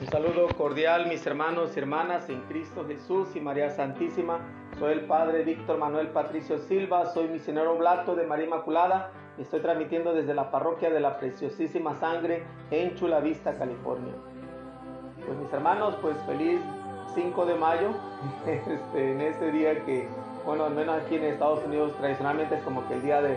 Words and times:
Un 0.00 0.06
saludo 0.06 0.48
cordial, 0.56 1.08
mis 1.08 1.26
hermanos 1.26 1.72
y 1.76 1.78
hermanas 1.78 2.30
en 2.30 2.40
Cristo 2.48 2.86
Jesús 2.88 3.36
y 3.36 3.40
María 3.40 3.68
Santísima. 3.68 4.38
Soy 4.78 4.94
el 4.94 5.04
Padre 5.04 5.44
Víctor 5.44 5.76
Manuel 5.76 6.08
Patricio 6.08 6.58
Silva, 6.58 7.04
soy 7.12 7.28
misionero 7.28 7.74
oblato 7.74 8.14
de 8.14 8.26
María 8.26 8.46
Inmaculada 8.46 9.10
y 9.36 9.42
estoy 9.42 9.60
transmitiendo 9.60 10.14
desde 10.14 10.32
la 10.32 10.50
parroquia 10.50 10.88
de 10.88 11.00
la 11.00 11.18
Preciosísima 11.18 11.94
Sangre 11.96 12.44
en 12.70 12.94
Chula 12.94 13.20
Vista, 13.20 13.58
California. 13.58 14.14
Pues 15.26 15.36
mis 15.36 15.52
hermanos, 15.52 15.94
pues 16.00 16.16
feliz 16.26 16.62
5 17.14 17.44
de 17.44 17.54
mayo, 17.56 17.90
este, 18.46 19.12
en 19.12 19.20
este 19.20 19.52
día 19.52 19.84
que, 19.84 20.08
bueno, 20.46 20.64
al 20.64 20.74
menos 20.74 21.02
aquí 21.02 21.16
en 21.16 21.24
Estados 21.24 21.62
Unidos 21.66 21.92
tradicionalmente 21.98 22.54
es 22.54 22.62
como 22.62 22.88
que 22.88 22.94
el 22.94 23.02
día 23.02 23.20
de, 23.20 23.36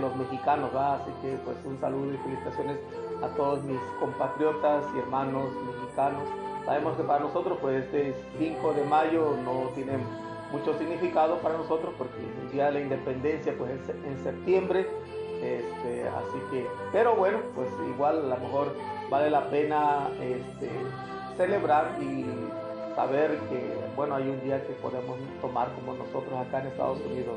los 0.00 0.16
mexicanos, 0.16 0.72
¿verdad? 0.72 1.00
Así 1.00 1.12
que 1.22 1.36
pues 1.44 1.56
un 1.64 1.78
saludo 1.78 2.12
y 2.12 2.16
felicitaciones 2.16 2.78
a 3.22 3.28
todos 3.36 3.62
mis 3.64 3.80
compatriotas 4.00 4.84
y 4.94 4.98
hermanos 4.98 5.50
mexicanos. 5.66 6.22
Sabemos 6.64 6.96
que 6.96 7.04
para 7.04 7.20
nosotros 7.20 7.58
pues 7.60 7.84
este 7.84 8.14
5 8.38 8.72
de 8.72 8.84
mayo 8.84 9.36
no 9.44 9.70
tiene 9.74 9.98
mucho 10.52 10.74
significado 10.78 11.38
para 11.38 11.56
nosotros 11.56 11.94
porque 11.96 12.18
el 12.42 12.50
día 12.50 12.66
de 12.66 12.72
la 12.72 12.80
independencia 12.80 13.54
pues 13.56 13.72
es 13.72 13.88
en 13.88 14.22
septiembre, 14.22 14.86
este, 15.42 16.08
así 16.08 16.38
que, 16.50 16.66
pero 16.92 17.14
bueno, 17.16 17.38
pues 17.54 17.68
igual 17.88 18.32
a 18.32 18.36
lo 18.36 18.40
mejor 18.40 18.72
vale 19.10 19.30
la 19.30 19.48
pena 19.50 20.08
este, 20.20 20.70
celebrar 21.36 21.96
y 22.00 22.24
saber 22.94 23.38
que, 23.50 23.76
bueno, 23.94 24.14
hay 24.14 24.28
un 24.28 24.40
día 24.42 24.66
que 24.66 24.72
podemos 24.74 25.18
tomar 25.40 25.68
como 25.74 25.94
nosotros 25.94 26.32
acá 26.46 26.60
en 26.60 26.68
Estados 26.68 26.98
Unidos. 27.00 27.36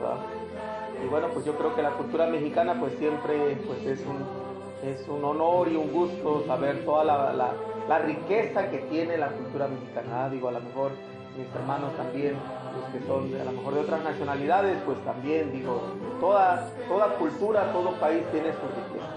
Y 1.04 1.08
bueno, 1.08 1.28
pues 1.34 1.46
yo 1.46 1.56
creo 1.56 1.76
que 1.76 1.82
la 1.82 1.92
cultura 1.92 2.28
mexicana 2.28 2.80
pues 2.80 2.94
siempre 2.98 3.58
pues 3.68 3.86
es 3.86 4.00
un, 4.06 4.49
es 4.84 5.08
un 5.08 5.24
honor 5.24 5.68
y 5.68 5.76
un 5.76 5.92
gusto 5.92 6.44
saber 6.46 6.86
toda 6.86 7.04
la, 7.04 7.54
la, 7.88 8.00
riqueza 8.00 8.70
que 8.70 8.78
tiene 8.90 9.18
la 9.18 9.30
cultura 9.30 9.68
mexicana. 9.68 10.30
Digo, 10.30 10.48
a 10.48 10.54
lo 10.54 10.62
mejor 10.62 10.92
mis 11.38 11.54
hermanos 11.54 11.96
también, 11.98 12.36
los 12.76 12.92
que 12.92 13.08
son 13.08 13.34
a 13.40 13.44
lo 13.44 13.52
mejor 13.52 13.74
de 13.74 13.80
otras 13.82 14.04
nacionalidades, 14.04 14.78
pues 14.86 14.98
también, 15.04 15.52
digo, 15.52 15.82
toda, 16.20 16.70
toda 16.88 17.16
cultura, 17.16 17.72
todo 17.72 17.92
país 18.00 18.24
tiene 18.32 18.52
su 18.52 18.68
riqueza. 18.68 19.10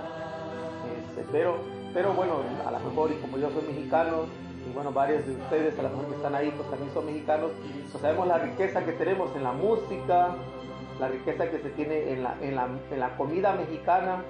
Este, 0.99 1.25
pero, 1.31 1.57
pero 1.95 2.13
bueno, 2.13 2.37
a 2.67 2.71
lo 2.71 2.79
mejor, 2.81 3.13
y 3.13 3.15
como 3.17 3.39
yo 3.39 3.51
soy 3.51 3.63
mexicano, 3.63 4.25
y 4.69 4.75
bueno, 4.75 4.93
varios 4.93 5.27
de 5.27 5.33
ustedes 5.33 5.79
a 5.79 5.83
lo 5.83 5.91
mejor 5.91 6.07
que 6.07 6.15
están 6.17 6.35
ahí, 6.35 6.53
pues 6.57 6.71
también 6.71 6.93
son 6.95 7.07
mexicanos, 7.07 7.51
pues 7.91 8.03
sabemos 8.03 8.27
la 8.27 8.39
riqueza 8.39 8.85
que 8.85 8.93
tenemos 8.93 9.35
en 9.37 9.45
la 9.45 9.53
música, 9.53 10.35
la 11.01 11.09
riqueza 11.09 11.51
que 11.51 11.59
se 11.59 11.71
tiene 11.71 12.13
en 12.13 12.23
la, 12.23 12.37
en 12.41 12.55
la, 12.55 12.69
en 12.91 13.01
la 13.01 13.17
comida 13.17 13.55
mexicana, 13.55 14.23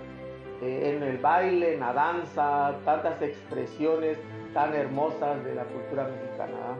eh, 0.62 0.94
en 0.94 1.02
el 1.02 1.18
baile, 1.18 1.74
en 1.74 1.80
la 1.80 1.92
danza, 1.92 2.74
tantas 2.84 3.20
expresiones 3.20 4.16
tan 4.54 4.74
hermosas 4.74 5.42
de 5.44 5.56
la 5.56 5.64
cultura 5.64 6.04
mexicana. 6.04 6.76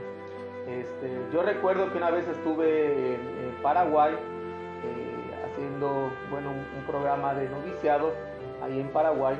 Este, 0.69 1.19
yo 1.33 1.42
recuerdo 1.42 1.91
que 1.91 1.98
una 1.98 2.11
vez 2.11 2.28
estuve 2.28 3.14
en, 3.14 3.42
Paraguay 3.62 4.14
eh, 4.14 5.47
haciendo 5.47 6.11
bueno, 6.30 6.50
un, 6.50 6.86
programa 6.86 7.34
de 7.34 7.48
noviciado 7.48 8.12
ahí 8.62 8.78
en 8.80 8.89
Paraguay. 8.91 9.36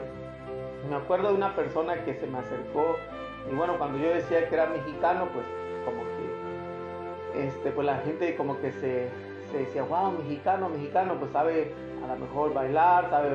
Me 0.88 0.96
acuerdo 0.96 1.28
de 1.28 1.34
una 1.34 1.54
persona 1.54 2.04
que 2.04 2.14
se 2.14 2.27
me 2.27 2.38
acercó 2.38 2.96
y 3.50 3.54
bueno, 3.54 3.78
cuando 3.78 3.98
yo 3.98 4.10
decía 4.10 4.48
que 4.48 4.54
era 4.54 4.66
mexicano, 4.66 5.28
pues 5.32 5.46
como 5.84 6.02
que 6.02 7.46
este, 7.46 7.70
pues 7.70 7.86
la 7.86 7.98
gente 7.98 8.36
como 8.36 8.60
que 8.60 8.72
se, 8.72 9.08
decía, 9.52 9.82
wow, 9.84 10.12
mexicano, 10.12 10.68
mexicano, 10.68 11.14
pues 11.18 11.30
sabe 11.30 11.72
a 12.04 12.08
lo 12.08 12.16
mejor 12.16 12.52
bailar, 12.52 13.08
sabe, 13.10 13.28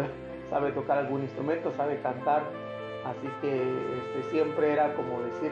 sabe 0.49 0.71
tocar 0.71 0.97
algún 0.97 1.21
instrumento, 1.23 1.71
sabe 1.75 1.99
cantar. 2.01 2.43
Así 3.05 3.27
que 3.41 3.61
este, 3.61 4.29
siempre 4.31 4.73
era 4.73 4.93
como 4.95 5.21
decir, 5.21 5.51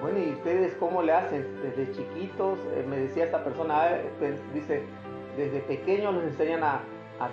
bueno, 0.00 0.18
¿y 0.18 0.30
ustedes 0.32 0.74
cómo 0.74 1.02
le 1.02 1.12
hacen? 1.12 1.46
Desde 1.62 1.92
chiquitos, 1.92 2.58
eh, 2.74 2.84
me 2.88 2.98
decía 2.98 3.24
esta 3.24 3.42
persona, 3.42 3.82
ah, 3.82 3.98
pues, 4.18 4.40
dice, 4.52 4.82
desde 5.36 5.60
pequeños 5.60 6.14
los 6.14 6.24
enseñan 6.24 6.62
a, 6.64 6.80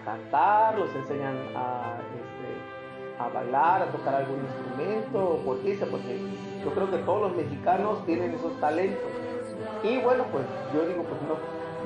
cantar, 0.06 0.78
los 0.78 0.94
enseñan 0.96 1.36
a, 1.56 1.98
este, 2.14 3.20
a 3.20 3.28
bailar, 3.30 3.82
a 3.82 3.86
tocar 3.88 4.14
algún 4.14 4.42
instrumento, 4.42 5.42
¿por 5.44 5.58
qué? 5.62 5.80
Porque 5.90 6.20
yo 6.64 6.72
creo 6.72 6.92
que 6.92 6.98
todos 6.98 7.30
los 7.30 7.36
mexicanos 7.36 8.06
tienen 8.06 8.36
esos 8.36 8.60
talentos. 8.60 9.10
Y 9.84 9.98
bueno, 9.98 10.26
pues 10.32 10.46
yo 10.76 10.86
digo, 10.86 11.04
pues 11.04 11.20
no, 11.24 11.38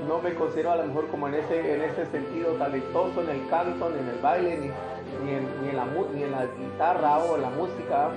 no 0.07 0.21
me 0.21 0.33
considero 0.35 0.71
a 0.71 0.75
lo 0.75 0.83
mejor 0.85 1.07
como 1.07 1.29
en 1.29 1.35
ese, 1.35 1.75
en 1.75 1.81
ese 1.81 2.05
sentido 2.07 2.53
talentoso 2.53 3.21
en 3.21 3.29
el 3.29 3.47
canto, 3.47 3.89
ni 3.89 3.99
en 3.99 4.09
el 4.09 4.19
baile, 4.21 4.57
ni, 4.57 4.67
ni, 5.23 5.31
en, 5.31 5.61
ni, 5.61 5.69
en, 5.69 5.75
la, 5.77 5.85
ni 5.85 6.23
en 6.23 6.31
la 6.31 6.45
guitarra 6.45 7.19
o 7.19 7.37
la 7.37 7.49
música, 7.49 8.09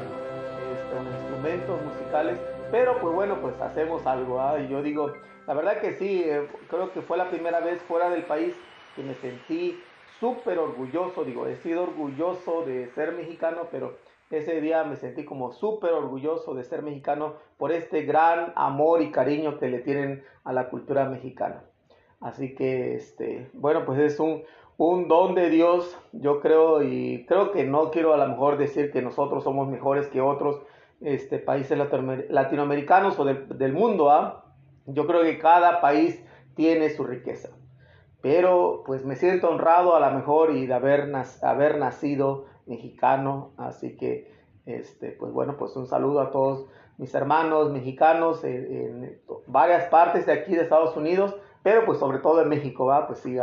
este, 0.72 0.94
los 0.94 1.14
instrumentos 1.14 1.80
musicales 1.82 2.38
pero 2.70 2.98
pues 3.00 3.14
bueno, 3.14 3.40
pues 3.40 3.60
hacemos 3.60 4.06
algo. 4.06 4.40
¿ah? 4.40 4.58
Y 4.58 4.68
yo 4.68 4.82
digo, 4.82 5.12
la 5.46 5.54
verdad 5.54 5.80
que 5.80 5.94
sí, 5.94 6.22
eh, 6.24 6.48
creo 6.68 6.92
que 6.92 7.02
fue 7.02 7.16
la 7.16 7.28
primera 7.30 7.60
vez 7.60 7.80
fuera 7.82 8.10
del 8.10 8.24
país 8.24 8.54
que 8.94 9.02
me 9.02 9.14
sentí 9.14 9.78
súper 10.18 10.58
orgulloso. 10.58 11.24
Digo, 11.24 11.46
he 11.46 11.56
sido 11.56 11.84
orgulloso 11.84 12.64
de 12.64 12.88
ser 12.88 13.12
mexicano, 13.12 13.68
pero 13.70 13.96
ese 14.30 14.60
día 14.60 14.82
me 14.84 14.96
sentí 14.96 15.24
como 15.24 15.52
súper 15.52 15.92
orgulloso 15.92 16.54
de 16.54 16.64
ser 16.64 16.82
mexicano 16.82 17.34
por 17.56 17.70
este 17.70 18.02
gran 18.02 18.52
amor 18.56 19.02
y 19.02 19.12
cariño 19.12 19.58
que 19.58 19.68
le 19.68 19.78
tienen 19.78 20.24
a 20.44 20.52
la 20.52 20.68
cultura 20.68 21.04
mexicana. 21.08 21.62
Así 22.20 22.54
que, 22.54 22.94
este, 22.94 23.48
bueno, 23.52 23.84
pues 23.84 24.00
es 24.00 24.18
un, 24.18 24.42
un 24.78 25.08
don 25.08 25.34
de 25.34 25.48
Dios, 25.48 25.98
yo 26.12 26.40
creo, 26.40 26.82
y 26.82 27.24
creo 27.26 27.52
que 27.52 27.64
no 27.64 27.90
quiero 27.90 28.12
a 28.12 28.18
lo 28.18 28.28
mejor 28.28 28.58
decir 28.58 28.90
que 28.90 29.02
nosotros 29.02 29.44
somos 29.44 29.68
mejores 29.68 30.08
que 30.08 30.20
otros, 30.20 30.60
este, 31.00 31.38
países 31.38 31.78
latinoamericanos 32.28 33.18
o 33.18 33.24
del, 33.24 33.72
mundo. 33.72 34.10
¿ah? 34.10 34.44
Yo 34.86 35.06
creo 35.06 35.22
que 35.22 35.38
cada 35.38 35.80
país 35.80 36.22
tiene 36.54 36.90
su 36.90 37.04
riqueza. 37.04 37.50
Pero 38.22 38.82
pues 38.84 39.04
me 39.04 39.16
siento 39.16 39.48
honrado 39.48 39.94
a 39.94 40.00
lo 40.00 40.16
mejor 40.16 40.50
y 40.50 40.66
de 40.66 40.74
haber, 40.74 41.12
haber 41.42 41.78
nacido 41.78 42.46
mexicano. 42.66 43.52
Así 43.56 43.96
que, 43.96 44.32
este, 44.64 45.12
pues 45.12 45.32
bueno, 45.32 45.56
pues 45.58 45.76
un 45.76 45.86
saludo 45.86 46.20
a 46.20 46.30
todos 46.30 46.66
mis 46.98 47.14
hermanos 47.14 47.70
mexicanos 47.70 48.42
en, 48.44 49.20
varias 49.46 49.88
partes 49.90 50.26
de 50.26 50.32
aquí 50.32 50.54
de 50.54 50.62
Estados 50.62 50.96
Unidos, 50.96 51.36
pero 51.62 51.84
pues 51.84 51.98
sobre 51.98 52.18
todo 52.18 52.42
en 52.42 52.48
México, 52.48 52.86
¿va? 52.86 53.06
Pues 53.06 53.18
sí, 53.20 53.36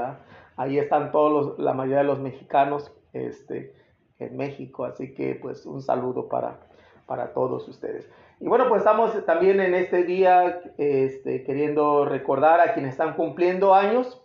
ahí 0.57 0.77
están 0.77 1.11
todos 1.11 1.57
la 1.59 1.73
mayoría 1.73 1.99
de 1.99 2.03
los 2.05 2.19
mexicanos 2.19 2.91
este, 3.13 3.73
en 4.19 4.37
México. 4.37 4.85
Así 4.85 5.13
que 5.13 5.35
pues 5.35 5.65
un 5.65 5.81
saludo 5.81 6.27
para, 6.27 6.59
para 7.05 7.33
todos 7.33 7.67
ustedes. 7.67 8.09
Y 8.39 8.47
bueno, 8.47 8.67
pues 8.67 8.81
estamos 8.81 9.25
también 9.25 9.61
en 9.61 9.73
este 9.73 10.03
día 10.03 10.61
este, 10.77 11.43
queriendo 11.43 12.05
recordar 12.05 12.59
a 12.59 12.73
quienes 12.73 12.91
están 12.91 13.13
cumpliendo 13.15 13.73
años. 13.73 14.19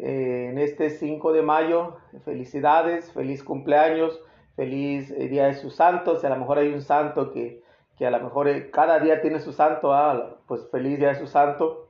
Eh, 0.00 0.48
en 0.50 0.58
este 0.58 0.90
5 0.90 1.32
de 1.32 1.42
mayo, 1.42 1.96
felicidades, 2.24 3.12
feliz 3.12 3.42
cumpleaños, 3.42 4.20
feliz 4.56 5.10
eh, 5.10 5.28
Día 5.28 5.46
de 5.46 5.54
sus 5.54 5.76
santos. 5.76 6.24
A 6.24 6.28
lo 6.28 6.36
mejor 6.36 6.58
hay 6.58 6.72
un 6.72 6.82
santo 6.82 7.30
que, 7.30 7.62
que 7.96 8.06
a 8.06 8.10
lo 8.10 8.20
mejor 8.20 8.48
eh, 8.48 8.70
cada 8.70 8.98
día 9.00 9.20
tiene 9.20 9.40
su 9.40 9.52
santo, 9.52 9.92
ah, 9.92 10.36
pues 10.46 10.68
feliz 10.70 10.98
Día 10.98 11.08
de 11.08 11.16
su 11.16 11.26
santo. 11.26 11.88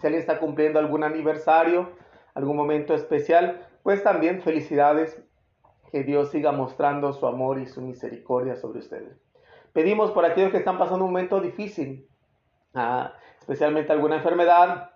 Si 0.00 0.06
alguien 0.06 0.20
está 0.20 0.38
cumpliendo 0.38 0.78
algún 0.78 1.04
aniversario, 1.04 1.90
algún 2.34 2.56
momento 2.56 2.94
especial, 2.94 3.66
pues 3.82 4.02
también 4.02 4.42
felicidades. 4.42 5.22
Que 5.90 6.04
Dios 6.04 6.30
siga 6.30 6.52
mostrando 6.52 7.12
su 7.12 7.26
amor 7.26 7.58
y 7.58 7.66
su 7.66 7.82
misericordia 7.82 8.54
sobre 8.54 8.78
ustedes. 8.78 9.20
Pedimos 9.72 10.12
por 10.12 10.24
aquellos 10.24 10.52
que 10.52 10.58
están 10.58 10.78
pasando 10.78 11.04
un 11.04 11.10
momento 11.10 11.40
difícil, 11.40 12.08
ah, 12.74 13.12
especialmente 13.40 13.90
alguna 13.92 14.16
enfermedad, 14.16 14.90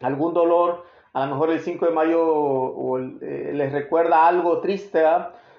algún 0.00 0.34
dolor, 0.34 0.84
a 1.12 1.24
lo 1.24 1.32
mejor 1.32 1.50
el 1.50 1.60
5 1.60 1.86
de 1.86 1.92
mayo 1.92 2.98
eh, 3.22 3.50
les 3.54 3.72
recuerda 3.72 4.26
algo 4.26 4.60
triste, 4.60 5.02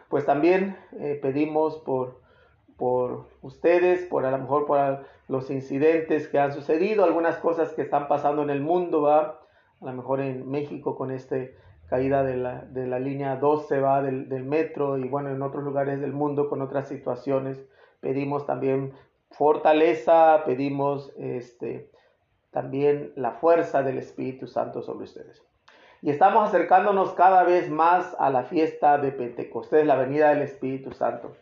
pues 0.09 0.23
también 0.23 0.77
eh, 0.99 1.17
pedimos 1.19 1.77
por, 1.77 2.21
por 2.77 3.25
ustedes, 3.41 4.05
por 4.05 4.25
a 4.25 4.31
lo 4.31 4.37
mejor 4.37 4.67
por 4.67 5.05
los 5.27 5.49
incidentes 5.49 6.27
que 6.27 6.37
han 6.37 6.53
sucedido, 6.53 7.03
algunas 7.03 7.37
cosas 7.37 7.73
que 7.73 7.81
están 7.81 8.07
pasando 8.07 8.43
en 8.43 8.51
el 8.51 8.61
mundo, 8.61 9.01
¿va? 9.01 9.36
A 9.81 9.85
lo 9.85 9.93
mejor 9.93 10.21
en 10.21 10.49
México 10.49 10.95
con 10.95 11.11
esta 11.11 11.37
caída 11.87 12.23
de 12.23 12.37
la, 12.37 12.61
de 12.65 12.87
la, 12.87 12.99
línea 12.99 13.35
12 13.37 13.79
¿va? 13.79 14.01
Del, 14.01 14.27
del 14.29 14.43
metro 14.43 14.97
y 14.97 15.07
bueno, 15.07 15.29
en 15.29 15.41
otros 15.41 15.63
lugares 15.63 16.01
del 16.01 16.13
mundo 16.13 16.49
con 16.49 16.61
otras 16.61 16.87
situaciones 16.87 17.63
pedimos 17.99 18.45
también 18.45 18.93
fortaleza, 19.31 20.43
pedimos 20.45 21.13
este, 21.17 21.91
también 22.51 23.13
la 23.15 23.31
fuerza 23.31 23.83
del 23.83 23.97
Espíritu 23.97 24.47
Santo 24.47 24.81
sobre 24.81 25.05
ustedes. 25.05 25.43
Y 26.01 26.11
estamos 26.11 26.47
acercándonos 26.47 27.13
cada 27.13 27.43
vez 27.43 27.69
más 27.69 28.15
a 28.19 28.29
la 28.29 28.43
fiesta 28.43 28.97
de 28.97 29.11
Pentecostés, 29.11 29.85
la 29.85 29.95
venida 29.95 30.29
del 30.29 30.43
Espíritu 30.43 30.91
Santo. 30.91 31.35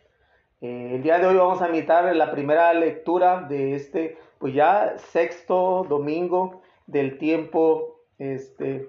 Eh, 0.60 0.92
el 0.94 1.02
día 1.02 1.18
de 1.18 1.26
hoy 1.26 1.36
vamos 1.36 1.60
a 1.60 1.66
invitar 1.66 2.14
la 2.16 2.30
primera 2.30 2.72
lectura 2.72 3.42
de 3.42 3.74
este, 3.74 4.16
pues 4.38 4.54
ya 4.54 4.96
sexto 4.96 5.84
domingo 5.88 6.62
del 6.86 7.18
tiempo, 7.18 7.95
este, 8.18 8.88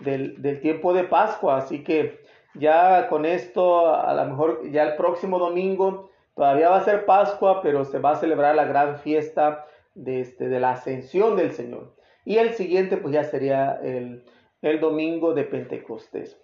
del, 0.00 0.40
del 0.42 0.60
tiempo 0.60 0.92
de 0.92 1.04
Pascua. 1.04 1.58
Así 1.58 1.82
que 1.82 2.20
ya 2.54 3.08
con 3.08 3.24
esto, 3.24 3.94
a 3.94 4.14
lo 4.14 4.24
mejor 4.26 4.70
ya 4.70 4.84
el 4.84 4.96
próximo 4.96 5.38
domingo 5.38 6.10
Todavía 6.36 6.68
va 6.68 6.76
a 6.76 6.84
ser 6.84 7.06
Pascua, 7.06 7.62
pero 7.62 7.86
se 7.86 7.98
va 7.98 8.10
a 8.10 8.16
celebrar 8.16 8.54
la 8.54 8.66
gran 8.66 8.98
fiesta 8.98 9.64
de, 9.94 10.20
este, 10.20 10.50
de 10.50 10.60
la 10.60 10.72
ascensión 10.72 11.34
del 11.34 11.52
Señor. 11.52 11.96
Y 12.26 12.36
el 12.36 12.52
siguiente 12.52 12.98
pues 12.98 13.14
ya 13.14 13.24
sería 13.24 13.80
el, 13.82 14.22
el 14.60 14.78
domingo 14.78 15.32
de 15.32 15.44
Pentecostés. 15.44 16.38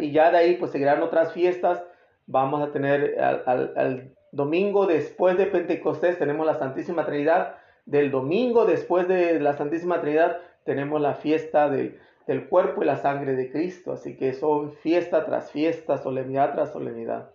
Y 0.00 0.10
ya 0.10 0.32
de 0.32 0.38
ahí 0.38 0.56
pues 0.56 0.72
seguirán 0.72 1.00
otras 1.00 1.32
fiestas. 1.32 1.84
Vamos 2.26 2.60
a 2.60 2.72
tener 2.72 3.20
al, 3.20 4.16
domingo 4.32 4.86
después 4.86 5.38
de 5.38 5.46
Pentecostés 5.46 6.18
tenemos 6.18 6.44
la 6.44 6.58
Santísima 6.58 7.06
Trinidad. 7.06 7.54
Del 7.84 8.10
domingo 8.10 8.64
después 8.64 9.06
de 9.06 9.38
la 9.38 9.52
Santísima 9.52 10.00
Trinidad 10.00 10.40
tenemos 10.66 11.00
la 11.00 11.14
fiesta 11.14 11.70
del 11.70 12.48
cuerpo 12.50 12.82
y 12.82 12.86
la 12.86 12.96
sangre 12.96 13.34
de 13.36 13.50
Cristo. 13.50 13.92
Así 13.92 14.16
que 14.16 14.34
son 14.34 14.72
fiesta 14.72 15.24
tras 15.24 15.50
fiesta, 15.50 15.96
solemnidad 15.96 16.52
tras 16.54 16.72
solemnidad. 16.72 17.30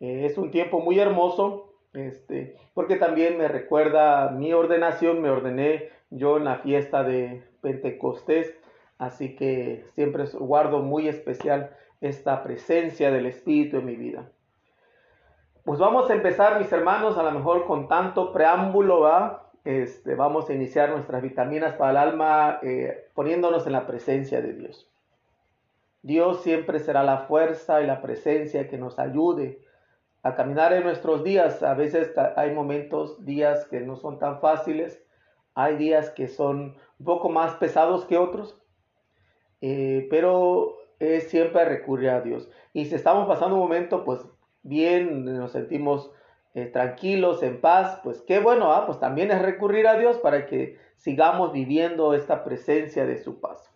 Eh, 0.00 0.24
es 0.24 0.38
un 0.38 0.50
tiempo 0.50 0.80
muy 0.80 0.98
hermoso, 0.98 1.74
este, 1.92 2.56
porque 2.72 2.96
también 2.96 3.36
me 3.36 3.48
recuerda 3.48 4.30
mi 4.30 4.52
ordenación, 4.52 5.20
me 5.20 5.28
ordené 5.28 5.90
yo 6.10 6.36
en 6.36 6.44
la 6.44 6.58
fiesta 6.58 7.02
de 7.02 7.42
Pentecostés, 7.60 8.56
así 8.98 9.34
que 9.34 9.84
siempre 9.94 10.24
guardo 10.38 10.78
muy 10.78 11.08
especial 11.08 11.76
esta 12.00 12.42
presencia 12.44 13.10
del 13.10 13.26
Espíritu 13.26 13.78
en 13.78 13.86
mi 13.86 13.96
vida. 13.96 14.30
Pues 15.64 15.80
vamos 15.80 16.08
a 16.08 16.14
empezar, 16.14 16.58
mis 16.58 16.72
hermanos, 16.72 17.18
a 17.18 17.22
lo 17.24 17.32
mejor 17.32 17.66
con 17.66 17.88
tanto 17.88 18.32
preámbulo, 18.32 19.00
¿va? 19.00 19.47
Este, 19.64 20.14
vamos 20.14 20.48
a 20.48 20.54
iniciar 20.54 20.90
nuestras 20.90 21.22
vitaminas 21.22 21.74
para 21.74 21.90
el 21.90 21.96
alma 21.96 22.58
eh, 22.62 23.08
poniéndonos 23.14 23.66
en 23.66 23.72
la 23.72 23.86
presencia 23.86 24.40
de 24.40 24.54
Dios. 24.54 24.88
Dios 26.02 26.42
siempre 26.42 26.78
será 26.78 27.02
la 27.02 27.18
fuerza 27.18 27.82
y 27.82 27.86
la 27.86 28.00
presencia 28.00 28.68
que 28.68 28.78
nos 28.78 28.98
ayude 28.98 29.60
a 30.22 30.34
caminar 30.34 30.72
en 30.72 30.84
nuestros 30.84 31.24
días. 31.24 31.62
A 31.62 31.74
veces 31.74 32.12
hay 32.36 32.52
momentos, 32.52 33.24
días 33.24 33.66
que 33.66 33.80
no 33.80 33.96
son 33.96 34.18
tan 34.18 34.40
fáciles, 34.40 35.02
hay 35.54 35.76
días 35.76 36.10
que 36.10 36.28
son 36.28 36.76
un 36.98 37.04
poco 37.04 37.28
más 37.28 37.54
pesados 37.54 38.04
que 38.04 38.16
otros, 38.16 38.62
eh, 39.60 40.06
pero 40.10 40.76
es 40.98 41.28
siempre 41.28 41.64
recurrir 41.64 42.10
a 42.10 42.20
Dios. 42.20 42.48
Y 42.72 42.86
si 42.86 42.94
estamos 42.94 43.26
pasando 43.26 43.56
un 43.56 43.62
momento, 43.62 44.04
pues 44.04 44.20
bien, 44.62 45.24
nos 45.24 45.52
sentimos 45.52 46.12
eh, 46.58 46.66
tranquilos, 46.66 47.42
en 47.42 47.60
paz, 47.60 48.00
pues 48.02 48.22
qué 48.22 48.40
bueno, 48.40 48.72
¿ah? 48.72 48.86
pues 48.86 48.98
también 48.98 49.30
es 49.30 49.40
recurrir 49.40 49.86
a 49.86 49.98
Dios 49.98 50.18
para 50.18 50.46
que 50.46 50.76
sigamos 50.96 51.52
viviendo 51.52 52.14
esta 52.14 52.44
presencia 52.44 53.06
de 53.06 53.18
su 53.18 53.40
paz. 53.40 53.70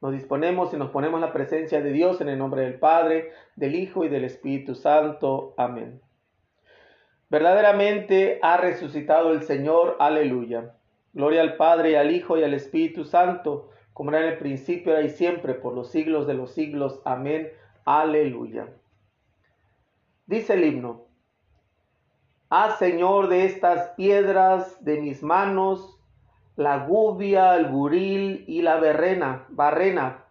Nos 0.00 0.12
disponemos 0.12 0.72
y 0.72 0.76
nos 0.76 0.90
ponemos 0.90 1.20
la 1.20 1.32
presencia 1.32 1.80
de 1.80 1.92
Dios 1.92 2.20
en 2.20 2.28
el 2.28 2.38
nombre 2.38 2.62
del 2.62 2.78
Padre, 2.78 3.32
del 3.56 3.74
Hijo 3.74 4.04
y 4.04 4.08
del 4.08 4.24
Espíritu 4.24 4.74
Santo. 4.74 5.54
Amén. 5.56 6.00
Verdaderamente 7.30 8.38
ha 8.42 8.56
resucitado 8.56 9.32
el 9.32 9.42
Señor. 9.42 9.96
Aleluya. 10.00 10.74
Gloria 11.12 11.40
al 11.40 11.56
Padre 11.56 11.92
y 11.92 11.94
al 11.94 12.10
Hijo 12.10 12.36
y 12.36 12.44
al 12.44 12.54
Espíritu 12.54 13.04
Santo, 13.04 13.70
como 13.92 14.10
era 14.10 14.20
en 14.20 14.32
el 14.32 14.38
principio, 14.38 14.92
ahora 14.92 15.04
y 15.04 15.10
siempre, 15.10 15.54
por 15.54 15.74
los 15.74 15.90
siglos 15.90 16.26
de 16.26 16.34
los 16.34 16.52
siglos. 16.52 17.00
Amén. 17.04 17.50
Aleluya. 17.84 18.68
Dice 20.26 20.54
el 20.54 20.64
himno. 20.64 21.11
Haz, 22.54 22.78
Señor, 22.78 23.28
de 23.28 23.46
estas 23.46 23.92
piedras 23.96 24.84
de 24.84 25.00
mis 25.00 25.22
manos 25.22 25.98
la 26.54 26.84
gubia, 26.86 27.56
el 27.56 27.68
buril 27.68 28.44
y 28.46 28.60
la 28.60 28.76
berrena, 28.76 29.46
barrena, 29.48 30.26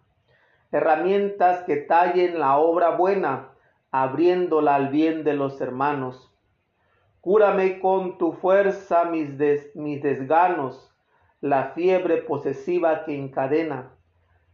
herramientas 0.71 1.63
que 1.63 1.77
tallen 1.77 2.39
la 2.39 2.59
obra 2.59 2.91
buena, 2.91 3.49
abriéndola 3.89 4.75
al 4.75 4.89
bien 4.89 5.23
de 5.23 5.33
los 5.33 5.59
hermanos. 5.61 6.31
Cúrame 7.21 7.79
con 7.79 8.19
tu 8.19 8.33
fuerza 8.33 9.05
mis, 9.05 9.39
desganos, 9.39 10.93
la 11.39 11.71
fiebre 11.73 12.17
posesiva 12.17 13.03
que 13.03 13.17
encadena. 13.17 13.93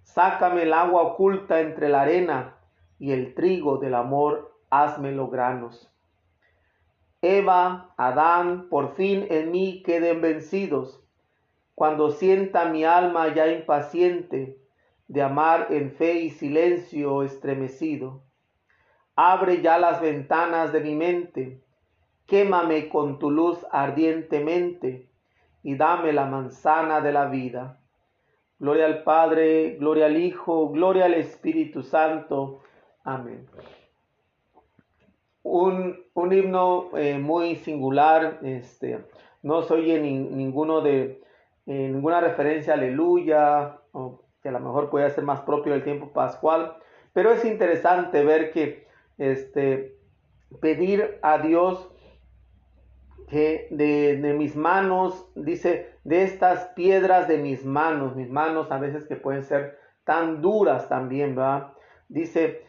Sácame 0.03 0.63
el 0.63 0.71
agua 0.71 1.01
oculta 1.01 1.59
entre 1.59 1.89
la 1.89 2.03
arena 2.03 2.55
y 2.97 3.11
el 3.11 3.35
trigo 3.35 3.77
del 3.77 3.95
amor, 3.95 4.57
házmelo 4.69 5.27
granos. 5.27 5.91
Eva, 7.21 7.93
Adán, 7.97 8.69
por 8.69 8.95
fin 8.95 9.25
en 9.29 9.51
mí 9.51 9.81
queden 9.83 10.21
vencidos 10.21 11.03
cuando 11.73 12.11
sienta 12.11 12.65
mi 12.65 12.85
alma 12.85 13.33
ya 13.33 13.47
impaciente 13.47 14.57
de 15.07 15.21
amar 15.21 15.67
en 15.69 15.91
fe 15.91 16.13
y 16.21 16.29
silencio 16.29 17.23
estremecido. 17.23 18.23
Abre 19.15 19.61
ya 19.61 19.79
las 19.79 20.01
ventanas 20.01 20.71
de 20.73 20.81
mi 20.81 20.95
mente, 20.95 21.61
quémame 22.25 22.89
con 22.89 23.19
tu 23.19 23.31
luz 23.31 23.65
ardientemente 23.71 25.09
y 25.63 25.75
dame 25.75 26.13
la 26.13 26.25
manzana 26.25 27.01
de 27.01 27.11
la 27.11 27.25
vida. 27.25 27.79
Gloria 28.59 28.85
al 28.85 29.03
Padre, 29.03 29.77
gloria 29.79 30.07
al 30.07 30.17
Hijo, 30.17 30.69
gloria 30.69 31.05
al 31.05 31.13
Espíritu 31.13 31.83
Santo. 31.83 32.61
Amén. 33.03 33.47
Un, 35.49 36.33
himno 36.33 36.89
eh, 36.97 37.17
muy 37.17 37.55
singular. 37.55 38.39
Este, 38.44 39.05
no 39.44 39.61
soy 39.61 39.91
en 39.91 40.38
ninguno 40.38 40.81
de, 40.81 41.21
eh, 41.65 41.89
ninguna 41.89 42.21
referencia 42.21 42.73
aleluya, 42.73 43.79
o 43.91 44.21
que 44.41 44.49
a 44.49 44.51
lo 44.51 44.59
mejor 44.59 44.89
puede 44.89 45.09
ser 45.09 45.23
más 45.23 45.41
propio 45.41 45.73
del 45.73 45.83
tiempo 45.83 46.11
pascual, 46.13 46.77
pero 47.13 47.31
es 47.31 47.44
interesante 47.45 48.23
ver 48.23 48.51
que 48.51 48.88
este, 49.17 49.97
pedir 50.61 51.19
a 51.21 51.39
Dios 51.39 51.91
que 53.29 53.67
de, 53.71 54.33
mis 54.33 54.55
manos, 54.55 55.29
dice, 55.35 55.91
de 56.03 56.23
estas 56.23 56.67
piedras 56.75 57.27
de 57.27 57.38
mis 57.38 57.65
manos, 57.65 58.15
mis 58.15 58.29
manos 58.29 58.71
a 58.71 58.77
veces 58.77 59.05
que 59.05 59.17
pueden 59.17 59.44
ser 59.44 59.77
tan 60.05 60.41
duras 60.41 60.88
también, 60.88 61.38
¿va? 61.38 61.75
Dice 62.07 62.65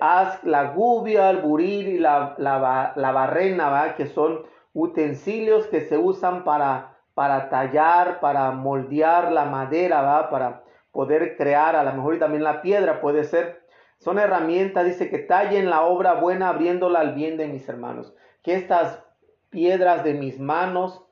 haz 0.00 0.42
la 0.44 0.72
gubia, 0.72 1.30
el 1.30 1.38
buril 1.38 1.88
y 1.88 1.98
la, 1.98 2.34
la, 2.38 2.92
la 2.94 3.12
barrena. 3.12 3.94
Que 3.96 4.06
son 4.06 4.44
utensilios 4.72 5.66
que 5.66 5.80
se 5.82 5.96
usan 5.96 6.44
para 6.44 6.98
para 7.18 7.48
tallar, 7.48 8.20
para 8.20 8.52
moldear 8.52 9.32
la 9.32 9.44
madera, 9.44 10.30
para 10.30 10.62
poder 10.92 11.36
crear, 11.36 11.74
a 11.74 11.82
lo 11.82 11.92
mejor 11.92 12.14
y 12.14 12.20
también 12.20 12.44
la 12.44 12.62
piedra 12.62 13.00
puede 13.00 13.24
ser. 13.24 13.66
Son 13.98 14.20
herramientas, 14.20 14.86
dice 14.86 15.10
que 15.10 15.18
tallen 15.18 15.68
la 15.68 15.82
obra 15.82 16.14
buena 16.14 16.50
abriéndola 16.50 17.00
al 17.00 17.14
bien 17.14 17.36
de 17.36 17.48
mis 17.48 17.68
hermanos. 17.68 18.14
Que 18.44 18.54
estas 18.54 19.02
piedras 19.50 20.04
de 20.04 20.14
mis 20.14 20.38
manos 20.38 21.02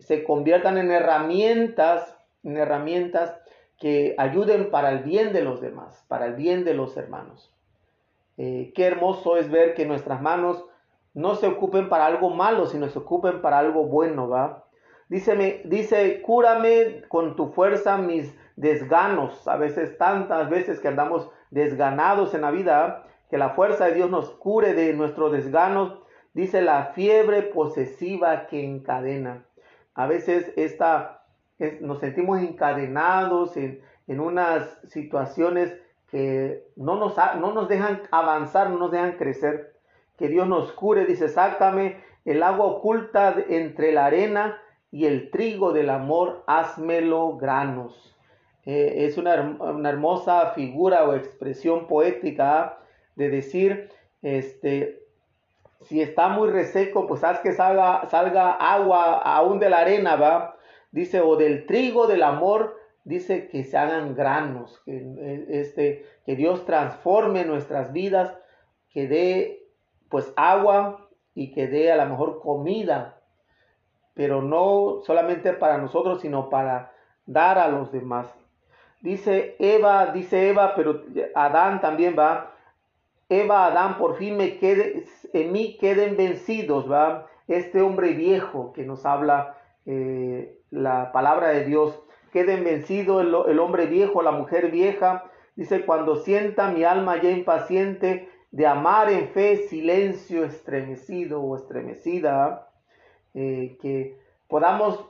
se 0.00 0.24
conviertan 0.24 0.78
en 0.78 0.90
herramientas, 0.90 2.18
en 2.42 2.56
herramientas 2.56 3.32
que 3.78 4.16
ayuden 4.18 4.68
para 4.68 4.90
el 4.90 5.04
bien 5.04 5.32
de 5.32 5.42
los 5.42 5.60
demás, 5.60 6.04
para 6.08 6.26
el 6.26 6.34
bien 6.34 6.64
de 6.64 6.74
los 6.74 6.96
hermanos. 6.96 7.54
Eh, 8.44 8.72
qué 8.74 8.86
hermoso 8.86 9.36
es 9.36 9.48
ver 9.52 9.72
que 9.74 9.86
nuestras 9.86 10.20
manos 10.20 10.64
no 11.14 11.36
se 11.36 11.46
ocupen 11.46 11.88
para 11.88 12.06
algo 12.06 12.28
malo, 12.30 12.66
sino 12.66 12.88
se 12.88 12.98
ocupen 12.98 13.40
para 13.40 13.60
algo 13.60 13.84
bueno, 13.84 14.28
¿va? 14.28 14.64
Dice, 15.08 15.62
dice, 15.64 16.20
cúrame 16.22 17.02
con 17.06 17.36
tu 17.36 17.52
fuerza 17.52 17.98
mis 17.98 18.36
desganos. 18.56 19.46
A 19.46 19.56
veces, 19.56 19.96
tantas 19.96 20.50
veces 20.50 20.80
que 20.80 20.88
andamos 20.88 21.30
desganados 21.52 22.34
en 22.34 22.40
la 22.40 22.50
vida, 22.50 23.04
que 23.30 23.38
la 23.38 23.50
fuerza 23.50 23.84
de 23.84 23.94
Dios 23.94 24.10
nos 24.10 24.30
cure 24.30 24.74
de 24.74 24.92
nuestros 24.92 25.30
desganos. 25.30 26.00
Dice 26.34 26.62
la 26.62 26.86
fiebre 26.96 27.42
posesiva 27.42 28.48
que 28.48 28.64
encadena. 28.64 29.46
A 29.94 30.08
veces 30.08 30.52
esta, 30.56 31.22
nos 31.80 32.00
sentimos 32.00 32.40
encadenados 32.40 33.56
en, 33.56 33.82
en, 34.08 34.18
unas 34.18 34.80
situaciones 34.88 35.72
que 36.12 36.68
no 36.76 36.96
nos, 36.96 37.16
no 37.40 37.52
nos 37.52 37.68
dejan 37.68 38.02
avanzar, 38.10 38.68
no 38.68 38.78
nos 38.78 38.92
dejan 38.92 39.16
crecer. 39.16 39.72
Que 40.18 40.28
Dios 40.28 40.46
nos 40.46 40.70
cure. 40.72 41.06
Dice, 41.06 41.28
sácame 41.28 41.96
el 42.26 42.42
agua 42.42 42.66
oculta 42.66 43.34
entre 43.48 43.92
la 43.92 44.06
arena 44.06 44.60
y 44.90 45.06
el 45.06 45.30
trigo 45.30 45.72
del 45.72 45.88
amor, 45.88 46.44
házmelo 46.46 47.38
granos. 47.38 48.14
Eh, 48.66 49.06
es 49.06 49.16
una, 49.16 49.56
hermosa 49.88 50.50
figura 50.50 51.08
o 51.08 51.14
expresión 51.14 51.86
poética 51.86 52.78
de 53.16 53.30
decir, 53.30 53.90
este, 54.20 55.00
si 55.80 56.02
está 56.02 56.28
muy 56.28 56.50
reseco, 56.50 57.06
pues 57.06 57.24
haz 57.24 57.40
que 57.40 57.52
salga, 57.52 58.06
salga 58.10 58.52
agua 58.52 59.14
aún 59.14 59.58
de 59.58 59.70
la 59.70 59.78
arena, 59.78 60.16
¿va? 60.16 60.56
Dice, 60.90 61.22
o 61.22 61.36
del 61.36 61.64
trigo 61.64 62.06
del 62.06 62.22
amor, 62.22 62.81
dice 63.04 63.48
que 63.48 63.64
se 63.64 63.76
hagan 63.76 64.14
granos, 64.14 64.80
que, 64.84 64.96
eh, 64.96 65.46
este, 65.48 66.06
que 66.24 66.36
Dios 66.36 66.64
transforme 66.64 67.44
nuestras 67.44 67.92
vidas, 67.92 68.36
que 68.90 69.08
dé 69.08 69.66
pues 70.08 70.32
agua 70.36 71.08
y 71.34 71.52
que 71.52 71.66
dé 71.66 71.90
a 71.90 71.96
lo 71.96 72.06
mejor 72.06 72.40
comida 72.40 73.22
pero 74.14 74.42
no 74.42 75.00
solamente 75.04 75.52
para 75.52 75.78
nosotros, 75.78 76.20
sino 76.20 76.50
para 76.50 76.92
dar 77.26 77.58
a 77.58 77.68
los 77.68 77.92
demás. 77.92 78.32
Dice 79.00 79.56
Eva, 79.58 80.06
dice 80.12 80.50
Eva, 80.50 80.74
pero 80.76 81.02
Adán 81.34 81.80
también 81.80 82.14
va. 82.18 82.54
Eva, 83.28 83.66
Adán, 83.66 83.96
por 83.98 84.16
fin 84.16 84.36
me 84.36 84.58
quede, 84.58 85.04
en 85.32 85.52
mí 85.52 85.78
queden 85.78 86.16
vencidos, 86.16 86.90
¿va? 86.90 87.26
Este 87.48 87.80
hombre 87.80 88.12
viejo 88.12 88.72
que 88.72 88.84
nos 88.84 89.06
habla 89.06 89.56
eh, 89.86 90.58
la 90.70 91.10
palabra 91.12 91.48
de 91.48 91.64
Dios, 91.64 92.00
queden 92.32 92.64
vencidos 92.64 93.22
el, 93.22 93.58
hombre 93.58 93.86
viejo, 93.86 94.22
la 94.22 94.32
mujer 94.32 94.70
vieja, 94.70 95.30
dice, 95.54 95.84
cuando 95.84 96.16
sienta 96.16 96.70
mi 96.70 96.82
alma 96.82 97.20
ya 97.20 97.30
impaciente 97.30 98.28
de 98.50 98.66
amar 98.66 99.10
en 99.10 99.28
fe, 99.28 99.68
silencio 99.68 100.44
estremecido 100.44 101.42
o 101.42 101.56
estremecida, 101.56 102.68
eh, 103.34 103.76
que 103.80 104.18
podamos 104.48 105.04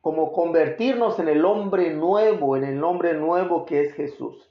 como 0.00 0.32
convertirnos 0.32 1.18
en 1.18 1.28
el 1.28 1.44
hombre 1.44 1.92
nuevo, 1.92 2.56
en 2.56 2.64
el 2.64 2.84
hombre 2.84 3.14
nuevo 3.14 3.64
que 3.66 3.82
es 3.82 3.94
Jesús. 3.94 4.46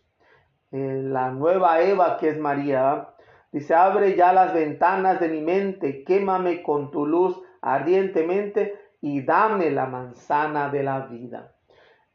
la 0.72 1.32
nueva 1.32 1.82
Eva 1.82 2.18
que 2.18 2.30
es 2.30 2.38
María, 2.38 3.10
dice, 3.52 3.74
abre 3.74 4.16
ya 4.16 4.34
las 4.34 4.54
ventanas 4.54 5.20
de 5.20 5.30
mi 5.30 5.42
mente, 5.42 6.04
quémame 6.04 6.62
con 6.62 6.92
tu 6.92 7.08
luz 7.08 7.42
ardientemente 7.62 8.76
y 9.02 9.22
dame 9.22 9.72
la 9.72 9.88
manzana 9.88 10.70
de 10.70 10.84
la 10.84 11.08
vida. 11.08 11.56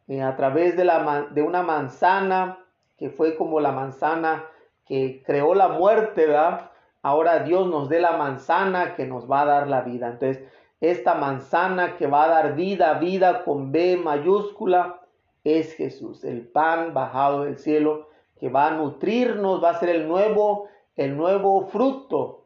Eh, 0.09 0.23
a 0.23 0.37
través 0.37 0.77
de, 0.77 0.85
la, 0.85 1.29
de 1.31 1.43
una 1.43 1.63
manzana 1.63 2.59
que 2.97 3.11
fue 3.11 3.37
como 3.37 3.61
la 3.61 3.73
manzana 3.73 4.45
que 4.87 5.23
creó 5.25 5.55
la 5.55 5.69
muerte, 5.69 6.27
¿verdad? 6.27 6.71
Ahora 7.03 7.41
Dios 7.41 7.67
nos 7.69 7.89
dé 7.89 8.01
la 8.01 8.17
manzana 8.17 8.95
que 8.95 9.07
nos 9.07 9.31
va 9.31 9.43
a 9.43 9.47
dar 9.47 9.69
la 9.69 9.81
vida. 9.83 10.09
Entonces, 10.09 10.45
esta 10.81 11.15
manzana 11.15 11.97
que 11.97 12.07
va 12.07 12.25
a 12.25 12.29
dar 12.29 12.55
vida, 12.55 12.95
vida 12.95 13.45
con 13.45 13.73
B 13.73 13.97
mayúscula, 13.97 15.01
es 15.43 15.75
Jesús, 15.75 16.25
el 16.25 16.47
pan 16.49 16.95
bajado 16.95 17.45
del 17.45 17.59
cielo 17.59 18.09
que 18.39 18.49
va 18.49 18.69
a 18.69 18.71
nutrirnos, 18.71 19.63
va 19.63 19.71
a 19.71 19.79
ser 19.79 19.91
el 19.91 20.09
nuevo, 20.09 20.69
el 20.97 21.17
nuevo 21.17 21.67
fruto 21.67 22.45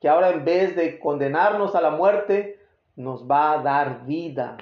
que 0.00 0.08
ahora 0.08 0.30
en 0.30 0.44
vez 0.44 0.76
de 0.76 0.98
condenarnos 0.98 1.74
a 1.74 1.80
la 1.80 1.90
muerte, 1.90 2.60
nos 2.96 3.28
va 3.28 3.52
a 3.52 3.62
dar 3.62 4.04
vida. 4.04 4.56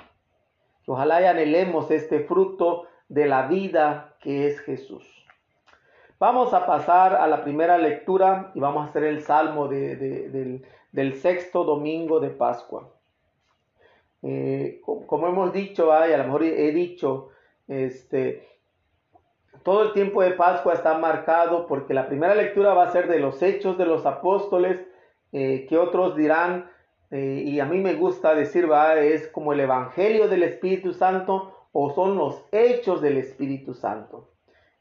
Ojalá 0.86 1.22
y 1.22 1.24
anhelemos 1.24 1.90
este 1.90 2.20
fruto 2.20 2.86
de 3.08 3.26
la 3.26 3.46
vida 3.46 4.16
que 4.20 4.46
es 4.48 4.60
Jesús. 4.60 5.04
Vamos 6.18 6.54
a 6.54 6.66
pasar 6.66 7.14
a 7.14 7.26
la 7.26 7.42
primera 7.42 7.76
lectura 7.78 8.52
y 8.54 8.60
vamos 8.60 8.86
a 8.86 8.90
hacer 8.90 9.04
el 9.04 9.22
salmo 9.22 9.68
del, 9.68 10.64
sexto 11.20 11.64
domingo 11.64 12.20
de 12.20 12.30
Pascua. 12.30 12.88
Eh, 14.22 14.80
como 15.06 15.28
hemos 15.28 15.52
dicho, 15.52 15.88
y 15.88 16.12
a 16.12 16.16
lo 16.16 16.24
mejor 16.24 16.44
he 16.44 16.72
dicho, 16.72 17.30
este, 17.68 18.46
todo 19.64 19.82
el 19.82 19.92
tiempo 19.92 20.22
de 20.22 20.32
Pascua 20.32 20.74
está 20.74 20.98
marcado 20.98 21.66
porque 21.66 21.94
la 21.94 22.06
primera 22.06 22.34
lectura 22.34 22.74
va 22.74 22.84
a 22.84 22.92
ser 22.92 23.08
de 23.08 23.18
los 23.18 23.42
hechos 23.42 23.78
de 23.78 23.86
los 23.86 24.04
apóstoles, 24.06 24.86
eh, 25.32 25.66
que 25.68 25.78
otros 25.78 26.16
dirán, 26.16 26.70
eh, 27.14 27.44
y 27.47 27.61
a 27.61 27.64
mí 27.64 27.78
me 27.78 27.94
gusta 27.94 28.35
decir, 28.35 28.68
va, 28.68 28.97
es 28.97 29.28
como 29.28 29.52
el 29.52 29.61
Evangelio 29.61 30.26
del 30.26 30.42
Espíritu 30.42 30.92
Santo 30.92 31.68
o 31.71 31.90
son 31.90 32.16
los 32.16 32.44
hechos 32.50 33.00
del 33.00 33.18
Espíritu 33.18 33.73
Santo. 33.73 34.33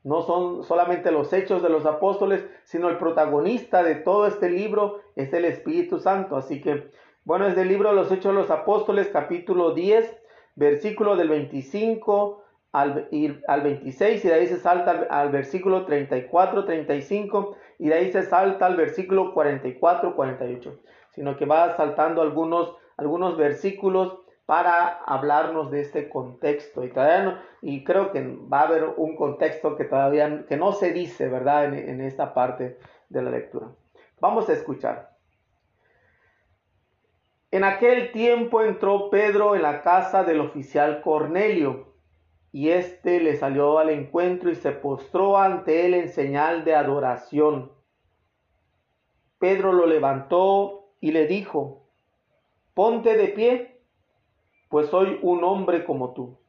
No 0.03 0.23
son 0.23 0.63
solamente 0.63 1.11
los 1.11 1.31
hechos 1.31 1.61
de 1.61 1.69
los 1.69 1.85
apóstoles, 1.85 2.43
sino 2.63 2.89
el 2.89 2.97
protagonista 2.97 3.83
de 3.83 3.93
todo 3.93 4.25
este 4.25 4.49
libro 4.49 5.01
es 5.15 5.31
el 5.31 5.45
Espíritu 5.45 5.99
Santo. 5.99 6.35
Así 6.35 6.59
que, 6.59 6.89
bueno, 7.23 7.45
es 7.45 7.55
del 7.55 7.67
libro 7.67 7.89
de 7.89 7.95
los 7.97 8.11
hechos 8.11 8.33
de 8.33 8.41
los 8.41 8.49
apóstoles, 8.49 9.09
capítulo 9.13 9.75
10, 9.75 10.17
versículo 10.55 11.15
del 11.15 11.29
25 11.29 12.43
al, 12.71 13.09
al 13.47 13.61
26, 13.61 14.25
y 14.25 14.27
de 14.27 14.33
ahí 14.33 14.47
se 14.47 14.57
salta 14.57 14.89
al, 14.89 15.07
al 15.11 15.29
versículo 15.29 15.85
34, 15.85 16.65
35, 16.65 17.55
y 17.77 17.89
de 17.89 17.93
ahí 17.93 18.11
se 18.11 18.23
salta 18.23 18.65
al 18.65 18.75
versículo 18.75 19.35
44, 19.35 20.15
48. 20.15 20.79
Sino 21.13 21.37
que 21.37 21.45
va 21.45 21.75
saltando 21.77 22.21
algunos, 22.21 22.75
algunos 22.97 23.37
versículos 23.37 24.19
para 24.45 24.99
hablarnos 25.05 25.71
de 25.71 25.81
este 25.81 26.09
contexto. 26.09 26.83
Y, 26.83 26.91
y 27.61 27.83
creo 27.83 28.11
que 28.11 28.21
va 28.51 28.61
a 28.61 28.67
haber 28.67 28.85
un 28.97 29.15
contexto 29.15 29.75
que 29.75 29.85
todavía 29.85 30.45
que 30.47 30.57
no 30.57 30.73
se 30.73 30.91
dice, 30.91 31.27
¿verdad? 31.29 31.65
En, 31.65 31.75
en 31.75 32.01
esta 32.01 32.33
parte 32.33 32.77
de 33.09 33.21
la 33.21 33.31
lectura. 33.31 33.67
Vamos 34.19 34.49
a 34.49 34.53
escuchar. 34.53 35.13
En 37.51 37.63
aquel 37.63 38.11
tiempo 38.11 38.63
entró 38.63 39.11
Pedro 39.11 39.55
en 39.55 39.61
la 39.61 39.81
casa 39.81 40.23
del 40.23 40.39
oficial 40.39 41.01
Cornelio, 41.01 41.93
y 42.51 42.69
éste 42.69 43.19
le 43.19 43.35
salió 43.35 43.79
al 43.79 43.89
encuentro 43.89 44.51
y 44.51 44.55
se 44.55 44.71
postró 44.71 45.37
ante 45.37 45.85
él 45.85 45.95
en 45.95 46.09
señal 46.09 46.63
de 46.63 46.75
adoración. 46.75 47.71
Pedro 49.39 49.73
lo 49.73 49.87
levantó 49.87 50.82
y 51.03 51.11
le 51.11 51.27
dijo, 51.27 51.81
ponte 52.73 53.17
de 53.17 53.27
pie 53.27 53.81
pues 54.69 54.87
soy 54.87 55.19
un 55.21 55.43
hombre 55.43 55.83
como 55.83 56.13
tú. 56.13 56.39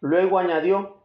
Luego 0.00 0.40
añadió, 0.40 0.96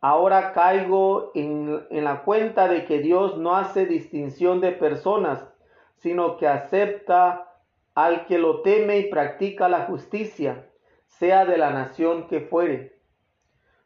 ahora 0.00 0.52
caigo 0.52 1.32
en, 1.34 1.84
la 1.90 2.22
cuenta 2.22 2.68
de 2.68 2.84
que 2.84 3.00
Dios 3.00 3.38
no 3.38 3.56
hace 3.56 3.86
distinción 3.86 4.60
de 4.60 4.70
personas, 4.70 5.52
sino 5.96 6.36
que 6.36 6.46
acepta 6.46 7.52
al 7.96 8.26
que 8.26 8.38
lo 8.38 8.62
teme 8.62 8.98
y 8.98 9.10
practica 9.10 9.68
la 9.68 9.86
justicia, 9.86 10.70
sea 11.08 11.44
de 11.44 11.58
la 11.58 11.72
nación 11.72 12.28
que 12.28 12.40
fuere. 12.40 13.00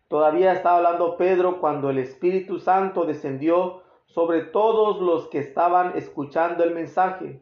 Todavía 0.08 0.52
estaba 0.52 0.76
hablando 0.76 1.16
Pedro 1.16 1.58
cuando 1.58 1.88
el 1.88 1.96
Espíritu 1.96 2.58
Santo 2.58 3.06
descendió 3.06 3.82
sobre 4.04 4.42
todos 4.42 5.00
los 5.00 5.28
que 5.28 5.38
estaban 5.38 5.96
escuchando 5.96 6.64
el 6.64 6.74
mensaje 6.74 7.40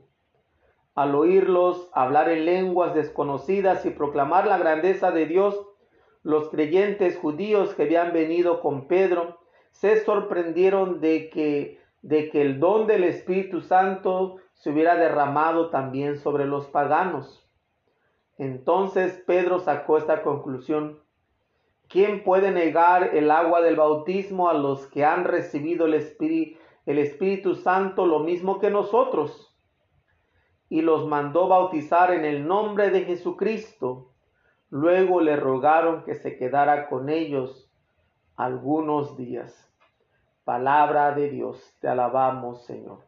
al 0.98 1.14
oírlos 1.14 1.88
hablar 1.92 2.28
en 2.28 2.44
lenguas 2.44 2.92
desconocidas 2.92 3.86
y 3.86 3.90
proclamar 3.90 4.48
la 4.48 4.58
grandeza 4.58 5.12
de 5.12 5.26
Dios, 5.26 5.64
los 6.24 6.48
creyentes 6.48 7.16
judíos 7.16 7.72
que 7.76 7.84
habían 7.84 8.12
venido 8.12 8.60
con 8.60 8.88
Pedro 8.88 9.38
se 9.70 10.04
sorprendieron 10.04 11.00
de 11.00 11.30
que, 11.30 11.78
de 12.02 12.30
que 12.30 12.42
el 12.42 12.58
don 12.58 12.88
del 12.88 13.04
Espíritu 13.04 13.60
Santo 13.60 14.38
se 14.54 14.70
hubiera 14.70 14.96
derramado 14.96 15.70
también 15.70 16.18
sobre 16.18 16.46
los 16.46 16.66
paganos. 16.66 17.48
Entonces 18.36 19.22
Pedro 19.24 19.60
sacó 19.60 19.98
esta 19.98 20.24
conclusión. 20.24 20.98
¿Quién 21.86 22.24
puede 22.24 22.50
negar 22.50 23.14
el 23.14 23.30
agua 23.30 23.62
del 23.62 23.76
bautismo 23.76 24.48
a 24.48 24.54
los 24.54 24.88
que 24.88 25.04
han 25.04 25.22
recibido 25.22 25.86
el 25.86 25.94
Espíritu, 25.94 26.58
el 26.86 26.98
Espíritu 26.98 27.54
Santo 27.54 28.04
lo 28.04 28.18
mismo 28.18 28.58
que 28.58 28.70
nosotros? 28.70 29.47
Y 30.68 30.82
los 30.82 31.06
mandó 31.06 31.48
bautizar 31.48 32.12
en 32.12 32.24
el 32.24 32.46
nombre 32.46 32.90
de 32.90 33.04
Jesucristo. 33.04 34.12
Luego 34.70 35.20
le 35.20 35.36
rogaron 35.36 36.04
que 36.04 36.14
se 36.14 36.36
quedara 36.36 36.88
con 36.88 37.08
ellos 37.08 37.70
algunos 38.36 39.16
días. 39.16 39.70
Palabra 40.44 41.12
de 41.12 41.30
Dios, 41.30 41.76
te 41.80 41.88
alabamos 41.88 42.64
Señor. 42.64 43.00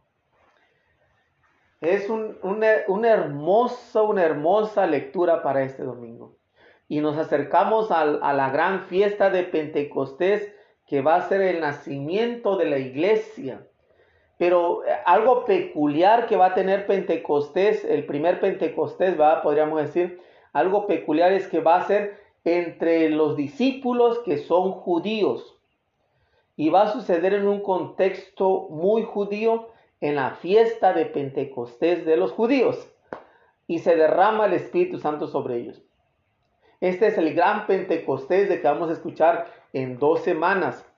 Es 1.81 2.11
una, 2.11 3.09
hermosa, 3.09 4.03
una 4.03 4.23
hermosa 4.23 4.87
lectura 4.87 5.43
para 5.43 5.63
este 5.63 5.83
domingo. 5.83 6.37
Y 6.89 7.01
nos 7.01 7.17
acercamos 7.17 7.91
a 7.91 8.05
la 8.05 8.51
gran 8.51 8.83
fiesta 8.83 9.31
de 9.31 9.45
Pentecostés 9.45 10.53
que 10.87 11.01
va 11.01 11.15
a 11.15 11.29
ser 11.29 11.41
el 11.41 11.61
nacimiento 11.61 12.57
de 12.57 12.65
la 12.67 12.79
iglesia. 12.79 13.67
Pero 14.41 14.87
eh, 14.87 14.97
algo 15.05 15.45
peculiar 15.45 16.27
que 16.27 16.35
va 16.35 16.47
a 16.47 16.55
tener 16.55 16.87
Pentecostés, 16.87 17.85
el 17.85 18.07
primer 18.07 18.41
Pentecostés, 18.41 19.21
¿va? 19.21 19.43
podríamos 19.43 19.83
decir, 19.83 20.19
algo 20.55 20.87
peculiar 20.87 21.35
es 21.35 21.47
que 21.47 21.61
va 21.61 21.77
a 21.77 21.87
ser 21.87 22.19
entre 22.45 23.11
los 23.11 23.37
discípulos 23.37 24.19
que 24.21 24.39
son 24.39 24.73
judíos. 24.73 25.61
Y 26.57 26.71
va 26.71 26.85
a 26.85 26.93
suceder 26.93 27.35
en 27.35 27.47
un 27.47 27.61
contexto 27.61 28.69
muy 28.71 29.03
judío, 29.03 29.69
en 30.01 30.15
la 30.17 30.31
fiesta 30.31 30.95
de 30.95 31.05
Pentecostés 31.05 32.07
de 32.07 32.17
los 32.17 32.33
judíos. 32.33 32.91
Y 33.67 33.81
se 33.81 33.95
derrama 33.95 34.47
el 34.47 34.55
Espíritu 34.55 34.99
Santo 34.99 35.27
sobre 35.27 35.59
ellos. 35.59 35.83
Este 36.81 37.09
es 37.09 37.19
el 37.19 37.35
gran 37.35 37.67
Pentecostés 37.67 38.49
de 38.49 38.63
que 38.63 38.67
vamos 38.67 38.89
a 38.89 38.95
escuchar 38.95 39.53
en 39.75 39.99
dos 39.99 40.23
semanas. 40.23 40.90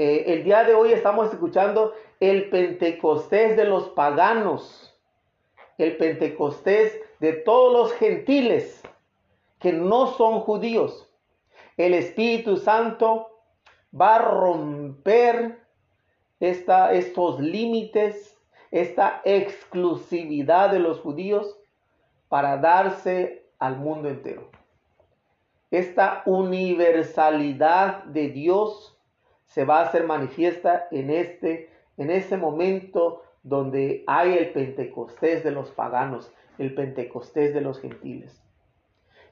Eh, 0.00 0.32
el 0.32 0.44
día 0.44 0.62
de 0.62 0.74
hoy 0.74 0.92
estamos 0.92 1.32
escuchando 1.32 1.92
el 2.20 2.50
Pentecostés 2.50 3.56
de 3.56 3.64
los 3.64 3.88
paganos, 3.88 4.96
el 5.76 5.96
Pentecostés 5.96 7.00
de 7.18 7.32
todos 7.32 7.72
los 7.72 7.92
gentiles 7.98 8.80
que 9.58 9.72
no 9.72 10.06
son 10.06 10.38
judíos. 10.38 11.10
El 11.76 11.94
Espíritu 11.94 12.58
Santo 12.58 13.40
va 13.92 14.14
a 14.14 14.18
romper 14.20 15.58
esta, 16.38 16.92
estos 16.92 17.40
límites, 17.40 18.38
esta 18.70 19.20
exclusividad 19.24 20.70
de 20.70 20.78
los 20.78 21.00
judíos 21.00 21.58
para 22.28 22.56
darse 22.56 23.48
al 23.58 23.78
mundo 23.78 24.08
entero. 24.08 24.48
Esta 25.72 26.22
universalidad 26.24 28.04
de 28.04 28.28
Dios 28.28 28.94
se 29.48 29.64
va 29.64 29.80
a 29.80 29.84
hacer 29.84 30.04
manifiesta 30.04 30.86
en 30.90 31.10
este, 31.10 31.70
en 31.96 32.10
ese 32.10 32.36
momento 32.36 33.22
donde 33.42 34.04
hay 34.06 34.36
el 34.36 34.50
Pentecostés 34.50 35.42
de 35.42 35.50
los 35.50 35.70
paganos, 35.70 36.32
el 36.58 36.74
Pentecostés 36.74 37.54
de 37.54 37.60
los 37.60 37.80
gentiles. 37.80 38.42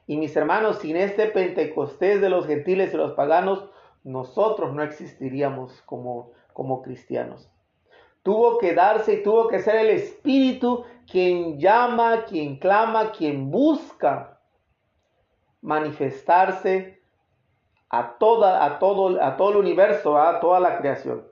Y 0.07 0.17
mis 0.17 0.35
hermanos, 0.35 0.79
sin 0.79 0.95
este 0.95 1.27
Pentecostés 1.27 2.21
de 2.21 2.29
los 2.29 2.47
gentiles 2.47 2.93
y 2.93 2.97
los 2.97 3.13
paganos, 3.13 3.69
nosotros 4.03 4.73
no 4.73 4.83
existiríamos 4.83 5.81
como, 5.83 6.31
como 6.53 6.81
cristianos. 6.81 7.49
Tuvo 8.23 8.57
que 8.57 8.73
darse 8.73 9.15
y 9.15 9.23
tuvo 9.23 9.47
que 9.47 9.59
ser 9.59 9.75
el 9.75 9.89
Espíritu 9.89 10.85
quien 11.09 11.59
llama, 11.59 12.25
quien 12.25 12.57
clama, 12.57 13.11
quien 13.11 13.51
busca 13.51 14.39
manifestarse 15.61 16.96
a, 17.89 18.17
toda, 18.17 18.65
a, 18.65 18.79
todo, 18.79 19.21
a 19.23 19.37
todo 19.37 19.51
el 19.51 19.57
universo, 19.57 20.17
a 20.17 20.39
toda 20.39 20.59
la 20.59 20.77
creación. 20.77 21.23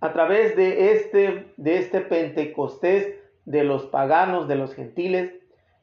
A 0.00 0.12
través 0.12 0.56
de 0.56 0.92
este, 0.92 1.52
de 1.56 1.78
este 1.78 2.00
Pentecostés 2.00 3.14
de 3.44 3.64
los 3.64 3.86
paganos, 3.86 4.46
de 4.46 4.56
los 4.56 4.74
gentiles, 4.74 5.32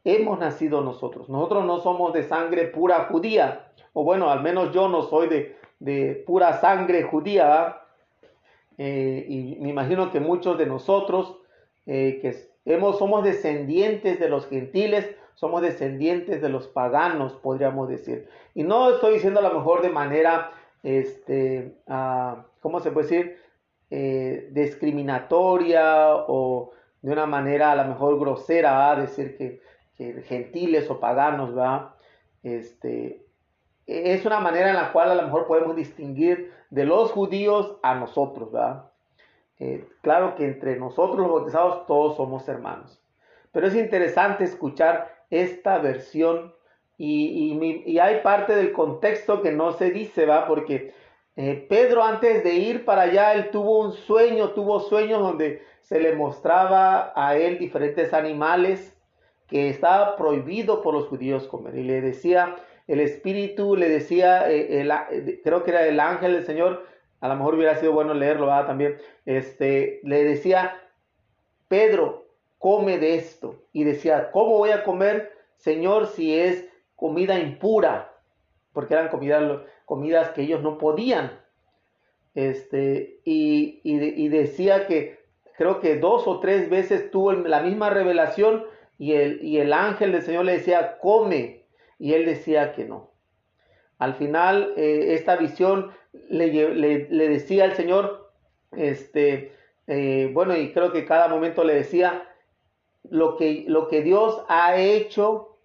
hemos 0.03 0.39
nacido 0.39 0.81
nosotros. 0.81 1.27
Nosotros 1.29 1.65
no 1.65 1.79
somos 1.79 2.13
de 2.13 2.23
sangre 2.23 2.67
pura 2.67 3.07
judía, 3.11 3.71
o 3.93 4.03
bueno, 4.03 4.29
al 4.29 4.41
menos 4.41 4.71
yo 4.71 4.87
no 4.87 5.01
soy 5.01 5.27
de, 5.27 5.57
de 5.79 6.23
pura 6.25 6.59
sangre 6.61 7.03
judía, 7.03 7.81
eh, 8.77 9.25
y 9.27 9.57
me 9.59 9.69
imagino 9.69 10.11
que 10.11 10.19
muchos 10.19 10.57
de 10.57 10.65
nosotros 10.65 11.37
eh, 11.85 12.19
que 12.21 12.35
somos 12.97 13.23
descendientes 13.23 14.19
de 14.19 14.29
los 14.29 14.47
gentiles, 14.47 15.15
somos 15.35 15.61
descendientes 15.61 16.41
de 16.41 16.49
los 16.49 16.67
paganos, 16.67 17.33
podríamos 17.33 17.89
decir. 17.89 18.27
Y 18.53 18.63
no 18.63 18.91
estoy 18.91 19.15
diciendo 19.15 19.39
a 19.39 19.43
lo 19.43 19.53
mejor 19.53 19.81
de 19.81 19.89
manera, 19.89 20.51
este, 20.81 21.75
ah, 21.87 22.45
¿cómo 22.61 22.79
se 22.79 22.91
puede 22.91 23.07
decir? 23.07 23.37
Eh, 23.91 24.49
discriminatoria 24.51 26.15
o 26.15 26.71
de 27.01 27.11
una 27.11 27.27
manera 27.27 27.71
a 27.71 27.75
lo 27.75 27.85
mejor 27.85 28.19
grosera, 28.19 28.91
a 28.91 28.95
decir 28.95 29.37
que, 29.37 29.61
que, 29.95 30.23
gentiles 30.23 30.89
o 30.89 30.99
paganos, 30.99 31.55
¿va? 31.55 31.95
Este, 32.41 33.25
es 33.85 34.25
una 34.25 34.39
manera 34.39 34.69
en 34.69 34.75
la 34.75 34.91
cual 34.91 35.11
a 35.11 35.15
lo 35.15 35.21
mejor 35.21 35.45
podemos 35.45 35.75
distinguir 35.75 36.51
de 36.71 36.85
los 36.85 37.11
judíos 37.11 37.77
a 37.83 37.93
nosotros, 37.95 38.51
¿verdad? 38.51 38.89
Eh, 39.59 39.87
claro 40.01 40.35
que 40.35 40.45
entre 40.45 40.77
nosotros 40.77 41.17
los 41.17 41.29
bautizados 41.29 41.85
todos 41.85 42.17
somos 42.17 42.47
hermanos. 42.47 43.01
Pero 43.51 43.67
es 43.67 43.75
interesante 43.75 44.43
escuchar 44.43 45.15
esta 45.29 45.77
versión 45.77 46.53
y, 46.97 47.97
hay 47.99 48.21
parte 48.21 48.55
del 48.55 48.71
contexto 48.71 49.41
que 49.41 49.51
no 49.51 49.73
se 49.73 49.91
dice, 49.91 50.25
¿va? 50.25 50.47
Porque 50.47 50.93
eh, 51.35 51.65
Pedro 51.67 52.03
antes 52.03 52.43
de 52.43 52.53
ir 52.53 52.85
para 52.85 53.03
allá, 53.03 53.33
él 53.33 53.49
tuvo 53.51 53.81
un 53.81 53.93
sueño, 53.93 54.51
tuvo 54.51 54.79
sueños 54.79 55.19
donde 55.19 55.61
se 55.81 55.99
le 55.99 56.15
mostraba 56.15 57.11
a 57.15 57.35
él 57.37 57.59
diferentes 57.59 58.13
animales 58.13 58.95
que 59.47 59.69
estaba 59.69 60.15
prohibido 60.15 60.81
por 60.81 60.93
los 60.93 61.07
judíos 61.07 61.47
comer. 61.47 61.75
Y 61.75 61.83
le 61.83 62.01
decía, 62.01 62.55
el 62.87 62.99
Espíritu 62.99 63.75
le 63.75 63.89
decía, 63.89 64.49
eh, 64.49 65.41
creo 65.43 65.63
que 65.63 65.71
era 65.71 65.85
el 65.85 65.99
ángel 65.99 66.33
del 66.33 66.45
Señor, 66.45 66.85
a 67.25 67.27
lo 67.27 67.35
mejor 67.37 67.55
hubiera 67.55 67.75
sido 67.75 67.91
bueno 67.91 68.13
leerlo 68.13 68.47
también, 68.67 68.97
este, 69.25 69.99
le 70.03 70.23
decía, 70.23 70.79
Pedro, 71.67 72.27
come 72.59 72.99
de 72.99 73.15
esto. 73.15 73.63
Y 73.73 73.83
decía, 73.83 74.29
¿cómo 74.31 74.59
voy 74.59 74.69
a 74.69 74.83
comer, 74.83 75.33
Señor, 75.57 76.05
si 76.05 76.37
es 76.37 76.69
comida 76.95 77.39
impura? 77.39 78.13
Porque 78.73 78.93
eran 78.93 79.09
comidas, 79.09 79.61
comidas 79.85 80.29
que 80.29 80.43
ellos 80.43 80.61
no 80.61 80.77
podían. 80.77 81.31
Este, 82.35 83.21
y, 83.23 83.81
y, 83.83 84.27
decía 84.27 84.85
que 84.85 85.19
creo 85.57 85.79
que 85.79 85.97
dos 85.97 86.27
o 86.27 86.39
tres 86.39 86.69
veces 86.69 87.09
tuvo 87.09 87.31
la 87.31 87.61
misma 87.61 87.89
revelación 87.89 88.65
y 88.99 89.13
el, 89.13 89.43
y 89.43 89.57
el 89.59 89.73
ángel 89.73 90.11
del 90.11 90.21
Señor 90.21 90.45
le 90.45 90.57
decía, 90.57 90.99
come 90.99 91.65
y 91.97 92.13
él 92.13 92.25
decía 92.25 92.73
que 92.73 92.85
no. 92.85 93.09
Al 93.97 94.15
final, 94.15 94.73
eh, 94.75 95.13
esta 95.13 95.37
visión 95.37 95.91
le, 96.29 97.29
decía 97.29 97.65
al 97.65 97.75
Señor, 97.75 98.31
este, 98.71 99.53
eh, 99.87 100.29
bueno, 100.33 100.55
y 100.55 100.71
creo 100.73 100.91
que 100.91 101.05
cada 101.05 101.27
momento 101.27 101.63
le 101.63 101.75
decía, 101.75 102.27
lo 103.09 103.37
que, 103.37 103.65
lo 103.67 103.87
que 103.87 104.01
Dios 104.01 104.43
ha 104.47 104.77
hecho, 104.77 105.57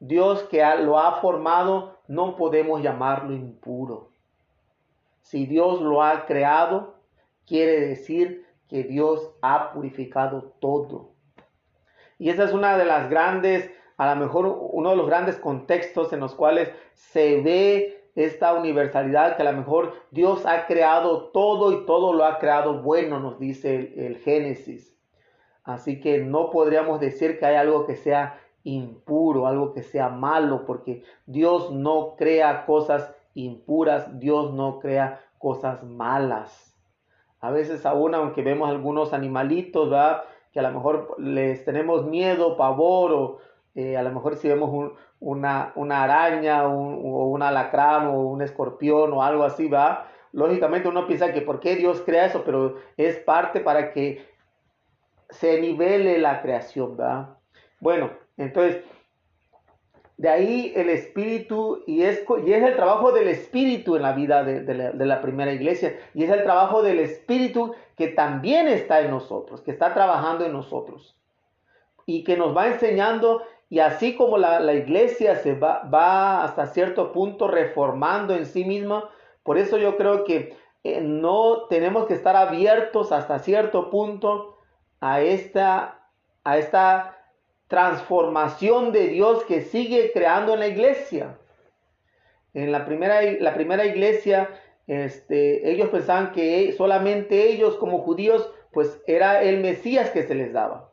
Dios 0.00 0.44
que 0.44 0.64
lo 0.80 0.98
ha 0.98 1.20
formado, 1.20 1.98
no 2.06 2.36
podemos 2.36 2.82
llamarlo 2.82 3.32
impuro. 3.32 4.10
Si 5.22 5.46
Dios 5.46 5.80
lo 5.80 6.02
ha 6.02 6.26
creado, 6.26 6.96
quiere 7.46 7.80
decir 7.80 8.46
que 8.68 8.84
Dios 8.84 9.30
ha 9.42 9.72
purificado 9.72 10.52
todo. 10.60 11.10
Y 12.18 12.28
esa 12.28 12.44
es 12.44 12.52
una 12.52 12.76
de 12.76 12.84
las 12.84 13.10
grandes 13.10 13.70
a 13.96 14.14
lo 14.14 14.20
mejor 14.20 14.46
uno 14.72 14.90
de 14.90 14.96
los 14.96 15.06
grandes 15.06 15.36
contextos 15.36 16.12
en 16.12 16.20
los 16.20 16.34
cuales 16.34 16.70
se 16.94 17.40
ve 17.40 18.03
esta 18.14 18.54
universalidad 18.54 19.36
que 19.36 19.42
a 19.42 19.50
lo 19.50 19.58
mejor 19.58 19.94
Dios 20.10 20.46
ha 20.46 20.66
creado 20.66 21.30
todo 21.30 21.72
y 21.72 21.84
todo 21.86 22.12
lo 22.12 22.24
ha 22.24 22.38
creado 22.38 22.82
bueno, 22.82 23.20
nos 23.20 23.38
dice 23.38 23.92
el, 23.96 24.18
Génesis. 24.18 24.96
Así 25.64 26.00
que 26.00 26.18
no 26.18 26.50
podríamos 26.50 27.00
decir 27.00 27.38
que 27.38 27.46
hay 27.46 27.56
algo 27.56 27.86
que 27.86 27.96
sea 27.96 28.40
impuro, 28.62 29.46
algo 29.46 29.72
que 29.72 29.82
sea 29.82 30.08
malo, 30.08 30.64
porque 30.66 31.02
Dios 31.26 31.70
no 31.72 32.14
crea 32.16 32.66
cosas 32.66 33.14
impuras, 33.34 34.18
Dios 34.18 34.52
no 34.52 34.78
crea 34.78 35.20
cosas 35.38 35.82
malas. 35.82 36.76
A 37.40 37.50
veces 37.50 37.84
aún 37.84 38.14
aunque 38.14 38.42
vemos 38.42 38.70
algunos 38.70 39.12
animalitos, 39.12 39.90
¿verdad? 39.90 40.22
que 40.54 40.60
a 40.60 40.62
lo 40.62 40.70
mejor 40.70 41.16
les 41.18 41.64
tenemos 41.64 42.06
miedo, 42.06 42.56
pavor 42.56 43.12
o, 43.12 43.38
eh, 43.74 43.96
a 43.96 44.04
lo 44.04 44.12
mejor 44.12 44.36
si 44.36 44.48
vemos 44.48 44.92
una, 45.24 46.02
araña 46.02 46.66
o 46.68 47.28
un 47.28 47.42
alacrán 47.42 48.08
o 48.08 48.20
un 48.22 48.42
escorpión 48.42 49.12
o 49.12 49.22
algo 49.22 49.44
así, 49.44 49.68
va. 49.68 50.08
Lógicamente 50.32 50.88
uno 50.88 51.06
piensa 51.06 51.32
que 51.32 51.40
por 51.40 51.60
qué 51.60 51.76
Dios 51.76 52.02
crea 52.04 52.26
eso, 52.26 52.42
pero 52.44 52.76
es 52.96 53.18
parte 53.18 53.60
para 53.60 53.92
que 53.92 54.26
se 55.30 55.60
nivele 55.60 56.18
la 56.18 56.42
creación, 56.42 56.96
¿va? 57.00 57.38
Bueno, 57.80 58.10
entonces, 58.36 58.82
de 60.16 60.28
ahí 60.28 60.72
el 60.76 60.90
espíritu, 60.90 61.82
y 61.86 62.02
es, 62.02 62.24
y 62.44 62.52
es 62.52 62.62
el 62.62 62.76
trabajo 62.76 63.12
del 63.12 63.28
espíritu 63.28 63.96
en 63.96 64.02
la 64.02 64.12
vida 64.12 64.44
de, 64.44 64.60
de, 64.60 65.06
la, 65.06 65.20
primera 65.20 65.52
iglesia, 65.52 65.96
y 66.14 66.24
es 66.24 66.30
el 66.30 66.42
trabajo 66.42 66.82
del 66.82 66.98
espíritu 67.00 67.74
que 67.96 68.08
también 68.08 68.68
está 68.68 69.00
en 69.00 69.10
nosotros, 69.10 69.60
que 69.62 69.70
está 69.70 69.94
trabajando 69.94 70.44
en 70.44 70.52
nosotros, 70.52 71.16
y 72.06 72.22
que 72.24 72.36
nos 72.36 72.56
va 72.56 72.68
enseñando 72.68 73.42
y 73.68 73.80
así 73.80 74.14
como 74.14 74.38
la, 74.38 74.72
iglesia 74.72 75.36
se 75.36 75.54
va, 75.54 75.82
va, 75.82 76.44
hasta 76.44 76.66
cierto 76.66 77.12
punto 77.12 77.48
reformando 77.48 78.34
en 78.34 78.46
sí 78.46 78.64
misma, 78.64 79.10
por 79.42 79.58
eso 79.58 79.78
yo 79.78 79.96
creo 79.96 80.24
que 80.24 80.56
eh, 80.84 81.00
no 81.00 81.66
tenemos 81.68 82.06
que 82.06 82.14
estar 82.14 82.36
abiertos 82.36 83.10
hasta 83.10 83.38
cierto 83.38 83.90
punto 83.90 84.58
a 85.00 85.20
esta, 85.22 86.10
a 86.44 86.58
esta 86.58 87.18
transformación 87.68 88.92
de 88.92 89.08
Dios 89.08 89.44
que 89.44 89.62
sigue 89.62 90.12
creando 90.12 90.54
en 90.54 90.60
la 90.60 90.68
iglesia. 90.68 91.38
En 92.52 92.70
la 92.70 92.84
primera, 92.84 93.20
la 93.40 93.54
primera 93.54 93.84
iglesia, 93.84 94.50
este, 94.86 95.70
ellos 95.70 95.88
pensaban 95.88 96.32
que 96.32 96.72
solamente 96.72 97.50
ellos 97.50 97.76
como 97.76 98.00
judíos, 98.00 98.50
pues 98.72 99.02
era 99.06 99.42
el 99.42 99.60
Mesías 99.60 100.10
que 100.10 100.22
se 100.22 100.34
les 100.34 100.52
daba. 100.52 100.92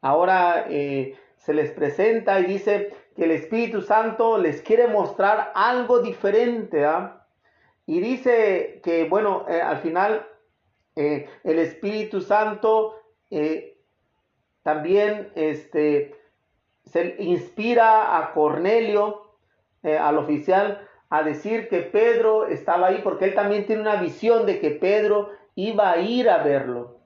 Ahora 0.00 0.66
eh, 0.70 1.18
se 1.40 1.54
les 1.54 1.70
presenta 1.72 2.38
y 2.38 2.44
dice 2.44 2.94
que 3.16 3.24
el 3.24 3.30
Espíritu 3.30 3.80
Santo 3.80 4.36
les 4.36 4.60
quiere 4.60 4.86
mostrar 4.86 5.52
algo 5.54 6.00
diferente. 6.00 6.84
¿ah? 6.84 7.26
Y 7.86 8.00
dice 8.00 8.80
que, 8.84 9.08
bueno, 9.08 9.46
eh, 9.48 9.60
al 9.60 9.78
final 9.78 10.26
eh, 10.96 11.28
el 11.42 11.58
Espíritu 11.58 12.20
Santo 12.20 12.94
eh, 13.30 13.78
también 14.62 15.32
este, 15.34 16.14
se 16.84 17.16
inspira 17.18 18.18
a 18.18 18.32
Cornelio, 18.32 19.26
al 19.82 20.18
oficial, 20.18 20.86
a 21.08 21.22
decir 21.22 21.70
que 21.70 21.80
Pedro 21.80 22.48
estaba 22.48 22.88
ahí 22.88 23.00
porque 23.02 23.24
él 23.24 23.34
también 23.34 23.64
tiene 23.64 23.80
una 23.80 23.96
visión 23.96 24.44
de 24.44 24.60
que 24.60 24.72
Pedro 24.72 25.30
iba 25.54 25.90
a 25.90 26.00
ir 26.00 26.28
a 26.28 26.42
verlo. 26.42 27.00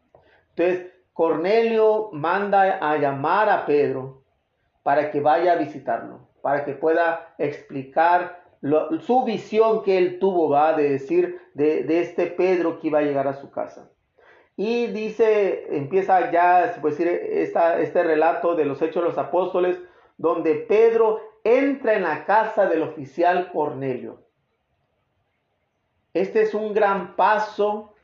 Entonces, 0.56 0.90
Cornelio 1.12 2.10
manda 2.12 2.78
a 2.80 2.96
llamar 2.96 3.48
a 3.48 3.64
Pedro 3.64 4.23
para 4.84 5.10
que 5.10 5.20
vaya 5.20 5.54
a 5.54 5.56
visitarlo, 5.56 6.28
para 6.42 6.64
que 6.64 6.74
pueda 6.74 7.34
explicar 7.38 8.44
su 9.00 9.24
visión 9.24 9.82
que 9.82 9.98
él 9.98 10.18
tuvo, 10.20 10.50
va 10.50 10.74
de 10.74 10.90
decir 10.90 11.40
de, 11.54 12.00
este 12.00 12.26
Pedro 12.26 12.78
que 12.78 12.86
iba 12.86 13.00
a 13.00 13.02
llegar 13.02 13.26
a 13.26 13.34
su 13.34 13.50
casa. 13.50 13.90
Y 14.56 14.86
dice, 14.86 15.66
empieza 15.76 16.30
ya, 16.30 16.72
se 16.72 16.80
puede 16.80 16.94
decir, 16.94 17.08
este 17.08 18.02
relato 18.04 18.54
de 18.54 18.66
los 18.66 18.80
hechos 18.80 19.02
de 19.02 19.08
los 19.08 19.18
apóstoles, 19.18 19.80
donde 20.16 20.54
Pedro 20.54 21.20
entra 21.42 21.94
en 21.94 22.04
la 22.04 22.24
casa 22.24 22.66
del 22.66 22.82
oficial 22.82 23.50
Cornelio. 23.52 24.22
Este 26.12 26.42
es 26.42 26.54
un 26.54 26.72
gran 26.72 27.16
paso 27.16 27.94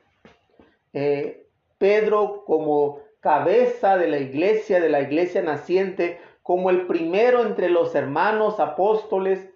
eh, 0.92 1.46
Pedro 1.78 2.44
como 2.46 3.00
cabeza 3.20 3.96
de 3.96 4.08
la 4.08 4.18
iglesia, 4.18 4.80
de 4.80 4.88
la 4.88 5.02
iglesia 5.02 5.42
naciente, 5.42 6.18
como 6.42 6.70
el 6.70 6.86
primero 6.86 7.42
entre 7.42 7.68
los 7.68 7.94
hermanos 7.94 8.60
apóstoles, 8.60 9.50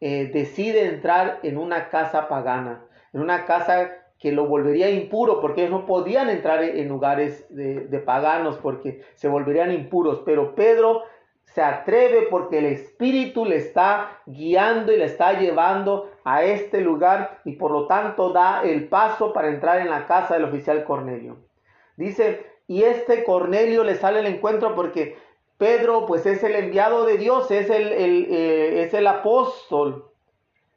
eh, 0.00 0.30
decide 0.32 0.86
entrar 0.86 1.40
en 1.42 1.58
una 1.58 1.88
casa 1.88 2.28
pagana, 2.28 2.84
en 3.12 3.20
una 3.20 3.44
casa 3.44 3.90
que 4.18 4.32
lo 4.32 4.46
volvería 4.46 4.90
impuro, 4.90 5.40
porque 5.40 5.62
ellos 5.62 5.80
no 5.80 5.86
podían 5.86 6.28
entrar 6.28 6.62
en 6.62 6.88
lugares 6.88 7.46
de, 7.54 7.86
de 7.86 7.98
paganos, 7.98 8.58
porque 8.58 9.02
se 9.14 9.28
volverían 9.28 9.72
impuros. 9.72 10.22
Pero 10.24 10.54
Pedro 10.54 11.04
se 11.54 11.62
atreve 11.62 12.28
porque 12.30 12.58
el 12.58 12.66
Espíritu 12.66 13.44
le 13.44 13.56
está 13.56 14.20
guiando 14.26 14.92
y 14.92 14.98
le 14.98 15.06
está 15.06 15.38
llevando 15.38 16.10
a 16.24 16.44
este 16.44 16.80
lugar 16.80 17.40
y 17.44 17.56
por 17.56 17.72
lo 17.72 17.86
tanto 17.86 18.32
da 18.32 18.62
el 18.62 18.88
paso 18.88 19.32
para 19.32 19.48
entrar 19.48 19.80
en 19.80 19.90
la 19.90 20.06
casa 20.06 20.34
del 20.34 20.44
oficial 20.44 20.84
Cornelio. 20.84 21.38
Dice, 21.96 22.46
y 22.68 22.84
este 22.84 23.24
Cornelio 23.24 23.82
le 23.82 23.96
sale 23.96 24.20
al 24.20 24.26
encuentro 24.26 24.76
porque 24.76 25.16
Pedro 25.60 26.06
pues 26.06 26.24
es 26.24 26.42
el 26.42 26.56
enviado 26.56 27.04
de 27.04 27.18
Dios, 27.18 27.50
es 27.50 27.68
el, 27.68 27.92
eh, 27.92 28.82
es 28.82 28.94
el 28.94 29.06
apóstol, 29.06 30.10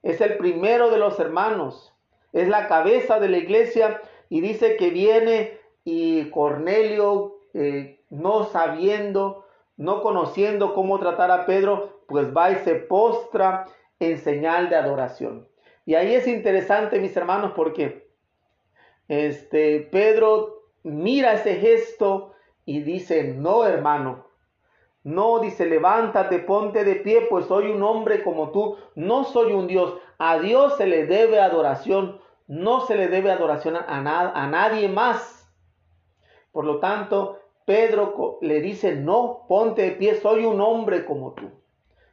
es 0.01 0.19
el 0.19 0.35
primero 0.35 0.89
de 0.89 0.97
los 0.97 1.17
hermanos, 1.21 1.93
es 2.33 2.49
la 2.49 2.67
cabeza 2.67 3.17
de 3.21 3.29
la 3.29 3.37
iglesia 3.37 4.01
y 4.27 4.41
dice 4.41 4.75
que 4.75 4.89
viene 4.89 5.57
y 5.85 6.29
Cornelio 6.31 7.37
eh, 7.53 8.01
no 8.09 8.43
sabiendo, 8.43 9.45
no 9.77 10.01
conociendo 10.01 10.73
cómo 10.73 10.99
tratar 10.99 11.31
a 11.31 11.45
Pedro, 11.45 12.01
pues 12.05 12.35
va 12.35 12.51
y 12.51 12.55
se 12.55 12.75
postra 12.75 13.63
en 14.01 14.17
señal 14.17 14.69
de 14.69 14.75
adoración. 14.75 15.47
Y 15.85 15.95
ahí 15.95 16.13
es 16.13 16.27
interesante, 16.27 16.99
mis 16.99 17.15
hermanos, 17.15 17.53
porque 17.55 18.09
este 19.07 19.79
Pedro 19.79 20.65
mira 20.83 21.35
ese 21.35 21.55
gesto 21.55 22.33
y 22.65 22.81
dice, 22.81 23.23
no 23.23 23.65
hermano, 23.65 24.32
no 25.03 25.39
dice, 25.39 25.65
levántate, 25.65 26.39
ponte 26.39 26.83
de 26.83 26.95
pie, 26.95 27.27
pues 27.29 27.45
soy 27.45 27.71
un 27.71 27.83
hombre 27.83 28.23
como 28.23 28.51
tú, 28.51 28.77
no 28.95 29.25
soy 29.25 29.51
un 29.51 29.67
Dios. 29.67 29.95
A 30.17 30.39
Dios 30.39 30.77
se 30.77 30.87
le 30.87 31.05
debe 31.05 31.39
adoración, 31.39 32.21
no 32.47 32.81
se 32.81 32.95
le 32.95 33.09
debe 33.09 33.31
adoración 33.31 33.75
a, 33.75 33.83
a 33.87 34.47
nadie 34.47 34.87
más. 34.87 35.51
Por 36.51 36.65
lo 36.65 36.79
tanto, 36.79 37.39
Pedro 37.65 38.37
le 38.41 38.61
dice, 38.61 38.95
no, 38.95 39.45
ponte 39.47 39.81
de 39.81 39.91
pie, 39.91 40.15
soy 40.15 40.45
un 40.45 40.61
hombre 40.61 41.05
como 41.05 41.33
tú. 41.33 41.51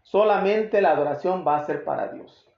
Solamente 0.03 0.81
la 0.81 0.91
adoración 0.91 1.45
va 1.47 1.59
a 1.59 1.65
ser 1.67 1.85
para 1.85 2.09
Dios. 2.09 2.49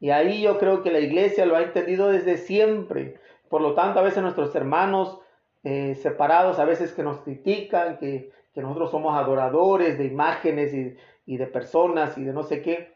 Y 0.00 0.10
ahí 0.10 0.42
yo 0.42 0.58
creo 0.58 0.82
que 0.82 0.90
la 0.90 1.00
iglesia 1.00 1.46
lo 1.46 1.56
ha 1.56 1.62
entendido 1.62 2.08
desde 2.08 2.36
siempre. 2.36 3.18
Por 3.48 3.62
lo 3.62 3.74
tanto, 3.74 3.98
a 3.98 4.02
veces 4.02 4.22
nuestros 4.22 4.54
hermanos 4.54 5.18
eh, 5.64 5.94
separados, 5.96 6.58
a 6.58 6.64
veces 6.64 6.92
que 6.92 7.02
nos 7.02 7.20
critican, 7.20 7.98
que, 7.98 8.30
nosotros 8.62 8.90
somos 8.90 9.16
adoradores 9.16 9.98
de 9.98 10.06
imágenes 10.06 10.72
y, 10.74 11.36
de 11.36 11.46
personas 11.46 12.16
y 12.18 12.24
de 12.24 12.32
no 12.32 12.42
sé 12.42 12.62
qué. 12.62 12.94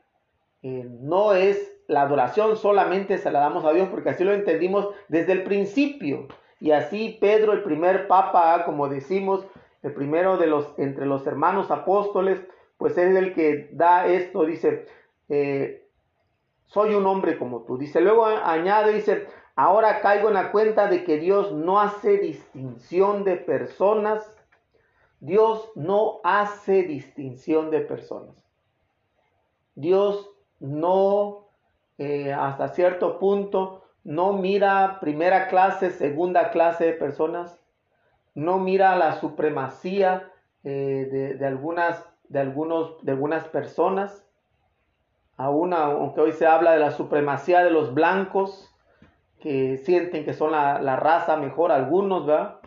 Eh, 0.63 0.87
no 1.01 1.35
es 1.35 1.73
la 1.89 2.03
adoración 2.03 2.57
solamente 2.57 3.19
se 3.19 3.31
la 3.31 3.41
damos 3.41 3.65
a 3.65 3.73
Dios 3.73 3.89
porque 3.89 4.11
así 4.11 4.25
lo 4.25 4.33
entendimos 4.33 4.89
desde 5.09 5.33
el 5.33 5.43
principio. 5.43 6.29
Y 6.61 6.71
así 6.71 7.19
Pedro, 7.21 7.53
el 7.53 7.63
primer 7.63 8.07
papa, 8.07 8.65
como 8.65 8.89
decimos, 8.89 9.47
el 9.83 9.93
primero 9.93 10.37
de 10.37 10.47
los 10.47 10.73
entre 10.79 11.07
los 11.07 11.27
hermanos 11.27 11.71
apóstoles, 11.71 12.41
pues 12.79 12.97
es 12.97 13.17
el 13.17 13.35
que 13.35 13.69
da 13.73 14.07
esto, 14.07 14.45
dice, 14.45 14.87
eh, 15.29 15.87
soy 16.67 16.95
un 16.95 17.07
hombre 17.07 17.37
como 17.37 17.63
tú. 17.63 17.77
Dice, 17.77 18.01
luego 18.01 18.25
añade, 18.25 18.93
dice, 18.93 19.27
Ahora 19.55 20.01
caigo 20.01 20.29
en 20.29 20.35
la 20.35 20.51
cuenta 20.51 20.87
de 20.87 21.05
que 21.05 21.19
Dios 21.19 21.53
no 21.53 21.81
hace 21.81 22.17
distinción 22.17 23.23
de 23.25 23.37
personas. 23.37 24.25
Dios 25.23 25.71
no 25.77 26.21
hace 26.25 26.83
distinción 26.83 27.71
de 27.71 27.79
personas. 27.79 28.45
Dios 29.77 30.29
no, 30.59 31.47
eh, 31.97 32.33
hasta 32.33 32.67
cierto 32.71 33.21
punto, 33.21 33.85
no 34.03 34.33
mira 34.33 34.99
primera 35.01 35.47
clase, 35.47 35.93
segunda 35.93 36.51
clase 36.51 36.87
de 36.87 36.93
personas. 36.95 37.57
No 38.35 38.59
mira 38.59 38.97
la 38.97 39.21
supremacía 39.21 40.29
eh, 40.65 41.37
de, 41.39 41.47
algunas, 41.47 42.05
de, 42.25 42.41
algunos, 42.41 43.01
de 43.05 43.13
algunas 43.13 43.45
personas. 43.45 44.27
Aún, 45.37 45.73
aunque 45.73 46.21
hoy 46.21 46.33
se 46.33 46.49
habla 46.49 46.73
de 46.73 46.81
la 46.81 46.91
supremacía 46.91 47.63
de 47.63 47.71
los 47.71 47.95
blancos, 47.95 48.75
que 49.39 49.79
sienten 49.79 50.25
que 50.25 50.35
son 50.35 50.51
la, 50.51 50.97
raza 50.97 51.37
mejor, 51.37 51.71
algunos, 51.71 52.27
¿verdad? 52.27 52.59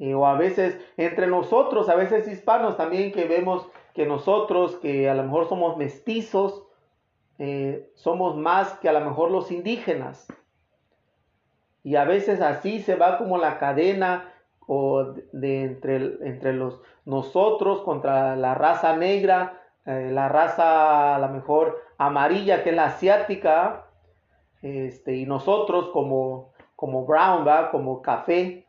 Eh, 0.00 0.14
o 0.14 0.26
a 0.26 0.34
veces 0.34 0.80
entre 0.96 1.26
nosotros, 1.26 1.90
a 1.90 1.94
veces 1.94 2.26
hispanos 2.26 2.78
también 2.78 3.12
que 3.12 3.26
vemos 3.26 3.68
que 3.94 4.06
nosotros, 4.06 4.76
que 4.76 5.10
a 5.10 5.14
lo 5.14 5.24
mejor 5.24 5.46
somos 5.46 5.76
mestizos, 5.76 6.64
eh, 7.38 7.90
somos 7.94 8.34
más 8.36 8.72
que 8.78 8.88
a 8.88 8.92
lo 8.92 9.00
mejor 9.02 9.30
los 9.30 9.52
indígenas. 9.52 10.26
Y 11.84 11.96
a 11.96 12.04
veces 12.04 12.40
así 12.40 12.80
se 12.80 12.96
va 12.96 13.18
como 13.18 13.36
la 13.36 13.58
cadena 13.58 14.32
o 14.66 15.04
de, 15.32 15.64
entre, 15.64 15.96
entre 15.96 16.54
los 16.54 16.80
nosotros 17.04 17.82
contra 17.82 18.36
la 18.36 18.54
raza 18.54 18.96
negra, 18.96 19.60
eh, 19.84 20.10
la 20.10 20.28
raza 20.28 21.16
a 21.16 21.18
lo 21.18 21.28
mejor 21.28 21.78
amarilla 21.98 22.62
que 22.62 22.70
es 22.70 22.76
la 22.76 22.86
asiática, 22.86 23.86
este, 24.62 25.16
y 25.16 25.26
nosotros 25.26 25.90
como, 25.92 26.52
como 26.76 27.04
brown, 27.04 27.46
como 27.70 28.00
café, 28.00 28.66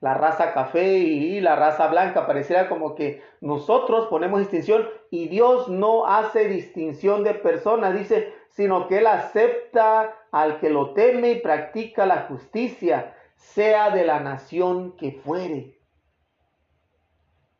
la 0.00 0.14
raza 0.14 0.52
café 0.52 0.98
y 0.98 1.40
la 1.40 1.56
raza 1.56 1.88
blanca, 1.88 2.26
pareciera 2.26 2.68
como 2.68 2.94
que 2.94 3.22
nosotros 3.40 4.06
ponemos 4.08 4.40
distinción 4.40 4.88
y 5.10 5.28
Dios 5.28 5.68
no 5.68 6.06
hace 6.06 6.48
distinción 6.48 7.24
de 7.24 7.34
personas, 7.34 7.94
dice, 7.94 8.34
sino 8.50 8.88
que 8.88 8.98
Él 8.98 9.06
acepta 9.06 10.14
al 10.30 10.58
que 10.60 10.70
lo 10.70 10.92
teme 10.92 11.32
y 11.32 11.40
practica 11.40 12.06
la 12.06 12.22
justicia, 12.22 13.14
sea 13.36 13.90
de 13.90 14.04
la 14.04 14.20
nación 14.20 14.96
que 14.96 15.12
fuere. 15.12 15.78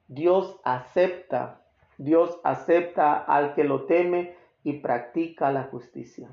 Dios 0.08 0.60
acepta, 0.64 1.62
Dios 1.98 2.38
acepta 2.44 3.16
al 3.16 3.54
que 3.54 3.64
lo 3.64 3.86
teme 3.86 4.36
y 4.62 4.74
practica 4.74 5.50
la 5.50 5.64
justicia. 5.64 6.28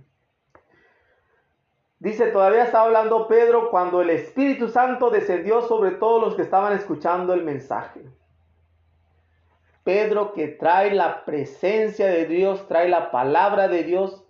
Dice, 2.04 2.28
todavía 2.32 2.66
estaba 2.66 2.84
hablando 2.84 3.30
Pedro 3.30 3.72
cuando 3.72 4.02
el 4.02 4.10
Espíritu 4.10 4.68
Santo 4.68 5.10
descendió 5.10 5.62
sobre 5.62 5.92
todos 5.92 6.22
los 6.22 6.36
que 6.36 6.42
estaban 6.42 6.74
escuchando 6.74 7.34
el 7.34 7.46
mensaje. 7.46 8.02
Pedro 9.86 10.34
que 10.34 10.50
trae 10.50 10.94
la 10.94 11.24
presencia 11.24 12.08
de 12.08 12.26
Dios, 12.26 12.68
trae 12.68 12.90
la 12.90 13.10
palabra 13.10 13.70
de 13.70 13.84
Dios, 13.84 14.26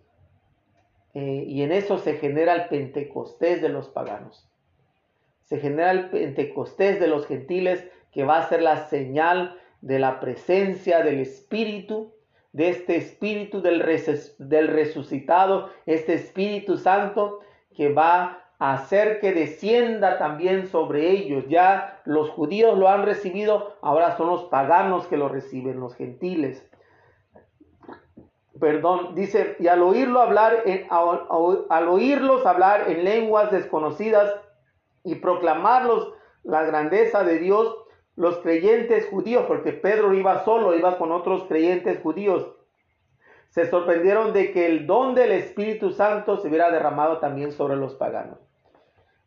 eh, 1.16 1.46
y 1.48 1.64
en 1.64 1.72
eso 1.72 1.98
se 1.98 2.18
genera 2.18 2.54
el 2.54 2.70
Pentecostés 2.70 3.60
de 3.64 3.70
los 3.70 3.90
paganos. 3.90 4.48
Se 5.46 5.58
genera 5.58 5.90
el 5.90 6.12
Pentecostés 6.12 7.00
de 7.00 7.08
los 7.08 7.26
gentiles, 7.26 7.88
que 8.12 8.24
va 8.24 8.38
a 8.38 8.50
ser 8.50 8.62
la 8.62 8.88
señal 8.88 9.58
de 9.82 9.98
la 9.98 10.20
presencia 10.20 11.02
del 11.02 11.22
Espíritu, 11.22 12.14
de 12.52 12.70
este 12.70 12.98
Espíritu 12.98 13.64
del, 13.64 13.84
del 14.38 14.68
resucitado, 14.68 15.72
este 15.88 16.14
Espíritu 16.14 16.78
Santo 16.78 17.40
que 17.76 17.94
va 17.94 18.44
a 18.60 18.74
hacer 18.74 19.20
que 19.20 19.34
descienda 19.34 20.18
también 20.18 20.68
sobre 20.68 21.10
ellos. 21.10 21.46
Ya 21.50 22.02
los 22.06 22.30
judíos 22.30 22.78
lo 22.78 22.90
han 22.90 23.04
recibido, 23.04 23.76
ahora 23.82 24.16
son 24.18 24.28
los 24.28 24.46
paganos 24.46 25.08
que 25.08 25.18
lo 25.18 25.30
reciben, 25.30 25.80
los 25.80 25.96
gentiles. 25.96 26.66
Perdón, 28.60 29.16
dice, 29.16 29.58
y 29.60 29.68
al 29.68 29.82
oírlo 29.82 30.22
hablar, 30.22 30.64
al 30.90 31.88
oírlos 31.90 32.46
hablar 32.46 32.90
en 32.90 33.04
lenguas 33.04 33.52
desconocidas 33.52 34.34
y 35.04 35.16
proclamarlos 35.16 36.14
la 36.44 36.64
grandeza 36.64 37.24
de 37.24 37.40
Dios, 37.40 37.76
los 38.16 38.38
creyentes 38.38 39.08
judíos, 39.08 39.46
porque 39.48 39.74
Pedro 39.74 40.14
iba 40.14 40.44
solo, 40.46 40.78
iba 40.78 40.98
con 40.98 41.12
otros 41.12 41.44
creyentes 41.46 42.00
judíos, 42.02 42.54
se 43.54 43.70
sorprendieron 43.70 44.34
de 44.34 44.52
que 44.52 44.66
el 44.66 44.88
don 44.88 45.14
del 45.14 45.32
Espíritu 45.32 45.92
Santo 45.92 46.38
se 46.38 46.48
hubiera 46.48 46.72
derramado 46.72 47.20
también 47.20 47.52
sobre 47.52 47.76
los 47.76 47.94
paganos. 47.94 48.40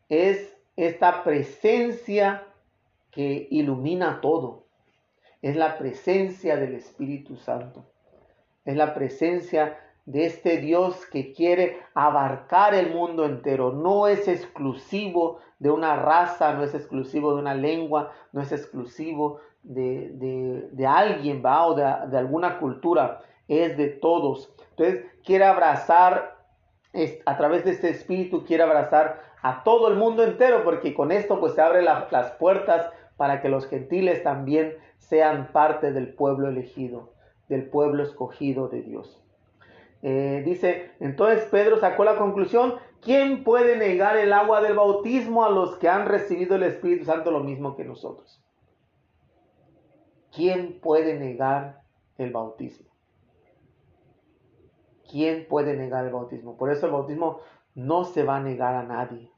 Es 0.09 0.53
esta 0.75 1.23
presencia 1.23 2.43
que 3.09 3.47
ilumina 3.49 4.19
todo. 4.19 4.65
Es 5.41 5.55
la 5.55 5.77
presencia 5.77 6.57
del 6.57 6.75
Espíritu 6.75 7.37
Santo. 7.37 7.85
Es 8.65 8.75
la 8.75 8.93
presencia 8.93 9.79
de 10.05 10.25
este 10.25 10.57
Dios 10.57 11.05
que 11.05 11.31
quiere 11.31 11.77
abarcar 11.93 12.73
el 12.73 12.93
mundo 12.93 13.23
entero. 13.23 13.71
No 13.71 14.09
es 14.09 14.27
exclusivo 14.27 15.39
de 15.57 15.71
una 15.71 15.95
raza, 15.95 16.51
no 16.53 16.63
es 16.63 16.75
exclusivo 16.75 17.33
de 17.33 17.39
una 17.39 17.55
lengua, 17.55 18.11
no 18.33 18.41
es 18.41 18.51
exclusivo 18.51 19.39
de, 19.63 20.85
alguien, 20.85 21.41
¿va? 21.45 21.65
O 21.65 21.75
de, 21.75 21.83
de 22.09 22.17
alguna 22.17 22.59
cultura 22.59 23.21
es 23.47 23.77
de 23.77 23.87
todos. 23.87 24.53
Entonces, 24.71 25.05
quiere 25.23 25.45
abrazar, 25.45 26.37
a 27.25 27.37
través 27.37 27.65
de 27.65 27.71
este 27.71 27.89
espíritu, 27.89 28.45
quiere 28.45 28.63
abrazar 28.63 29.21
a 29.41 29.63
todo 29.63 29.87
el 29.87 29.95
mundo 29.95 30.23
entero, 30.23 30.63
porque 30.63 30.93
con 30.93 31.11
esto 31.11 31.39
pues 31.39 31.53
se 31.53 31.61
abren 31.61 31.85
las 31.85 32.31
puertas 32.33 32.91
para 33.17 33.41
que 33.41 33.49
los 33.49 33.67
gentiles 33.67 34.23
también 34.23 34.75
sean 34.97 35.51
parte 35.51 35.91
del 35.91 36.13
pueblo 36.13 36.47
elegido, 36.47 37.13
del 37.49 37.69
pueblo 37.69 38.03
escogido 38.03 38.67
de 38.67 38.81
Dios. 38.81 39.23
Eh, 40.03 40.43
dice, 40.45 40.91
entonces 40.99 41.45
Pedro 41.49 41.79
sacó 41.79 42.03
la 42.03 42.17
conclusión, 42.17 42.75
¿quién 43.01 43.43
puede 43.43 43.77
negar 43.77 44.15
el 44.17 44.31
agua 44.31 44.61
del 44.61 44.75
bautismo 44.75 45.43
a 45.43 45.49
los 45.49 45.77
que 45.77 45.89
han 45.89 46.05
recibido 46.05 46.55
el 46.55 46.63
Espíritu 46.63 47.05
Santo 47.05 47.31
lo 47.31 47.39
mismo 47.39 47.75
que 47.75 47.83
nosotros? 47.83 48.43
¿Quién 50.31 50.79
puede 50.79 51.17
negar 51.17 51.81
el 52.17 52.31
bautismo? 52.31 52.87
¿Quién 55.09 55.45
puede 55.47 55.75
negar 55.75 56.05
el 56.05 56.13
bautismo? 56.13 56.57
Por 56.57 56.71
eso 56.71 56.85
el 56.85 56.91
bautismo 56.91 57.39
no 57.75 58.03
se 58.03 58.23
va 58.23 58.37
a 58.37 58.41
negar 58.41 58.75
a 58.75 58.83
nadie. 58.83 59.31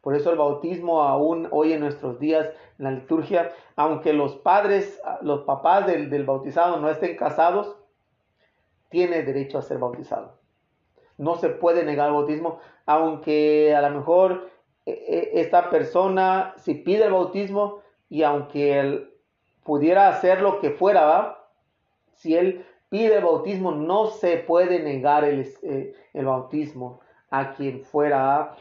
Por 0.00 0.14
eso 0.14 0.30
el 0.30 0.38
bautismo 0.38 1.02
aún 1.02 1.48
hoy 1.50 1.72
en 1.72 1.80
nuestros 1.80 2.20
días, 2.20 2.48
en 2.78 2.84
la 2.84 2.90
liturgia, 2.92 3.52
aunque 3.74 4.12
los 4.12 4.36
padres, 4.36 5.00
los 5.22 5.42
papás 5.42 5.86
del, 5.86 6.10
del 6.10 6.24
bautizado 6.24 6.78
no 6.78 6.88
estén 6.88 7.16
casados, 7.16 7.76
tiene 8.88 9.22
derecho 9.22 9.58
a 9.58 9.62
ser 9.62 9.78
bautizado. 9.78 10.38
No 11.18 11.36
se 11.36 11.48
puede 11.48 11.84
negar 11.84 12.08
el 12.08 12.14
bautismo, 12.14 12.60
aunque 12.84 13.74
a 13.74 13.82
lo 13.82 13.98
mejor 13.98 14.48
e, 14.84 14.92
e, 14.92 15.40
esta 15.40 15.70
persona, 15.70 16.54
si 16.56 16.74
pide 16.74 17.06
el 17.06 17.12
bautismo 17.12 17.80
y 18.08 18.22
aunque 18.22 18.78
él 18.78 19.10
pudiera 19.64 20.08
hacer 20.08 20.40
lo 20.40 20.60
que 20.60 20.70
fuera, 20.70 21.04
¿va? 21.04 21.48
si 22.12 22.36
él 22.36 22.64
pide 22.88 23.16
el 23.16 23.24
bautismo, 23.24 23.72
no 23.72 24.06
se 24.06 24.38
puede 24.38 24.82
negar 24.82 25.24
el, 25.24 25.46
eh, 25.62 25.94
el 26.12 26.26
bautismo 26.26 27.00
a 27.30 27.52
quien 27.54 27.82
fuera. 27.82 28.56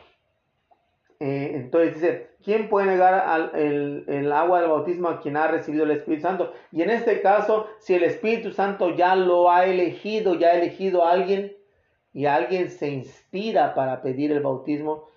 Eh, 1.19 1.51
entonces 1.55 1.95
dice, 1.95 2.29
¿quién 2.43 2.69
puede 2.69 2.87
negar 2.87 3.51
el, 3.55 4.31
agua 4.31 4.59
del 4.59 4.69
bautismo 4.69 5.09
a 5.09 5.19
quien 5.19 5.37
ha 5.37 5.47
recibido 5.47 5.85
el 5.85 5.91
Espíritu 5.91 6.23
Santo? 6.23 6.53
Y 6.71 6.81
en 6.81 6.89
este 6.89 7.21
caso, 7.21 7.67
si 7.79 7.93
el 7.93 8.03
Espíritu 8.03 8.51
Santo 8.51 8.95
ya 8.95 9.15
lo 9.15 9.49
ha 9.49 9.65
elegido, 9.65 10.35
ya 10.35 10.49
ha 10.49 10.57
elegido 10.57 11.05
a 11.05 11.11
alguien 11.11 11.55
y 12.13 12.25
alguien 12.25 12.69
se 12.69 12.89
inspira 12.89 13.73
para 13.75 14.01
pedir 14.01 14.31
el 14.31 14.41
bautismo, 14.41 15.09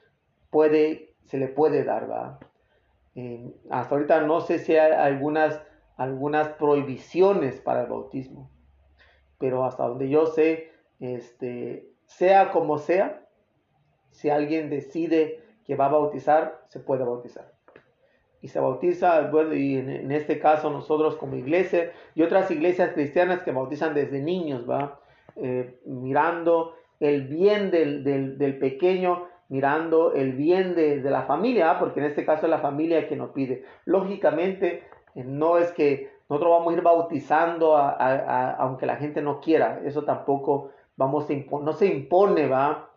puede, 0.50 1.14
se 1.24 1.38
le 1.38 1.48
puede 1.48 1.84
dar, 1.84 2.10
¿va? 2.10 2.38
Eh, 3.14 3.52
hasta 3.70 3.94
ahorita 3.94 4.20
no 4.22 4.40
sé 4.40 4.58
si 4.58 4.76
hay 4.76 4.92
algunas, 4.92 5.60
algunas 5.96 6.48
prohibiciones 6.50 7.60
para 7.60 7.82
el 7.82 7.88
bautismo, 7.88 8.50
pero 9.38 9.64
hasta 9.64 9.87
donde 9.87 10.09
yo 10.09 10.27
sé, 10.27 10.70
este, 11.01 11.88
sea 12.07 12.51
como 12.51 12.79
sea, 12.79 13.24
si 14.11 14.31
alguien 14.31 14.70
decide 14.70 15.40
que 15.64 15.77
va 15.77 15.87
a 15.87 15.90
bautizar, 15.90 16.64
se 16.68 16.81
puede 16.81 17.05
bautizar. 17.05 17.53
Y 18.40 18.48
se 18.48 18.61
bautiza, 18.61 19.22
bueno, 19.31 19.55
y 19.55 19.77
en, 19.77 20.12
este 20.12 20.38
caso 20.38 20.70
nosotros 20.70 21.16
como 21.16 21.37
iglesia 21.37 21.92
y 22.14 22.22
otras 22.22 22.51
iglesias 22.51 22.92
cristianas 22.92 23.42
que 23.42 23.51
bautizan 23.51 23.94
desde 23.94 24.20
niños, 24.20 24.68
¿va? 24.68 25.01
Eh, 25.37 25.81
mirando 25.85 26.74
el 27.01 27.27
bien 27.29 27.70
del, 27.70 28.59
pequeño, 28.61 29.27
mirando 29.48 30.14
el 30.14 30.33
bien 30.33 30.74
de, 30.74 31.01
la 31.03 31.22
familia, 31.22 31.79
porque 31.79 32.01
en 32.01 32.07
este 32.07 32.24
caso 32.24 32.46
es 32.46 32.51
la 32.51 32.59
familia 32.59 33.09
que 33.09 33.16
nos 33.16 33.31
pide. 33.31 33.64
Lógicamente, 33.85 34.85
eh, 35.14 35.24
no 35.24 35.59
es 35.59 35.72
que 35.72 36.11
nosotros 36.28 36.50
vamos 36.50 36.72
a 36.72 36.76
ir 36.76 36.82
bautizando 36.82 37.76
aunque 37.76 38.86
la 38.86 38.96
gente 38.96 39.22
no 39.22 39.40
quiera, 39.40 39.80
eso 39.84 40.04
tampoco 40.04 40.70
vamos 40.96 41.28
a 41.30 41.34
no 41.60 41.72
se 41.72 41.86
impone, 41.86 42.48
¿va? 42.48 42.88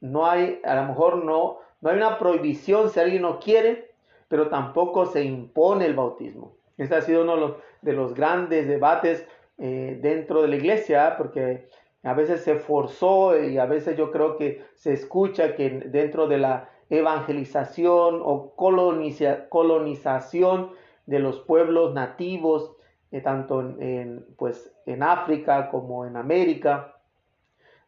no 0.00 0.26
hay, 0.26 0.60
a 0.64 0.74
lo 0.74 0.84
mejor 0.84 1.24
no, 1.24 1.58
no 1.80 1.90
hay 1.90 1.96
una 1.96 2.18
prohibición 2.18 2.90
si 2.90 3.00
alguien 3.00 3.22
no 3.22 3.38
quiere, 3.38 3.92
pero 4.28 4.48
tampoco 4.48 5.06
se 5.06 5.24
impone 5.24 5.86
el 5.86 5.94
bautismo. 5.94 6.52
Este 6.78 6.94
ha 6.94 7.02
sido 7.02 7.22
uno 7.22 7.56
de 7.82 7.92
los, 7.92 8.14
grandes 8.14 8.66
debates 8.66 9.26
eh, 9.58 9.98
dentro 10.00 10.42
de 10.42 10.48
la 10.48 10.56
iglesia, 10.56 11.16
porque 11.18 11.68
a 12.02 12.14
veces 12.14 12.42
se 12.42 12.56
forzó 12.56 13.38
y 13.38 13.58
a 13.58 13.66
veces 13.66 13.96
yo 13.96 14.10
creo 14.10 14.36
que 14.36 14.64
se 14.74 14.94
escucha 14.94 15.54
que 15.54 15.70
dentro 15.70 16.26
de 16.26 16.38
la 16.38 16.70
evangelización 16.88 18.20
o 18.24 18.54
colonización 18.56 20.70
de 21.06 21.18
los 21.18 21.40
pueblos 21.40 21.94
nativos, 21.94 22.76
eh, 23.10 23.20
tanto 23.20 23.60
en, 23.60 24.26
pues, 24.36 24.72
en 24.86 25.02
África 25.02 25.70
como 25.70 26.06
en 26.06 26.16
América, 26.16 26.96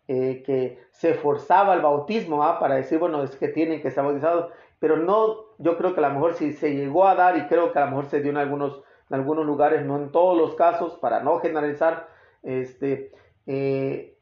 eh, 0.08 0.42
que 0.44 0.82
se 0.90 1.14
forzaba 1.14 1.74
el 1.74 1.80
bautismo 1.80 2.42
¿ah? 2.42 2.58
para 2.58 2.74
decir, 2.74 2.98
bueno, 2.98 3.22
es 3.22 3.36
que 3.36 3.48
tienen 3.48 3.80
que 3.80 3.88
estar 3.88 4.04
bautizados, 4.04 4.52
pero 4.80 4.96
no, 4.96 5.44
yo 5.58 5.78
creo 5.78 5.94
que 5.94 6.00
a 6.00 6.08
lo 6.08 6.14
mejor 6.14 6.34
si 6.34 6.52
se 6.52 6.74
llegó 6.74 7.06
a 7.06 7.14
dar, 7.14 7.36
y 7.36 7.46
creo 7.46 7.72
que 7.72 7.78
a 7.78 7.84
lo 7.84 7.90
mejor 7.92 8.06
se 8.06 8.20
dio 8.20 8.32
en 8.32 8.36
algunos, 8.36 8.82
en 9.08 9.14
algunos 9.14 9.46
lugares, 9.46 9.86
no 9.86 9.96
en 9.96 10.10
todos 10.10 10.36
los 10.36 10.56
casos, 10.56 10.98
para 10.98 11.22
no 11.22 11.38
generalizar, 11.38 12.08
este, 12.42 13.12
eh, 13.46 14.18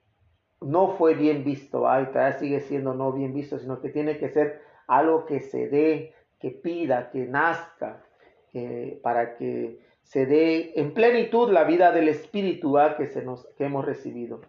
no 0.60 0.88
fue 0.88 1.14
bien 1.14 1.44
visto, 1.44 1.88
¿ah? 1.88 2.02
y 2.02 2.06
todavía 2.06 2.38
sigue 2.38 2.60
siendo 2.60 2.92
no 2.92 3.12
bien 3.12 3.32
visto, 3.32 3.58
sino 3.58 3.80
que 3.80 3.88
tiene 3.88 4.18
que 4.18 4.28
ser 4.28 4.60
algo 4.86 5.24
que 5.24 5.40
se 5.40 5.68
dé, 5.68 6.14
que 6.38 6.50
pida, 6.50 7.10
que 7.10 7.26
nazca, 7.26 8.04
para 9.02 9.36
que 9.36 9.78
se 10.02 10.26
dé 10.26 10.72
en 10.76 10.92
plenitud 10.92 11.50
la 11.50 11.64
vida 11.64 11.92
del 11.92 12.08
Espíritu 12.08 12.76
que, 12.96 13.06
se 13.06 13.22
nos, 13.22 13.46
que 13.56 13.64
hemos 13.64 13.84
recibido. 13.84 14.40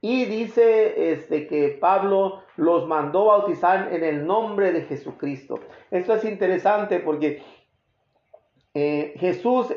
Y 0.00 0.24
dice 0.24 1.12
este, 1.12 1.46
que 1.46 1.68
Pablo 1.80 2.42
los 2.56 2.88
mandó 2.88 3.26
bautizar 3.26 3.92
en 3.92 4.02
el 4.02 4.26
nombre 4.26 4.72
de 4.72 4.82
Jesucristo. 4.82 5.60
Esto 5.90 6.14
es 6.14 6.24
interesante 6.24 6.98
porque 6.98 7.42
eh, 8.74 9.14
Jesús, 9.16 9.72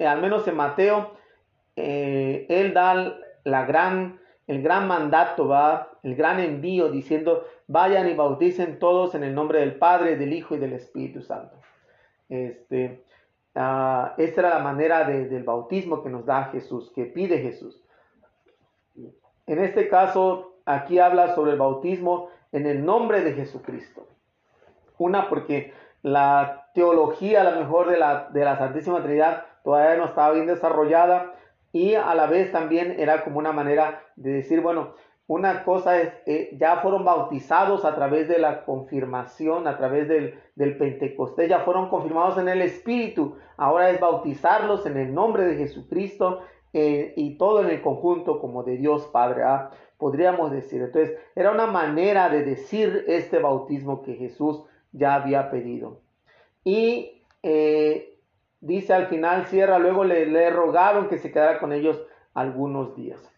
al 0.00 0.20
menos 0.20 0.46
en 0.48 0.56
Mateo, 0.56 1.12
eh, 1.76 2.46
él 2.48 2.74
da 2.74 3.16
la 3.44 3.64
gran, 3.64 4.20
el 4.46 4.62
gran 4.62 4.86
mandato, 4.88 5.48
¿va? 5.48 5.98
el 6.02 6.14
gran 6.14 6.40
envío, 6.40 6.90
diciendo, 6.90 7.44
vayan 7.66 8.08
y 8.08 8.14
bauticen 8.14 8.78
todos 8.78 9.14
en 9.14 9.24
el 9.24 9.34
nombre 9.34 9.60
del 9.60 9.76
Padre, 9.76 10.16
del 10.16 10.32
Hijo 10.32 10.54
y 10.54 10.58
del 10.58 10.74
Espíritu 10.74 11.22
Santo. 11.22 11.63
Este, 12.28 13.04
uh, 13.54 14.14
esta 14.18 14.40
era 14.40 14.48
la 14.50 14.58
manera 14.58 15.04
del 15.04 15.42
bautismo 15.44 16.02
que 16.02 16.10
nos 16.10 16.26
da 16.26 16.44
Jesús, 16.44 16.90
que 16.94 17.04
pide 17.04 17.38
Jesús. 17.38 17.82
En 19.46 19.58
este 19.58 19.88
caso, 19.88 20.54
aquí 20.64 20.98
habla 20.98 21.34
sobre 21.34 21.52
el 21.52 21.58
bautismo 21.58 22.30
en 22.52 22.66
el 22.66 22.84
nombre 22.84 23.20
de 23.20 23.34
Jesucristo. 23.34 24.06
Una, 24.96 25.28
porque 25.28 25.72
la 26.02 26.70
teología 26.74 27.42
a 27.42 27.50
lo 27.50 27.60
mejor 27.60 27.88
de 27.88 27.98
la, 27.98 28.28
de 28.30 28.44
la 28.44 28.56
Santísima 28.56 29.02
Trinidad 29.02 29.46
todavía 29.62 29.96
no 29.96 30.06
estaba 30.06 30.32
bien 30.32 30.46
desarrollada 30.46 31.34
y 31.72 31.94
a 31.94 32.14
la 32.14 32.26
vez 32.26 32.52
también 32.52 32.94
era 32.98 33.24
como 33.24 33.38
una 33.38 33.52
manera 33.52 34.02
de 34.16 34.32
decir, 34.32 34.60
bueno, 34.60 34.94
una 35.26 35.64
cosa 35.64 36.00
es, 36.00 36.12
eh, 36.26 36.56
ya 36.58 36.78
fueron 36.78 37.04
bautizados 37.04 37.84
a 37.84 37.94
través 37.94 38.28
de 38.28 38.38
la 38.38 38.64
confirmación, 38.64 39.66
a 39.66 39.78
través 39.78 40.06
del, 40.06 40.38
del 40.54 40.76
Pentecostés, 40.76 41.48
ya 41.48 41.60
fueron 41.60 41.88
confirmados 41.88 42.36
en 42.38 42.48
el 42.48 42.60
Espíritu, 42.60 43.36
ahora 43.56 43.90
es 43.90 44.00
bautizarlos 44.00 44.84
en 44.84 44.98
el 44.98 45.14
nombre 45.14 45.44
de 45.44 45.56
Jesucristo 45.56 46.40
eh, 46.74 47.14
y 47.16 47.38
todo 47.38 47.62
en 47.62 47.70
el 47.70 47.80
conjunto 47.80 48.38
como 48.38 48.64
de 48.64 48.76
Dios 48.76 49.06
Padre, 49.06 49.44
¿ah? 49.44 49.70
podríamos 49.96 50.50
decir. 50.50 50.82
Entonces, 50.82 51.16
era 51.34 51.52
una 51.52 51.66
manera 51.66 52.28
de 52.28 52.44
decir 52.44 53.04
este 53.06 53.38
bautismo 53.38 54.02
que 54.02 54.14
Jesús 54.14 54.64
ya 54.92 55.14
había 55.14 55.50
pedido. 55.50 56.00
Y 56.64 57.22
eh, 57.42 58.18
dice 58.60 58.92
al 58.92 59.06
final, 59.06 59.46
cierra, 59.46 59.78
luego 59.78 60.04
le, 60.04 60.26
le 60.26 60.50
rogaron 60.50 61.08
que 61.08 61.18
se 61.18 61.32
quedara 61.32 61.58
con 61.58 61.72
ellos 61.72 62.02
algunos 62.34 62.94
días. 62.96 63.33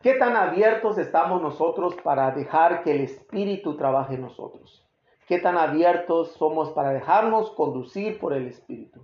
¿Qué 0.00 0.14
tan 0.14 0.36
abiertos 0.36 0.98
estamos 0.98 1.42
nosotros 1.42 1.96
para 2.02 2.30
dejar 2.30 2.82
que 2.82 2.92
el 2.92 3.00
Espíritu 3.00 3.76
trabaje 3.76 4.14
en 4.14 4.22
nosotros? 4.22 4.86
¿Qué 5.26 5.38
tan 5.38 5.58
abiertos 5.58 6.32
somos 6.32 6.70
para 6.70 6.90
dejarnos 6.90 7.50
conducir 7.50 8.18
por 8.18 8.32
el 8.32 8.46
Espíritu? 8.46 9.00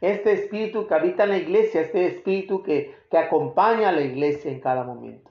este 0.00 0.32
espíritu 0.32 0.86
que 0.86 0.94
habita 0.94 1.24
en 1.24 1.30
la 1.30 1.38
iglesia, 1.38 1.80
este 1.80 2.06
espíritu 2.06 2.62
que, 2.62 2.96
acompaña 3.12 3.88
a 3.88 3.92
la 3.92 4.02
iglesia 4.02 4.50
en 4.50 4.60
cada 4.60 4.84
momento. 4.84 5.30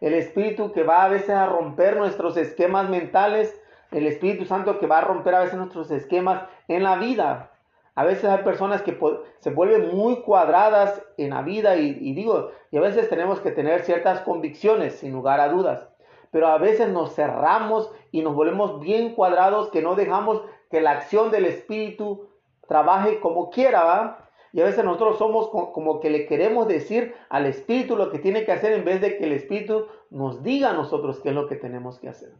El 0.00 0.14
espíritu 0.14 0.72
que 0.72 0.82
va 0.82 1.04
a 1.04 1.08
veces 1.08 1.30
a 1.30 1.46
romper 1.46 1.96
nuestros 1.96 2.36
esquemas 2.36 2.90
mentales, 2.90 3.58
el 3.92 4.06
Espíritu 4.06 4.44
Santo 4.44 4.78
que 4.78 4.86
va 4.86 4.98
a 4.98 5.02
romper 5.02 5.34
a 5.34 5.40
veces 5.40 5.56
nuestros 5.56 5.90
esquemas 5.90 6.42
en 6.68 6.82
la 6.82 6.96
vida. 6.96 7.52
A 7.96 8.04
veces 8.04 8.26
hay 8.26 8.44
personas 8.44 8.82
que 8.82 8.96
se 9.38 9.50
vuelven 9.50 9.96
muy 9.96 10.20
cuadradas 10.20 11.02
en 11.16 11.30
la 11.30 11.40
vida 11.40 11.76
y, 11.76 12.12
digo, 12.12 12.50
y 12.70 12.76
a 12.76 12.82
veces 12.82 13.08
tenemos 13.08 13.40
que 13.40 13.50
tener 13.50 13.80
ciertas 13.84 14.20
convicciones 14.20 14.96
sin 14.96 15.12
lugar 15.12 15.40
a 15.40 15.48
dudas. 15.48 15.88
Pero 16.30 16.48
a 16.48 16.58
veces 16.58 16.90
nos 16.90 17.14
cerramos 17.14 17.90
y 18.12 18.20
nos 18.20 18.34
volvemos 18.34 18.80
bien 18.80 19.14
cuadrados 19.14 19.70
que 19.70 19.80
no 19.80 19.94
dejamos 19.94 20.42
que 20.70 20.82
la 20.82 20.90
acción 20.90 21.30
del 21.30 21.46
Espíritu 21.46 22.28
trabaje 22.68 23.18
como 23.18 23.48
quiera, 23.48 23.82
¿va? 23.84 24.28
Y 24.52 24.60
a 24.60 24.64
veces 24.64 24.84
nosotros 24.84 25.16
somos 25.16 25.48
como 25.48 25.98
que 26.00 26.10
le 26.10 26.26
queremos 26.26 26.68
decir 26.68 27.14
al 27.30 27.46
Espíritu 27.46 27.96
lo 27.96 28.10
que 28.10 28.18
tiene 28.18 28.44
que 28.44 28.52
hacer 28.52 28.72
en 28.72 28.84
vez 28.84 29.00
de 29.00 29.16
que 29.16 29.24
el 29.24 29.32
Espíritu 29.32 29.86
nos 30.10 30.42
diga 30.42 30.70
a 30.70 30.74
nosotros 30.74 31.20
qué 31.20 31.30
es 31.30 31.34
lo 31.34 31.48
que 31.48 31.56
tenemos 31.56 31.98
que 31.98 32.10
hacer. 32.10 32.34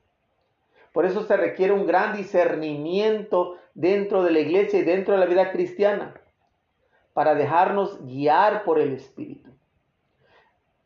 Por 0.96 1.04
eso 1.04 1.24
se 1.24 1.37
requiere 1.37 1.74
un 1.74 1.87
gran 1.87 2.16
discernimiento 2.16 3.59
dentro 3.74 4.22
de 4.22 4.30
la 4.30 4.38
iglesia 4.38 4.78
y 4.78 4.82
dentro 4.82 5.12
de 5.12 5.20
la 5.20 5.26
vida 5.26 5.52
cristiana 5.52 6.14
para 7.12 7.35
dejarnos 7.35 8.02
guiar 8.06 8.64
por 8.64 8.78
el 8.78 8.94
Espíritu. 8.94 9.50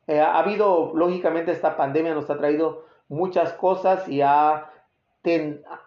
Eh, 0.08 0.18
ha 0.18 0.36
habido, 0.36 0.90
lógicamente, 0.96 1.52
esta 1.52 1.76
pandemia 1.76 2.12
nos 2.12 2.28
ha 2.28 2.38
traído 2.38 2.86
muchas 3.08 3.52
cosas 3.52 4.08
y 4.08 4.20
ha, 4.20 4.72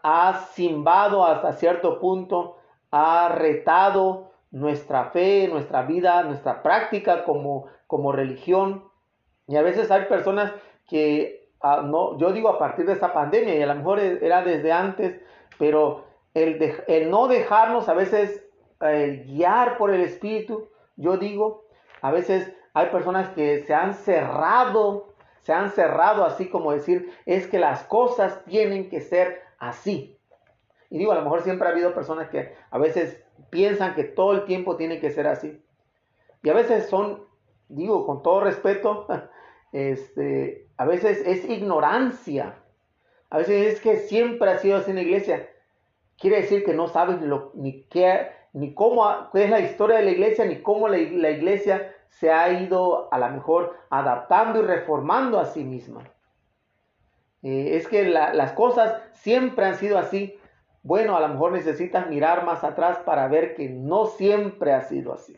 ha 0.04 0.48
simbado 0.54 1.26
hasta 1.26 1.52
cierto 1.52 2.00
punto, 2.00 2.56
ha 2.92 3.28
retado 3.28 4.32
nuestra 4.52 5.10
fe, 5.10 5.50
nuestra 5.50 5.82
vida, 5.82 6.24
nuestra 6.24 6.64
práctica 6.64 7.26
como, 7.26 7.66
como 7.88 8.14
religión. 8.14 8.86
Y 9.48 9.58
a 9.58 9.62
veces 9.62 9.92
hay 9.92 10.06
personas 10.06 10.54
que, 10.88 11.43
no, 11.84 12.18
yo 12.18 12.32
digo 12.34 12.50
a 12.50 12.60
partir 12.60 12.86
de 12.86 12.94
esta 12.94 13.14
pandemia, 13.14 13.56
y 13.56 13.62
a 13.62 13.68
lo 13.68 13.76
mejor 13.76 14.00
e, 14.00 14.26
era 14.26 14.44
desde 14.44 14.72
antes, 14.72 15.20
pero 15.58 16.06
el, 16.34 16.62
el 16.88 17.10
no 17.10 17.28
dejarnos 17.28 17.88
a 17.90 17.94
veces 17.94 18.44
eh, 18.82 19.24
guiar 19.26 19.78
por 19.78 19.92
el 19.92 20.02
Espíritu, 20.02 20.68
yo 20.98 21.18
digo, 21.18 21.66
a 22.02 22.12
veces 22.12 22.54
hay 22.74 22.88
personas 22.88 23.30
que 23.30 23.64
se 23.64 23.74
han 23.74 23.94
cerrado, 23.94 25.14
se 25.42 25.54
han 25.54 25.72
cerrado 25.72 26.26
así 26.26 26.50
como 26.50 26.72
decir, 26.72 27.12
es 27.26 27.48
que 27.48 27.60
las 27.60 27.84
cosas 27.84 28.44
tienen 28.46 28.90
que 28.90 29.02
ser 29.02 29.42
así. 29.60 30.18
Y 30.90 30.98
digo, 30.98 31.12
a 31.12 31.16
lo 31.16 31.22
mejor 31.22 31.42
siempre 31.42 31.68
ha 31.68 31.72
habido 31.72 31.94
personas 31.94 32.30
que 32.30 32.54
a 32.70 32.78
veces 32.78 33.24
piensan 33.50 33.96
que 33.96 34.04
todo 34.04 34.34
el 34.34 34.46
tiempo 34.46 34.76
tiene 34.76 35.00
que 35.00 35.12
ser 35.12 35.28
así. 35.28 35.64
Y 36.44 36.50
a 36.50 36.54
veces 36.54 36.90
son, 36.90 37.24
digo, 37.70 38.06
con 38.06 38.22
todo 38.22 38.42
respeto, 38.42 39.08
este, 39.74 40.68
a 40.78 40.86
veces 40.86 41.22
es 41.26 41.50
ignorancia. 41.50 42.56
A 43.30 43.40
veces 43.40 43.74
es 43.74 43.82
que 43.82 43.98
siempre 43.98 44.50
ha 44.52 44.60
sido 44.60 44.78
así 44.78 44.92
en 44.92 44.98
la 44.98 45.02
iglesia. 45.02 45.50
Quiere 46.18 46.42
decir 46.42 46.64
que 46.64 46.74
no 46.74 46.88
sabes 46.88 47.20
lo, 47.22 47.52
ni 47.56 47.84
qué, 47.86 48.30
ni 48.54 48.76
cómo 48.76 49.04
es 49.34 49.50
la 49.50 49.60
historia 49.60 49.98
de 49.98 50.06
la 50.06 50.12
iglesia, 50.12 50.46
ni 50.46 50.62
cómo 50.62 50.88
la, 50.88 51.00
iglesia 51.00 51.92
se 52.08 52.32
ha 52.32 52.62
ido 52.62 53.12
a 53.12 53.18
lo 53.18 53.30
mejor 53.30 53.76
adaptando 53.90 54.60
y 54.60 54.66
reformando 54.66 55.40
a 55.40 55.46
sí 55.46 55.64
misma. 55.64 56.04
Eh, 57.42 57.76
es 57.76 57.88
que 57.88 58.06
las 58.06 58.52
cosas 58.54 59.02
siempre 59.14 59.66
han 59.66 59.76
sido 59.76 59.98
así. 59.98 60.38
Bueno, 60.84 61.18
a 61.18 61.22
lo 61.22 61.30
mejor 61.30 61.54
necesitas 61.54 62.08
mirar 62.08 62.46
más 62.46 62.64
atrás 62.64 63.00
para 63.00 63.28
ver 63.28 63.56
que 63.56 63.70
no 63.70 64.06
siempre 64.06 64.74
ha 64.74 64.82
sido 64.82 65.14
así. 65.14 65.36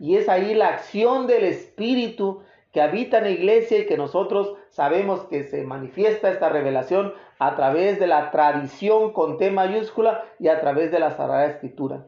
Y 0.00 0.16
es 0.16 0.28
ahí 0.28 0.54
la 0.54 0.68
acción 0.68 1.26
del 1.26 1.44
Espíritu 1.44 2.42
que 2.72 2.80
habita 2.80 3.18
en 3.18 3.24
la 3.24 3.30
iglesia 3.30 3.78
y 3.78 3.86
que 3.86 3.96
nosotros 3.96 4.54
sabemos 4.68 5.24
que 5.24 5.42
se 5.44 5.64
manifiesta 5.64 6.30
esta 6.30 6.48
revelación 6.48 7.12
a 7.38 7.56
través 7.56 7.98
de 7.98 8.06
la 8.06 8.30
tradición 8.30 9.12
con 9.12 9.38
T 9.38 9.50
mayúscula 9.50 10.24
y 10.38 10.48
a 10.48 10.60
través 10.60 10.92
de 10.92 11.00
la 11.00 11.10
Sagrada 11.10 11.46
Escritura. 11.46 12.06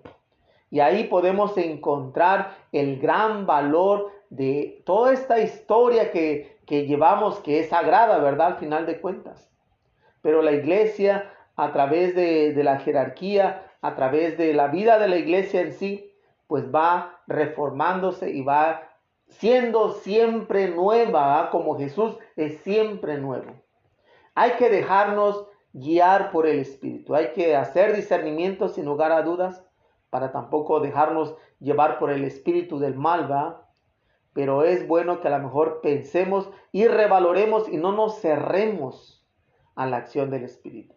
Y 0.70 0.80
ahí 0.80 1.04
podemos 1.04 1.56
encontrar 1.58 2.56
el 2.70 2.98
gran 3.00 3.44
valor 3.44 4.10
de 4.30 4.82
toda 4.86 5.12
esta 5.12 5.40
historia 5.40 6.10
que, 6.10 6.56
llevamos, 6.66 7.40
que 7.40 7.60
es 7.60 7.68
sagrada, 7.68 8.18
¿verdad? 8.18 8.46
Al 8.48 8.56
final 8.56 8.86
de 8.86 9.00
cuentas. 9.00 9.50
Pero 10.22 10.40
la 10.40 10.52
iglesia, 10.52 11.30
a 11.56 11.72
través 11.72 12.14
de, 12.14 12.54
de 12.54 12.64
la 12.64 12.78
jerarquía, 12.78 13.70
a 13.82 13.94
través 13.94 14.38
de 14.38 14.54
la 14.54 14.68
vida 14.68 14.98
de 14.98 15.08
la 15.08 15.16
iglesia 15.16 15.60
en 15.60 15.72
sí, 15.72 16.14
pues 16.46 16.64
va 16.72 17.20
reformándose 17.26 18.30
y 18.30 18.42
va 18.42 18.91
siendo 19.38 19.92
siempre 19.92 20.68
nueva, 20.68 21.40
¿ah? 21.40 21.50
como 21.50 21.78
Jesús 21.78 22.16
es 22.36 22.58
siempre 22.62 23.18
nuevo. 23.18 23.52
Hay 24.34 24.52
que 24.52 24.70
dejarnos 24.70 25.46
guiar 25.72 26.30
por 26.30 26.46
el 26.46 26.58
Espíritu. 26.58 27.14
Hay 27.14 27.32
que 27.32 27.56
hacer 27.56 27.94
discernimiento 27.94 28.68
sin 28.68 28.84
lugar 28.84 29.12
a 29.12 29.22
dudas 29.22 29.64
para 30.10 30.32
tampoco 30.32 30.80
dejarnos 30.80 31.34
llevar 31.58 31.98
por 31.98 32.10
el 32.10 32.24
espíritu 32.24 32.78
del 32.78 32.94
mal, 32.94 33.32
¿va? 33.32 33.70
Pero 34.34 34.62
es 34.62 34.86
bueno 34.86 35.20
que 35.20 35.28
a 35.28 35.38
lo 35.38 35.44
mejor 35.44 35.80
pensemos 35.80 36.50
y 36.70 36.86
revaloremos 36.86 37.66
y 37.68 37.78
no 37.78 37.92
nos 37.92 38.20
cerremos 38.20 39.24
a 39.74 39.86
la 39.86 39.96
acción 39.96 40.30
del 40.30 40.44
espíritu. 40.44 40.94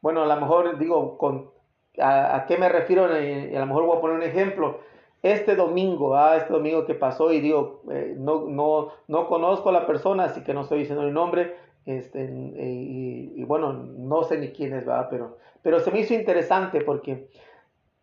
Bueno, 0.00 0.22
a 0.22 0.26
lo 0.26 0.36
mejor 0.40 0.78
digo, 0.78 1.18
con, 1.18 1.50
a, 1.98 2.44
qué 2.46 2.56
me 2.56 2.68
refiero? 2.68 3.04
A 3.04 3.08
lo 3.08 3.66
mejor 3.66 3.84
voy 3.84 3.98
a 3.98 4.00
poner 4.00 4.16
un 4.16 4.22
ejemplo. 4.22 4.80
Este 5.24 5.56
domingo, 5.56 6.14
ah, 6.14 6.36
este 6.36 6.52
domingo 6.52 6.84
que 6.84 6.94
pasó 6.94 7.32
y 7.32 7.40
digo, 7.40 7.80
eh, 7.90 8.14
no, 8.14 8.44
no, 8.46 8.90
no 9.08 9.26
conozco 9.26 9.70
a 9.70 9.72
la 9.72 9.86
persona, 9.86 10.24
así 10.24 10.42
que 10.42 10.52
no 10.52 10.60
estoy 10.60 10.80
diciendo 10.80 11.02
el 11.02 11.14
nombre, 11.14 11.56
este, 11.86 12.24
y, 12.24 13.42
bueno, 13.44 13.72
no 13.72 14.24
sé 14.24 14.36
ni 14.36 14.50
quién 14.50 14.74
es, 14.74 14.84
¿verdad? 14.84 15.08
Pero, 15.08 15.38
pero 15.62 15.80
se 15.80 15.90
me 15.90 16.00
hizo 16.00 16.12
interesante 16.12 16.82
porque 16.82 17.30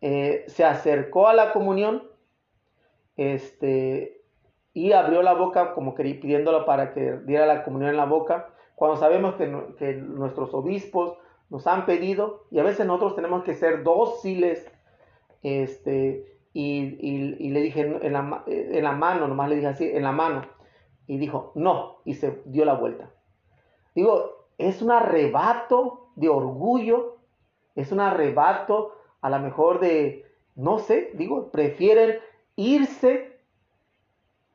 eh, 0.00 0.42
se 0.48 0.64
acercó 0.64 1.28
a 1.28 1.34
la 1.34 1.52
comunión 1.52 2.02
este, 3.16 4.24
y 4.74 4.90
abrió 4.90 5.22
la 5.22 5.34
boca 5.34 5.74
como 5.74 5.94
que 5.94 6.02
pidiéndolo 6.02 6.66
para 6.66 6.92
que 6.92 7.18
diera 7.18 7.46
la 7.46 7.62
comunión 7.62 7.90
en 7.90 7.98
la 7.98 8.06
boca, 8.06 8.48
cuando 8.74 8.96
sabemos 8.96 9.36
que, 9.36 9.48
que 9.78 9.94
nuestros 9.94 10.52
obispos 10.54 11.16
nos 11.50 11.68
han 11.68 11.86
pedido 11.86 12.46
y 12.50 12.58
a 12.58 12.64
veces 12.64 12.84
nosotros 12.84 13.14
tenemos 13.14 13.44
que 13.44 13.54
ser 13.54 13.84
dóciles 13.84 14.68
este, 15.44 16.31
y, 16.52 16.96
y, 17.00 17.50
le 17.50 17.60
dije 17.60 17.80
en 17.80 18.12
la, 18.12 18.44
en 18.46 18.84
la 18.84 18.92
mano, 18.92 19.26
nomás 19.26 19.48
le 19.48 19.56
dije 19.56 19.68
así, 19.68 19.90
en 19.90 20.02
la 20.02 20.12
mano, 20.12 20.42
y 21.06 21.16
dijo, 21.18 21.52
no, 21.54 21.98
y 22.04 22.14
se 22.14 22.42
dio 22.46 22.64
la 22.64 22.74
vuelta. 22.74 23.10
Digo, 23.94 24.46
es 24.58 24.82
un 24.82 24.90
arrebato 24.90 26.10
de 26.16 26.28
orgullo, 26.28 27.16
es 27.74 27.92
un 27.92 28.00
arrebato 28.00 28.94
a 29.20 29.30
lo 29.30 29.38
mejor 29.38 29.80
de, 29.80 30.26
no 30.56 30.78
sé, 30.78 31.10
digo, 31.14 31.50
prefieren 31.50 32.18
irse, 32.56 33.38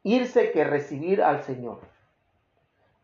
irse 0.04 0.52
que 0.52 0.64
recibir 0.64 1.24
al 1.24 1.44
Señor. 1.44 1.80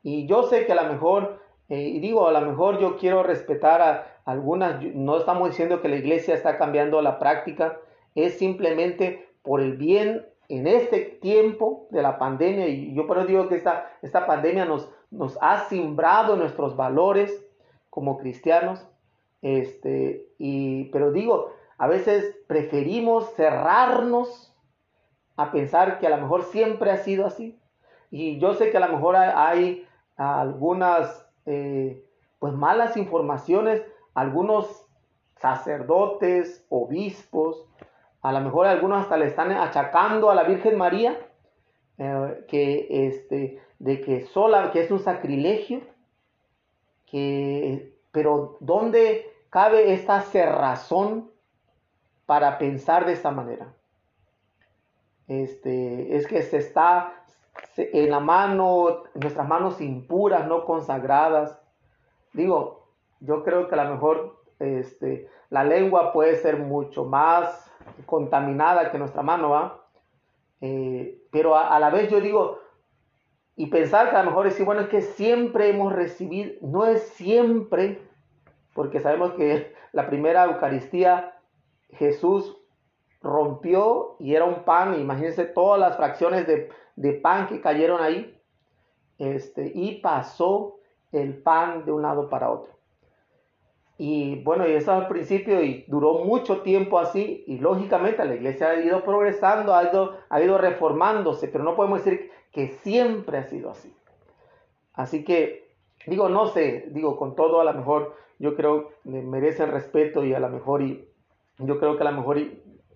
Y 0.04 0.28
yo 0.28 0.44
sé 0.44 0.66
que 0.66 0.74
a 0.74 0.84
lo 0.84 0.92
mejor, 0.92 1.42
eh, 1.70 1.80
y 1.80 2.00
digo, 2.00 2.28
a 2.28 2.32
lo 2.34 2.42
mejor 2.42 2.80
yo 2.80 2.98
quiero 2.98 3.24
respetar 3.24 3.82
a 3.82 4.20
algunas, 4.26 4.82
no 4.84 5.18
estamos 5.18 5.50
diciendo 5.50 5.82
que 5.82 5.88
la 5.88 5.96
iglesia 5.96 6.36
está 6.36 6.58
cambiando 6.58 7.02
la 7.02 7.20
práctica, 7.20 7.80
es 8.16 8.38
simplemente 8.38 9.28
por 9.42 9.62
el 9.62 9.78
bien 9.78 10.26
en 10.50 10.68
este 10.68 11.00
tiempo 11.00 11.88
de 11.90 12.02
la 12.02 12.18
pandemia, 12.18 12.68
y 12.68 12.94
yo 12.94 13.08
por 13.08 13.18
eso 13.18 13.28
digo 13.28 13.48
que 13.48 13.56
esta, 13.56 13.92
esta 14.02 14.26
pandemia 14.26 14.66
nos, 14.66 14.90
nos 15.10 15.38
ha 15.42 15.66
simbrado 15.70 16.36
nuestros 16.36 16.76
valores 16.76 17.44
como 17.90 18.18
cristianos, 18.18 18.88
este, 19.42 20.28
y, 20.38 20.86
pero 20.86 21.12
digo, 21.12 21.52
a 21.78 21.88
veces 21.88 22.38
preferimos 22.48 23.34
cerrarnos 23.36 24.56
a 25.36 25.52
pensar 25.52 26.00
que 26.00 26.08
a 26.08 26.12
lo 26.12 26.18
mejor 26.18 26.44
siempre 26.44 26.92
ha 26.92 26.98
sido 26.98 27.26
así. 27.26 27.60
Y 28.12 28.40
yo 28.40 28.54
sé 28.54 28.70
que 28.70 28.78
a 28.78 28.88
lo 28.88 28.94
mejor 28.94 29.16
hay, 29.16 29.88
algunas 30.16 31.28
eh, 31.46 32.06
pues 32.38 32.54
malas 32.54 32.96
informaciones, 32.98 33.82
algunos 34.14 34.86
sacerdotes, 35.38 36.66
obispos, 36.70 37.66
a 38.24 38.32
lo 38.32 38.40
mejor 38.40 38.66
algunos 38.66 39.02
hasta 39.02 39.18
le 39.18 39.28
están 39.28 39.52
achacando 39.52 40.32
a 40.32 40.36
la 40.36 40.44
Virgen 40.44 40.78
María 40.78 41.20
eh, 41.98 42.46
que 42.48 43.08
este 43.08 43.62
de 43.80 44.02
que 44.02 44.22
sola 44.22 44.72
que 44.72 44.82
es 44.82 44.90
un 44.90 45.00
sacrilegio 45.00 45.82
que 47.06 47.94
pero 48.12 48.58
dónde 48.62 49.32
cabe 49.50 49.94
esta 49.94 50.22
cerrazón 50.22 51.30
para 52.26 52.58
pensar 52.58 53.06
de 53.06 53.14
esta 53.14 53.30
manera 53.30 53.74
este 55.28 56.16
es 56.16 56.26
que 56.26 56.42
se 56.42 56.58
está 56.58 57.14
en 57.78 58.10
la 58.10 58.20
mano 58.20 59.04
nuestras 59.16 59.48
manos 59.48 59.82
impuras 59.82 60.48
no 60.48 60.66
consagradas. 60.66 61.60
Digo 62.34 62.88
yo 63.20 63.44
creo 63.44 63.68
que 63.68 63.76
a 63.76 63.84
lo 63.84 63.94
mejor 63.94 64.44
este 64.60 65.30
la 65.50 65.64
lengua 65.64 66.14
puede 66.14 66.36
ser 66.38 66.58
mucho 66.58 67.06
más 67.06 67.73
contaminada 68.06 68.92
que 68.92 68.98
nuestra 68.98 69.22
mano, 69.22 69.50
¿va? 69.50 69.86
Eh, 70.62 71.22
pero 71.32 71.58
a, 71.58 71.78
la 71.80 71.90
vez 71.90 72.10
yo 72.10 72.22
digo, 72.22 72.60
y 73.56 73.68
pensar 73.68 74.10
que 74.10 74.16
a 74.16 74.24
lo 74.24 74.30
mejor 74.30 74.46
decir, 74.46 74.66
bueno, 74.66 74.82
es 74.82 74.88
que 74.88 75.02
siempre 75.02 75.70
hemos 75.70 75.94
recibido, 75.94 76.54
no 76.62 76.86
es 76.86 77.04
siempre, 77.10 78.02
porque 78.74 79.00
sabemos 79.00 79.34
que 79.34 79.74
la 79.92 80.08
primera 80.08 80.46
Eucaristía 80.46 81.38
Jesús 81.90 82.58
rompió 83.22 84.16
y 84.20 84.36
era 84.36 84.46
un 84.46 84.64
pan, 84.64 85.00
imagínense 85.00 85.46
todas 85.46 85.80
las 85.80 85.98
fracciones 85.98 86.48
de, 86.48 86.70
de 86.96 87.14
pan 87.14 87.48
que 87.48 87.62
cayeron 87.62 88.02
ahí, 88.02 88.40
este, 89.18 89.72
y 89.74 90.02
pasó 90.02 90.78
el 91.12 91.42
pan 91.42 91.86
de 91.86 91.92
un 91.92 92.02
lado 92.02 92.30
para 92.30 92.50
otro. 92.50 92.74
Y 93.98 94.42
bueno, 94.44 94.68
y 94.68 94.74
eso 94.74 94.92
al 94.92 95.08
principio 95.08 95.62
y 95.64 95.86
duró 95.88 96.26
mucho 96.26 96.62
tiempo 96.62 97.00
así 97.00 97.44
y 97.48 97.60
lógicamente 97.60 98.26
la 98.26 98.36
iglesia 98.36 98.70
ha 98.70 98.82
ido 98.82 99.04
progresando, 99.04 99.76
ha 99.76 99.84
ido, 99.84 100.18
ha 100.30 100.42
ido 100.42 100.58
reformándose, 100.58 101.48
pero 101.48 101.64
no 101.64 101.76
podemos 101.76 102.04
decir 102.04 102.32
que 102.52 102.70
siempre 102.84 103.38
ha 103.38 103.44
sido 103.44 103.70
así. 103.70 103.96
Así 104.94 105.24
que 105.24 105.64
digo, 106.08 106.30
no 106.30 106.48
sé, 106.48 106.86
digo, 106.92 107.18
con 107.18 107.36
todo 107.36 107.62
a 107.62 107.64
lo 107.64 107.74
mejor 107.74 108.16
yo 108.40 108.56
creo 108.56 108.90
que 108.90 109.10
merecen 109.10 109.72
respeto 109.72 110.24
y 110.24 110.34
a 110.34 110.40
lo 110.40 110.50
mejor 110.50 110.82
y, 110.82 111.08
yo 111.60 111.80
creo 111.80 111.98
que 111.98 112.04
a 112.04 112.12
lo 112.12 112.18
mejor 112.18 112.40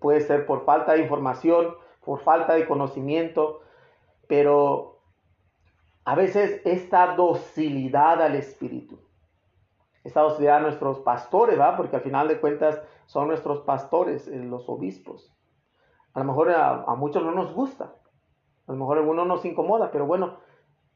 puede 0.00 0.20
ser 0.20 0.46
por 0.46 0.64
falta 0.64 0.92
de 0.92 1.02
información, 1.02 1.74
por 2.04 2.20
falta 2.20 2.54
de 2.54 2.66
conocimiento, 2.66 3.60
pero 4.26 4.98
a 6.04 6.14
veces 6.14 6.60
esta 6.64 7.14
docilidad 7.14 8.22
al 8.22 8.34
Espíritu, 8.34 8.98
esta 10.08 10.22
docilidad 10.22 10.56
a 10.56 10.60
nuestros 10.60 11.00
pastores, 11.00 11.58
¿va? 11.58 11.76
Porque 11.76 11.96
al 11.96 12.02
final 12.02 12.28
de 12.28 12.40
cuentas 12.40 12.82
son 13.06 13.28
nuestros 13.28 13.60
pastores, 13.60 14.26
eh, 14.28 14.36
los 14.36 14.68
obispos. 14.68 15.34
A 16.14 16.20
lo 16.20 16.24
mejor 16.24 16.50
a, 16.50 16.82
a 16.82 16.94
muchos 16.96 17.22
no 17.22 17.32
nos 17.32 17.52
gusta, 17.54 17.94
a 18.66 18.72
lo 18.72 18.78
mejor 18.78 18.98
a 18.98 19.00
algunos 19.00 19.26
nos 19.26 19.44
incomoda, 19.44 19.90
pero 19.90 20.06
bueno, 20.06 20.38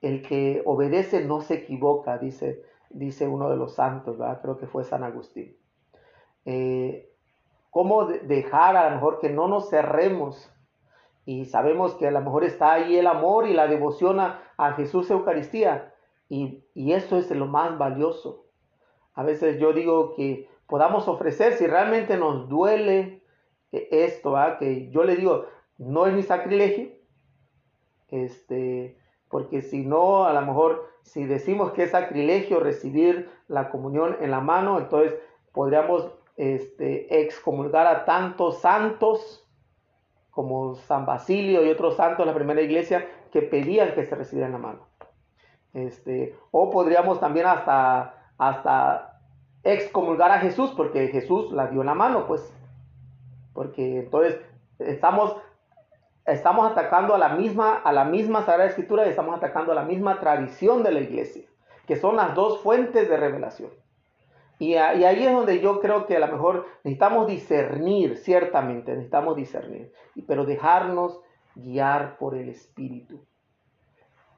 el 0.02 0.26
que 0.26 0.62
obedece 0.66 1.24
no 1.24 1.40
se 1.40 1.54
equivoca, 1.54 2.18
dice, 2.18 2.62
dice 2.90 3.28
uno 3.28 3.48
de 3.48 3.56
los 3.56 3.74
santos, 3.74 4.18
¿verdad? 4.18 4.40
creo 4.42 4.58
que 4.58 4.66
fue 4.66 4.84
San 4.84 5.04
Agustín. 5.04 5.56
Eh, 6.44 7.08
¿Cómo 7.70 8.04
dejar 8.04 8.76
a 8.76 8.90
lo 8.90 8.96
mejor 8.96 9.20
que 9.20 9.30
no 9.30 9.48
nos 9.48 9.70
cerremos? 9.70 10.52
Y 11.24 11.46
sabemos 11.46 11.94
que 11.94 12.08
a 12.08 12.10
lo 12.10 12.20
mejor 12.20 12.44
está 12.44 12.72
ahí 12.72 12.96
el 12.96 13.06
amor 13.06 13.46
y 13.46 13.54
la 13.54 13.68
devoción 13.68 14.20
a, 14.20 14.40
Jesús 14.76 15.10
Eucaristía. 15.10 15.94
Y, 16.28 16.64
y, 16.74 16.92
eso 16.92 17.16
es 17.16 17.30
lo 17.30 17.46
más 17.46 17.78
valioso. 17.78 18.41
A 19.14 19.22
veces 19.22 19.58
yo 19.58 19.72
digo 19.72 20.14
que 20.14 20.48
podamos 20.66 21.08
ofrecer, 21.08 21.54
si 21.54 21.66
realmente 21.66 22.16
nos 22.16 22.48
duele 22.48 23.22
esto, 23.72 24.32
¿verdad? 24.32 24.58
que 24.58 24.90
yo 24.90 25.04
le 25.04 25.16
digo, 25.16 25.46
no 25.78 26.06
es 26.06 26.14
mi 26.14 26.22
sacrilegio, 26.22 26.90
este, 28.08 28.98
porque 29.28 29.62
si 29.62 29.84
no, 29.84 30.24
a 30.24 30.32
lo 30.32 30.42
mejor 30.42 30.92
si 31.02 31.24
decimos 31.24 31.72
que 31.72 31.84
es 31.84 31.90
sacrilegio 31.90 32.60
recibir 32.60 33.30
la 33.48 33.70
comunión 33.70 34.16
en 34.20 34.30
la 34.30 34.40
mano, 34.40 34.78
entonces 34.78 35.18
podríamos 35.52 36.10
este, 36.36 37.20
excomulgar 37.20 37.86
a 37.86 38.04
tantos 38.04 38.60
santos 38.60 39.46
como 40.30 40.74
San 40.74 41.04
Basilio 41.04 41.64
y 41.64 41.70
otros 41.70 41.96
santos 41.96 42.18
de 42.18 42.26
la 42.26 42.34
primera 42.34 42.62
iglesia 42.62 43.06
que 43.30 43.42
pedían 43.42 43.94
que 43.94 44.04
se 44.04 44.14
recibiera 44.14 44.46
en 44.46 44.52
la 44.52 44.58
mano. 44.58 44.86
Este, 45.74 46.36
o 46.50 46.70
podríamos 46.70 47.20
también 47.20 47.46
hasta, 47.46 48.21
hasta 48.48 49.20
excomulgar 49.62 50.30
a 50.30 50.40
Jesús 50.40 50.72
porque 50.76 51.08
Jesús 51.08 51.52
la 51.52 51.68
dio 51.68 51.84
la 51.84 51.94
mano, 51.94 52.26
pues. 52.26 52.54
Porque 53.52 54.00
entonces 54.00 54.40
estamos 54.78 55.36
estamos 56.26 56.70
atacando 56.70 57.14
a 57.14 57.18
la 57.18 57.30
misma, 57.30 57.76
a 57.76 57.92
la 57.92 58.04
misma 58.04 58.44
Sagrada 58.44 58.70
Escritura 58.70 59.06
y 59.06 59.10
estamos 59.10 59.36
atacando 59.36 59.72
a 59.72 59.74
la 59.74 59.84
misma 59.84 60.20
tradición 60.20 60.82
de 60.82 60.92
la 60.92 61.00
iglesia, 61.00 61.44
que 61.86 61.96
son 61.96 62.16
las 62.16 62.34
dos 62.34 62.60
fuentes 62.60 63.08
de 63.08 63.16
revelación. 63.16 63.70
Y, 64.58 64.76
ahí 64.76 65.26
es 65.26 65.32
donde 65.32 65.58
yo 65.58 65.80
creo 65.80 66.06
que 66.06 66.16
a 66.16 66.20
lo 66.20 66.28
mejor 66.28 66.66
necesitamos 66.84 67.26
discernir, 67.26 68.16
ciertamente, 68.16 68.92
necesitamos 68.92 69.34
discernir, 69.34 69.92
pero 70.28 70.44
dejarnos 70.44 71.20
guiar 71.56 72.16
por 72.16 72.36
el 72.36 72.48
Espíritu. 72.48 73.24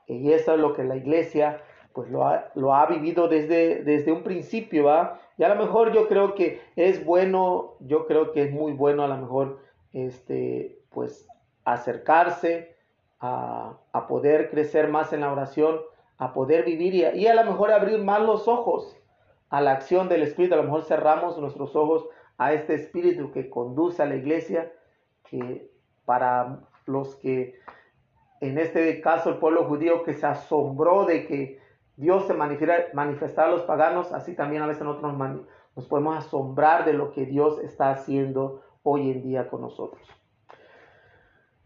Y 0.06 0.32
eso 0.32 0.54
es 0.54 0.60
lo 0.60 0.72
que 0.72 0.84
la 0.84 0.96
iglesia 0.96 1.60
pues 1.94 2.10
lo 2.10 2.26
ha, 2.26 2.50
lo 2.56 2.74
ha 2.74 2.86
vivido 2.86 3.28
desde, 3.28 3.84
desde 3.84 4.12
un 4.12 4.24
principio, 4.24 4.84
¿va? 4.84 5.20
Y 5.38 5.44
a 5.44 5.48
lo 5.48 5.64
mejor 5.64 5.92
yo 5.92 6.08
creo 6.08 6.34
que 6.34 6.60
es 6.74 7.04
bueno, 7.04 7.76
yo 7.80 8.06
creo 8.06 8.32
que 8.32 8.42
es 8.42 8.52
muy 8.52 8.72
bueno 8.72 9.04
a 9.04 9.08
lo 9.08 9.16
mejor, 9.16 9.60
este, 9.92 10.80
pues 10.90 11.26
acercarse, 11.64 12.74
a, 13.20 13.78
poder 14.08 14.50
crecer 14.50 14.88
más 14.88 15.12
en 15.12 15.20
la 15.20 15.32
oración, 15.32 15.80
a 16.18 16.34
poder 16.34 16.64
vivir 16.64 16.94
y 16.94 17.04
a, 17.04 17.14
y 17.14 17.26
a 17.26 17.34
lo 17.34 17.44
mejor 17.44 17.70
abrir 17.70 17.98
más 18.02 18.20
los 18.20 18.48
ojos 18.48 18.96
a 19.48 19.60
la 19.60 19.72
acción 19.72 20.08
del 20.08 20.24
Espíritu. 20.24 20.54
A 20.54 20.58
lo 20.58 20.64
mejor 20.64 20.82
cerramos 20.82 21.38
nuestros 21.38 21.74
ojos 21.74 22.06
a 22.36 22.52
este 22.52 22.74
Espíritu 22.74 23.30
que 23.30 23.48
conduce 23.48 24.02
a 24.02 24.06
la 24.06 24.16
iglesia, 24.16 24.72
que 25.30 25.70
para 26.04 26.58
los 26.86 27.14
que, 27.16 27.54
en 28.40 28.58
este 28.58 29.00
caso 29.00 29.30
el 29.30 29.38
pueblo 29.38 29.64
judío 29.64 30.02
que 30.02 30.12
se 30.12 30.26
asombró 30.26 31.06
de 31.06 31.26
que 31.26 31.63
Dios 31.96 32.26
se 32.26 32.34
manifestara 32.34 33.48
a 33.48 33.50
los 33.52 33.62
paganos, 33.62 34.12
así 34.12 34.34
también 34.34 34.62
a 34.62 34.66
veces 34.66 34.82
nosotros 34.82 35.14
nos 35.76 35.86
podemos 35.86 36.16
asombrar 36.16 36.84
de 36.84 36.92
lo 36.92 37.12
que 37.12 37.24
Dios 37.26 37.58
está 37.60 37.90
haciendo 37.90 38.62
hoy 38.82 39.10
en 39.10 39.22
día 39.22 39.48
con 39.48 39.60
nosotros. 39.60 40.02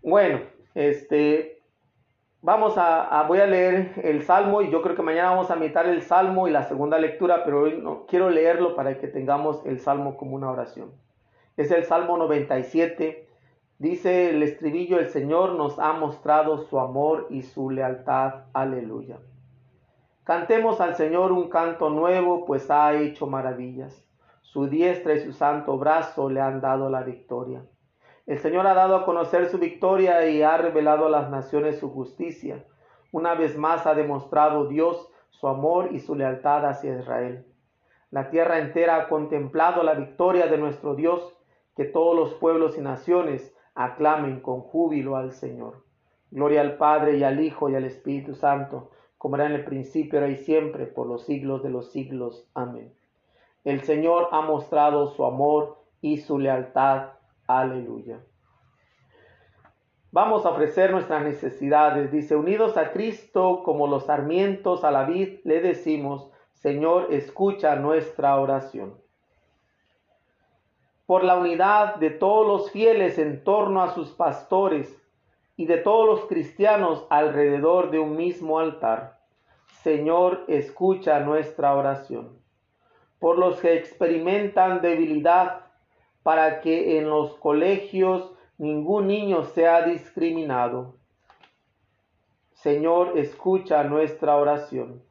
Bueno, 0.02 0.40
este, 0.74 1.62
vamos 2.40 2.74
a, 2.76 3.24
voy 3.26 3.40
a 3.40 3.46
leer 3.46 3.92
el 4.02 4.22
Salmo 4.22 4.62
y 4.62 4.70
yo 4.70 4.82
creo 4.82 4.94
que 4.94 5.02
mañana 5.02 5.30
vamos 5.30 5.50
a 5.50 5.56
meditar 5.56 5.86
el 5.86 6.02
Salmo 6.02 6.46
y 6.46 6.50
la 6.50 6.64
segunda 6.64 6.98
lectura, 6.98 7.42
pero 7.44 7.62
hoy 7.62 7.80
no 7.82 8.06
quiero 8.06 8.30
leerlo 8.30 8.76
para 8.76 8.98
que 8.98 9.08
tengamos 9.08 9.64
el 9.66 9.80
Salmo 9.80 10.16
como 10.16 10.36
una 10.36 10.50
oración. 10.50 10.92
Es 11.56 11.70
el 11.72 11.84
Salmo 11.84 12.16
97. 12.16 13.26
Dice 13.78 14.30
el 14.30 14.42
estribillo, 14.42 14.98
el 14.98 15.08
Señor 15.08 15.54
nos 15.54 15.78
ha 15.78 15.92
mostrado 15.92 16.58
su 16.58 16.78
amor 16.78 17.26
y 17.30 17.42
su 17.42 17.70
lealtad. 17.70 18.44
Aleluya. 18.52 19.18
Cantemos 20.28 20.78
al 20.82 20.94
Señor 20.94 21.32
un 21.32 21.48
canto 21.48 21.88
nuevo, 21.88 22.44
pues 22.44 22.70
ha 22.70 22.92
hecho 22.92 23.26
maravillas. 23.26 24.06
Su 24.42 24.66
diestra 24.66 25.14
y 25.14 25.20
su 25.20 25.32
santo 25.32 25.78
brazo 25.78 26.28
le 26.28 26.42
han 26.42 26.60
dado 26.60 26.90
la 26.90 27.02
victoria. 27.02 27.64
El 28.26 28.38
Señor 28.38 28.66
ha 28.66 28.74
dado 28.74 28.94
a 28.94 29.06
conocer 29.06 29.48
su 29.48 29.56
victoria 29.56 30.28
y 30.28 30.42
ha 30.42 30.58
revelado 30.58 31.06
a 31.06 31.08
las 31.08 31.30
naciones 31.30 31.78
su 31.78 31.90
justicia. 31.90 32.62
Una 33.10 33.36
vez 33.36 33.56
más 33.56 33.86
ha 33.86 33.94
demostrado 33.94 34.68
Dios 34.68 35.10
su 35.30 35.48
amor 35.48 35.92
y 35.92 35.98
su 35.98 36.14
lealtad 36.14 36.66
hacia 36.66 36.98
Israel. 36.98 37.46
La 38.10 38.28
tierra 38.28 38.58
entera 38.58 38.96
ha 38.96 39.08
contemplado 39.08 39.82
la 39.82 39.94
victoria 39.94 40.46
de 40.46 40.58
nuestro 40.58 40.94
Dios, 40.94 41.38
que 41.74 41.86
todos 41.86 42.14
los 42.14 42.34
pueblos 42.34 42.76
y 42.76 42.82
naciones 42.82 43.56
aclamen 43.74 44.40
con 44.40 44.60
júbilo 44.60 45.16
al 45.16 45.32
Señor. 45.32 45.86
Gloria 46.30 46.60
al 46.60 46.76
Padre 46.76 47.16
y 47.16 47.24
al 47.24 47.40
Hijo 47.40 47.70
y 47.70 47.76
al 47.76 47.84
Espíritu 47.84 48.34
Santo, 48.34 48.90
como 49.18 49.36
era 49.36 49.46
en 49.46 49.52
el 49.52 49.64
principio, 49.64 50.20
ahora 50.20 50.32
y 50.32 50.36
siempre, 50.36 50.86
por 50.86 51.06
los 51.06 51.26
siglos 51.26 51.62
de 51.62 51.70
los 51.70 51.90
siglos. 51.92 52.48
Amén. 52.54 52.92
El 53.64 53.82
Señor 53.82 54.28
ha 54.32 54.40
mostrado 54.40 55.08
su 55.08 55.24
amor 55.24 55.78
y 56.00 56.18
su 56.18 56.38
lealtad 56.38 57.10
Aleluya. 57.48 58.20
Vamos 60.12 60.44
a 60.46 60.50
ofrecer 60.50 60.90
nuestras 60.90 61.22
necesidades. 61.22 62.12
Dice, 62.12 62.36
unidos 62.36 62.76
a 62.76 62.92
Cristo 62.92 63.62
como 63.64 63.86
los 63.86 64.04
sarmientos 64.04 64.84
a 64.84 64.90
la 64.90 65.04
vid, 65.04 65.40
le 65.44 65.60
decimos, 65.60 66.30
Señor, 66.52 67.08
escucha 67.10 67.76
nuestra 67.76 68.36
oración. 68.36 68.94
Por 71.06 71.24
la 71.24 71.36
unidad 71.36 71.96
de 71.96 72.10
todos 72.10 72.46
los 72.46 72.70
fieles 72.70 73.18
en 73.18 73.42
torno 73.44 73.82
a 73.82 73.94
sus 73.94 74.10
pastores 74.10 74.97
y 75.58 75.66
de 75.66 75.78
todos 75.78 76.06
los 76.06 76.28
cristianos 76.28 77.04
alrededor 77.10 77.90
de 77.90 77.98
un 77.98 78.16
mismo 78.16 78.60
altar. 78.60 79.18
Señor, 79.82 80.44
escucha 80.46 81.18
nuestra 81.18 81.74
oración. 81.74 82.38
Por 83.18 83.40
los 83.40 83.58
que 83.60 83.74
experimentan 83.74 84.80
debilidad 84.80 85.62
para 86.22 86.60
que 86.60 86.96
en 86.98 87.10
los 87.10 87.34
colegios 87.38 88.32
ningún 88.56 89.08
niño 89.08 89.42
sea 89.46 89.82
discriminado. 89.82 90.94
Señor, 92.52 93.18
escucha 93.18 93.82
nuestra 93.82 94.36
oración. 94.36 95.02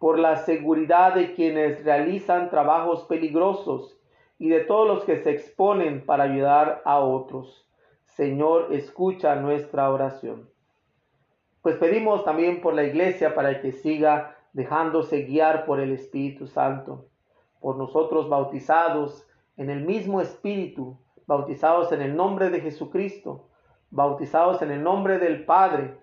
Por 0.00 0.18
la 0.18 0.34
seguridad 0.38 1.14
de 1.14 1.32
quienes 1.32 1.84
realizan 1.84 2.50
trabajos 2.50 3.04
peligrosos 3.04 3.96
y 4.36 4.48
de 4.48 4.62
todos 4.62 4.88
los 4.88 5.04
que 5.04 5.22
se 5.22 5.30
exponen 5.30 6.04
para 6.04 6.24
ayudar 6.24 6.82
a 6.84 6.98
otros. 6.98 7.69
Señor, 8.16 8.72
escucha 8.72 9.36
nuestra 9.36 9.90
oración. 9.90 10.50
Pues 11.62 11.76
pedimos 11.76 12.24
también 12.24 12.60
por 12.60 12.74
la 12.74 12.84
iglesia 12.84 13.34
para 13.34 13.60
que 13.60 13.72
siga 13.72 14.36
dejándose 14.52 15.22
guiar 15.22 15.64
por 15.64 15.78
el 15.78 15.92
Espíritu 15.92 16.46
Santo, 16.46 17.06
por 17.60 17.76
nosotros 17.76 18.28
bautizados 18.28 19.26
en 19.56 19.70
el 19.70 19.84
mismo 19.84 20.20
Espíritu, 20.20 20.98
bautizados 21.26 21.92
en 21.92 22.02
el 22.02 22.16
nombre 22.16 22.50
de 22.50 22.60
Jesucristo, 22.60 23.48
bautizados 23.90 24.60
en 24.62 24.72
el 24.72 24.82
nombre 24.82 25.18
del 25.18 25.44
Padre, 25.44 25.96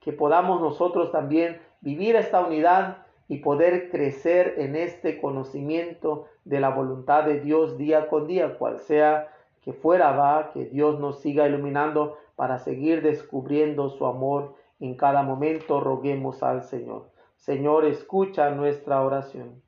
que 0.00 0.12
podamos 0.12 0.60
nosotros 0.60 1.12
también 1.12 1.60
vivir 1.80 2.16
esta 2.16 2.40
unidad 2.40 3.06
y 3.28 3.38
poder 3.38 3.90
crecer 3.90 4.54
en 4.58 4.74
este 4.74 5.20
conocimiento 5.20 6.26
de 6.44 6.60
la 6.60 6.70
voluntad 6.70 7.24
de 7.24 7.40
Dios 7.40 7.76
día 7.76 8.08
con 8.08 8.26
día, 8.26 8.56
cual 8.58 8.78
sea 8.78 9.31
que 9.62 9.72
fuera 9.72 10.12
va, 10.12 10.50
que 10.52 10.66
Dios 10.66 11.00
nos 11.00 11.20
siga 11.20 11.48
iluminando 11.48 12.18
para 12.36 12.58
seguir 12.58 13.02
descubriendo 13.02 13.88
su 13.88 14.06
amor 14.06 14.54
en 14.80 14.96
cada 14.96 15.22
momento, 15.22 15.80
roguemos 15.80 16.42
al 16.42 16.64
Señor. 16.64 17.10
Señor, 17.36 17.84
escucha 17.84 18.50
nuestra 18.50 19.02
oración 19.02 19.62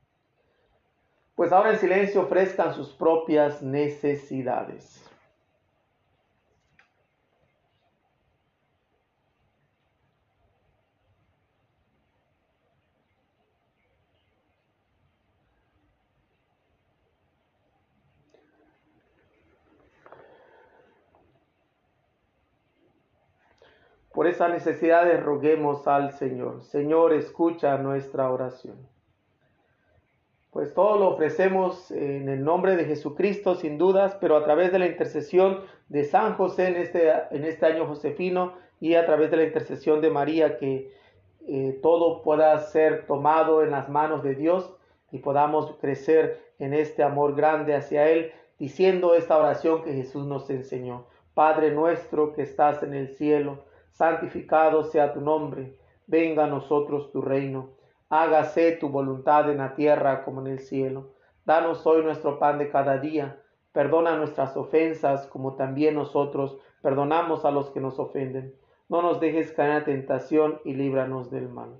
pues 1.35 1.51
ahora 1.51 1.71
en 1.71 1.79
silencio 1.79 2.21
ofrezcan 2.21 2.73
sus 2.73 2.93
propias 2.93 3.61
necesidades. 3.61 5.03
Por 24.15 24.27
esas 24.27 24.49
necesidades 24.49 25.21
roguemos 25.21 25.85
al 25.89 26.13
Señor. 26.13 26.63
Señor, 26.63 27.11
escucha 27.11 27.77
nuestra 27.77 28.31
oración. 28.31 28.77
Pues 30.51 30.73
todo 30.73 30.97
lo 30.97 31.09
ofrecemos 31.09 31.91
en 31.91 32.29
el 32.29 32.45
nombre 32.45 32.77
de 32.77 32.85
Jesucristo, 32.85 33.55
sin 33.55 33.77
dudas, 33.77 34.15
pero 34.21 34.37
a 34.37 34.45
través 34.45 34.71
de 34.71 34.79
la 34.79 34.87
intercesión 34.87 35.65
de 35.89 36.05
San 36.05 36.35
José 36.35 36.69
en 36.69 36.77
este, 36.77 37.11
en 37.31 37.43
este 37.43 37.65
año 37.65 37.87
josefino 37.87 38.53
y 38.79 38.95
a 38.95 39.05
través 39.05 39.31
de 39.31 39.37
la 39.37 39.43
intercesión 39.43 39.99
de 39.99 40.09
María, 40.09 40.57
que 40.57 40.93
eh, 41.49 41.77
todo 41.83 42.21
pueda 42.23 42.57
ser 42.59 43.05
tomado 43.07 43.63
en 43.63 43.71
las 43.71 43.89
manos 43.89 44.23
de 44.23 44.35
Dios 44.35 44.73
y 45.11 45.19
podamos 45.19 45.75
crecer 45.81 46.41
en 46.57 46.73
este 46.73 47.03
amor 47.03 47.35
grande 47.35 47.75
hacia 47.75 48.09
Él, 48.09 48.31
diciendo 48.59 49.13
esta 49.13 49.37
oración 49.37 49.83
que 49.83 49.91
Jesús 49.91 50.25
nos 50.25 50.49
enseñó. 50.49 51.05
Padre 51.33 51.71
nuestro 51.71 52.31
que 52.31 52.43
estás 52.43 52.81
en 52.81 52.93
el 52.93 53.09
cielo, 53.09 53.65
santificado 53.95 54.83
sea 54.83 55.11
tu 55.11 55.19
nombre, 55.19 55.77
venga 56.07 56.45
a 56.45 56.47
nosotros 56.47 57.11
tu 57.11 57.21
reino 57.21 57.75
hágase 58.09 58.73
tu 58.73 58.89
voluntad 58.89 59.49
en 59.49 59.57
la 59.57 59.75
tierra 59.75 60.23
como 60.23 60.41
en 60.41 60.47
el 60.47 60.59
cielo. 60.59 61.13
Danos 61.45 61.85
hoy 61.85 62.03
nuestro 62.03 62.39
pan 62.39 62.57
de 62.57 62.69
cada 62.69 62.97
día. 62.97 63.41
Perdona 63.71 64.15
nuestras 64.15 64.55
ofensas 64.55 65.27
como 65.27 65.55
también 65.55 65.95
nosotros 65.95 66.57
perdonamos 66.81 67.45
a 67.45 67.51
los 67.51 67.71
que 67.71 67.79
nos 67.79 67.99
ofenden. 67.99 68.55
No 68.87 69.01
nos 69.01 69.19
dejes 69.19 69.51
caer 69.51 69.69
en 69.69 69.75
la 69.75 69.83
tentación 69.85 70.61
y 70.63 70.75
líbranos 70.75 71.31
del 71.31 71.49
mal. 71.49 71.79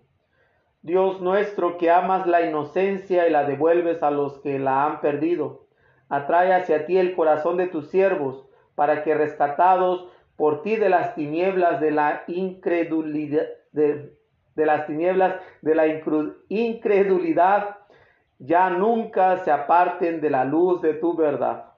Dios 0.82 1.22
nuestro 1.22 1.78
que 1.78 1.89
amas 1.89 2.28
la 2.28 2.41
inocencia 2.41 3.28
y 3.28 3.32
la 3.32 3.43
devuelves 3.43 4.03
a 4.03 4.11
los 4.11 4.39
que 4.39 4.59
la 4.59 4.86
han 4.86 5.01
perdido, 5.01 5.66
atrae 6.09 6.53
hacia 6.53 6.86
ti 6.86 6.97
el 6.97 7.16
corazón 7.16 7.57
de 7.57 7.68
tus 7.68 7.89
siervos, 7.89 8.45
para 8.76 9.03
que 9.03 9.16
rescatados 9.16 10.07
por 10.36 10.61
ti 10.61 10.75
de 10.75 10.89
las 10.89 11.15
tinieblas 11.15 11.79
de 11.79 11.91
la 11.91 12.23
incredulidad, 12.27 13.45
de, 13.71 14.13
de 14.55 14.65
las 14.65 14.88
tinieblas 14.88 15.36
de 15.61 15.75
la 15.75 15.88
incredulidad, 16.49 17.77
ya 18.39 18.69
nunca 18.69 19.38
se 19.38 19.51
aparten 19.51 20.21
de 20.21 20.29
la 20.29 20.45
luz 20.45 20.81
de 20.81 20.93
tu 20.95 21.15
verdad. 21.15 21.71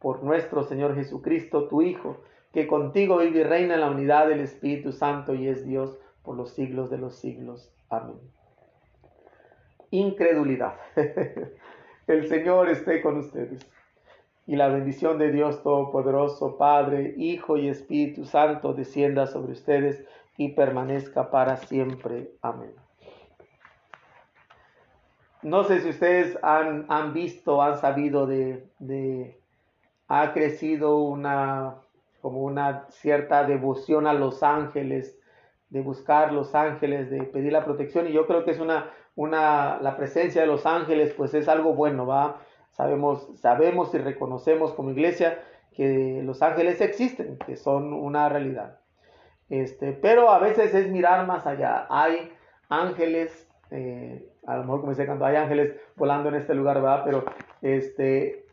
Por 0.00 0.22
nuestro 0.22 0.64
Señor 0.64 0.94
Jesucristo, 0.94 1.68
tu 1.68 1.82
Hijo, 1.82 2.22
que 2.52 2.66
contigo 2.66 3.18
vive 3.18 3.40
y 3.40 3.42
reina 3.44 3.74
en 3.74 3.80
la 3.80 3.90
unidad 3.90 4.28
del 4.28 4.40
Espíritu 4.40 4.92
Santo 4.92 5.34
y 5.34 5.48
es 5.48 5.64
Dios 5.66 5.98
por 6.22 6.36
los 6.36 6.50
siglos 6.54 6.90
de 6.90 6.98
los 6.98 7.16
siglos. 7.16 7.72
Amén. 7.88 8.18
Incredulidad. 9.90 10.74
El 12.06 12.28
Señor 12.28 12.68
esté 12.68 13.00
con 13.00 13.18
ustedes. 13.18 13.66
Y 14.46 14.56
la 14.56 14.68
bendición 14.68 15.18
de 15.18 15.32
Dios 15.32 15.62
Todopoderoso, 15.62 16.56
Padre, 16.58 17.14
Hijo 17.16 17.56
y 17.56 17.68
Espíritu 17.68 18.24
Santo, 18.24 18.74
descienda 18.74 19.26
sobre 19.26 19.52
ustedes 19.52 20.04
y 20.36 20.50
permanezca 20.50 21.30
para 21.30 21.56
siempre. 21.56 22.30
Amén. 22.42 22.72
No 25.42 25.64
sé 25.64 25.80
si 25.80 25.90
ustedes 25.90 26.38
han, 26.42 26.86
han 26.88 27.12
visto, 27.12 27.62
han 27.62 27.78
sabido 27.78 28.26
de, 28.26 28.66
de, 28.78 29.38
ha 30.08 30.32
crecido 30.32 30.98
una, 30.98 31.76
como 32.20 32.42
una 32.42 32.86
cierta 32.88 33.44
devoción 33.44 34.06
a 34.06 34.14
los 34.14 34.42
ángeles, 34.42 35.18
de 35.68 35.80
buscar 35.80 36.32
los 36.32 36.54
ángeles, 36.54 37.10
de 37.10 37.24
pedir 37.24 37.52
la 37.52 37.64
protección. 37.64 38.08
Y 38.08 38.12
yo 38.12 38.26
creo 38.26 38.44
que 38.44 38.52
es 38.52 38.60
una, 38.60 38.90
una, 39.16 39.78
la 39.80 39.96
presencia 39.96 40.40
de 40.40 40.46
los 40.46 40.66
ángeles, 40.66 41.12
pues 41.14 41.34
es 41.34 41.48
algo 41.48 41.74
bueno, 41.74 42.06
¿va? 42.06 42.40
Sabemos, 42.74 43.28
sabemos 43.40 43.94
y 43.94 43.98
reconocemos 43.98 44.72
como 44.72 44.90
iglesia 44.90 45.38
que 45.74 46.20
los 46.24 46.42
ángeles 46.42 46.80
existen, 46.80 47.38
que 47.38 47.56
son 47.56 47.92
una 47.92 48.28
realidad. 48.28 48.80
Este, 49.48 49.92
pero 49.92 50.30
a 50.30 50.38
veces 50.38 50.74
es 50.74 50.90
mirar 50.90 51.26
más 51.26 51.46
allá. 51.46 51.86
Hay 51.88 52.32
ángeles, 52.68 53.48
eh, 53.70 54.28
a 54.46 54.56
lo 54.56 54.64
mejor 54.64 54.80
como 54.80 54.90
dice 54.90 55.06
cuando 55.06 55.24
hay 55.24 55.36
ángeles 55.36 55.74
volando 55.94 56.30
en 56.30 56.36
este 56.36 56.54
lugar, 56.54 56.80
¿verdad? 56.80 57.02
Pero 57.04 57.24
este, 57.62 58.46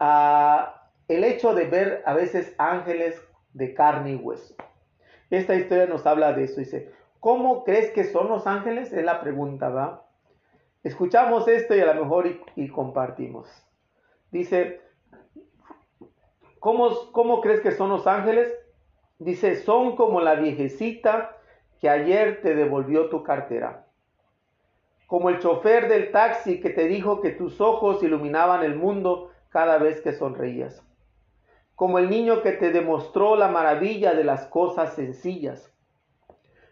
el 0.00 1.24
hecho 1.24 1.54
de 1.54 1.64
ver 1.66 2.02
a 2.06 2.14
veces 2.14 2.54
ángeles 2.56 3.20
de 3.52 3.74
carne 3.74 4.12
y 4.12 4.16
hueso. 4.16 4.54
Esta 5.28 5.54
historia 5.54 5.86
nos 5.86 6.06
habla 6.06 6.32
de 6.32 6.44
eso. 6.44 6.60
Dice, 6.60 6.92
¿cómo 7.20 7.64
crees 7.64 7.90
que 7.90 8.04
son 8.04 8.28
los 8.28 8.46
ángeles? 8.46 8.92
Es 8.92 9.04
la 9.04 9.20
pregunta, 9.20 9.68
¿va? 9.68 10.05
Escuchamos 10.82 11.48
esto 11.48 11.74
y 11.74 11.80
a 11.80 11.92
lo 11.92 12.02
mejor 12.02 12.28
y, 12.54 12.68
compartimos. 12.68 13.48
Dice, 14.30 14.80
¿cómo, 16.60 17.10
¿cómo 17.12 17.40
crees 17.40 17.60
que 17.60 17.72
son 17.72 17.90
los 17.90 18.06
ángeles? 18.06 18.52
Dice, 19.18 19.56
son 19.56 19.96
como 19.96 20.20
la 20.20 20.34
viejecita 20.34 21.36
que 21.80 21.88
ayer 21.88 22.40
te 22.42 22.54
devolvió 22.54 23.08
tu 23.08 23.22
cartera. 23.22 23.86
Como 25.06 25.30
el 25.30 25.38
chofer 25.38 25.88
del 25.88 26.10
taxi 26.10 26.60
que 26.60 26.70
te 26.70 26.86
dijo 26.86 27.20
que 27.20 27.30
tus 27.30 27.60
ojos 27.60 28.02
iluminaban 28.02 28.64
el 28.64 28.74
mundo 28.74 29.30
cada 29.50 29.78
vez 29.78 30.00
que 30.00 30.12
sonreías. 30.12 30.82
Como 31.74 31.98
el 31.98 32.10
niño 32.10 32.42
que 32.42 32.52
te 32.52 32.72
demostró 32.72 33.36
la 33.36 33.48
maravilla 33.48 34.14
de 34.14 34.24
las 34.24 34.46
cosas 34.46 34.94
sencillas. 34.94 35.72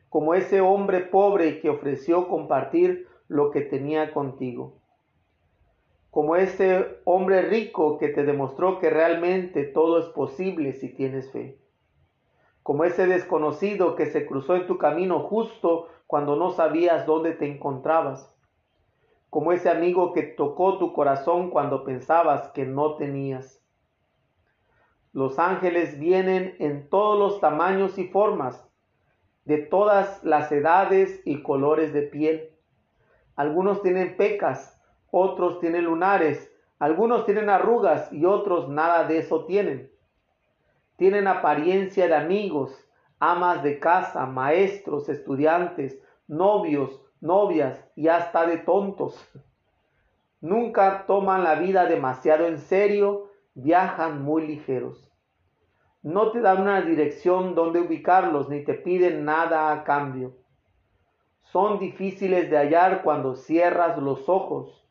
Como 0.08 0.34
ese 0.34 0.60
hombre 0.60 1.00
pobre 1.00 1.60
que 1.60 1.70
ofreció 1.70 2.28
compartir 2.28 3.08
lo 3.28 3.50
que 3.50 3.60
tenía 3.60 4.12
contigo. 4.12 4.80
Como 6.10 6.36
ese 6.36 7.00
hombre 7.04 7.42
rico 7.42 7.98
que 7.98 8.08
te 8.08 8.24
demostró 8.24 8.78
que 8.78 8.90
realmente 8.90 9.64
todo 9.64 9.98
es 9.98 10.06
posible 10.06 10.72
si 10.72 10.88
tienes 10.94 11.30
fe 11.30 11.58
como 12.64 12.84
ese 12.84 13.06
desconocido 13.06 13.94
que 13.94 14.06
se 14.06 14.24
cruzó 14.24 14.56
en 14.56 14.66
tu 14.66 14.78
camino 14.78 15.20
justo 15.20 15.88
cuando 16.06 16.34
no 16.34 16.50
sabías 16.50 17.04
dónde 17.04 17.32
te 17.32 17.46
encontrabas, 17.46 18.34
como 19.28 19.52
ese 19.52 19.68
amigo 19.68 20.14
que 20.14 20.22
tocó 20.22 20.78
tu 20.78 20.94
corazón 20.94 21.50
cuando 21.50 21.84
pensabas 21.84 22.48
que 22.52 22.64
no 22.64 22.94
tenías. 22.94 23.62
Los 25.12 25.38
ángeles 25.38 25.98
vienen 25.98 26.56
en 26.58 26.88
todos 26.88 27.18
los 27.18 27.38
tamaños 27.38 27.98
y 27.98 28.08
formas, 28.08 28.66
de 29.44 29.58
todas 29.58 30.24
las 30.24 30.50
edades 30.50 31.20
y 31.26 31.42
colores 31.42 31.92
de 31.92 32.00
piel. 32.00 32.53
Algunos 33.36 33.82
tienen 33.82 34.16
pecas, 34.16 34.80
otros 35.10 35.60
tienen 35.60 35.84
lunares, 35.84 36.52
algunos 36.78 37.24
tienen 37.24 37.50
arrugas 37.50 38.12
y 38.12 38.24
otros 38.24 38.68
nada 38.68 39.04
de 39.04 39.18
eso 39.18 39.44
tienen 39.44 39.94
tienen 40.96 41.26
apariencia 41.26 42.06
de 42.06 42.14
amigos, 42.14 42.72
amas 43.18 43.62
de 43.62 43.78
casa, 43.78 44.26
maestros, 44.26 45.08
estudiantes, 45.08 46.00
novios, 46.28 47.00
novias 47.20 47.84
y 47.96 48.08
hasta 48.08 48.46
de 48.46 48.58
tontos. 48.58 49.18
Nunca 50.40 51.06
toman 51.06 51.42
la 51.42 51.56
vida 51.56 51.86
demasiado 51.86 52.46
en 52.46 52.58
serio, 52.58 53.30
viajan 53.54 54.22
muy 54.22 54.46
ligeros. 54.46 55.10
No 56.02 56.30
te 56.32 56.40
dan 56.40 56.60
una 56.60 56.82
dirección 56.82 57.54
donde 57.54 57.80
ubicarlos 57.80 58.48
ni 58.50 58.62
te 58.62 58.74
piden 58.74 59.24
nada 59.24 59.72
a 59.72 59.84
cambio. 59.84 60.36
Son 61.52 61.78
difíciles 61.78 62.50
de 62.50 62.56
hallar 62.56 63.02
cuando 63.02 63.36
cierras 63.36 63.98
los 63.98 64.28
ojos, 64.28 64.84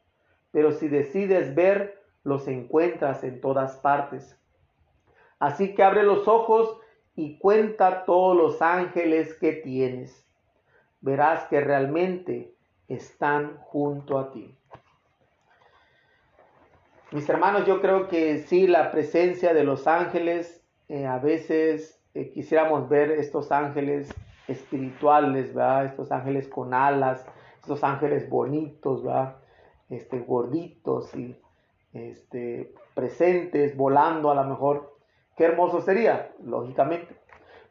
pero 0.51 0.71
si 0.71 0.87
decides 0.87 1.53
ver, 1.55 2.01
los 2.23 2.47
encuentras 2.47 3.23
en 3.23 3.41
todas 3.41 3.77
partes. 3.77 4.39
Así 5.39 5.75
que 5.75 5.83
abre 5.83 6.03
los 6.03 6.27
ojos 6.27 6.77
y 7.15 7.37
cuenta 7.37 8.05
todos 8.05 8.35
los 8.35 8.61
ángeles 8.61 9.33
que 9.33 9.53
tienes. 9.53 10.25
Verás 11.01 11.45
que 11.45 11.59
realmente 11.59 12.53
están 12.87 13.57
junto 13.57 14.17
a 14.17 14.31
ti. 14.31 14.55
Mis 17.11 17.27
hermanos, 17.29 17.67
yo 17.67 17.81
creo 17.81 18.07
que 18.07 18.39
sí, 18.39 18.67
la 18.67 18.91
presencia 18.91 19.53
de 19.53 19.63
los 19.63 19.85
ángeles, 19.85 20.63
eh, 20.87 21.05
a 21.05 21.19
veces 21.19 22.01
eh, 22.13 22.31
quisiéramos 22.31 22.89
ver 22.89 23.11
estos 23.11 23.51
ángeles 23.51 24.09
espirituales, 24.47 25.53
¿verdad? 25.53 25.85
Estos 25.85 26.11
ángeles 26.11 26.47
con 26.47 26.73
alas, 26.73 27.25
estos 27.61 27.83
ángeles 27.83 28.29
bonitos, 28.29 29.03
¿verdad? 29.03 29.37
Este, 29.89 30.19
gorditos 30.19 31.13
y 31.15 31.39
este, 31.93 32.73
presentes, 32.93 33.77
volando 33.77 34.31
a 34.31 34.35
lo 34.35 34.43
mejor. 34.43 34.97
Qué 35.37 35.45
hermoso 35.45 35.81
sería, 35.81 36.31
lógicamente. 36.43 37.15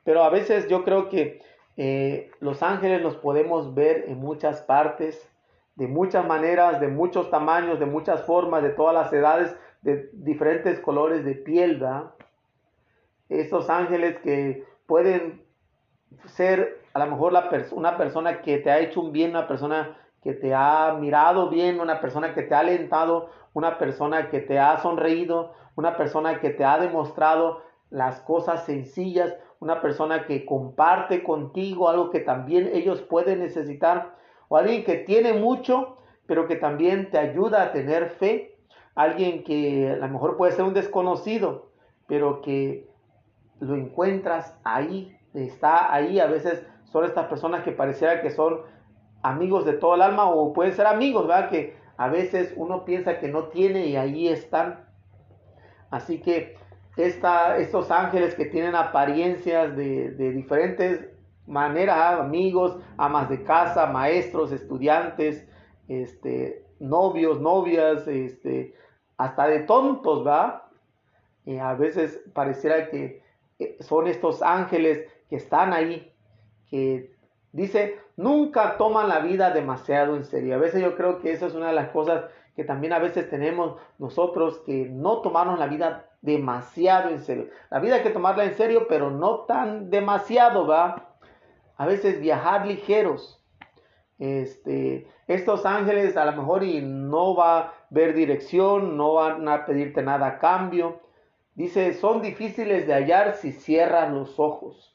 Pero 0.04 0.22
a 0.22 0.30
veces 0.30 0.68
yo 0.68 0.84
creo 0.84 1.08
que 1.08 1.42
eh, 1.76 2.30
los 2.40 2.62
ángeles 2.62 3.02
los 3.02 3.16
podemos 3.16 3.74
ver 3.74 4.04
en 4.08 4.18
muchas 4.18 4.62
partes, 4.62 5.28
de 5.76 5.86
muchas 5.86 6.26
maneras, 6.26 6.80
de 6.80 6.88
muchos 6.88 7.30
tamaños, 7.30 7.78
de 7.78 7.86
muchas 7.86 8.24
formas, 8.24 8.62
de 8.62 8.70
todas 8.70 8.94
las 8.94 9.12
edades, 9.12 9.56
de 9.80 10.10
diferentes 10.12 10.78
colores 10.80 11.24
de 11.24 11.34
piel, 11.34 11.78
¿verdad? 11.78 12.12
Estos 13.28 13.70
ángeles 13.70 14.18
que 14.18 14.64
pueden 14.86 15.41
ser 16.26 16.82
a 16.94 16.98
lo 16.98 17.06
mejor 17.06 17.32
una 17.72 17.96
persona 17.96 18.42
que 18.42 18.58
te 18.58 18.70
ha 18.70 18.78
hecho 18.80 19.00
un 19.00 19.12
bien, 19.12 19.30
una 19.30 19.46
persona 19.46 19.96
que 20.22 20.34
te 20.34 20.54
ha 20.54 20.96
mirado 20.98 21.48
bien, 21.48 21.80
una 21.80 22.00
persona 22.00 22.34
que 22.34 22.42
te 22.42 22.54
ha 22.54 22.60
alentado, 22.60 23.30
una 23.54 23.78
persona 23.78 24.30
que 24.30 24.40
te 24.40 24.58
ha 24.58 24.78
sonreído, 24.78 25.52
una 25.74 25.96
persona 25.96 26.40
que 26.40 26.50
te 26.50 26.64
ha 26.64 26.78
demostrado 26.78 27.62
las 27.90 28.20
cosas 28.20 28.64
sencillas, 28.64 29.34
una 29.60 29.80
persona 29.80 30.26
que 30.26 30.44
comparte 30.44 31.22
contigo 31.22 31.88
algo 31.88 32.10
que 32.10 32.20
también 32.20 32.70
ellos 32.72 33.02
pueden 33.02 33.40
necesitar, 33.40 34.14
o 34.48 34.56
alguien 34.56 34.84
que 34.84 34.96
tiene 34.96 35.32
mucho, 35.34 35.98
pero 36.26 36.46
que 36.46 36.56
también 36.56 37.10
te 37.10 37.18
ayuda 37.18 37.62
a 37.62 37.72
tener 37.72 38.10
fe, 38.10 38.58
alguien 38.94 39.44
que 39.44 39.90
a 39.90 39.96
lo 39.96 40.08
mejor 40.08 40.36
puede 40.36 40.52
ser 40.52 40.64
un 40.64 40.74
desconocido, 40.74 41.70
pero 42.06 42.42
que 42.42 42.86
lo 43.60 43.74
encuentras 43.74 44.58
ahí, 44.64 45.16
está 45.34 45.92
ahí, 45.92 46.20
a 46.20 46.26
veces 46.26 46.64
son 46.84 47.04
estas 47.04 47.26
personas 47.26 47.62
que 47.62 47.72
pareciera 47.72 48.20
que 48.20 48.30
son 48.30 48.60
amigos 49.22 49.64
de 49.64 49.74
todo 49.74 49.94
el 49.94 50.02
alma 50.02 50.28
o 50.28 50.52
pueden 50.52 50.74
ser 50.74 50.86
amigos, 50.86 51.26
¿verdad? 51.26 51.48
Que 51.48 51.76
a 51.96 52.08
veces 52.08 52.52
uno 52.56 52.84
piensa 52.84 53.18
que 53.18 53.28
no 53.28 53.44
tiene 53.44 53.86
y 53.86 53.96
ahí 53.96 54.28
están. 54.28 54.84
Así 55.90 56.20
que 56.20 56.56
estos 56.96 57.90
ángeles 57.90 58.34
que 58.34 58.46
tienen 58.46 58.74
apariencias 58.74 59.76
de, 59.76 60.10
diferentes 60.32 61.08
maneras, 61.46 62.20
amigos, 62.20 62.78
amas 62.96 63.28
de 63.28 63.42
casa, 63.42 63.86
maestros, 63.86 64.52
estudiantes, 64.52 65.46
este, 65.88 66.64
novios, 66.78 67.40
novias, 67.40 68.06
este, 68.06 68.74
hasta 69.16 69.46
de 69.46 69.60
tontos, 69.60 70.26
¿va? 70.26 70.70
Y 71.44 71.58
a 71.58 71.74
veces 71.74 72.20
pareciera 72.34 72.88
que 72.90 73.22
eh, 73.58 73.76
son 73.80 74.06
estos 74.06 74.42
ángeles 74.42 75.06
que 75.32 75.36
están 75.36 75.72
ahí, 75.72 76.12
que 76.68 77.16
dice, 77.52 77.98
nunca 78.18 78.76
toman 78.76 79.08
la 79.08 79.20
vida 79.20 79.50
demasiado 79.50 80.14
en 80.14 80.26
serio. 80.26 80.54
A 80.54 80.58
veces 80.58 80.82
yo 80.82 80.94
creo 80.94 81.20
que 81.20 81.32
esa 81.32 81.46
es 81.46 81.54
una 81.54 81.68
de 81.68 81.72
las 81.72 81.88
cosas 81.88 82.26
que 82.54 82.64
también 82.64 82.92
a 82.92 82.98
veces 82.98 83.30
tenemos 83.30 83.80
nosotros 83.96 84.60
que 84.66 84.90
no 84.90 85.22
tomarnos 85.22 85.58
la 85.58 85.68
vida 85.68 86.10
demasiado 86.20 87.08
en 87.08 87.20
serio. 87.20 87.48
La 87.70 87.80
vida 87.80 87.94
hay 87.94 88.02
que 88.02 88.10
tomarla 88.10 88.44
en 88.44 88.52
serio, 88.52 88.86
pero 88.86 89.10
no 89.10 89.46
tan 89.46 89.88
demasiado, 89.88 90.66
¿va? 90.66 91.14
A 91.78 91.86
veces 91.86 92.20
viajar 92.20 92.66
ligeros. 92.66 93.42
Este, 94.18 95.08
estos 95.28 95.64
ángeles 95.64 96.18
a 96.18 96.26
lo 96.26 96.32
mejor 96.32 96.62
y 96.62 96.82
no 96.82 97.34
va 97.34 97.58
a 97.58 97.74
ver 97.88 98.12
dirección, 98.12 98.98
no 98.98 99.14
van 99.14 99.48
a 99.48 99.64
pedirte 99.64 100.02
nada 100.02 100.26
a 100.26 100.38
cambio. 100.38 101.00
Dice, 101.54 101.94
son 101.94 102.20
difíciles 102.20 102.86
de 102.86 102.92
hallar 102.92 103.36
si 103.36 103.52
cierran 103.52 104.14
los 104.14 104.38
ojos. 104.38 104.91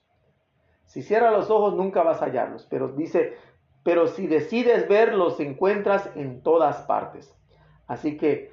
Si 0.97 1.03
cierras 1.03 1.31
los 1.31 1.51
ojos 1.51 1.75
nunca 1.75 2.01
vas 2.01 2.23
a 2.23 2.25
hallarlos, 2.25 2.65
pero 2.71 2.87
dice, 2.87 3.37
pero 3.83 4.07
si 4.07 4.25
decides 4.25 4.87
verlos 4.87 5.39
encuentras 5.39 6.09
en 6.15 6.41
todas 6.41 6.81
partes. 6.87 7.37
Así 7.85 8.17
que 8.17 8.51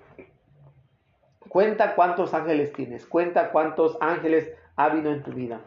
cuenta 1.48 1.94
cuántos 1.94 2.34
ángeles 2.34 2.74
tienes, 2.74 3.06
cuenta 3.06 3.50
cuántos 3.50 3.96
ángeles 3.98 4.52
ha 4.76 4.84
habido 4.84 5.10
en 5.10 5.22
tu 5.22 5.32
vida. 5.32 5.62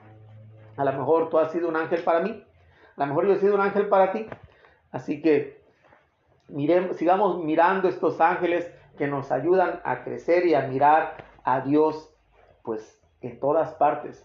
A 0.75 0.85
lo 0.85 0.93
mejor 0.93 1.31
tú 1.31 1.39
has 1.39 1.51
sido 1.51 1.67
un 1.67 1.75
ángel 1.75 2.03
para 2.03 2.19
mí, 2.19 2.45
a 2.95 3.01
lo 3.01 3.07
mejor 3.07 3.25
yo 3.25 3.33
he 3.33 3.39
sido 3.39 3.55
un 3.55 3.61
ángel 3.61 3.89
para 3.89 4.11
ti. 4.11 4.27
Así 4.91 5.19
que 5.19 5.59
miremos, 6.47 6.97
sigamos 6.97 7.43
mirando 7.43 7.89
estos 7.89 8.21
ángeles 8.21 8.71
que 8.99 9.07
nos 9.07 9.31
ayudan 9.31 9.81
a 9.83 10.03
crecer 10.03 10.45
y 10.45 10.53
a 10.53 10.67
mirar 10.67 11.25
a 11.43 11.61
Dios 11.61 12.13
pues 12.61 13.01
en 13.21 13.39
todas 13.39 13.73
partes. 13.73 14.23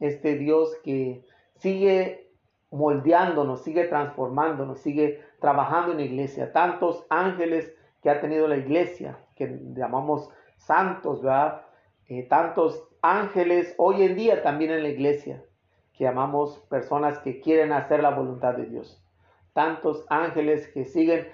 Este 0.00 0.34
Dios 0.34 0.74
que 0.82 1.22
sigue 1.62 2.28
moldeándonos, 2.72 3.62
sigue 3.62 3.84
transformándonos, 3.84 4.80
sigue 4.80 5.22
trabajando 5.40 5.92
en 5.92 5.98
la 5.98 6.04
iglesia. 6.04 6.52
Tantos 6.52 7.06
ángeles 7.08 7.72
que 8.02 8.10
ha 8.10 8.20
tenido 8.20 8.48
la 8.48 8.56
iglesia, 8.56 9.18
que 9.36 9.60
llamamos 9.74 10.28
santos, 10.56 11.22
¿verdad? 11.22 11.62
Eh, 12.08 12.24
tantos 12.24 12.82
ángeles 13.00 13.74
hoy 13.78 14.02
en 14.02 14.16
día 14.16 14.42
también 14.42 14.72
en 14.72 14.82
la 14.82 14.88
iglesia, 14.88 15.44
que 15.92 16.04
llamamos 16.04 16.58
personas 16.68 17.18
que 17.20 17.40
quieren 17.40 17.72
hacer 17.72 18.02
la 18.02 18.10
voluntad 18.10 18.54
de 18.54 18.66
Dios. 18.66 19.00
Tantos 19.52 20.04
ángeles 20.08 20.66
que 20.68 20.84
siguen 20.84 21.28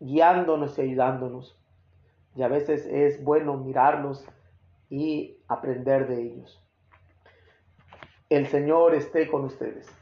guiándonos 0.00 0.78
y 0.78 0.82
ayudándonos. 0.82 1.56
Y 2.34 2.42
a 2.42 2.48
veces 2.48 2.86
es 2.86 3.22
bueno 3.22 3.56
mirarlos 3.56 4.26
y 4.88 5.38
aprender 5.46 6.08
de 6.08 6.22
ellos. 6.22 6.60
El 8.30 8.46
Señor 8.46 8.94
esté 8.94 9.28
con 9.28 9.44
ustedes. 9.44 9.92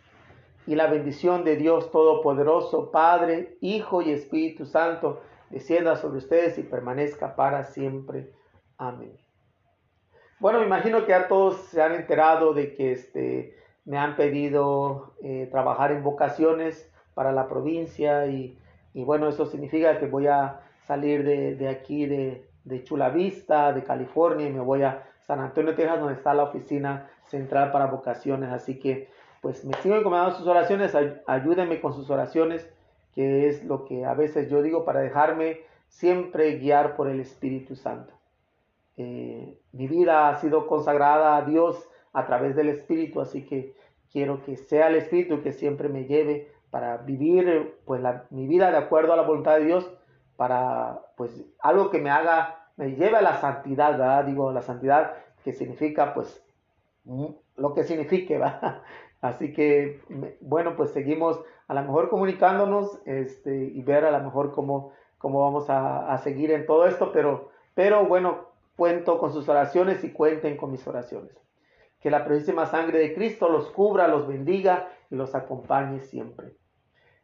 Y 0.67 0.75
la 0.75 0.87
bendición 0.87 1.45
de 1.45 1.57
Dios 1.57 1.91
Todopoderoso, 1.91 2.91
Padre, 2.91 3.57
Hijo 3.63 4.03
y 4.03 4.11
Espíritu 4.11 4.67
Santo, 4.67 5.23
descienda 5.49 5.97
sobre 5.97 6.19
ustedes 6.19 6.59
y 6.59 6.63
permanezca 6.63 7.35
para 7.35 7.65
siempre. 7.65 8.31
Amén. 8.77 9.17
Bueno, 10.41 10.61
me 10.61 10.67
imagino 10.67 11.07
que 11.07 11.13
ya 11.13 11.27
todos 11.27 11.57
se 11.71 11.81
han 11.81 11.95
enterado 11.95 12.53
de 12.53 12.75
que 12.75 12.93
este, 12.93 13.57
me 13.87 13.97
han 13.97 14.15
pedido 14.15 15.15
eh, 15.23 15.49
trabajar 15.51 15.91
en 15.91 16.03
vocaciones 16.03 16.93
para 17.15 17.33
la 17.33 17.49
provincia 17.49 18.27
y, 18.27 18.59
bueno, 18.93 19.31
eso 19.31 19.47
significa 19.47 19.99
que 19.99 20.07
voy 20.07 20.27
a 20.27 20.61
salir 20.87 21.25
de, 21.25 21.69
aquí, 21.69 22.05
de, 22.05 22.47
de 22.65 22.85
Chula 22.85 23.09
Vista, 23.09 23.73
de 23.73 23.85
California, 23.85 24.49
y 24.49 24.53
me 24.53 24.61
voy 24.61 24.83
a 24.83 25.09
San 25.29 25.39
Antonio, 25.39 25.77
Texas, 25.77 26.01
donde 26.01 26.15
está 26.15 26.35
la 26.35 26.43
oficina 26.43 27.09
central 27.27 27.71
para 27.71 27.87
vocaciones. 27.87 28.51
Así 28.51 28.81
que, 28.81 29.09
pues 29.41 29.65
me 29.65 29.75
sigo 29.75 29.95
encomendando 29.95 30.35
sus 30.35 30.49
oraciones, 30.49 30.97
ayúdenme 31.27 31.81
con 31.81 31.93
sus 31.93 32.11
oraciones 32.11 32.69
que 33.15 33.49
es 33.49 33.65
lo 33.65 33.85
que 33.85 34.05
a 34.05 34.15
veces 34.15 34.49
yo 34.49 34.63
digo 34.63 34.85
para 34.85 35.01
dejarme 35.01 35.63
siempre 35.89 36.57
guiar 36.59 36.95
por 36.95 37.09
el 37.09 37.19
Espíritu 37.19 37.75
Santo. 37.75 38.15
Eh, 38.97 39.59
mi 39.73 39.89
vida 39.89 40.29
ha 40.29 40.37
sido 40.37 40.67
consagrada 40.67 41.37
a 41.37 41.43
Dios 41.43 41.89
a 42.13 42.27
través 42.27 42.55
del 42.55 42.69
Espíritu, 42.69 43.21
así 43.21 43.45
que 43.45 43.75
quiero 44.13 44.43
que 44.45 44.57
sea 44.57 44.87
el 44.87 44.95
Espíritu 44.95 45.43
que 45.43 45.53
siempre 45.53 45.89
me 45.89 46.05
lleve 46.05 46.53
para 46.71 46.99
vivir 46.99 47.79
pues 47.85 48.03
mi 48.31 48.47
vida 48.47 48.71
de 48.71 48.77
acuerdo 48.77 49.13
a 49.13 49.17
la 49.17 49.23
voluntad 49.23 49.59
de 49.59 49.65
Dios, 49.65 49.91
para 50.37 51.01
pues 51.17 51.45
algo 51.59 51.91
que 51.91 51.99
me 51.99 52.11
haga, 52.11 52.58
me 52.79 52.93
lleve 52.93 53.17
a 53.17 53.23
la 53.23 53.41
santidad, 53.41 53.93
¿verdad? 53.93 54.25
Digo, 54.25 54.53
la 54.53 54.63
santidad 54.63 55.13
que 55.45 55.53
significa 55.53 56.15
pues 56.15 56.43
lo 57.57 57.75
que 57.75 57.85
signifique, 57.85 58.39
¿verdad? 58.39 58.83
Así 59.21 59.53
que, 59.53 60.01
bueno, 60.41 60.77
pues 60.77 60.93
seguimos 60.93 61.41
a 61.67 61.75
lo 61.75 61.83
mejor 61.83 62.09
comunicándonos 62.09 63.01
este, 63.05 63.65
y 63.65 63.83
ver 63.83 64.05
a 64.05 64.13
lo 64.13 64.23
mejor 64.23 64.53
cómo, 64.53 64.93
cómo 65.19 65.41
vamos 65.41 65.69
a, 65.69 66.13
a, 66.13 66.19
seguir 66.19 66.53
en 66.53 66.67
todo 66.67 66.87
esto, 66.87 67.11
pero, 67.13 67.51
pero 67.75 68.07
bueno, 68.07 68.47
cuento 68.77 69.19
con 69.19 69.33
sus 69.33 69.49
oraciones 69.49 70.05
y 70.05 70.13
cuenten 70.13 70.57
con 70.57 70.71
mis 70.71 70.87
oraciones. 70.87 71.37
Que 72.01 72.11
la 72.11 72.25
preciosísima 72.25 72.67
sangre 72.67 73.01
de 73.01 73.13
Cristo 73.13 73.49
los 73.49 73.71
cubra, 73.71 74.07
los 74.07 74.29
bendiga 74.29 74.89
y 75.11 75.17
los 75.17 75.35
acompañe 75.35 76.01
siempre. 76.01 76.55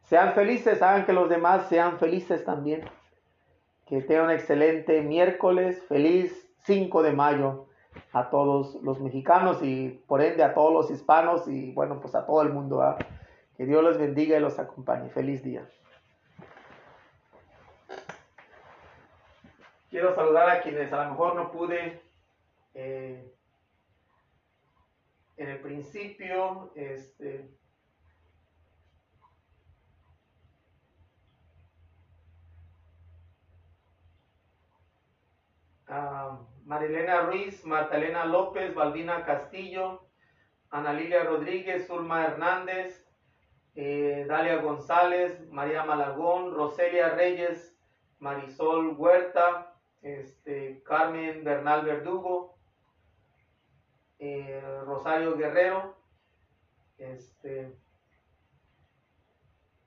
Sean 0.01 0.33
felices, 0.33 0.81
hagan 0.81 1.05
que 1.05 1.13
los 1.13 1.29
demás 1.29 1.69
sean 1.69 1.97
felices 1.97 2.43
también. 2.43 2.83
Que 3.85 4.01
tengan 4.01 4.25
un 4.25 4.31
excelente 4.31 5.01
miércoles, 5.01 5.83
feliz 5.87 6.49
5 6.63 7.03
de 7.03 7.11
mayo 7.13 7.67
a 8.11 8.29
todos 8.29 8.75
los 8.81 8.99
mexicanos 8.99 9.61
y 9.61 10.03
por 10.07 10.21
ende 10.21 10.43
a 10.43 10.53
todos 10.53 10.73
los 10.73 10.91
hispanos 10.91 11.47
y 11.47 11.71
bueno, 11.73 11.99
pues 12.01 12.15
a 12.15 12.25
todo 12.25 12.41
el 12.41 12.49
mundo. 12.49 12.95
Que 13.57 13.65
Dios 13.65 13.83
los 13.83 13.97
bendiga 13.97 14.37
y 14.37 14.41
los 14.41 14.59
acompañe. 14.59 15.09
Feliz 15.09 15.43
día. 15.43 15.67
Quiero 19.89 20.13
saludar 20.13 20.49
a 20.49 20.61
quienes 20.61 20.91
a 20.91 21.05
lo 21.05 21.11
mejor 21.11 21.35
no 21.35 21.51
pude 21.51 22.01
eh, 22.73 23.33
en 25.37 25.49
el 25.49 25.61
principio. 25.61 26.71
Este, 26.75 27.49
Marilena 36.65 37.21
Ruiz, 37.21 37.63
Martalena 37.65 38.25
López, 38.25 38.73
Balbina 38.73 39.23
Castillo, 39.23 40.07
Ana 40.69 40.93
Lilia 40.93 41.23
Rodríguez, 41.23 41.87
Zulma 41.87 42.25
Hernández, 42.25 43.07
eh, 43.75 44.25
Dalia 44.27 44.57
González, 44.57 45.47
María 45.51 45.83
Malagón, 45.83 46.53
Roselia 46.53 47.09
Reyes, 47.09 47.77
Marisol 48.19 48.95
Huerta, 48.97 49.73
este, 50.01 50.81
Carmen 50.83 51.43
Bernal 51.43 51.85
Verdugo, 51.85 52.57
eh, 54.19 54.61
Rosario 54.85 55.35
Guerrero, 55.37 55.95
este, 56.97 57.75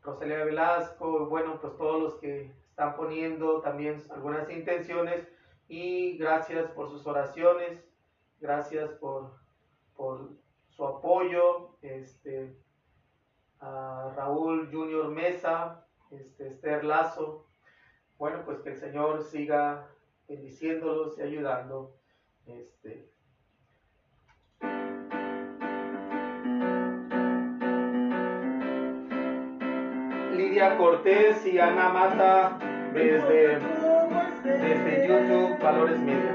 Roselia 0.02 0.44
Velasco, 0.44 1.26
bueno, 1.26 1.58
pues 1.60 1.76
todos 1.76 2.02
los 2.02 2.14
que 2.16 2.52
están 2.70 2.94
poniendo 2.96 3.60
también 3.60 4.02
algunas 4.10 4.48
intenciones 4.50 5.26
y 5.68 6.16
gracias 6.16 6.70
por 6.70 6.90
sus 6.90 7.06
oraciones, 7.06 7.84
gracias 8.40 8.90
por, 8.92 9.34
por 9.94 10.30
su 10.70 10.86
apoyo, 10.86 11.76
este, 11.82 12.56
a 13.60 14.12
Raúl 14.16 14.70
Junior 14.72 15.08
Mesa, 15.08 15.84
este, 16.10 16.48
Esther 16.48 16.84
Lazo. 16.84 17.46
Bueno, 18.16 18.42
pues 18.44 18.60
que 18.60 18.70
el 18.70 18.76
Señor 18.76 19.22
siga 19.22 19.88
bendiciéndolos 20.26 21.18
y 21.18 21.22
ayudando. 21.22 21.94
Este, 22.46 23.10
Lidia 30.32 30.78
Cortés 30.78 31.44
y 31.46 31.58
Ana 31.58 31.90
Mata 31.90 32.58
desde 32.94 33.77
desde 34.48 35.08
YouTube 35.08 35.62
Valores 35.62 35.98
Media. 36.00 36.34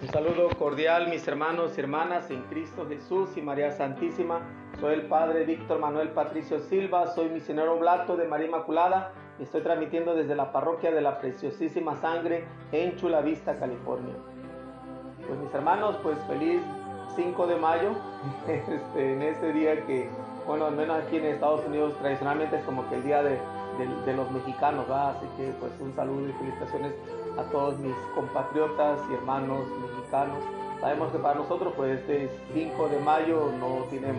Un 0.00 0.08
saludo 0.08 0.48
cordial, 0.58 1.08
mis 1.08 1.26
hermanos 1.26 1.76
y 1.76 1.80
hermanas 1.80 2.30
en 2.30 2.42
Cristo 2.42 2.86
Jesús 2.86 3.36
y 3.36 3.42
María 3.42 3.70
Santísima. 3.70 4.40
Soy 4.78 4.94
el 4.94 5.06
Padre 5.06 5.44
Víctor 5.44 5.78
Manuel 5.78 6.10
Patricio 6.10 6.58
Silva, 6.60 7.06
soy 7.06 7.30
misionero 7.30 7.78
blato 7.78 8.16
de 8.16 8.26
María 8.26 8.46
Inmaculada 8.46 9.12
y 9.38 9.44
estoy 9.44 9.62
transmitiendo 9.62 10.14
desde 10.14 10.34
la 10.34 10.52
parroquia 10.52 10.90
de 10.90 11.00
la 11.00 11.18
Preciosísima 11.18 11.96
Sangre 11.96 12.44
en 12.72 12.96
Chula 12.96 13.22
Vista, 13.22 13.58
California. 13.58 14.14
Pues 15.26 15.38
mis 15.38 15.54
hermanos, 15.54 15.96
pues 16.02 16.18
feliz 16.26 16.60
5 17.16 17.46
de 17.46 17.56
mayo, 17.56 17.90
este, 18.48 19.12
en 19.12 19.22
este 19.22 19.52
día 19.52 19.86
que, 19.86 20.08
bueno, 20.46 20.66
al 20.66 20.76
menos 20.76 21.02
aquí 21.04 21.16
en 21.16 21.26
Estados 21.26 21.64
Unidos 21.66 21.94
tradicionalmente 21.98 22.56
es 22.56 22.64
como 22.64 22.88
que 22.88 22.96
el 22.96 23.04
día 23.04 23.22
de, 23.22 23.38
los 24.14 24.30
mexicanos, 24.30 24.84
¿va? 24.90 25.10
Así 25.10 25.26
que 25.36 25.50
pues 25.58 25.72
un 25.80 25.94
saludo 25.94 26.28
y 26.28 26.32
felicitaciones 26.32 26.92
a 27.38 27.42
todos 27.44 27.78
mis 27.78 27.94
compatriotas 28.14 29.00
y 29.10 29.14
hermanos 29.14 29.64
mexicanos. 29.80 30.38
Sabemos 30.80 31.10
que 31.10 31.18
para 31.18 31.36
nosotros 31.36 31.72
pues 31.74 32.00
este 32.00 32.30
5 32.52 32.88
de 32.88 32.98
mayo 33.00 33.50
no 33.58 33.84
tiene 33.88 34.12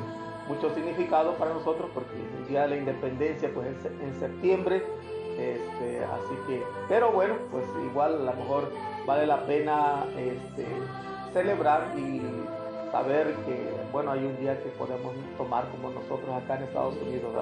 mucho 0.47 0.73
significado 0.73 1.33
para 1.33 1.53
nosotros 1.53 1.89
porque 1.93 2.15
el 2.39 2.47
día 2.47 2.63
de 2.63 2.69
la 2.69 2.77
independencia 2.77 3.51
pues 3.53 3.67
es 3.67 3.85
en 3.85 4.19
septiembre, 4.19 4.83
este, 5.37 6.03
así 6.03 6.35
que, 6.47 6.63
pero 6.89 7.11
bueno, 7.11 7.35
pues 7.51 7.65
igual 7.85 8.27
a 8.27 8.31
lo 8.31 8.33
mejor 8.33 8.71
vale 9.05 9.27
la 9.27 9.45
pena 9.45 10.05
este, 10.17 10.65
celebrar 11.33 11.93
y 11.97 12.21
saber 12.93 13.33
que, 13.47 13.73
bueno, 13.91 14.11
hay 14.11 14.23
un 14.23 14.37
día 14.37 14.61
que 14.61 14.69
podemos 14.69 15.15
tomar 15.35 15.65
como 15.71 15.89
nosotros 15.89 16.29
acá 16.29 16.57
en 16.57 16.63
Estados 16.65 16.95
Unidos. 17.01 17.33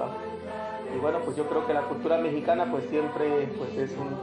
Y 0.95 0.97
bueno, 0.97 1.19
pues 1.25 1.35
yo 1.35 1.45
creo 1.49 1.67
que 1.67 1.73
la 1.73 1.81
cultura 1.81 2.17
mexicana 2.19 2.71
pues 2.71 2.85
siempre 2.89 3.49
pues 3.57 3.75
es 3.77 3.91
un, 3.97 4.15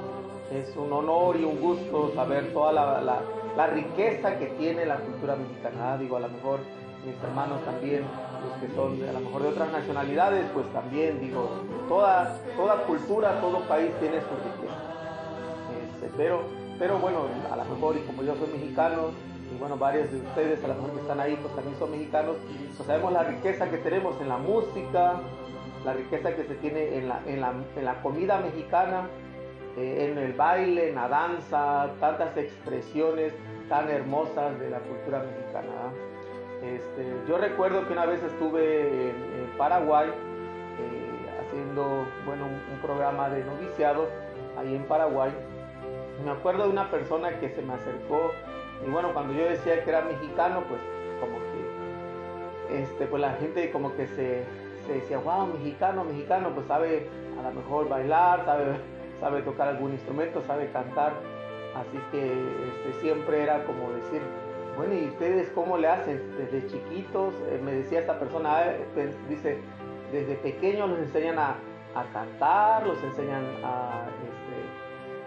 es 0.56 0.74
un 0.74 0.90
honor 0.90 1.36
y 1.36 1.44
un 1.44 1.60
gusto 1.60 2.12
saber 2.14 2.50
toda 2.54 2.72
la, 2.72 3.02
la, 3.02 3.20
la 3.58 3.66
riqueza 3.66 4.38
que 4.38 4.46
tiene 4.58 4.86
la 4.86 4.96
cultura 4.96 5.36
mexicana, 5.36 5.98
digo, 5.98 6.16
a 6.16 6.20
lo 6.20 6.30
mejor 6.30 6.60
mis 7.04 7.22
hermanos 7.22 7.62
también, 7.62 8.04
los 8.42 8.58
que 8.60 8.74
son 8.74 9.06
a 9.06 9.12
lo 9.12 9.20
mejor 9.20 9.42
de 9.42 9.48
otras 9.48 9.70
nacionalidades, 9.70 10.46
pues 10.54 10.66
también, 10.72 11.20
digo, 11.20 11.46
toda, 11.90 12.38
toda 12.56 12.84
cultura, 12.84 13.38
todo 13.42 13.60
país 13.68 13.90
tiene 14.00 14.16
su 14.20 14.34
riqueza. 14.48 14.80
Este, 15.92 16.10
pero, 16.16 16.40
pero 16.78 16.98
bueno, 16.98 17.26
a 17.52 17.56
lo 17.56 17.64
mejor, 17.66 17.96
y 17.96 18.00
como 18.00 18.22
yo 18.22 18.34
soy 18.36 18.48
mexicano, 18.48 19.10
y 19.54 19.58
bueno, 19.58 19.76
varios 19.76 20.10
de 20.10 20.18
ustedes 20.18 20.62
a 20.64 20.68
lo 20.68 20.74
mejor 20.74 20.90
que 20.92 21.00
están 21.00 21.20
ahí, 21.20 21.38
pues 21.40 21.54
también 21.54 21.78
son 21.78 21.90
mexicanos, 21.90 22.36
pues 22.76 22.86
sabemos 22.86 23.12
la 23.12 23.24
riqueza 23.24 23.70
que 23.70 23.78
tenemos 23.78 24.20
en 24.20 24.28
la 24.28 24.36
música, 24.36 25.20
la 25.84 25.92
riqueza 25.92 26.34
que 26.34 26.44
se 26.44 26.54
tiene 26.56 26.98
en 26.98 27.08
la, 27.08 27.20
en 27.26 27.40
la, 27.40 27.52
en 27.76 27.84
la 27.84 28.02
comida 28.02 28.38
mexicana, 28.38 29.08
eh, 29.76 30.08
en 30.10 30.18
el 30.18 30.32
baile, 30.32 30.90
en 30.90 30.96
la 30.96 31.08
danza, 31.08 31.90
tantas 32.00 32.36
expresiones 32.36 33.32
tan 33.68 33.88
hermosas 33.88 34.58
de 34.58 34.70
la 34.70 34.78
cultura 34.80 35.22
mexicana. 35.22 35.92
Este, 36.62 37.06
yo 37.28 37.38
recuerdo 37.38 37.86
que 37.86 37.92
una 37.92 38.06
vez 38.06 38.22
estuve 38.22 39.10
en, 39.10 39.28
Paraguay 39.56 40.08
eh, 40.08 41.40
haciendo 41.40 42.06
bueno, 42.24 42.46
un, 42.46 42.78
programa 42.80 43.28
de 43.28 43.44
noviciado 43.44 44.06
ahí 44.56 44.74
en 44.74 44.84
Paraguay. 44.84 45.32
Me 46.24 46.30
acuerdo 46.30 46.64
de 46.64 46.70
una 46.70 46.90
persona 46.90 47.38
que 47.40 47.48
se 47.50 47.62
me 47.62 47.74
acercó 47.74 48.32
y 48.86 48.90
bueno, 48.90 49.12
cuando 49.12 49.34
yo 49.34 49.44
decía 49.44 49.82
que 49.82 49.90
era 49.90 50.02
mexicano, 50.02 50.62
pues 50.68 50.80
como 51.20 51.38
que 51.38 52.82
este, 52.82 53.06
pues 53.06 53.20
la 53.20 53.32
gente 53.32 53.70
como 53.70 53.94
que 53.96 54.06
se, 54.08 54.44
decía, 54.92 55.18
wow, 55.18 55.46
mexicano, 55.46 56.04
mexicano, 56.04 56.50
pues 56.54 56.66
sabe 56.66 57.08
a 57.38 57.42
lo 57.42 57.54
mejor 57.54 57.88
bailar, 57.88 58.44
sabe, 58.44 58.64
sabe 59.20 59.42
tocar 59.42 59.68
algún 59.68 59.92
instrumento, 59.92 60.42
sabe 60.46 60.70
cantar. 60.70 61.12
Así 61.74 61.98
que 62.10 62.32
este, 62.32 63.00
siempre 63.00 63.42
era 63.42 63.64
como 63.64 63.90
decir, 63.92 64.22
bueno, 64.76 64.94
¿y 64.94 65.06
ustedes 65.08 65.50
cómo 65.50 65.76
le 65.76 65.88
hacen? 65.88 66.22
Desde 66.36 66.66
chiquitos, 66.68 67.34
eh, 67.50 67.60
me 67.62 67.72
decía 67.72 68.00
esta 68.00 68.18
persona, 68.18 68.58
ah, 68.58 68.72
pues, 68.94 69.14
dice, 69.28 69.58
desde 70.12 70.36
pequeños 70.36 70.88
los 70.88 70.98
enseñan 71.00 71.38
a, 71.38 71.56
cantar, 72.12 72.86
los 72.86 73.02
enseñan 73.02 73.44
a, 73.64 74.04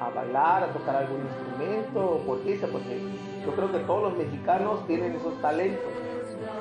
a 0.02 0.10
bailar, 0.10 0.64
a 0.64 0.68
tocar 0.74 0.96
algún 0.96 1.22
instrumento, 1.22 2.24
¿por 2.26 2.40
qué? 2.42 2.60
Porque 2.72 3.00
yo 3.46 3.52
creo 3.54 3.72
que 3.72 3.80
todos 3.80 4.04
los 4.04 4.18
mexicanos 4.18 4.86
tienen 4.88 5.14
esos 5.14 5.40
talentos. 5.42 5.92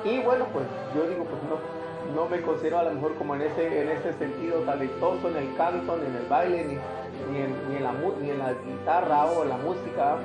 Y 0.05 0.19
bueno, 0.19 0.45
pues 0.53 0.65
yo 0.95 1.09
digo, 1.09 1.25
pues 1.25 1.41
no, 1.43 1.57
no 2.15 2.29
me 2.29 2.41
considero 2.41 2.79
a 2.79 2.83
lo 2.83 2.91
mejor 2.91 3.15
como 3.15 3.35
en 3.35 3.41
ese, 3.41 3.81
en 3.81 3.89
ese 3.89 4.13
sentido 4.13 4.59
talentoso 4.61 5.29
en 5.29 5.37
el 5.37 5.55
canto, 5.57 5.97
ni 5.97 6.05
en 6.05 6.15
el 6.15 6.27
baile, 6.29 6.65
ni, 6.65 6.75
ni, 7.33 7.41
en, 7.77 7.83
la, 7.83 7.93
ni 8.21 8.29
en 8.29 8.39
la 8.39 8.53
guitarra 8.53 9.25
o 9.25 9.43
en 9.43 9.49
la 9.49 9.57
música, 9.57 10.17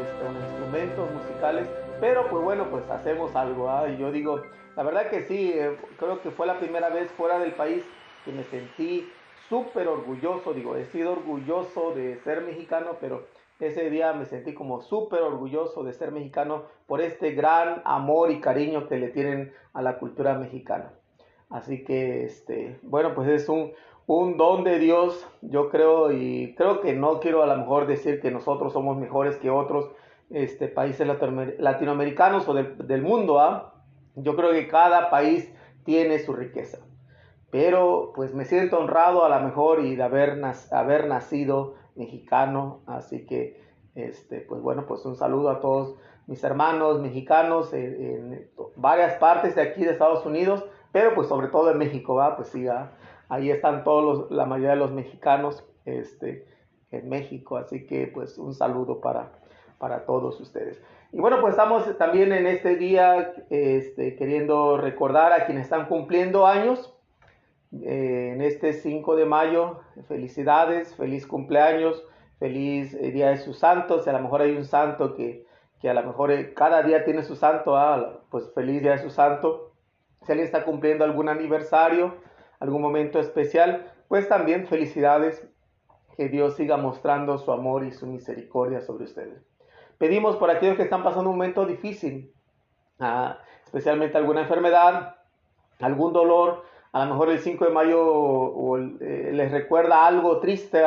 este, 0.00 0.26
en 0.26 0.36
instrumentos 0.44 1.10
musicales 1.12 1.68
pero 2.00 2.28
pues 2.28 2.44
bueno, 2.44 2.68
pues 2.70 2.88
hacemos 2.90 3.34
algo. 3.34 3.70
¿ah? 3.70 3.88
Y 3.88 3.96
yo 3.96 4.12
digo, 4.12 4.42
la 4.76 4.82
verdad 4.82 5.08
que 5.08 5.22
sí, 5.22 5.52
eh, 5.54 5.76
creo 5.98 6.20
que 6.22 6.30
fue 6.30 6.46
la 6.46 6.58
primera 6.58 6.88
vez 6.88 7.10
fuera 7.12 7.38
del 7.38 7.52
país 7.52 7.82
que 8.24 8.32
me 8.32 8.44
sentí 8.44 9.10
súper 9.48 9.88
orgulloso. 9.88 10.52
Digo, 10.52 10.76
he 10.76 10.84
sido 10.86 11.12
orgulloso 11.12 11.94
de 11.94 12.16
ser 12.18 12.42
mexicano, 12.42 12.96
pero 13.00 13.26
ese 13.60 13.90
día 13.90 14.12
me 14.12 14.26
sentí 14.26 14.54
como 14.54 14.80
súper 14.80 15.22
orgulloso 15.22 15.82
de 15.82 15.92
ser 15.92 16.12
mexicano 16.12 16.64
por 16.86 17.00
este 17.00 17.32
gran 17.32 17.82
amor 17.84 18.30
y 18.30 18.40
cariño 18.40 18.88
que 18.88 18.98
le 18.98 19.08
tienen 19.08 19.52
a 19.72 19.82
la 19.82 19.98
cultura 19.98 20.38
mexicana. 20.38 20.92
Así 21.48 21.84
que, 21.84 22.24
este, 22.24 22.78
bueno, 22.82 23.14
pues 23.14 23.28
es 23.28 23.48
un, 23.48 23.72
un 24.06 24.36
don 24.36 24.64
de 24.64 24.78
Dios, 24.78 25.26
yo 25.42 25.68
creo, 25.70 26.12
y 26.12 26.54
creo 26.56 26.80
que 26.80 26.92
no 26.92 27.20
quiero 27.20 27.42
a 27.42 27.46
lo 27.46 27.56
mejor 27.56 27.86
decir 27.86 28.20
que 28.20 28.30
nosotros 28.30 28.72
somos 28.72 28.96
mejores 28.96 29.36
que 29.36 29.50
otros, 29.50 29.90
este, 30.30 30.68
países 30.68 31.06
latinoamericanos 31.58 32.48
o 32.48 32.54
del, 32.54 33.02
mundo. 33.02 33.40
¿ah? 33.40 33.74
Yo 34.16 34.36
creo 34.36 34.50
que 34.50 34.68
cada 34.68 35.10
país 35.10 35.52
tiene 35.84 36.18
su 36.18 36.32
riqueza. 36.32 36.78
Pero 37.50 38.12
pues 38.14 38.34
me 38.34 38.44
siento 38.44 38.78
honrado 38.78 39.24
a 39.24 39.28
lo 39.28 39.44
mejor 39.44 39.80
y 39.80 39.96
de 39.96 40.02
haber, 40.02 40.40
haber 40.72 41.06
nacido 41.06 41.74
mexicano. 41.94 42.80
Así 42.86 43.26
que, 43.26 43.60
este, 43.94 44.40
pues 44.40 44.60
bueno, 44.60 44.86
pues 44.86 45.04
un 45.04 45.16
saludo 45.16 45.50
a 45.50 45.60
todos 45.60 45.96
mis 46.26 46.42
hermanos 46.42 47.00
mexicanos 47.00 47.72
en, 47.72 48.48
varias 48.74 49.14
partes 49.14 49.54
de 49.54 49.62
aquí 49.62 49.84
de 49.84 49.92
Estados 49.92 50.26
Unidos, 50.26 50.64
pero 50.92 51.14
pues 51.14 51.28
sobre 51.28 51.48
todo 51.48 51.70
en 51.70 51.78
México, 51.78 52.14
¿va? 52.16 52.36
Pues 52.36 52.48
sí, 52.48 52.66
ahí 53.28 53.50
están 53.50 53.84
todos 53.84 54.30
la 54.30 54.44
mayoría 54.44 54.70
de 54.70 54.76
los 54.76 54.92
mexicanos 54.92 55.64
este, 55.84 56.46
en 56.90 57.08
México. 57.08 57.56
Así 57.56 57.86
que 57.86 58.08
pues 58.08 58.38
un 58.38 58.54
saludo 58.54 59.00
para, 59.00 59.32
para 59.78 60.04
todos 60.04 60.40
ustedes. 60.40 60.82
Y 61.12 61.20
bueno, 61.20 61.40
pues 61.40 61.52
estamos 61.52 61.96
también 61.98 62.32
en 62.32 62.46
este 62.46 62.76
día 62.76 63.32
este, 63.48 64.16
queriendo 64.16 64.76
recordar 64.76 65.32
a 65.32 65.46
quienes 65.46 65.64
están 65.64 65.86
cumpliendo 65.86 66.46
años. 66.46 66.92
Eh, 67.72 68.30
en 68.32 68.42
este 68.42 68.72
5 68.72 69.16
de 69.16 69.24
mayo, 69.24 69.80
felicidades, 70.08 70.94
feliz 70.94 71.26
cumpleaños, 71.26 72.02
feliz 72.38 72.94
eh, 72.94 73.10
Día 73.10 73.30
de 73.30 73.38
sus 73.38 73.58
santos. 73.58 74.06
A 74.08 74.12
lo 74.12 74.20
mejor 74.20 74.42
hay 74.42 74.56
un 74.56 74.64
santo 74.64 75.14
que, 75.14 75.46
que 75.80 75.90
a 75.90 75.94
lo 75.94 76.02
mejor 76.02 76.30
eh, 76.30 76.54
cada 76.54 76.82
día 76.82 77.04
tiene 77.04 77.22
su 77.22 77.36
santo, 77.36 77.76
ah, 77.76 78.20
pues 78.30 78.52
feliz 78.54 78.82
Día 78.82 78.92
de 78.92 78.98
su 78.98 79.10
santo. 79.10 79.72
Si 80.22 80.32
alguien 80.32 80.46
está 80.46 80.64
cumpliendo 80.64 81.04
algún 81.04 81.28
aniversario, 81.28 82.14
algún 82.60 82.82
momento 82.82 83.18
especial, 83.18 83.92
pues 84.08 84.28
también 84.28 84.66
felicidades. 84.66 85.46
Que 86.16 86.30
Dios 86.30 86.56
siga 86.56 86.78
mostrando 86.78 87.36
su 87.36 87.52
amor 87.52 87.84
y 87.84 87.92
su 87.92 88.06
misericordia 88.06 88.80
sobre 88.80 89.04
ustedes. 89.04 89.44
Pedimos 89.98 90.36
por 90.36 90.50
aquellos 90.50 90.76
que 90.76 90.84
están 90.84 91.02
pasando 91.02 91.28
un 91.28 91.36
momento 91.36 91.66
difícil, 91.66 92.32
ah, 93.00 93.38
especialmente 93.64 94.16
alguna 94.16 94.42
enfermedad, 94.42 95.16
algún 95.78 96.14
dolor, 96.14 96.64
a 96.96 97.04
lo 97.04 97.10
mejor 97.10 97.28
el 97.28 97.40
5 97.40 97.62
de 97.66 97.70
mayo 97.72 98.78
eh, 99.00 99.30
les 99.34 99.52
recuerda 99.52 100.06
algo 100.06 100.40
triste, 100.40 100.82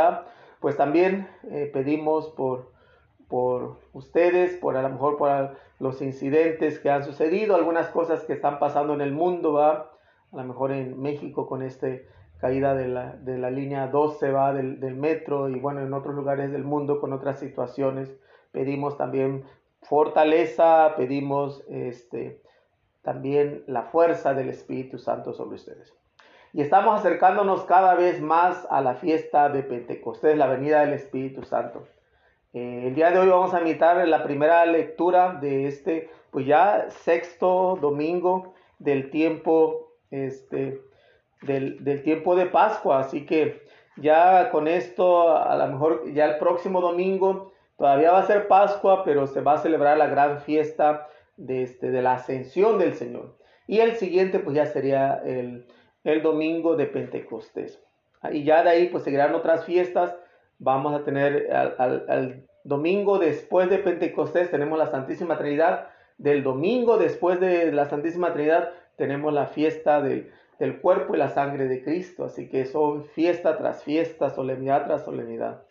pues 0.59 0.75
también 0.75 1.27
eh, 1.51 1.69
pedimos 1.71 2.29
por, 2.29 2.71
por 3.27 3.77
ustedes, 3.93 4.57
por 4.57 4.75
a 4.75 4.81
lo 4.81 4.89
mejor 4.89 5.17
por 5.17 5.55
los 5.77 6.01
incidentes 6.01 6.79
que 6.79 6.89
han 6.89 7.03
sucedido, 7.03 7.55
algunas 7.55 7.89
cosas 7.89 8.23
que 8.23 8.33
están 8.33 8.57
pasando 8.57 8.95
en 8.95 9.01
el 9.01 9.11
mundo, 9.11 9.61
a 9.61 9.91
lo 10.31 10.43
mejor 10.43 10.71
en 10.71 10.99
México 10.99 11.47
con 11.47 11.61
esta 11.61 11.87
caída 12.39 12.73
de 12.73 12.87
la, 12.87 13.13
de 13.17 13.37
la, 13.37 13.51
línea 13.51 13.85
12 13.85 14.31
¿va? 14.31 14.51
Del, 14.51 14.79
del 14.79 14.95
metro 14.95 15.47
y 15.47 15.59
bueno, 15.59 15.81
en 15.81 15.93
otros 15.93 16.15
lugares 16.15 16.51
del 16.51 16.63
mundo 16.63 16.99
con 17.01 17.13
otras 17.13 17.37
situaciones 17.37 18.11
pedimos 18.51 18.97
también 18.97 19.45
fortaleza, 19.83 20.95
pedimos 20.97 21.63
este, 21.69 22.41
también 23.03 23.63
la 23.67 23.83
fuerza 23.83 24.33
del 24.33 24.49
Espíritu 24.49 24.97
Santo 24.97 25.33
sobre 25.33 25.57
ustedes. 25.57 25.98
Y 26.51 26.61
estamos 26.61 26.99
acercándonos 26.99 27.63
cada 27.65 27.93
vez 27.93 28.21
más 28.21 28.65
a 28.71 28.81
la 28.81 28.95
fiesta 28.95 29.49
de 29.49 29.61
Pentecostés, 29.61 30.35
la 30.35 30.47
venida 30.47 30.81
del 30.81 30.93
Espíritu 30.93 31.43
Santo. 31.43 31.87
Eh, 32.53 32.85
el 32.87 32.95
día 32.95 33.11
de 33.11 33.19
hoy 33.19 33.29
vamos 33.29 33.53
a 33.53 33.59
invitar 33.59 34.07
la 34.07 34.23
primera 34.23 34.65
lectura 34.65 35.37
de 35.39 35.67
este, 35.67 36.09
pues 36.31 36.47
ya 36.47 36.87
sexto 36.89 37.77
domingo 37.79 38.55
del 38.79 39.11
tiempo, 39.11 39.93
este, 40.09 40.81
del, 41.43 41.83
del 41.83 42.01
tiempo 42.01 42.35
de 42.35 42.47
Pascua. 42.47 42.99
Así 42.99 43.27
que 43.27 43.61
ya 43.97 44.49
con 44.49 44.67
esto, 44.67 45.37
a 45.37 45.55
lo 45.55 45.67
mejor 45.67 46.11
ya 46.13 46.25
el 46.25 46.39
próximo 46.39 46.81
domingo, 46.81 47.51
todavía 47.77 48.11
va 48.11 48.19
a 48.19 48.27
ser 48.27 48.47
Pascua, 48.47 49.03
pero 49.03 49.27
se 49.27 49.41
va 49.41 49.53
a 49.53 49.57
celebrar 49.59 49.99
la 49.99 50.07
gran 50.07 50.39
fiesta 50.39 51.07
de, 51.37 51.61
este, 51.61 51.91
de 51.91 52.01
la 52.01 52.13
ascensión 52.13 52.79
del 52.79 52.95
Señor. 52.95 53.37
Y 53.67 53.81
el 53.81 53.97
siguiente, 53.97 54.39
pues 54.39 54.55
ya 54.55 54.65
sería 54.65 55.21
el, 55.23 55.67
el 56.03 56.21
domingo 56.21 56.75
de 56.75 56.85
Pentecostés. 56.85 57.81
Y 58.31 58.43
ya 58.43 58.63
de 58.63 58.69
ahí, 58.69 58.87
pues 58.87 59.03
seguirán 59.03 59.35
otras 59.35 59.65
fiestas. 59.65 60.15
Vamos 60.57 60.93
a 60.93 61.03
tener 61.03 61.51
al, 61.53 62.45
domingo 62.63 63.17
después 63.17 63.69
de 63.69 63.79
Pentecostés, 63.79 64.51
tenemos 64.51 64.77
la 64.77 64.87
Santísima 64.87 65.37
Trinidad. 65.37 65.87
Del 66.17 66.43
domingo 66.43 66.97
después 66.97 67.39
de 67.39 67.71
la 67.71 67.85
Santísima 67.85 68.33
Trinidad, 68.33 68.73
tenemos 68.97 69.33
la 69.33 69.47
fiesta 69.47 70.01
del, 70.01 70.31
del 70.59 70.81
cuerpo 70.81 71.15
y 71.15 71.17
la 71.17 71.29
sangre 71.29 71.67
de 71.67 71.81
Cristo. 71.81 72.25
Así 72.25 72.49
que 72.49 72.65
son 72.65 73.05
fiesta 73.05 73.57
tras 73.57 73.83
fiesta, 73.83 74.29
solemnidad 74.29 74.85
tras 74.85 75.05
solemnidad. 75.05 75.63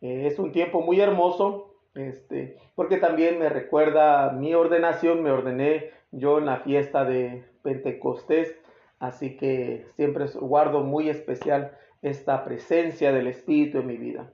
Eh, 0.00 0.26
es 0.26 0.38
un 0.38 0.52
tiempo 0.52 0.80
muy 0.80 1.00
hermoso, 1.00 1.74
este, 1.94 2.56
porque 2.74 2.96
también 2.96 3.38
me 3.38 3.48
recuerda 3.48 4.32
mi 4.32 4.54
ordenación, 4.54 5.22
me 5.22 5.30
ordené 5.30 5.90
yo 6.10 6.38
en 6.38 6.46
la 6.46 6.58
fiesta 6.58 7.04
de 7.04 7.44
Pentecostés, 7.62 8.56
así 9.00 9.36
que 9.36 9.86
siempre 9.96 10.26
guardo 10.34 10.80
muy 10.80 11.08
especial 11.08 11.72
esta 12.02 12.44
presencia 12.44 13.12
del 13.12 13.26
Espíritu 13.26 13.78
en 13.78 13.86
mi 13.86 13.96
vida. 13.96 14.30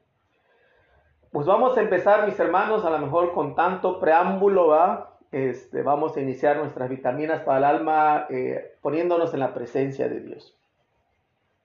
Pues 1.30 1.46
vamos 1.46 1.76
a 1.76 1.80
empezar, 1.80 2.26
mis 2.26 2.38
hermanos, 2.38 2.84
a 2.84 2.90
lo 2.90 2.98
mejor 2.98 3.32
con 3.32 3.54
tanto 3.54 3.98
preámbulo, 4.00 4.68
¿va? 4.68 5.18
Este, 5.32 5.82
vamos 5.82 6.16
a 6.16 6.20
iniciar 6.20 6.58
nuestras 6.58 6.88
vitaminas 6.88 7.42
para 7.42 7.58
el 7.58 7.64
alma 7.64 8.26
eh, 8.30 8.76
poniéndonos 8.80 9.34
en 9.34 9.40
la 9.40 9.52
presencia 9.52 10.08
de 10.08 10.20
Dios. 10.20 10.56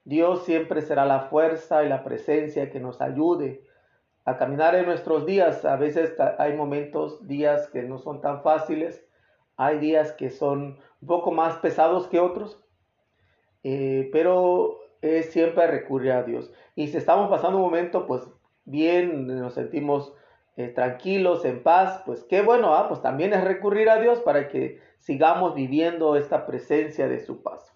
Dios 0.04 0.44
siempre 0.46 0.82
será 0.82 1.06
la 1.06 1.22
fuerza 1.22 1.84
y 1.84 1.90
la 1.90 2.04
presencia 2.04 2.72
que 2.72 2.80
nos 2.80 3.02
ayude 3.02 3.64
a 4.26 4.38
caminar 4.38 4.76
en 4.76 4.86
nuestros 4.86 5.26
días. 5.26 5.64
A 5.64 5.76
veces 5.76 6.16
hay 6.38 6.56
momentos, 6.56 7.28
días 7.28 7.68
que 7.68 7.84
no 7.84 8.00
son 8.00 8.20
tan 8.20 8.42
fáciles, 8.42 9.06
hay 9.58 9.78
días 9.78 10.12
que 10.12 10.32
son 10.32 10.80
un 11.02 11.08
poco 11.08 11.32
más 11.32 11.58
pesados 11.58 12.08
que 12.08 12.20
otros, 12.20 12.64
eh, 13.64 14.10
pero 14.12 14.80
es 15.02 15.32
siempre 15.32 15.68
recurrir 15.68 16.12
a 16.12 16.24
Dios. 16.24 16.52
Y 16.76 16.88
si 16.88 16.98
estamos 16.98 17.30
pasando 17.30 17.58
un 17.58 17.64
momento, 17.64 18.08
pues 18.08 18.24
bien, 18.66 19.28
nos 19.28 19.54
sentimos 19.54 20.14
eh, 20.58 20.68
tranquilos, 20.68 21.46
en 21.46 21.64
paz, 21.64 22.02
pues 22.06 22.24
qué 22.24 22.42
bueno, 22.42 22.76
¿ah? 22.76 22.88
pues 22.88 23.02
también 23.02 23.34
es 23.34 23.44
recurrir 23.44 23.90
a 23.90 24.00
Dios 24.00 24.20
para 24.20 24.48
que 24.50 24.80
sigamos 25.00 25.56
viviendo 25.56 26.16
esta 26.16 26.46
presencia 26.46 27.08
de 27.08 27.20
su 27.20 27.42
paz. 27.42 27.74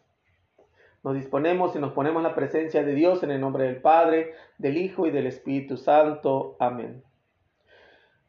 Nos 1.04 1.16
disponemos 1.16 1.76
y 1.76 1.80
nos 1.80 1.94
ponemos 1.94 2.24
la 2.24 2.34
presencia 2.34 2.84
de 2.84 2.94
Dios 2.94 3.22
en 3.24 3.32
el 3.32 3.40
nombre 3.40 3.66
del 3.66 3.78
Padre, 3.78 4.34
del 4.58 4.78
Hijo 4.78 5.06
y 5.06 5.12
del 5.12 5.28
Espíritu 5.28 5.78
Santo. 5.78 6.56
Amén. 6.60 7.04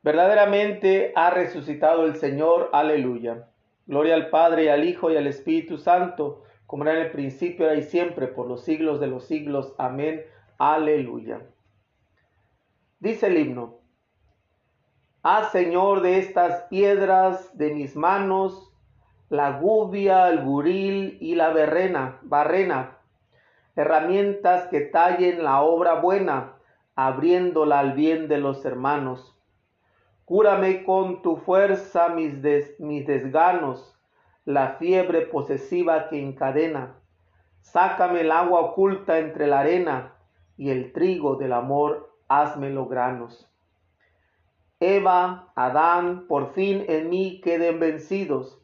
Verdaderamente 0.02 1.12
ha 1.16 1.30
resucitado 1.30 2.04
el 2.04 2.16
Señor. 2.16 2.68
Aleluya. 2.72 3.48
Gloria 3.86 4.14
al 4.14 4.30
Padre 4.30 4.70
al 4.70 4.84
Hijo 4.84 5.10
y 5.10 5.16
al 5.16 5.26
Espíritu 5.26 5.78
Santo, 5.78 6.42
como 6.66 6.84
era 6.84 6.94
en 6.94 7.06
el 7.06 7.12
principio, 7.12 7.66
ahora 7.66 7.78
y 7.78 7.82
siempre, 7.82 8.26
por 8.26 8.46
los 8.46 8.64
siglos 8.64 9.00
de 9.00 9.06
los 9.06 9.24
siglos. 9.24 9.74
Amén. 9.78 10.22
Aleluya. 10.58 11.40
Dice 12.98 13.26
el 13.26 13.38
himno. 13.38 13.78
Haz, 15.22 15.52
Señor, 15.52 16.02
de 16.02 16.18
estas 16.18 16.62
piedras 16.64 17.56
de 17.56 17.74
mis 17.74 17.96
manos 17.96 18.72
la 19.28 19.58
gubia, 19.58 20.28
el 20.28 20.38
buril 20.38 21.18
y 21.20 21.34
la 21.34 21.50
berrena, 21.50 22.18
barrena, 22.22 22.98
herramientas 23.74 24.68
que 24.68 24.80
tallen 24.80 25.42
la 25.42 25.62
obra 25.62 25.94
buena, 25.94 26.54
abriéndola 26.94 27.80
al 27.80 27.92
bien 27.92 28.28
de 28.28 28.38
los 28.38 28.64
hermanos. 28.64 29.36
Cúrame 30.24 30.84
con 30.84 31.22
tu 31.22 31.36
fuerza 31.36 32.08
mis, 32.08 32.34
mis 32.78 33.06
desganos, 33.06 33.95
la 34.46 34.76
fiebre 34.78 35.22
posesiva 35.22 36.08
que 36.08 36.22
encadena. 36.22 36.94
Sácame 37.62 38.20
el 38.20 38.30
agua 38.30 38.60
oculta 38.60 39.18
entre 39.18 39.48
la 39.48 39.60
arena 39.60 40.14
y 40.56 40.70
el 40.70 40.92
trigo 40.92 41.34
del 41.34 41.52
amor, 41.52 42.14
házmelo 42.28 42.86
granos. 42.86 43.50
Eva, 44.78 45.52
Adán, 45.56 46.28
por 46.28 46.52
fin 46.54 46.84
en 46.86 47.10
mí 47.10 47.40
queden 47.40 47.80
vencidos 47.80 48.62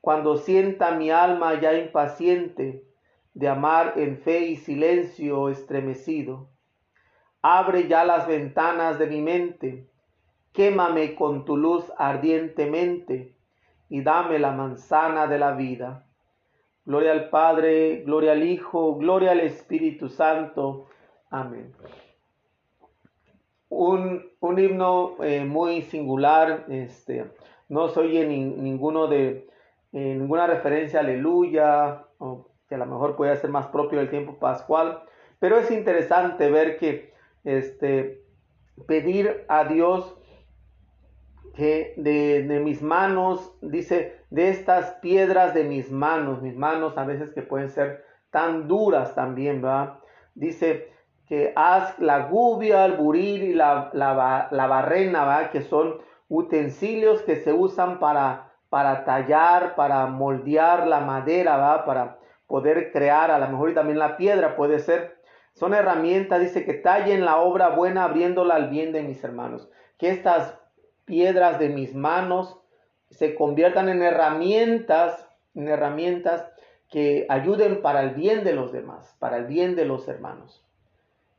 cuando 0.00 0.36
sienta 0.36 0.90
mi 0.96 1.10
alma 1.10 1.60
ya 1.60 1.74
impaciente 1.74 2.84
de 3.34 3.48
amar 3.48 3.94
en 3.96 4.18
fe 4.18 4.40
y 4.40 4.56
silencio 4.56 5.48
estremecido. 5.48 6.48
Abre 7.40 7.86
ya 7.86 8.04
las 8.04 8.26
ventanas 8.26 8.98
de 8.98 9.06
mi 9.06 9.20
mente, 9.20 9.88
quémame 10.52 11.14
con 11.14 11.44
tu 11.44 11.56
luz 11.56 11.84
ardientemente 11.98 13.33
y 13.88 14.02
dame 14.02 14.38
la 14.38 14.52
manzana 14.52 15.26
de 15.26 15.38
la 15.38 15.52
vida. 15.52 16.04
Gloria 16.84 17.12
al 17.12 17.30
Padre, 17.30 18.02
gloria 18.04 18.32
al 18.32 18.42
Hijo, 18.42 18.96
gloria 18.96 19.32
al 19.32 19.40
Espíritu 19.40 20.08
Santo. 20.08 20.86
Amén. 21.30 21.72
Un, 23.68 24.30
himno 24.40 25.16
eh, 25.22 25.44
muy 25.44 25.82
singular, 25.82 26.66
este, 26.68 27.32
no 27.68 27.88
soy 27.88 28.18
en 28.18 28.62
ninguno 28.62 29.08
de, 29.08 29.48
eh, 29.92 30.14
ninguna 30.14 30.46
referencia 30.46 31.00
aleluya, 31.00 32.04
o 32.18 32.48
que 32.68 32.74
a 32.74 32.78
lo 32.78 32.86
mejor 32.86 33.16
puede 33.16 33.36
ser 33.36 33.50
más 33.50 33.66
propio 33.68 33.98
del 33.98 34.10
tiempo 34.10 34.38
pascual, 34.38 35.02
pero 35.38 35.58
es 35.58 35.70
interesante 35.70 36.50
ver 36.50 36.78
que 36.78 37.12
este, 37.44 38.22
pedir 38.86 39.44
a 39.48 39.64
Dios 39.64 40.16
que 41.54 41.94
de, 41.96 42.60
mis 42.60 42.82
manos, 42.82 43.56
dice, 43.60 44.20
de 44.30 44.48
estas 44.50 44.92
piedras 45.02 45.54
de 45.54 45.64
mis 45.64 45.90
manos, 45.90 46.42
mis 46.42 46.56
manos 46.56 46.98
a 46.98 47.04
veces 47.04 47.30
que 47.30 47.42
pueden 47.42 47.70
ser 47.70 48.04
tan 48.30 48.68
duras 48.68 49.14
también, 49.14 49.62
¿verdad? 49.62 49.98
Dice 50.34 50.92
que 51.26 51.52
haz 51.56 51.98
la 51.98 52.26
gubia, 52.26 52.84
el 52.84 52.92
buril 52.92 53.42
y 53.44 53.54
la, 53.54 53.90
la, 53.92 54.48
la 54.50 54.66
barrena, 54.66 55.24
¿verdad? 55.24 55.50
Que 55.50 55.62
son 55.62 55.98
utensilios 56.28 57.22
que 57.22 57.36
se 57.36 57.52
usan 57.52 57.98
para 57.98 58.50
para 58.74 59.04
tallar, 59.04 59.76
para 59.76 60.06
moldear 60.06 60.88
la 60.88 60.98
madera, 60.98 61.56
¿va? 61.56 61.84
para 61.84 62.18
poder 62.48 62.90
crear, 62.90 63.30
a 63.30 63.38
lo 63.38 63.46
mejor 63.46 63.70
y 63.70 63.74
también 63.74 64.00
la 64.00 64.16
piedra 64.16 64.56
puede 64.56 64.80
ser. 64.80 65.22
Son 65.52 65.74
herramientas, 65.74 66.40
dice 66.40 66.64
que 66.64 66.74
tallen 66.74 67.24
la 67.24 67.36
obra 67.36 67.68
buena 67.68 68.02
abriéndola 68.02 68.56
al 68.56 68.70
bien 68.70 68.90
de 68.90 69.04
mis 69.04 69.22
hermanos. 69.22 69.70
Que 69.96 70.10
estas 70.10 70.58
piedras 71.04 71.58
de 71.58 71.68
mis 71.68 71.94
manos 71.94 72.58
se 73.10 73.34
conviertan 73.34 73.88
en 73.88 74.02
herramientas, 74.02 75.28
en 75.54 75.68
herramientas 75.68 76.44
que 76.90 77.26
ayuden 77.28 77.82
para 77.82 78.02
el 78.02 78.10
bien 78.10 78.44
de 78.44 78.52
los 78.52 78.72
demás, 78.72 79.16
para 79.18 79.36
el 79.38 79.46
bien 79.46 79.76
de 79.76 79.84
los 79.84 80.06
hermanos. 80.08 80.64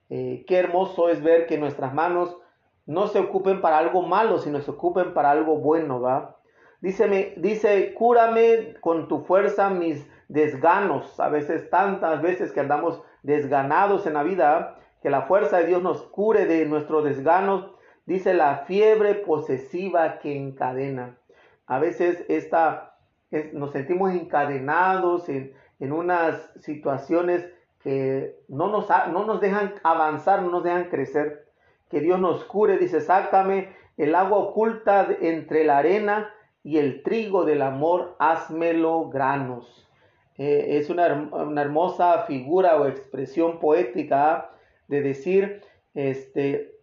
Eh, 0.10 0.46
qué 0.48 0.58
hermoso 0.58 1.10
es 1.10 1.24
ver 1.24 1.48
que 1.48 1.58
nuestras 1.58 1.94
manos 1.94 2.38
no 2.86 3.08
se 3.08 3.20
ocupen 3.20 3.62
para 3.62 3.78
algo 3.78 4.04
malo, 4.04 4.38
sino 4.38 4.62
se 4.62 4.72
ocupen 4.72 5.14
para 5.14 5.32
algo 5.32 5.58
bueno, 5.58 6.00
¿va? 6.00 6.38
Dice, 6.82 7.34
dice, 7.38 7.94
cúrame 7.96 8.76
con 8.80 9.08
tu 9.08 9.22
fuerza 9.22 9.70
mis 9.70 10.08
desganos. 10.28 11.20
A 11.20 11.30
veces, 11.30 11.70
tantas 11.70 12.22
veces 12.22 12.52
que 12.52 12.60
andamos 12.60 13.02
desganados 13.24 14.06
en 14.06 14.14
la 14.14 14.24
vida, 14.24 14.76
que 15.02 15.10
la 15.10 15.24
fuerza 15.24 15.58
de 15.58 15.68
Dios 15.68 15.82
nos 15.82 16.04
cure 16.04 16.46
de 16.46 16.66
nuestros 16.66 17.04
desganos. 17.04 17.72
Dice 18.06 18.34
la 18.34 18.60
fiebre 18.60 19.16
posesiva 19.16 20.20
que 20.20 20.36
encadena. 20.36 21.18
A 21.66 21.80
veces 21.80 22.24
esta, 22.28 22.98
nos 23.54 23.72
sentimos 23.72 24.12
encadenados 24.14 25.28
en, 25.30 25.54
en, 25.80 25.92
unas 25.92 26.52
situaciones 26.62 27.46
que 27.80 28.38
no 28.48 28.68
nos, 28.68 28.88
no 29.12 29.26
nos 29.26 29.42
dejan 29.42 29.74
avanzar, 29.84 30.42
no 30.44 30.52
nos 30.52 30.64
dejan 30.64 30.90
crecer. 30.90 31.48
Que 31.90 32.00
Dios 32.00 32.20
nos 32.20 32.44
cure. 32.46 32.78
Dice, 32.78 33.02
sácame 33.02 33.70
el 33.98 34.14
agua 34.16 34.40
oculta 34.40 35.08
entre 35.22 35.64
la 35.64 35.80
arena 35.80 36.32
y 36.64 36.78
el 36.78 37.04
trigo 37.04 37.46
del 37.46 37.62
amor, 37.62 38.16
házmelo 38.20 39.10
granos. 39.10 39.88
Eh, 40.38 40.78
es 40.78 40.90
una, 40.90 41.06
hermosa 41.62 42.24
figura 42.24 42.76
o 42.78 42.88
expresión 42.88 43.60
poética 43.60 44.52
de 44.88 45.02
decir, 45.02 45.62
este, 45.94 46.75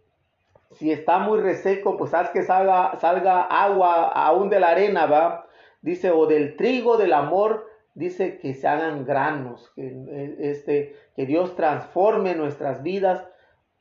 si 0.75 0.91
está 0.91 1.19
muy 1.19 1.39
reseco, 1.39 1.97
pues 1.97 2.13
haz 2.13 2.29
que 2.29 2.43
salga, 2.43 2.95
salga 2.99 3.41
agua 3.43 4.09
aún 4.09 4.49
de 4.49 4.59
la 4.59 4.69
arena, 4.69 5.05
¿va? 5.05 5.47
Dice, 5.81 6.11
o 6.11 6.27
del 6.27 6.55
trigo 6.55 6.97
del 6.97 7.13
amor, 7.13 7.67
dice 7.93 8.39
que 8.39 8.53
se 8.53 8.67
hagan 8.67 9.05
granos, 9.05 9.71
que, 9.75 9.87
eh, 9.87 10.35
este, 10.39 10.95
que 11.15 11.25
Dios 11.25 11.55
transforme 11.55 12.35
nuestras 12.35 12.83
vidas, 12.83 13.27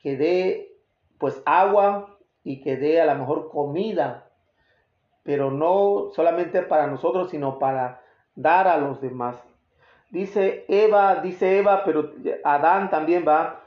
que 0.01 0.17
dé 0.17 0.73
pues 1.19 1.41
agua 1.47 2.19
y 2.43 2.61
que 2.61 2.77
dé 2.77 3.01
a 3.01 3.07
la 3.07 3.15
mejor 3.15 3.51
comida, 3.51 4.29
pero 5.23 5.51
no 5.51 6.11
solamente 6.13 6.63
para 6.63 6.89
nosotros, 6.89 7.31
sino 7.31 7.59
para 7.59 8.03
dar 8.35 8.67
a 8.67 8.77
los 8.77 9.01
demás. 9.01 9.43
Dice 10.11 10.65
Eva, 10.69 11.17
dice 11.23 11.59
Eva, 11.59 11.85
pero 11.85 12.13
Adán 12.45 12.91
también 12.91 13.25
va. 13.27 13.65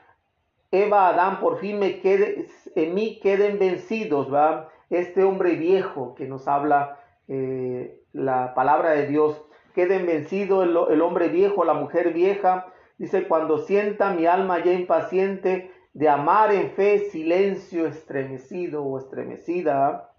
Eva, 0.83 1.09
Adán, 1.09 1.39
por 1.39 1.59
fin 1.59 1.79
me 1.79 1.99
quede, 1.99 2.47
en 2.75 2.93
mí 2.93 3.19
queden 3.21 3.59
vencidos, 3.59 4.33
va. 4.33 4.69
Este 4.89 5.23
hombre 5.23 5.55
viejo 5.55 6.13
que 6.15 6.27
nos 6.27 6.47
habla 6.47 6.99
eh, 7.27 7.99
la 8.13 8.53
palabra 8.53 8.91
de 8.91 9.07
Dios, 9.07 9.43
queden 9.73 10.05
vencidos 10.05 10.65
el, 10.65 11.01
hombre 11.01 11.29
viejo, 11.29 11.65
la 11.65 11.73
mujer 11.73 12.13
vieja. 12.13 12.67
Dice, 12.97 13.27
cuando 13.27 13.59
sienta 13.59 14.13
mi 14.13 14.25
alma 14.25 14.63
ya 14.63 14.73
impaciente 14.73 15.71
de 15.93 16.09
amar 16.09 16.53
en 16.53 16.71
fe, 16.71 17.09
silencio 17.09 17.87
estremecido 17.87 18.83
o 18.83 18.99
estremecida, 18.99 20.11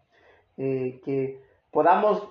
eh, 0.57 1.01
que 1.05 1.41
podamos 1.71 2.29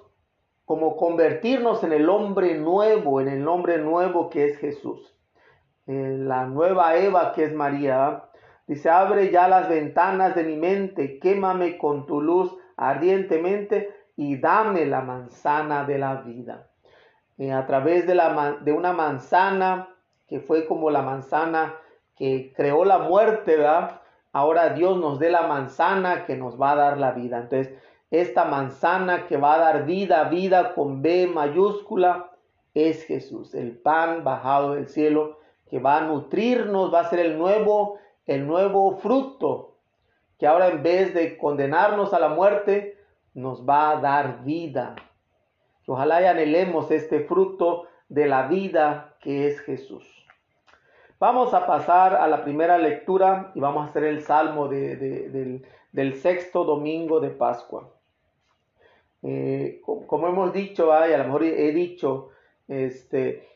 como 0.65 0.97
convertirnos 0.97 1.83
en 1.83 1.93
el 1.93 2.09
hombre 2.09 2.57
nuevo, 2.57 3.21
en 3.21 3.27
el 3.27 3.47
hombre 3.47 3.77
nuevo 3.77 4.29
que 4.29 4.45
es 4.47 4.57
Jesús. 4.57 5.14
La 5.87 6.45
nueva 6.45 6.95
Eva 6.95 7.31
que 7.33 7.43
es 7.43 7.53
María, 7.53 8.23
dice, 8.67 8.89
abre 8.89 9.31
ya 9.31 9.47
las 9.47 9.69
ventanas 9.69 10.35
de 10.35 10.43
mi 10.43 10.57
mente, 10.57 11.19
quémame 11.19 11.77
con 11.77 12.05
tu 12.05 12.21
luz 12.21 12.55
ardientemente 12.77 13.93
y 14.15 14.37
dame 14.37 14.85
la 14.85 15.01
manzana 15.01 15.83
de 15.83 15.99
la 15.99 16.15
vida. 16.15 16.67
Eh, 17.37 17.51
a 17.51 17.65
través 17.65 18.07
de, 18.07 18.15
la, 18.15 18.57
de 18.61 18.71
una 18.71 18.93
manzana 18.93 19.89
que 20.27 20.39
fue 20.39 20.65
como 20.65 20.89
la 20.89 21.01
manzana 21.01 21.75
que 22.15 22.53
creó 22.55 22.85
la 22.85 22.99
muerte. 22.99 23.57
Ahora 24.31 24.69
Dios 24.69 24.97
nos 24.97 25.19
dé 25.19 25.29
la 25.29 25.47
manzana 25.47 26.25
que 26.25 26.35
nos 26.35 26.59
va 26.59 26.71
a 26.71 26.75
dar 26.75 26.97
la 26.97 27.11
vida. 27.11 27.39
Entonces, 27.39 27.73
esta 28.09 28.45
manzana 28.45 29.27
que 29.27 29.37
va 29.37 29.55
a 29.55 29.59
dar 29.59 29.85
vida, 29.85 30.23
vida 30.25 30.73
con 30.73 31.01
B 31.01 31.27
mayúscula, 31.27 32.31
es 32.73 33.05
Jesús, 33.05 33.55
el 33.55 33.77
pan 33.77 34.25
bajado 34.25 34.73
del 34.73 34.89
cielo 34.89 35.39
que 35.69 35.79
va 35.79 35.97
a 35.97 36.01
nutrirnos, 36.01 36.93
va 36.93 37.01
a 37.01 37.09
ser 37.09 37.19
el 37.19 37.37
nuevo, 37.37 37.99
el 38.25 38.45
nuevo 38.47 38.97
fruto 38.97 39.75
que 40.37 40.47
ahora 40.47 40.67
en 40.67 40.83
vez 40.83 41.13
de 41.13 41.37
condenarnos 41.37 42.13
a 42.13 42.19
la 42.19 42.29
muerte, 42.29 42.97
nos 43.33 43.67
va 43.67 43.91
a 43.91 44.01
dar 44.01 44.43
vida. 44.43 44.95
Ojalá 45.87 46.21
y 46.21 46.25
anhelemos 46.25 46.91
este 46.91 47.21
fruto 47.21 47.87
de 48.09 48.27
la 48.27 48.47
vida 48.47 49.15
que 49.21 49.47
es 49.47 49.59
Jesús. 49.61 50.05
Vamos 51.19 51.53
a 51.53 51.65
pasar 51.65 52.15
a 52.15 52.27
la 52.27 52.43
primera 52.43 52.77
lectura 52.77 53.51
y 53.55 53.59
vamos 53.59 53.85
a 53.85 53.89
hacer 53.89 54.03
el 54.03 54.21
salmo 54.21 54.67
del, 54.67 55.65
del 55.91 56.15
sexto 56.15 56.65
domingo 56.65 57.19
de 57.19 57.29
Pascua. 57.29 57.89
Eh, 59.23 59.81
como 59.85 60.27
hemos 60.27 60.53
dicho, 60.53 60.87
y 60.87 61.13
a 61.13 61.17
lo 61.17 61.23
mejor 61.23 61.43
he 61.43 61.71
dicho, 61.71 62.29
este, 62.67 63.47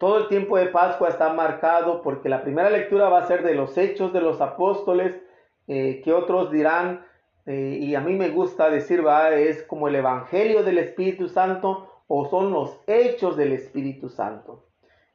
todo 0.00 0.16
el 0.16 0.28
tiempo 0.28 0.56
de 0.56 0.66
Pascua 0.66 1.10
está 1.10 1.34
marcado 1.34 2.00
porque 2.00 2.30
la 2.30 2.42
primera 2.42 2.70
lectura 2.70 3.10
va 3.10 3.18
a 3.18 3.26
ser 3.26 3.42
de 3.42 3.54
los 3.54 3.76
hechos 3.76 4.14
de 4.14 4.22
los 4.22 4.40
apóstoles, 4.40 5.20
eh, 5.68 6.00
que 6.02 6.14
otros 6.14 6.50
dirán, 6.50 7.04
eh, 7.44 7.76
y 7.78 7.94
a 7.94 8.00
mí 8.00 8.14
me 8.14 8.30
gusta 8.30 8.70
decir, 8.70 9.06
va, 9.06 9.30
es 9.34 9.62
como 9.62 9.88
el 9.88 9.94
Evangelio 9.94 10.62
del 10.62 10.78
Espíritu 10.78 11.28
Santo 11.28 12.02
o 12.08 12.24
son 12.24 12.50
los 12.50 12.80
hechos 12.86 13.36
del 13.36 13.52
Espíritu 13.52 14.08
Santo. 14.08 14.64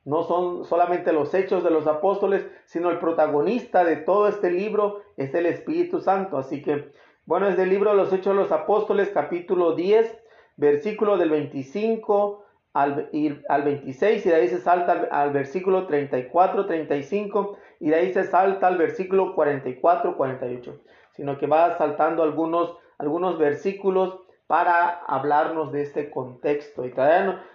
No 0.03 0.21
son 0.21 0.65
solamente 0.65 1.11
los 1.11 1.33
hechos 1.33 1.63
de 1.63 1.71
los 1.71 1.87
apóstoles, 1.87 2.45
sino 2.67 2.91
el 2.91 2.99
protagonista 2.99 3.83
de 3.83 3.95
todo 3.95 4.27
este 4.27 4.51
libro 4.51 5.01
es 5.17 5.33
el 5.33 5.47
Espíritu 5.47 5.99
Santo. 5.99 6.37
Así 6.37 6.61
que 6.61 6.91
bueno, 7.25 7.47
es 7.47 7.57
del 7.57 7.69
libro 7.69 7.89
de 7.89 7.97
los 7.97 8.13
Hechos 8.13 8.35
de 8.35 8.43
los 8.43 8.51
Apóstoles, 8.51 9.09
capítulo 9.11 9.73
10, 9.73 10.15
versículo 10.57 11.17
del 11.17 11.31
25 11.31 12.44
al, 12.75 13.09
al 13.47 13.63
26, 13.63 14.25
y 14.25 14.29
de 14.29 14.35
ahí 14.35 14.49
se 14.49 14.59
salta 14.59 15.07
al, 15.09 15.31
versículo 15.31 15.87
34, 15.87 16.65
35, 16.65 17.57
y 17.79 17.89
de 17.89 17.95
ahí 17.95 18.13
se 18.13 18.25
salta 18.25 18.67
al 18.67 18.77
versículo 18.77 19.33
44, 19.33 20.17
48, 20.17 20.81
sino 21.13 21.37
que 21.37 21.47
va 21.47 21.77
saltando 21.77 22.21
algunos, 22.21 22.77
algunos 22.97 23.39
versículos 23.39 24.19
para 24.47 24.89
hablarnos 25.07 25.71
de 25.71 25.83
este 25.83 26.11
contexto. 26.11 26.85
Y, 26.85 26.93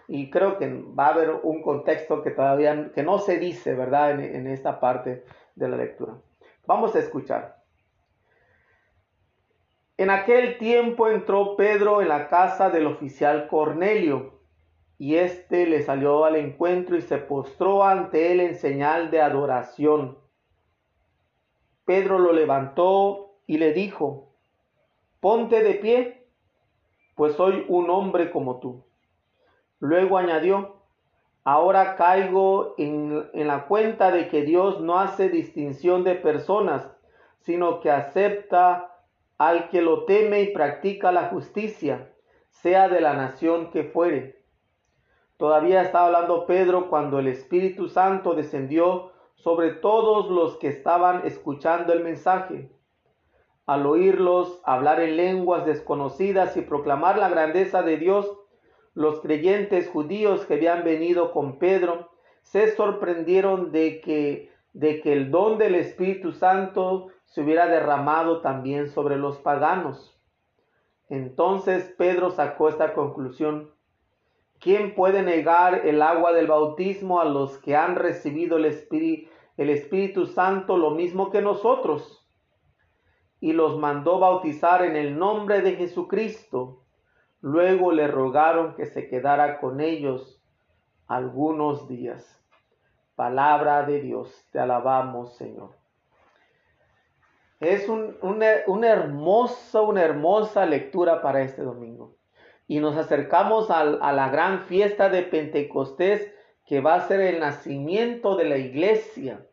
y 0.09 0.31
creo 0.31 0.57
que 0.57 0.83
va 0.99 1.09
a 1.09 1.13
haber 1.13 1.33
un 1.43 1.61
contexto 1.61 2.23
que 2.23 2.31
todavía 2.31 2.91
que 2.95 3.03
no 3.03 3.19
se 3.19 3.39
dice, 3.39 3.75
¿verdad?, 3.75 4.13
en, 4.13 4.21
en 4.21 4.47
esta 4.47 4.81
parte 4.81 5.25
de 5.55 5.69
la 5.69 5.77
lectura. 5.77 6.15
Vamos 6.67 6.97
a 6.97 6.99
escuchar. 6.99 7.57
En 9.99 10.09
aquel 10.09 10.57
tiempo 10.57 11.09
entró 11.09 11.57
Pedro 11.57 12.01
en 12.01 12.09
la 12.09 12.29
casa 12.29 12.71
del 12.71 12.87
oficial 12.87 13.49
Cornelio, 13.49 14.40
y 15.01 15.17
éste 15.17 15.67
le 15.67 15.81
salió 15.83 16.27
al 16.27 16.37
encuentro 16.37 16.95
y 16.95 17.01
se 17.01 17.17
postró 17.17 17.85
ante 17.85 18.33
él 18.33 18.41
en 18.41 18.55
señal 18.55 19.11
de 19.11 19.23
adoración. 19.23 20.19
Pedro 21.87 22.19
lo 22.19 22.35
levantó 22.35 23.39
y 23.47 23.57
le 23.57 23.73
dijo, 23.73 24.35
ponte 25.21 25.63
de 25.63 25.73
pie, 25.77 26.27
pues 27.15 27.33
soy 27.37 27.65
un 27.69 27.89
hombre 27.89 28.31
como 28.31 28.61
tú. 28.61 28.85
Luego 29.79 30.19
añadió, 30.19 30.83
ahora 31.45 31.97
caigo 31.97 32.75
en, 32.77 33.27
en 33.33 33.47
la 33.47 33.69
cuenta 33.69 34.11
de 34.11 34.29
que 34.29 34.43
Dios 34.43 34.83
no 34.83 34.99
hace 34.99 35.31
distinción 35.31 36.05
de 36.05 36.15
personas, 36.15 36.87
sino 37.39 37.81
que 37.81 37.91
acepta 37.91 38.99
al 39.39 39.71
que 39.71 39.81
lo 39.81 40.05
teme 40.05 40.43
y 40.43 40.53
practica 40.53 41.11
la 41.11 41.29
justicia, 41.29 42.13
sea 42.51 42.91
de 42.91 43.01
la 43.01 43.15
nación 43.15 43.71
que 43.71 43.85
fuere. 43.85 44.40
Todavía 45.41 45.81
estaba 45.81 46.09
hablando 46.09 46.45
Pedro 46.45 46.91
cuando 46.91 47.19
el 47.19 47.27
Espíritu 47.27 47.89
Santo 47.89 48.35
descendió 48.35 49.13
sobre 49.37 49.71
todos 49.71 50.29
los 50.31 50.59
que 50.59 50.69
estaban 50.69 51.27
escuchando 51.27 51.95
el 51.95 52.05
mensaje. 52.05 52.71
Al 53.65 53.87
oírlos 53.87 54.61
hablar 54.65 55.01
en 55.01 55.17
lenguas 55.17 55.65
desconocidas 55.65 56.59
y 56.59 56.61
proclamar 56.61 57.17
la 57.17 57.31
grandeza 57.31 57.81
de 57.81 57.97
Dios, 57.97 58.31
los 58.93 59.23
creyentes 59.23 59.89
judíos 59.89 60.45
que 60.45 60.55
habían 60.55 60.85
venido 60.85 61.33
con 61.33 61.59
Pedro 61.59 62.11
se 62.43 62.77
sorprendieron 62.77 63.73
de 63.73 64.03
que, 64.03 64.53
de 64.75 65.01
que 65.01 65.15
el 65.15 65.31
don 65.31 65.57
del 65.57 65.75
Espíritu 65.75 66.33
Santo 66.33 67.07
se 67.25 67.41
hubiera 67.41 67.67
derramado 67.67 68.43
también 68.43 68.91
sobre 68.91 69.17
los 69.17 69.39
paganos. 69.39 70.21
Entonces 71.09 71.95
Pedro 71.97 72.31
sacó 72.31 72.69
esta 72.69 72.93
conclusión. 72.93 73.71
¿Quién 74.61 74.95
puede 74.95 75.23
negar 75.23 75.87
el 75.87 76.03
agua 76.03 76.33
del 76.33 76.47
bautismo 76.47 77.21
a 77.21 77.25
los 77.25 77.57
que 77.59 77.77
han 77.77 77.97
recibido 77.97 78.59
el 78.59 78.67
Espíritu, 78.67 80.27
Santo 80.27 80.77
lo 80.77 80.91
mismo 80.91 81.31
que 81.31 81.41
nosotros? 81.41 82.29
Y 83.41 83.55
los 83.55 83.79
mandó 83.79 84.19
bautizar 84.19 84.85
en 84.85 84.97
el 84.97 85.19
nombre 85.19 85.63
de 85.63 85.77
Jesucristo. 85.77 86.83
Luego 87.41 87.91
le 87.91 88.07
rogaron 88.07 88.75
que 88.75 88.85
se 88.85 89.09
quedara 89.09 89.61
con 89.61 89.81
ellos 89.81 90.43
algunos 91.07 91.89
días. 91.89 92.39
Palabra 93.17 93.85
de 93.85 94.03
Dios, 94.03 94.47
te 94.53 94.59
alabamos 94.59 95.37
Señor. 95.37 95.71
Es 97.61 97.89
una, 97.89 98.89
hermosa, 98.89 99.81
una 99.81 100.03
hermosa 100.03 100.67
lectura 100.67 101.23
para 101.23 101.41
este 101.41 101.63
domingo. 101.63 102.20
Y 102.71 102.79
nos 102.79 102.97
acercamos 102.97 103.69
a, 103.69 103.83
la 103.85 104.29
gran 104.29 104.61
fiesta 104.67 105.09
de 105.09 105.25
Pentecostés 105.25 106.33
que 106.65 106.81
va 106.81 106.95
a 106.95 107.09
ser 107.09 107.21
el 107.21 107.41
nacimiento 107.41 108.37
de 108.37 108.45
la 108.45 108.59
iglesia. 108.59 109.45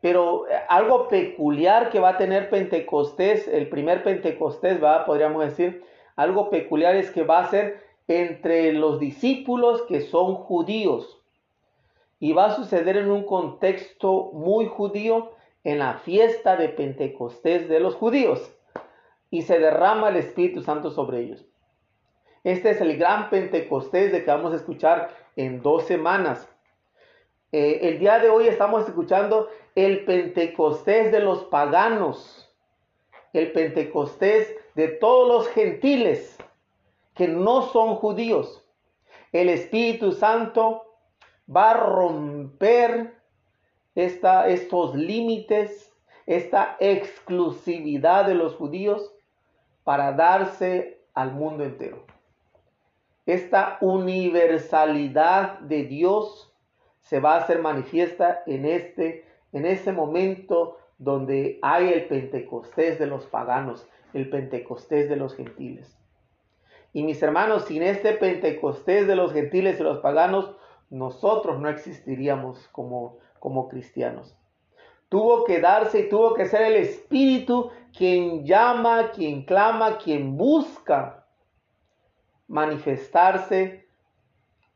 Pero 0.00 0.46
eh, 0.46 0.54
algo 0.68 1.08
peculiar 1.08 1.90
que 1.90 1.98
va 1.98 2.10
a 2.10 2.16
tener 2.16 2.50
Pentecostés, 2.50 3.48
el 3.48 3.68
primer 3.68 4.04
Pentecostés, 4.04 4.80
¿va? 4.80 5.04
podríamos 5.04 5.44
decir, 5.44 5.82
algo 6.14 6.48
peculiar 6.48 6.94
es 6.94 7.10
que 7.10 7.24
va 7.24 7.40
a 7.40 7.50
ser 7.50 7.82
entre 8.06 8.72
los 8.72 9.00
discípulos 9.00 9.82
que 9.88 10.02
son 10.02 10.36
judíos. 10.36 11.20
Y 12.20 12.34
va 12.34 12.44
a 12.44 12.54
suceder 12.54 12.98
en 12.98 13.10
un 13.10 13.24
contexto 13.24 14.30
muy 14.32 14.66
judío 14.66 15.32
en 15.64 15.80
la 15.80 15.94
fiesta 15.94 16.54
de 16.54 16.68
Pentecostés 16.68 17.68
de 17.68 17.80
los 17.80 17.96
judíos 17.96 18.48
y 19.28 19.42
se 19.42 19.58
derrama 19.58 20.10
el 20.10 20.18
Espíritu 20.18 20.62
Santo 20.62 20.92
sobre 20.92 21.18
ellos. 21.18 21.44
Este 22.44 22.72
es 22.72 22.80
el 22.82 22.98
gran 22.98 23.30
Pentecostés 23.30 24.12
de 24.12 24.22
que 24.22 24.30
vamos 24.30 24.52
a 24.52 24.56
escuchar 24.56 25.16
en 25.34 25.62
dos 25.62 25.84
semanas. 25.84 26.46
Eh, 27.52 27.78
el 27.88 27.98
día 27.98 28.18
de 28.18 28.28
hoy 28.28 28.48
estamos 28.48 28.86
escuchando 28.86 29.48
el 29.74 30.04
Pentecostés 30.04 31.10
de 31.10 31.20
los 31.20 31.44
paganos, 31.44 32.54
el 33.32 33.50
Pentecostés 33.52 34.54
de 34.74 34.88
todos 34.88 35.26
los 35.26 35.54
gentiles 35.54 36.36
que 37.14 37.28
no 37.28 37.62
son 37.62 37.94
judíos. 37.94 38.62
El 39.32 39.48
Espíritu 39.48 40.12
Santo 40.12 40.84
va 41.48 41.70
a 41.70 41.74
romper 41.74 43.14
estos 43.94 44.94
límites, 44.94 45.94
esta 46.26 46.76
exclusividad 46.78 48.26
de 48.26 48.34
los 48.34 48.54
judíos 48.54 49.14
para 49.82 50.12
darse 50.12 51.00
al 51.14 51.32
mundo 51.32 51.64
entero. 51.64 52.04
Esta 53.26 53.78
universalidad 53.80 55.58
de 55.60 55.84
Dios 55.84 56.52
se 57.00 57.20
va 57.20 57.34
a 57.34 57.38
hacer 57.38 57.60
manifiesta 57.60 58.42
en 58.46 58.66
este, 58.66 59.24
en 59.52 59.64
este 59.64 59.92
momento 59.92 60.78
donde 60.98 61.58
hay 61.62 61.90
el 61.90 62.06
Pentecostés 62.06 62.98
de 62.98 63.06
los 63.06 63.24
paganos, 63.26 63.88
el 64.12 64.28
Pentecostés 64.28 65.08
de 65.08 65.16
los 65.16 65.34
gentiles. 65.34 65.98
Y 66.92 67.02
mis 67.02 67.22
hermanos, 67.22 67.64
sin 67.64 67.82
este 67.82 68.12
Pentecostés 68.12 69.06
de 69.06 69.16
los 69.16 69.32
gentiles 69.32 69.80
y 69.80 69.82
los 69.82 69.98
paganos, 69.98 70.54
nosotros 70.90 71.58
no 71.58 71.70
existiríamos 71.70 72.68
como, 72.68 73.18
como 73.38 73.68
cristianos. 73.68 74.36
Tuvo 75.08 75.44
que 75.44 75.60
darse 75.60 76.00
y 76.00 76.08
tuvo 76.10 76.34
que 76.34 76.44
ser 76.44 76.62
el 76.62 76.76
Espíritu 76.76 77.70
quien 77.96 78.44
llama, 78.44 79.10
quien 79.12 79.44
clama, 79.44 79.96
quien 79.96 80.36
busca 80.36 81.23
manifestarse 82.54 83.84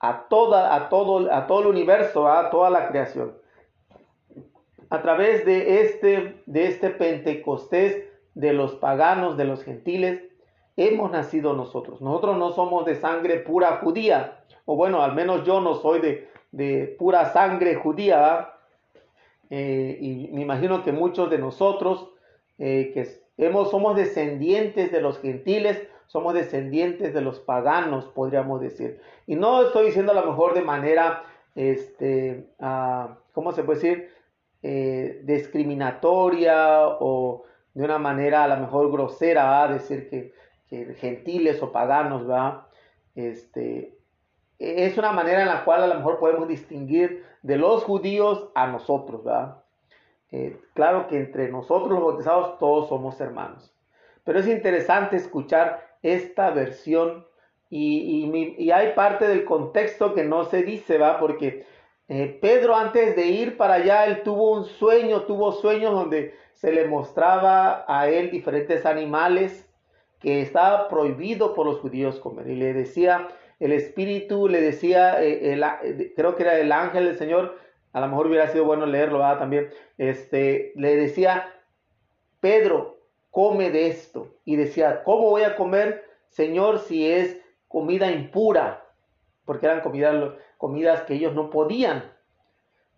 a, 0.00 0.26
toda, 0.28 0.74
a, 0.74 0.88
todo, 0.88 1.32
a 1.32 1.46
todo 1.46 1.60
el 1.60 1.66
universo, 1.68 2.26
a 2.26 2.50
toda 2.50 2.70
la 2.70 2.88
creación. 2.88 3.38
A 4.90 5.00
través 5.00 5.46
de 5.46 5.82
este, 5.82 6.42
de 6.46 6.66
este 6.66 6.90
Pentecostés 6.90 8.04
de 8.34 8.52
los 8.52 8.74
paganos, 8.74 9.36
de 9.36 9.44
los 9.44 9.62
gentiles, 9.62 10.24
hemos 10.76 11.12
nacido 11.12 11.52
nosotros. 11.52 12.00
Nosotros 12.00 12.36
no 12.36 12.50
somos 12.50 12.84
de 12.84 12.96
sangre 12.96 13.36
pura 13.38 13.76
judía, 13.76 14.40
o 14.64 14.74
bueno, 14.74 15.00
al 15.00 15.14
menos 15.14 15.44
yo 15.44 15.60
no 15.60 15.76
soy 15.76 16.00
de, 16.00 16.28
de 16.50 16.96
pura 16.98 17.26
sangre 17.32 17.76
judía, 17.76 18.54
eh, 19.50 19.98
y 20.00 20.28
me 20.32 20.42
imagino 20.42 20.82
que 20.82 20.90
muchos 20.90 21.30
de 21.30 21.38
nosotros 21.38 22.10
eh, 22.58 22.90
que 22.92 23.06
somos 23.70 23.96
descendientes 23.96 24.90
de 24.90 25.00
los 25.00 25.20
gentiles, 25.20 25.86
somos 26.06 26.34
descendientes 26.34 27.14
de 27.14 27.20
los 27.20 27.38
paganos, 27.38 28.06
podríamos 28.06 28.60
decir. 28.60 29.00
Y 29.26 29.36
no 29.36 29.62
estoy 29.62 29.86
diciendo 29.86 30.12
a 30.12 30.14
lo 30.14 30.26
mejor 30.26 30.54
de 30.54 30.62
manera, 30.62 31.24
este, 31.54 32.48
uh, 32.58 33.14
¿cómo 33.32 33.52
se 33.52 33.62
puede 33.62 33.80
decir? 33.80 34.10
Eh, 34.62 35.20
discriminatoria 35.22 36.88
o 36.88 37.44
de 37.74 37.84
una 37.84 37.98
manera 37.98 38.42
a 38.42 38.48
lo 38.48 38.56
mejor 38.56 38.90
grosera, 38.90 39.62
a 39.62 39.68
decir 39.68 40.08
que, 40.10 40.32
que, 40.68 40.94
gentiles 40.94 41.62
o 41.62 41.70
paganos, 41.70 42.28
¿va? 42.28 42.68
Este, 43.14 43.96
es 44.58 44.98
una 44.98 45.12
manera 45.12 45.42
en 45.42 45.48
la 45.48 45.64
cual 45.64 45.84
a 45.84 45.86
lo 45.86 45.94
mejor 45.94 46.18
podemos 46.18 46.48
distinguir 46.48 47.24
de 47.42 47.56
los 47.56 47.84
judíos 47.84 48.48
a 48.56 48.66
nosotros, 48.66 49.22
¿verdad? 49.22 49.62
Eh, 50.30 50.56
claro 50.74 51.06
que 51.06 51.16
entre 51.16 51.48
nosotros 51.48 51.90
los 51.90 52.02
bautizados 52.02 52.58
todos 52.58 52.88
somos 52.88 53.20
hermanos. 53.20 53.72
Pero 54.24 54.40
es 54.40 54.46
interesante 54.46 55.16
escuchar 55.16 55.96
esta 56.02 56.50
versión 56.50 57.26
y, 57.70 58.70
hay 58.70 58.92
parte 58.94 59.26
del 59.26 59.44
contexto 59.44 60.14
que 60.14 60.24
no 60.24 60.44
se 60.44 60.62
dice, 60.62 60.98
¿va? 60.98 61.18
Porque 61.18 61.66
eh, 62.08 62.38
Pedro 62.40 62.76
antes 62.76 63.14
de 63.16 63.26
ir 63.26 63.56
para 63.56 63.74
allá, 63.74 64.06
él 64.06 64.22
tuvo 64.22 64.52
un 64.52 64.64
sueño, 64.64 65.22
tuvo 65.22 65.52
sueños 65.52 65.92
donde 65.92 66.34
se 66.54 66.72
le 66.72 66.86
mostraba 66.86 67.84
a 67.86 68.08
él 68.08 68.30
diferentes 68.30 68.86
animales 68.86 69.66
que 70.20 70.40
estaba 70.40 70.88
prohibido 70.88 71.54
por 71.54 71.66
los 71.66 71.78
judíos 71.78 72.18
comer. 72.18 72.48
Y 72.48 72.56
le 72.56 72.72
decía, 72.72 73.28
el 73.60 73.72
espíritu 73.72 74.48
le 74.48 74.60
decía, 74.60 75.22
eh, 75.22 76.12
creo 76.16 76.34
que 76.34 76.42
era 76.42 76.58
el 76.58 76.72
ángel 76.72 77.04
del 77.04 77.18
Señor, 77.18 77.56
a 77.92 78.00
lo 78.00 78.08
mejor 78.08 78.26
hubiera 78.26 78.48
sido 78.48 78.64
bueno 78.64 78.86
leerlo 78.86 79.20
también, 79.38 79.70
este, 79.96 80.72
le 80.76 80.96
decía, 80.96 81.52
Pedro, 82.40 82.98
come 83.30 83.70
de 83.70 83.88
esto. 83.88 84.34
Y 84.44 84.56
decía, 84.56 85.02
¿cómo 85.04 85.30
voy 85.30 85.42
a 85.42 85.56
comer, 85.56 86.04
Señor, 86.28 86.80
si 86.80 87.10
es 87.10 87.40
comida 87.68 88.10
impura? 88.10 88.84
Porque 89.44 89.66
eran 89.66 89.80
comidas, 89.80 90.34
comidas 90.56 91.02
que 91.02 91.14
ellos 91.14 91.34
no 91.34 91.50
podían. 91.50 92.12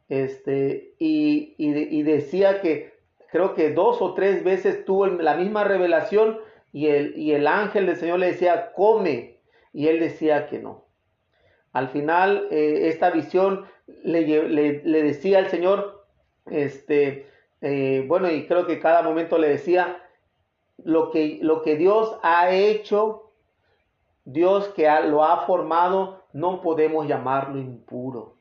Este, 0.08 0.94
y, 0.98 1.54
y, 1.56 2.02
decía 2.02 2.60
que 2.60 2.94
creo 3.30 3.54
que 3.54 3.70
dos 3.72 4.02
o 4.02 4.14
tres 4.14 4.42
veces 4.42 4.84
tuvo 4.84 5.06
la 5.06 5.36
misma 5.36 5.62
revelación 5.62 6.40
y 6.72 6.88
el, 6.88 7.16
y 7.16 7.32
el 7.32 7.46
ángel 7.46 7.86
del 7.86 7.96
Señor 7.96 8.18
le 8.18 8.32
decía, 8.32 8.72
come 8.72 9.38
y 9.72 9.86
él 9.86 10.00
decía 10.00 10.48
que 10.48 10.58
no. 10.58 10.84
Al 11.72 11.90
final, 11.90 12.48
eh, 12.50 12.88
esta 12.88 13.10
visión 13.10 13.66
le, 14.02 15.02
decía 15.02 15.38
al 15.38 15.48
Señor, 15.48 16.04
este, 16.46 17.28
eh, 17.60 18.04
bueno, 18.06 18.30
y 18.30 18.46
creo 18.46 18.66
que 18.66 18.80
cada 18.80 19.02
momento 19.02 19.38
le 19.38 19.48
decía, 19.48 20.02
lo 20.82 21.10
que, 21.10 21.38
lo 21.42 21.62
que 21.62 21.76
Dios 21.76 22.18
ha 22.22 22.50
hecho, 22.50 23.32
Dios 24.24 24.68
que 24.68 24.88
lo 25.06 25.24
ha 25.24 25.46
formado, 25.46 26.24
no 26.32 26.60
podemos 26.60 27.06
llamarlo 27.06 27.58
impuro. 27.58 28.36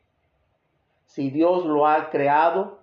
Si 1.05 1.29
Dios 1.29 1.65
lo 1.65 1.87
ha 1.87 2.09
creado, 2.09 2.79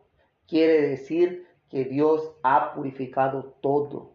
quiere 0.48 0.80
decir 0.82 1.46
que 1.70 1.84
Dios 1.84 2.32
ha 2.42 2.74
purificado 2.74 3.54
todo. 3.60 4.12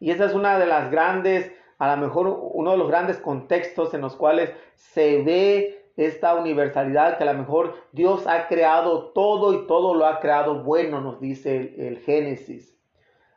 Y 0.00 0.10
esa 0.10 0.26
es 0.26 0.34
una 0.34 0.58
de 0.58 0.66
las 0.66 0.90
grandes 0.90 1.50
a 1.78 1.94
lo 1.94 2.02
mejor 2.02 2.26
uno 2.52 2.72
de 2.72 2.78
los 2.78 2.88
grandes 2.88 3.18
contextos 3.18 3.92
en 3.94 4.00
los 4.00 4.16
cuales 4.16 4.52
se 4.74 5.22
ve 5.22 5.85
esta 5.96 6.34
universalidad 6.34 7.16
que 7.16 7.24
a 7.24 7.32
lo 7.32 7.38
mejor 7.38 7.74
Dios 7.92 8.26
ha 8.26 8.48
creado 8.48 9.10
todo 9.12 9.52
y 9.54 9.66
todo 9.66 9.94
lo 9.94 10.06
ha 10.06 10.20
creado 10.20 10.62
bueno, 10.62 11.00
nos 11.00 11.20
dice 11.20 11.74
el, 11.78 11.98
Génesis. 11.98 12.76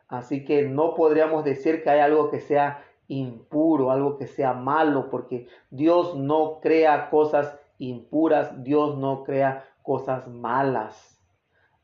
Así 0.08 0.44
que 0.44 0.64
no 0.64 0.96
podríamos 0.96 1.46
decir 1.46 1.84
que 1.84 1.90
hay 1.90 2.00
algo 2.00 2.30
que 2.30 2.40
sea 2.40 2.84
impuro, 3.08 3.92
algo 3.92 4.18
que 4.18 4.28
sea 4.28 4.54
malo, 4.54 5.10
porque 5.10 5.48
Dios 5.70 6.16
no 6.16 6.60
crea 6.62 7.10
cosas 7.10 7.58
impuras, 7.78 8.64
Dios 8.64 8.98
no 8.98 9.24
crea 9.24 9.66
cosas 9.84 10.28
malas. 10.28 11.20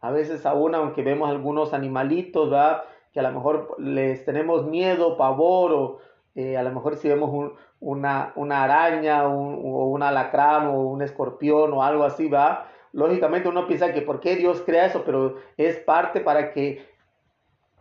A 0.01 0.11
veces 0.11 0.45
aún 0.45 0.75
aunque 0.75 1.01
vemos 1.01 1.29
algunos 1.29 1.73
animalitos, 1.73 2.49
¿verdad? 2.49 2.83
que 3.15 3.21
a 3.21 3.23
lo 3.23 3.31
mejor 3.31 3.75
les 3.79 4.25
tenemos 4.25 4.65
miedo, 4.65 5.15
pavor 5.15 5.71
o, 5.71 5.99
eh, 6.35 6.57
a 6.57 6.63
lo 6.63 6.71
mejor 6.73 6.97
si 6.97 7.07
vemos 7.07 7.53
una, 7.85 8.63
araña 8.63 9.27
o 9.27 9.87
un 9.87 10.03
alacrán 10.03 10.67
o 10.67 10.81
un 10.81 11.01
escorpión 11.01 11.73
o 11.73 11.83
algo 11.83 12.03
así, 12.03 12.27
va. 12.27 12.67
Lógicamente 12.91 13.49
uno 13.49 13.67
piensa 13.67 13.93
que 13.93 14.01
por 14.01 14.19
qué 14.19 14.35
Dios 14.35 14.63
crea 14.65 14.87
eso, 14.87 15.03
pero 15.05 15.37
es 15.57 15.77
parte 15.77 16.21
para 16.21 16.51
que 16.51 16.85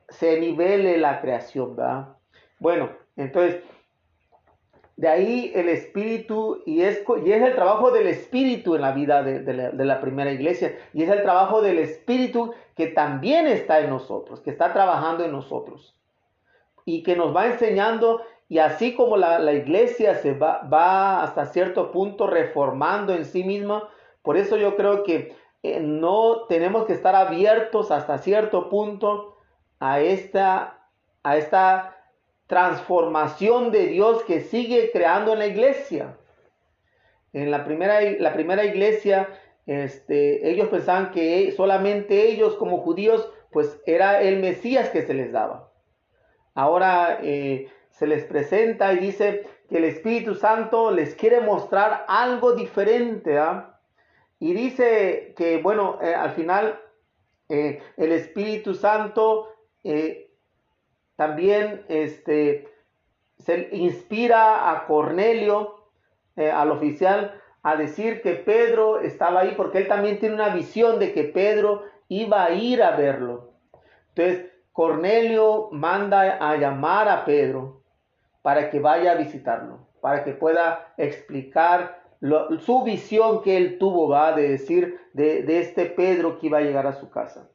se 0.08 0.38
nivele 0.40 0.98
la 0.98 1.20
creación, 1.20 1.76
¿va? 1.78 2.18
Bueno, 2.58 2.90
entonces, 3.16 3.62
de 4.96 5.08
ahí 5.08 5.52
el 5.54 5.68
espíritu, 5.68 6.62
y 6.66 6.82
es, 6.82 7.02
y 7.24 7.32
es 7.32 7.42
el 7.42 7.54
trabajo 7.54 7.90
del 7.90 8.06
espíritu 8.06 8.74
en 8.74 8.82
la 8.82 8.92
vida 8.92 9.22
de, 9.22 9.40
de, 9.40 9.84
la, 9.84 10.00
primera 10.00 10.32
iglesia, 10.32 10.76
y 10.92 11.02
es 11.02 11.10
el 11.10 11.22
trabajo 11.22 11.62
del 11.62 11.78
espíritu 11.78 12.52
que 12.76 12.88
también 12.88 13.46
está 13.46 13.80
en 13.80 13.90
nosotros, 13.90 14.40
que 14.40 14.50
está 14.50 14.72
trabajando 14.72 15.24
en 15.24 15.32
nosotros, 15.32 15.96
y 16.84 17.02
que 17.02 17.16
nos 17.16 17.34
va 17.34 17.46
enseñando 17.46 18.20
y 18.48 18.58
así 18.58 18.94
como 18.94 19.16
la, 19.16 19.52
iglesia 19.52 20.16
se 20.16 20.34
va, 20.34 20.62
va, 20.62 21.22
hasta 21.22 21.46
cierto 21.46 21.90
punto 21.90 22.26
reformando 22.26 23.14
en 23.14 23.24
sí 23.24 23.42
misma, 23.42 23.88
por 24.22 24.36
eso 24.36 24.56
yo 24.56 24.76
creo 24.76 25.02
que 25.02 25.34
eh, 25.62 25.80
no 25.80 26.46
tenemos 26.46 26.84
que 26.84 26.92
estar 26.92 27.14
abiertos 27.14 27.90
hasta 27.90 28.18
cierto 28.18 28.68
punto 28.68 29.36
a 29.80 30.00
esta, 30.00 30.88
a 31.22 31.36
esta 31.36 31.96
transformación 32.46 33.70
de 33.70 33.86
Dios 33.86 34.22
que 34.24 34.40
sigue 34.40 34.90
creando 34.92 35.32
en 35.32 35.38
la 35.38 35.46
iglesia. 35.46 36.18
En 37.32 37.50
la 37.50 37.64
primera, 37.64 38.00
la 38.18 38.34
primera 38.34 38.64
iglesia, 38.64 39.28
este, 39.66 40.50
ellos 40.50 40.68
pensaban 40.68 41.10
que 41.10 41.50
solamente 41.52 42.28
ellos 42.28 42.56
como 42.56 42.78
judíos, 42.78 43.28
pues 43.50 43.80
era 43.86 44.20
el 44.20 44.40
Mesías 44.40 44.90
que 44.90 45.02
se 45.02 45.14
les 45.14 45.32
daba. 45.32 45.70
Ahora 46.54 47.18
eh, 47.22 47.68
se 47.94 48.06
les 48.08 48.24
presenta 48.24 48.92
y 48.92 48.98
dice 48.98 49.46
que 49.68 49.78
el 49.78 49.84
Espíritu 49.84 50.34
Santo 50.34 50.90
les 50.90 51.14
quiere 51.14 51.40
mostrar 51.40 52.04
algo 52.08 52.52
diferente. 52.52 53.38
¿ah? 53.38 53.78
Y 54.40 54.52
dice 54.52 55.32
que, 55.36 55.62
bueno, 55.62 55.98
eh, 56.02 56.14
al 56.14 56.32
final 56.32 56.80
eh, 57.48 57.80
el 57.96 58.12
Espíritu 58.12 58.74
Santo 58.74 59.48
eh, 59.84 60.32
también 61.14 61.84
este, 61.88 62.68
se 63.38 63.68
inspira 63.72 64.70
a 64.72 64.86
Cornelio, 64.86 65.80
al 66.36 66.72
oficial, 66.72 67.40
a 67.62 67.76
decir 67.76 68.20
que 68.22 68.32
Pedro 68.32 68.98
estaba 69.02 69.42
ahí 69.42 69.54
porque 69.56 69.78
él 69.78 69.86
también 69.86 70.18
tiene 70.18 70.34
una 70.34 70.48
visión 70.48 70.98
de 70.98 71.12
que 71.12 71.22
Pedro 71.22 71.84
iba 72.08 72.44
a 72.44 72.50
ir 72.50 72.82
a 72.82 72.96
verlo. 72.96 73.52
Entonces, 74.08 74.50
Cornelio 74.72 75.68
manda 75.70 76.38
a 76.40 76.56
llamar 76.56 77.08
a 77.08 77.24
Pedro 77.24 77.83
para 78.44 78.68
que 78.68 78.78
vaya 78.78 79.12
a 79.12 79.14
visitarlo, 79.14 79.88
para 80.02 80.22
que 80.22 80.32
pueda 80.32 80.92
explicar 80.98 82.02
su 82.60 82.82
visión 82.84 83.40
que 83.40 83.56
él 83.56 83.78
tuvo, 83.78 84.06
va, 84.06 84.32
de 84.32 84.50
decir 84.50 85.00
de, 85.14 85.46
este 85.60 85.86
Pedro 85.86 86.38
que 86.38 86.48
iba 86.48 86.58
a 86.58 86.60
llegar 86.60 86.86
a 86.86 86.92
su 86.92 87.08
casa. 87.08 87.48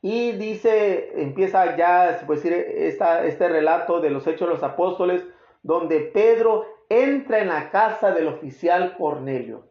Y 0.00 0.30
dice, 0.30 1.20
empieza 1.20 1.76
ya, 1.76 2.16
se 2.16 2.26
puede 2.26 2.42
decir, 2.42 2.52
este 2.52 3.48
relato 3.48 4.00
de 4.00 4.10
los 4.10 4.24
Hechos 4.24 4.46
de 4.46 4.54
los 4.54 4.62
Apóstoles, 4.62 5.26
donde 5.64 5.98
Pedro 5.98 6.64
entra 6.88 7.40
en 7.40 7.48
la 7.48 7.68
casa 7.70 8.12
del 8.12 8.28
oficial 8.28 8.96
Cornelio. 8.96 9.66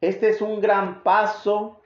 Este 0.00 0.30
es 0.30 0.40
un 0.40 0.62
gran 0.62 1.02
paso. 1.02 1.82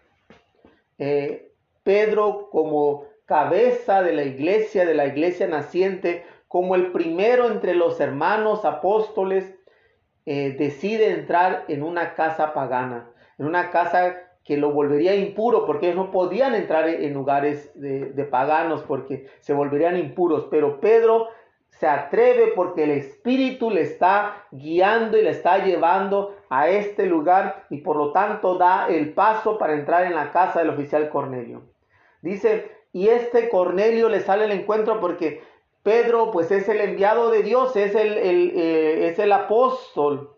Eh, 0.98 1.52
Pedro 1.82 2.48
como 2.48 3.06
cabeza 3.24 4.02
de 4.04 4.12
la 4.12 4.22
iglesia, 4.22 4.86
de 4.86 4.94
la 4.94 5.06
iglesia 5.06 5.48
naciente, 5.48 6.24
como 6.48 6.74
el 6.74 6.92
primero 6.92 7.48
entre 7.48 7.74
los 7.74 8.00
hermanos 8.00 8.64
apóstoles, 8.64 9.54
eh, 10.24 10.56
decide 10.58 11.10
entrar 11.10 11.64
en 11.68 11.82
una 11.82 12.14
casa 12.14 12.52
pagana, 12.52 13.10
en 13.38 13.46
una 13.46 13.70
casa 13.70 14.16
que 14.44 14.56
lo 14.56 14.72
volvería 14.72 15.14
impuro, 15.16 15.66
porque 15.66 15.86
ellos 15.86 15.96
no 15.96 16.10
podían 16.10 16.54
entrar 16.54 16.88
en 16.88 17.12
lugares 17.14 17.72
de, 17.74 18.12
de 18.12 18.24
paganos, 18.24 18.82
porque 18.82 19.26
se 19.40 19.52
volverían 19.52 19.96
impuros. 19.96 20.46
Pero 20.50 20.80
Pedro 20.80 21.28
se 21.68 21.86
atreve 21.86 22.52
porque 22.54 22.84
el 22.84 22.92
Espíritu 22.92 23.70
le 23.70 23.82
está 23.82 24.46
guiando 24.50 25.18
y 25.18 25.22
le 25.22 25.30
está 25.30 25.64
llevando 25.64 26.36
a 26.48 26.68
este 26.68 27.06
lugar 27.06 27.66
y 27.70 27.78
por 27.78 27.96
lo 27.96 28.12
tanto 28.12 28.56
da 28.56 28.88
el 28.88 29.12
paso 29.12 29.58
para 29.58 29.74
entrar 29.74 30.04
en 30.06 30.14
la 30.14 30.30
casa 30.30 30.60
del 30.60 30.70
oficial 30.70 31.08
Cornelio. 31.10 31.62
Dice, 32.22 32.70
y 32.92 33.08
este 33.08 33.48
Cornelio 33.48 34.08
le 34.08 34.20
sale 34.20 34.44
al 34.44 34.52
encuentro 34.52 35.00
porque 35.00 35.42
Pedro 35.86 36.32
pues 36.32 36.50
es 36.50 36.68
el 36.68 36.80
enviado 36.80 37.30
de 37.30 37.44
Dios, 37.44 37.76
es 37.76 37.94
el, 37.94 38.18
eh, 38.18 39.06
es 39.06 39.20
el 39.20 39.30
apóstol, 39.30 40.34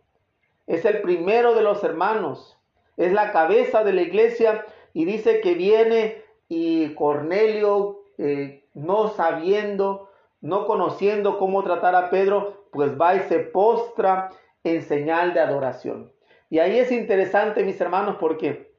es 0.66 0.84
el 0.84 1.00
primero 1.00 1.54
de 1.54 1.62
los 1.62 1.82
hermanos, 1.82 2.60
es 2.98 3.14
la 3.14 3.32
cabeza 3.32 3.82
de 3.82 3.94
la 3.94 4.02
iglesia 4.02 4.66
y 4.92 5.06
dice 5.06 5.40
que 5.40 5.54
viene 5.54 6.22
y 6.50 6.92
Cornelio 6.94 8.02
eh, 8.18 8.66
no 8.74 9.08
sabiendo, 9.08 10.10
no 10.42 10.66
conociendo 10.66 11.38
cómo 11.38 11.64
tratar 11.64 11.94
a 11.94 12.10
Pedro, 12.10 12.66
pues 12.70 13.00
va 13.00 13.14
y 13.14 13.20
se 13.20 13.38
postra 13.38 14.28
en 14.64 14.82
señal 14.82 15.32
de 15.32 15.40
adoración. 15.40 16.12
Y 16.50 16.58
ahí 16.58 16.78
es 16.78 16.92
interesante, 16.92 17.64
mis 17.64 17.80
hermanos, 17.80 18.16
porque 18.20 18.74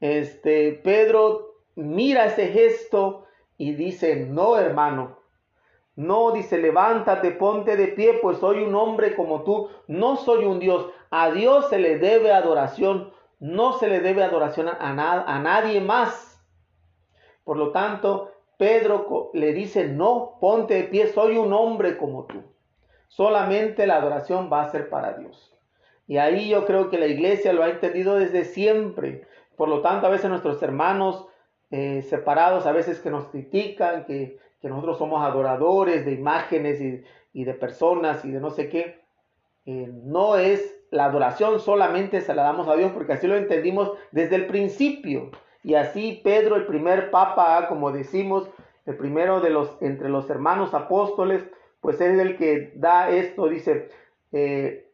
este 0.00 0.72
Pedro 0.72 1.58
mira 1.74 2.24
ese 2.24 2.46
gesto 2.48 3.26
y 3.58 3.74
dice, 3.74 4.16
"No, 4.16 4.56
hermano, 4.56 5.25
no, 5.96 6.30
dice, 6.32 6.58
levántate, 6.58 7.30
ponte 7.30 7.76
de 7.76 7.88
pie, 7.88 8.18
pues 8.20 8.38
soy 8.38 8.62
un 8.62 8.74
hombre 8.74 9.16
como 9.16 9.42
tú, 9.42 9.70
no 9.88 10.16
soy 10.16 10.44
un 10.44 10.58
Dios. 10.58 10.86
A 11.10 11.30
Dios 11.30 11.70
se 11.70 11.78
le 11.78 11.98
debe 11.98 12.32
adoración, 12.32 13.12
no 13.40 13.72
se 13.72 13.88
le 13.88 14.00
debe 14.00 14.22
adoración 14.22 14.68
a, 14.68 14.74
a 14.78 15.38
nadie 15.40 15.80
más. 15.80 16.44
Por 17.44 17.56
lo 17.56 17.72
tanto, 17.72 18.30
Pedro 18.58 19.30
le 19.32 19.54
dice, 19.54 19.88
no, 19.88 20.36
ponte 20.38 20.74
de 20.74 20.84
pie, 20.84 21.06
soy 21.08 21.38
un 21.38 21.52
hombre 21.54 21.96
como 21.96 22.24
tú. 22.24 22.42
Solamente 23.08 23.86
la 23.86 23.96
adoración 23.96 24.50
va 24.52 24.62
a 24.62 24.70
ser 24.70 24.90
para 24.90 25.14
Dios. 25.14 25.54
Y 26.06 26.18
ahí 26.18 26.50
yo 26.50 26.66
creo 26.66 26.90
que 26.90 26.98
la 26.98 27.06
iglesia 27.06 27.52
lo 27.52 27.62
ha 27.62 27.70
entendido 27.70 28.16
desde 28.16 28.44
siempre. 28.44 29.26
Por 29.56 29.68
lo 29.68 29.80
tanto, 29.80 30.06
a 30.06 30.10
veces 30.10 30.28
nuestros 30.28 30.62
hermanos 30.62 31.26
eh, 31.70 32.02
separados, 32.02 32.66
a 32.66 32.72
veces 32.72 33.00
que 33.00 33.10
nos 33.10 33.28
critican, 33.28 34.04
que 34.04 34.38
que 34.66 34.70
nosotros 34.70 34.98
somos 34.98 35.24
adoradores 35.24 36.04
de 36.04 36.10
imágenes 36.10 36.80
y, 36.80 37.44
de 37.44 37.54
personas 37.54 38.24
y 38.24 38.32
de 38.32 38.40
no 38.40 38.50
sé 38.50 38.68
qué. 38.68 39.00
Eh, 39.64 39.88
no 40.02 40.36
es 40.36 40.76
la 40.90 41.04
adoración 41.04 41.60
solamente 41.60 42.20
se 42.20 42.34
la 42.34 42.42
damos 42.42 42.66
a 42.66 42.74
Dios 42.74 42.90
porque 42.90 43.12
así 43.12 43.28
lo 43.28 43.36
entendimos 43.36 43.92
desde 44.10 44.34
el 44.34 44.46
principio. 44.46 45.30
Y 45.62 45.74
así 45.74 46.20
Pedro, 46.24 46.56
el 46.56 46.66
primer 46.66 47.12
papa, 47.12 47.68
como 47.68 47.92
decimos, 47.92 48.50
el 48.86 48.96
primero 48.96 49.40
de 49.40 49.50
los 49.50 49.70
entre 49.80 50.08
los 50.08 50.28
hermanos 50.30 50.74
apóstoles, 50.74 51.44
pues 51.80 52.00
es 52.00 52.18
el 52.18 52.36
que 52.36 52.72
da 52.74 53.08
esto, 53.10 53.46
dice, 53.46 53.90
eh, 54.32 54.90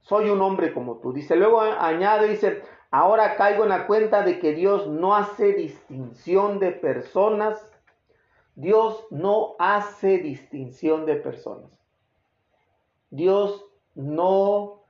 soy 0.00 0.28
un 0.28 0.42
hombre 0.42 0.72
como 0.72 0.96
tú. 0.96 1.12
Dice, 1.12 1.36
luego 1.36 1.60
añade, 1.60 2.26
dice, 2.26 2.62
ahora 2.90 3.36
caigo 3.36 3.62
en 3.62 3.68
la 3.68 3.86
cuenta 3.86 4.22
de 4.22 4.40
que 4.40 4.54
Dios 4.54 4.88
no 4.88 5.14
hace 5.14 5.52
distinción 5.52 6.58
de 6.58 6.72
personas 6.72 7.77
Dios 8.58 9.06
no 9.12 9.54
hace 9.60 10.18
distinción 10.18 11.06
de 11.06 11.14
personas. 11.14 11.70
Dios 13.08 13.64
no, 13.94 14.82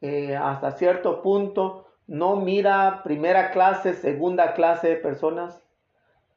eh, 0.00 0.36
hasta 0.36 0.70
cierto 0.70 1.22
punto, 1.22 1.88
no 2.06 2.36
mira 2.36 3.02
primera 3.02 3.50
clase, 3.50 3.94
segunda 3.94 4.54
clase 4.54 4.90
de 4.90 4.96
personas, 4.96 5.60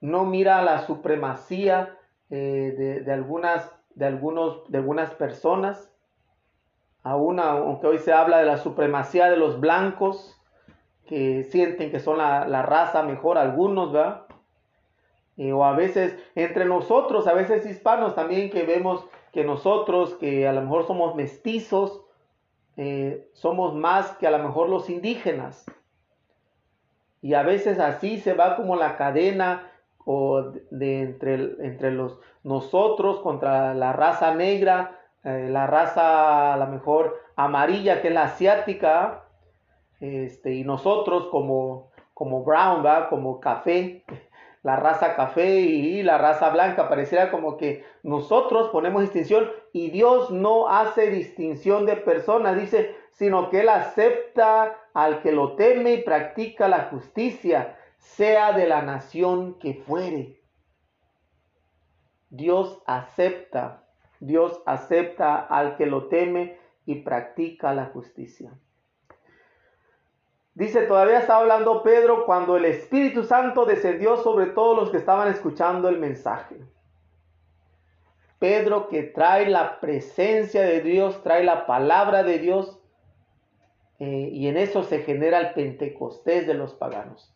no 0.02 0.26
mira 0.26 0.64
la 0.64 0.88
supremacía 0.88 1.96
eh, 2.32 3.04
de, 3.06 3.14
algunas, 3.14 3.72
de, 3.94 4.08
algunos, 4.08 4.68
de 4.72 4.80
algunas 4.80 5.12
personas, 5.12 5.94
aún 7.04 7.40
aunque 7.40 7.86
hoy 7.86 8.00
se 8.00 8.14
habla 8.14 8.40
de 8.40 8.46
la 8.46 8.58
supremacía 8.58 9.30
de 9.30 9.38
los 9.38 9.60
blancos, 9.60 10.42
que 11.06 11.44
sienten 11.44 11.92
que 11.92 12.00
son 12.00 12.18
la, 12.18 12.48
la 12.48 12.64
raza 12.64 13.04
mejor, 13.04 13.38
algunos, 13.38 13.92
¿verdad? 13.92 14.26
Eh, 15.40 15.54
o 15.54 15.64
a 15.64 15.72
veces 15.72 16.18
entre 16.36 16.66
nosotros, 16.66 17.26
a 17.26 17.34
veces 17.34 17.66
hispanos 17.66 18.14
también 18.14 18.50
que 18.50 18.64
vemos 18.64 19.08
que 19.32 19.46
nosotros, 19.46 20.16
que 20.16 20.46
a 20.46 20.52
lo 20.52 20.62
mejor 20.62 20.86
somos 20.86 21.16
mestizos, 21.16 22.02
eh, 22.76 23.26
somos 23.32 23.74
más 23.74 24.12
que 24.18 24.28
a 24.28 24.32
lo 24.32 24.40
mejor 24.40 24.68
los 24.68 24.90
indígenas. 24.90 25.64
Y 27.22 27.36
a 27.36 27.44
veces 27.44 27.80
así 27.80 28.20
se 28.20 28.34
va 28.34 28.58
como 28.58 28.76
la 28.76 28.98
cadena 28.98 29.72
o 30.04 30.52
de, 30.72 31.04
entre, 31.04 31.36
entre 31.66 31.92
los 31.92 32.20
nosotros 32.44 33.22
contra 33.22 33.74
la 33.74 33.94
raza 33.94 34.36
negra, 34.36 35.00
eh, 35.24 35.48
la 35.50 35.68
raza 35.68 36.54
a 36.54 36.58
lo 36.58 36.68
mejor 36.68 37.18
amarilla 37.38 38.02
que 38.02 38.10
es 38.10 38.14
la 38.14 38.24
asiática, 38.24 39.24
este, 40.02 40.56
y 40.56 40.66
nosotros 40.66 41.28
como, 41.32 41.92
como 42.14 42.44
brown, 42.44 42.84
como 43.10 43.40
café, 43.40 44.04
la 44.64 44.76
raza 44.76 45.16
café 45.16 45.60
y 45.62 46.04
la 46.04 46.18
raza 46.18 46.50
blanca. 46.50 46.90
Pareciera 46.90 47.32
como 47.32 47.58
que 47.58 47.84
nosotros 48.04 48.70
ponemos 48.70 49.02
distinción 49.02 49.50
y 49.72 49.90
Dios 49.90 50.32
no 50.32 50.68
hace 50.70 51.10
distinción 51.10 51.86
de 51.86 51.96
personas, 51.96 52.60
dice, 52.60 52.96
sino 53.12 53.50
que 53.50 53.62
Él 53.62 53.70
acepta 53.70 54.78
al 54.94 55.22
que 55.22 55.32
lo 55.32 55.56
teme 55.56 55.94
y 55.94 56.04
practica 56.04 56.68
la 56.68 56.86
justicia, 56.86 57.78
sea 57.98 58.54
de 58.54 58.68
la 58.68 58.82
nación 58.82 59.60
que 59.60 59.76
fuere. 59.76 60.42
Dios 62.30 62.82
acepta, 62.86 63.84
Dios 64.20 64.62
acepta 64.66 65.38
al 65.38 65.78
que 65.78 65.86
lo 65.86 66.08
teme 66.08 66.58
y 66.86 66.96
practica 67.02 67.74
la 67.74 67.86
justicia. 67.88 68.52
Dice, 70.60 70.82
todavía 70.82 71.20
estaba 71.20 71.40
hablando 71.40 71.84
Pedro 71.84 72.26
cuando 72.26 72.58
el 72.58 72.66
Espíritu 72.66 73.24
Santo 73.24 73.64
descendió 73.64 74.18
sobre 74.18 74.48
todos 74.48 74.76
los 74.76 74.92
que 74.92 74.98
estaban 74.98 75.30
escuchando 75.30 75.88
el 75.88 75.98
mensaje. 76.00 76.58
Pedro 78.40 78.90
que 78.90 79.04
trae 79.04 79.50
la 79.50 79.80
presencia 79.80 80.64
de 80.64 80.82
Dios, 80.82 81.24
trae 81.24 81.46
la 81.46 81.66
palabra 81.66 82.24
de 82.24 82.40
Dios, 82.40 82.78
eh, 84.00 84.32
y 84.34 84.50
en 84.50 84.58
eso 84.58 84.84
se 84.84 85.00
genera 85.00 85.40
el 85.40 85.54
Pentecostés 85.54 86.46
de 86.46 86.56
los 86.56 86.74
paganos. 86.74 87.34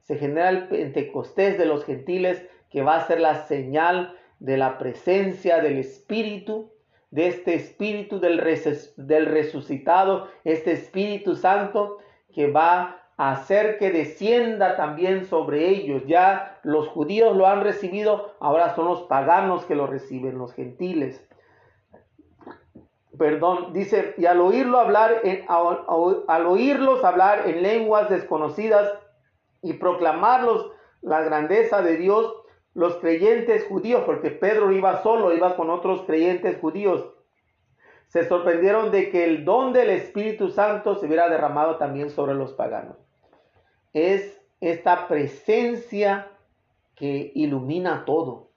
Se 0.00 0.16
genera 0.16 0.48
el 0.48 0.68
Pentecostés 0.68 1.58
de 1.58 1.66
los 1.66 1.84
gentiles, 1.84 2.42
que 2.70 2.80
va 2.80 2.96
a 2.96 3.06
ser 3.06 3.20
la 3.20 3.46
señal 3.46 4.16
de 4.40 4.56
la 4.56 4.78
presencia 4.78 5.60
del 5.60 5.76
Espíritu, 5.76 6.72
de 7.10 7.26
este 7.26 7.52
Espíritu 7.56 8.20
del, 8.20 8.42
del 8.96 9.26
resucitado, 9.26 10.28
este 10.44 10.72
Espíritu 10.72 11.36
Santo 11.36 11.98
que 12.32 12.50
va 12.50 13.02
a 13.16 13.32
hacer 13.32 13.78
que 13.78 13.90
descienda 13.90 14.76
también 14.76 15.26
sobre 15.26 15.68
ellos. 15.68 16.02
Ya 16.06 16.58
los 16.62 16.88
judíos 16.88 17.36
lo 17.36 17.46
han 17.46 17.62
recibido, 17.62 18.34
ahora 18.40 18.74
son 18.74 18.86
los 18.86 19.02
paganos 19.02 19.64
que 19.64 19.74
lo 19.74 19.86
reciben, 19.86 20.38
los 20.38 20.52
gentiles. 20.54 21.22
Perdón, 23.18 23.72
dice, 23.72 24.14
y 24.16 24.24
al 24.24 24.40
oírlo 24.40 24.78
hablar, 24.78 25.20
al 25.46 26.46
oírlos 26.46 27.04
hablar 27.04 27.42
en 27.46 27.62
lenguas 27.62 28.08
desconocidas 28.08 28.90
y 29.60 29.74
proclamarlos 29.74 30.72
la 31.02 31.20
grandeza 31.20 31.82
de 31.82 31.98
Dios, 31.98 32.34
los 32.74 32.96
creyentes 32.96 33.66
judíos, 33.66 34.02
porque 34.06 34.30
Pedro 34.30 34.72
iba 34.72 35.02
solo, 35.02 35.34
iba 35.34 35.56
con 35.56 35.68
otros 35.68 36.02
creyentes 36.02 36.58
judíos, 36.58 37.11
se 38.12 38.28
sorprendieron 38.28 38.90
de 38.90 39.08
que 39.08 39.24
el 39.24 39.46
don 39.46 39.72
del 39.72 39.88
Espíritu 39.88 40.50
Santo 40.50 40.96
se 40.96 41.06
hubiera 41.06 41.30
derramado 41.30 41.78
también 41.78 42.10
sobre 42.10 42.34
los 42.34 42.52
paganos. 42.52 42.98
Es 43.94 44.38
esta 44.60 45.08
presencia 45.08 46.28
que 46.94 47.32
ilumina 47.34 48.04
todo. 48.04 48.50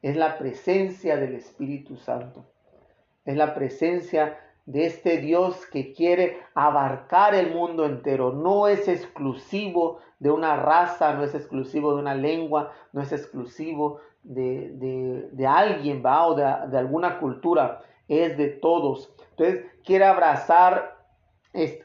Es 0.00 0.16
la 0.16 0.38
presencia 0.38 1.18
del 1.18 1.34
Espíritu 1.34 1.98
Santo. 1.98 2.46
Es 3.26 3.36
la 3.36 3.54
presencia 3.54 4.38
de 4.64 4.86
este 4.86 5.18
Dios 5.18 5.66
que 5.66 5.92
quiere 5.92 6.38
abarcar 6.54 7.34
el 7.34 7.54
mundo 7.54 7.84
entero. 7.84 8.32
No 8.32 8.68
es 8.68 8.88
exclusivo 8.88 9.98
de 10.18 10.30
una 10.30 10.56
raza, 10.56 11.12
no 11.12 11.24
es 11.24 11.34
exclusivo 11.34 11.94
de 11.94 12.00
una 12.00 12.14
lengua, 12.14 12.72
no 12.94 13.02
es 13.02 13.12
exclusivo 13.12 14.00
de, 14.22 15.46
alguien, 15.46 16.02
¿va? 16.02 16.26
O 16.26 16.34
de, 16.34 16.44
de, 16.70 16.78
alguna 16.78 17.18
cultura, 17.18 17.82
es 18.08 18.36
de 18.36 18.48
todos. 18.48 19.14
Entonces, 19.30 19.66
quiere 19.84 20.04
abrazar, 20.04 20.96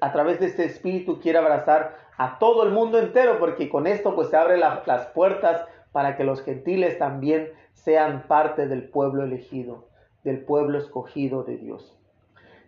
a 0.01 0.11
través 0.11 0.39
de 0.39 0.47
este 0.47 0.65
espíritu, 0.65 1.19
quiere 1.19 1.37
abrazar 1.37 1.97
a 2.17 2.39
todo 2.39 2.63
el 2.63 2.71
mundo 2.71 2.99
entero, 2.99 3.39
porque 3.39 3.69
con 3.69 3.87
esto 3.87 4.15
pues 4.15 4.29
se 4.29 4.37
abren 4.37 4.59
las 4.59 5.07
puertas 5.07 5.65
para 5.91 6.15
que 6.15 6.23
los 6.23 6.41
gentiles 6.43 6.97
también 6.97 7.51
sean 7.73 8.27
parte 8.27 8.67
del 8.67 8.89
pueblo 8.89 9.23
elegido, 9.23 9.87
del 10.23 10.43
pueblo 10.43 10.77
escogido 10.77 11.43
de 11.43 11.57
Dios. 11.57 11.97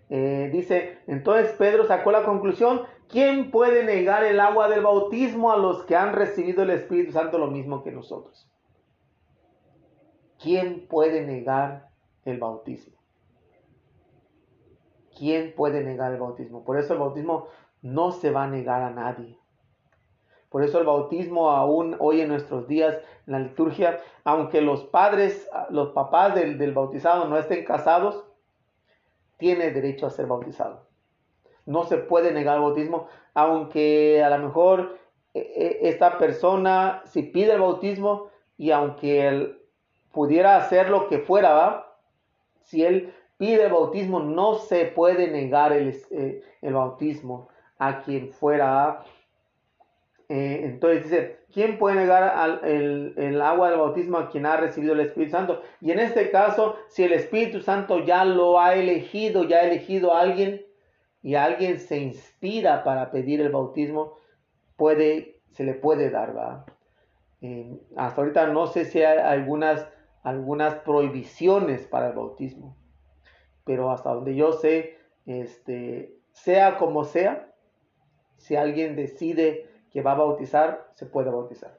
Eh, 0.10 0.50
dice, 0.52 1.00
entonces 1.08 1.52
Pedro 1.58 1.86
sacó 1.86 2.12
la 2.12 2.24
conclusión, 2.24 2.82
¿quién 3.10 3.50
puede 3.50 3.84
negar 3.84 4.24
el 4.24 4.40
agua 4.40 4.70
del 4.70 4.82
bautismo 4.82 5.52
a 5.52 5.58
los 5.58 5.84
que 5.86 5.96
han 5.96 6.14
recibido 6.14 6.64
el 6.64 6.70
Espíritu 6.70 7.12
Santo 7.12 7.40
lo 7.40 7.48
mismo 7.48 7.84
que 7.84 7.92
nosotros? 7.92 8.48
¿Quién 10.42 10.88
puede 10.88 11.26
negar 11.26 11.90
el 12.24 12.40
bautismo? 12.40 12.96
¿Quién 15.16 15.54
puede 15.56 15.84
negar 15.84 16.12
el 16.12 16.20
bautismo? 16.20 16.64
Por 16.64 16.78
eso 16.78 16.94
el 16.94 17.00
bautismo 17.00 17.48
no 17.82 18.12
se 18.12 18.32
va 18.32 18.44
a 18.44 18.48
negar 18.48 18.82
a 18.82 18.90
nadie. 18.90 19.38
Por 20.50 20.64
eso 20.64 20.80
el 20.80 20.86
bautismo 20.86 21.52
aún 21.52 21.96
hoy 22.00 22.22
en 22.22 22.30
nuestros 22.30 22.68
días 22.68 22.96
en 23.28 23.34
la 23.34 23.40
liturgia, 23.40 24.00
aunque 24.24 24.62
los 24.62 24.84
padres, 24.86 25.50
los 25.70 25.90
papás 25.90 26.36
del, 26.36 26.58
del 26.58 26.74
bautizado 26.74 27.28
no 27.28 27.38
estén 27.38 27.66
casados, 27.66 28.26
tiene 29.38 29.72
derecho 29.72 30.06
a 30.06 30.12
ser 30.12 30.28
bautizado. 30.28 30.86
No 31.66 31.84
se 31.84 31.98
puede 31.98 32.32
negar 32.32 32.56
el 32.56 32.62
bautismo, 32.62 33.08
aunque 33.34 34.24
a 34.24 34.30
lo 34.30 34.46
mejor 34.46 34.98
e, 35.34 35.40
e, 35.40 35.90
esta 35.90 36.18
persona, 36.18 37.02
si 37.06 37.24
pide 37.24 37.54
el 37.54 37.62
bautismo 37.62 38.30
y 38.58 38.72
aunque 38.72 39.28
él 39.28 39.62
pudiera 40.12 40.56
hacer 40.56 40.90
lo 40.90 41.08
que 41.10 41.20
fuera, 41.20 41.54
¿va? 41.54 41.98
si 42.62 42.84
él 42.84 43.14
pide 43.38 43.66
el 43.66 43.72
bautismo, 43.72 44.20
no 44.20 44.56
se 44.56 44.86
puede 44.86 45.30
negar 45.30 45.74
el, 45.74 45.96
eh, 46.12 46.42
el 46.62 46.74
bautismo 46.74 47.50
a 47.78 48.02
quien 48.02 48.32
fuera. 48.32 49.04
Eh, 50.28 50.62
entonces 50.64 51.04
dice, 51.04 51.40
¿quién 51.54 51.78
puede 51.78 51.98
negar 51.98 52.62
el, 52.64 53.42
agua 53.42 53.70
del 53.70 53.80
bautismo 53.80 54.18
a 54.18 54.30
quien 54.30 54.46
ha 54.46 54.58
recibido 54.58 54.94
el 54.94 55.02
Espíritu 55.02 55.32
Santo? 55.32 55.62
Y 55.82 55.92
en 55.92 56.00
este 56.00 56.32
caso, 56.32 56.78
si 56.88 57.04
el 57.04 57.14
Espíritu 57.14 57.62
Santo 57.62 58.00
ya 58.00 58.26
lo 58.26 58.60
ha 58.60 58.76
elegido, 58.76 59.44
ya 59.44 59.58
ha 59.58 59.68
elegido 59.68 60.14
a 60.14 60.22
alguien 60.22 60.66
y 61.22 61.36
alguien 61.36 61.80
se 61.80 61.98
inspira 61.98 62.84
para 62.84 63.12
pedir 63.12 63.42
el 63.42 63.50
bautismo, 63.50 64.18
puede, 64.78 65.40
se 65.52 65.64
le 65.64 65.74
puede 65.74 66.10
dar, 66.10 66.66
hasta 67.96 68.22
ahorita 68.22 68.48
no 68.48 68.68
sé 68.68 68.86
si 68.86 69.04
hay 69.04 69.20
algunas, 69.20 69.88
algunas 70.24 70.76
prohibiciones 70.76 71.86
para 71.86 72.08
el 72.10 72.14
bautismo, 72.14 72.76
pero 73.66 73.92
hasta 73.92 74.14
donde 74.14 74.36
yo 74.36 74.54
sé, 74.54 74.98
este, 75.26 76.16
sea 76.32 76.78
como 76.78 77.04
sea, 77.04 77.52
si 78.38 78.56
alguien 78.56 78.96
decide 78.96 79.68
que 79.92 80.02
va 80.02 80.12
a 80.12 80.16
bautizar, 80.16 80.88
se 80.94 81.06
puede 81.06 81.32
bautizar. 81.32 81.78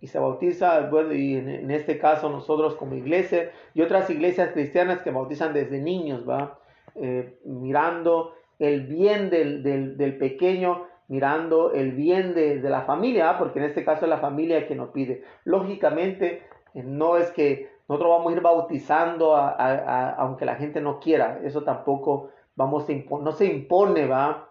Y 0.00 0.06
se 0.08 0.18
bautiza, 0.18 0.88
bueno, 0.90 1.12
y 1.12 1.36
en, 1.36 1.70
este 1.70 1.98
caso 1.98 2.30
nosotros 2.30 2.76
como 2.76 2.94
iglesia 2.94 3.50
y 3.74 3.82
otras 3.82 4.08
iglesias 4.10 4.50
cristianas 4.52 5.02
que 5.02 5.10
bautizan 5.10 5.52
desde 5.52 5.80
niños, 5.80 6.28
¿va? 6.28 6.58
Eh, 6.94 7.38
mirando 7.44 8.34
el 8.58 8.86
bien 8.86 9.30
del, 9.30 10.16
pequeño, 10.18 10.86
mirando 11.08 11.72
el 11.72 11.92
bien 11.92 12.34
de, 12.34 12.60
la 12.60 12.82
familia, 12.82 13.38
porque 13.38 13.58
en 13.58 13.66
este 13.66 13.84
caso 13.84 14.04
es 14.04 14.08
la 14.08 14.18
familia 14.18 14.66
que 14.66 14.74
nos 14.74 14.90
pide. 14.90 15.24
Lógicamente, 15.44 16.42
eh, 16.74 16.82
no 16.82 17.16
es 17.16 17.30
que 17.32 17.70
nosotros 17.88 18.10
vamos 18.10 18.32
a 18.32 18.36
ir 18.36 18.42
bautizando 18.42 19.34
aunque 19.34 20.44
la 20.44 20.56
gente 20.56 20.80
no 20.80 21.00
quiera, 21.00 21.40
eso 21.42 21.62
tampoco 21.62 22.30
vamos 22.54 22.86
a 22.88 22.92
no 23.20 23.32
se 23.32 23.46
impone, 23.46 24.06
va. 24.06 24.50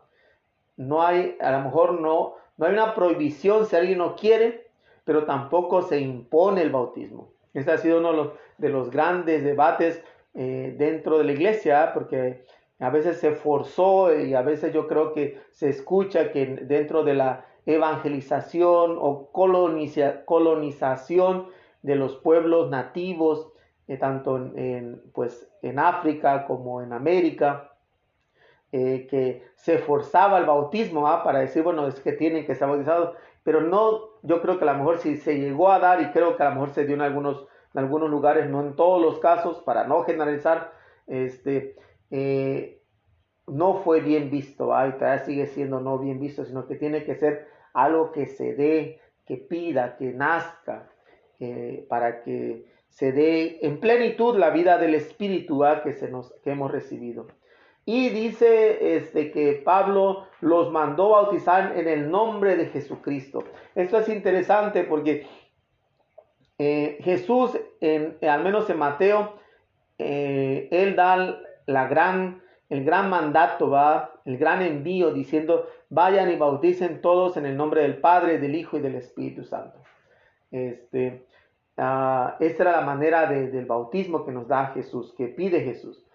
No 0.78 1.04
hay, 1.04 1.38
a 1.40 1.52
lo 1.52 1.62
mejor 1.62 2.00
no, 2.00 2.36
no 2.58 2.66
hay 2.66 2.74
una 2.74 2.96
prohibición 2.96 3.66
si 3.66 3.76
alguien 3.76 4.00
no 4.00 4.16
quiere, 4.16 4.68
pero 5.04 5.26
tampoco 5.26 5.82
se 5.82 6.00
impone 6.00 6.62
el 6.62 6.72
bautismo. 6.72 7.30
Este 7.54 7.72
ha 7.72 7.78
sido 7.78 8.00
uno 8.00 8.32
de 8.58 8.70
los, 8.70 8.92
grandes 8.92 9.44
debates 9.44 10.02
eh, 10.34 10.76
dentro 10.78 11.18
de 11.18 11.26
la 11.26 11.32
iglesia, 11.34 11.92
porque 11.94 12.46
a 12.80 12.90
veces 12.90 13.20
se 13.20 13.32
forzó 13.32 14.16
y 14.16 14.34
a 14.34 14.42
veces 14.42 14.74
yo 14.74 14.88
creo 14.88 15.14
que 15.14 15.42
se 15.52 15.70
escucha 15.70 16.32
que 16.32 16.46
dentro 16.46 17.04
de 17.04 17.16
la 17.16 17.46
evangelización 17.66 18.98
o 19.00 19.30
colonización 19.32 21.48
de 21.82 21.96
los 21.96 22.16
pueblos 22.16 22.70
nativos, 22.70 23.52
eh, 23.88 23.98
tanto 23.98 24.38
en, 24.38 25.02
pues, 25.14 25.50
en 25.62 25.80
África 25.80 26.46
como 26.46 26.82
en 26.82 26.94
América, 26.94 27.72
eh, 28.74 29.08
que 29.10 29.48
se 29.56 29.78
forzaba 29.78 30.40
el 30.40 30.46
bautismo 30.46 31.08
¿ah? 31.08 31.24
para 31.24 31.40
decir, 31.40 31.64
bueno, 31.64 31.88
es 31.88 32.00
que 32.02 32.12
tienen 32.12 32.46
que 32.46 32.54
ser 32.54 32.68
bautizados, 32.68 33.16
pero 33.44 33.62
no, 33.62 34.02
yo 34.24 34.42
creo 34.42 34.60
que 34.60 34.66
a 34.66 34.74
lo 34.74 34.80
mejor 34.80 34.98
si 34.98 35.16
se 35.16 35.40
llegó 35.40 35.72
a 35.72 35.80
dar, 35.80 36.02
y 36.02 36.12
creo 36.12 36.36
que 36.36 36.44
a 36.44 36.50
lo 36.50 36.56
mejor 36.56 36.72
se 36.72 36.86
dio 36.86 36.96
en 36.96 37.02
algunos, 37.02 37.48
en 37.74 37.80
algunos 37.80 38.10
lugares, 38.10 38.50
no 38.50 38.60
en 38.62 38.76
todos 38.76 39.02
los 39.02 39.20
casos, 39.20 39.62
para 39.62 39.88
no 39.88 40.04
generalizar, 40.04 40.74
este, 41.08 41.78
eh, 42.12 42.82
no 43.48 43.76
fue 43.76 44.02
bien 44.02 44.30
visto, 44.30 44.76
¿ah? 44.76 44.90
y 44.90 44.92
todavía 44.94 45.24
sigue 45.24 45.48
siendo 45.48 45.80
no 45.80 45.98
bien 45.98 46.20
visto, 46.20 46.44
sino 46.44 46.68
que 46.68 46.76
tiene 46.76 47.06
que 47.06 47.16
ser 47.16 47.48
algo 47.74 48.12
que 48.12 48.26
se 48.26 48.54
dé, 48.54 49.00
que 49.26 49.38
pida, 49.38 49.96
que 49.96 50.12
nazca, 50.12 50.90
para 51.88 52.24
que 52.24 52.66
se 52.90 53.12
dé 53.12 53.60
en 53.62 53.80
plenitud 53.80 54.38
la 54.38 54.50
vida 54.50 54.78
del 54.78 54.96
Espíritu 54.96 55.64
que, 55.84 55.94
se 55.94 56.10
nos, 56.10 56.34
que 56.44 56.52
hemos 56.52 56.72
recibido. 56.72 57.28
Y 57.86 58.10
dice 58.10 58.98
este, 58.98 59.32
que 59.32 59.54
Pablo 59.64 60.28
los 60.42 60.72
mandó 60.72 61.10
bautizar 61.10 61.78
en 61.78 61.88
el 61.88 62.12
nombre 62.12 62.58
de 62.58 62.66
Jesucristo. 62.66 63.44
Esto 63.76 64.00
es 64.00 64.10
interesante 64.10 64.84
porque 64.84 65.26
eh, 66.58 66.98
Jesús, 67.02 67.58
en, 67.80 68.18
al 68.28 68.44
menos 68.44 68.70
en 68.70 68.78
Mateo, 68.78 69.36
eh, 70.00 70.68
él 70.72 70.96
da 70.96 71.40
la 71.66 71.88
gran, 71.88 72.42
el 72.70 72.84
gran 72.84 73.10
mandato, 73.10 73.70
¿va? 73.70 74.20
el 74.26 74.38
gran 74.38 74.62
envío, 74.62 75.14
diciendo, 75.14 75.68
vayan 75.90 76.30
y 76.32 76.36
bauticen 76.36 77.00
todos 77.02 77.38
en 77.38 77.46
el 77.46 77.56
nombre 77.56 77.84
del 77.84 78.00
Padre, 78.00 78.40
del 78.40 78.56
Hijo 78.56 78.78
y 78.78 78.82
del 78.82 78.96
Espíritu 78.96 79.44
Santo. 79.44 79.87
Este, 80.52 81.26
uh, 81.78 82.36
esta 82.40 82.64
era 82.64 82.72
la 82.72 82.82
manera 82.82 83.28
del 83.30 83.66
bautismo 83.66 84.26
que 84.26 84.32
nos 84.32 84.48
da 84.48 84.68
Jesús, 84.68 85.14
que 85.18 85.28
pide 85.28 85.62
Jesús. 85.62 86.06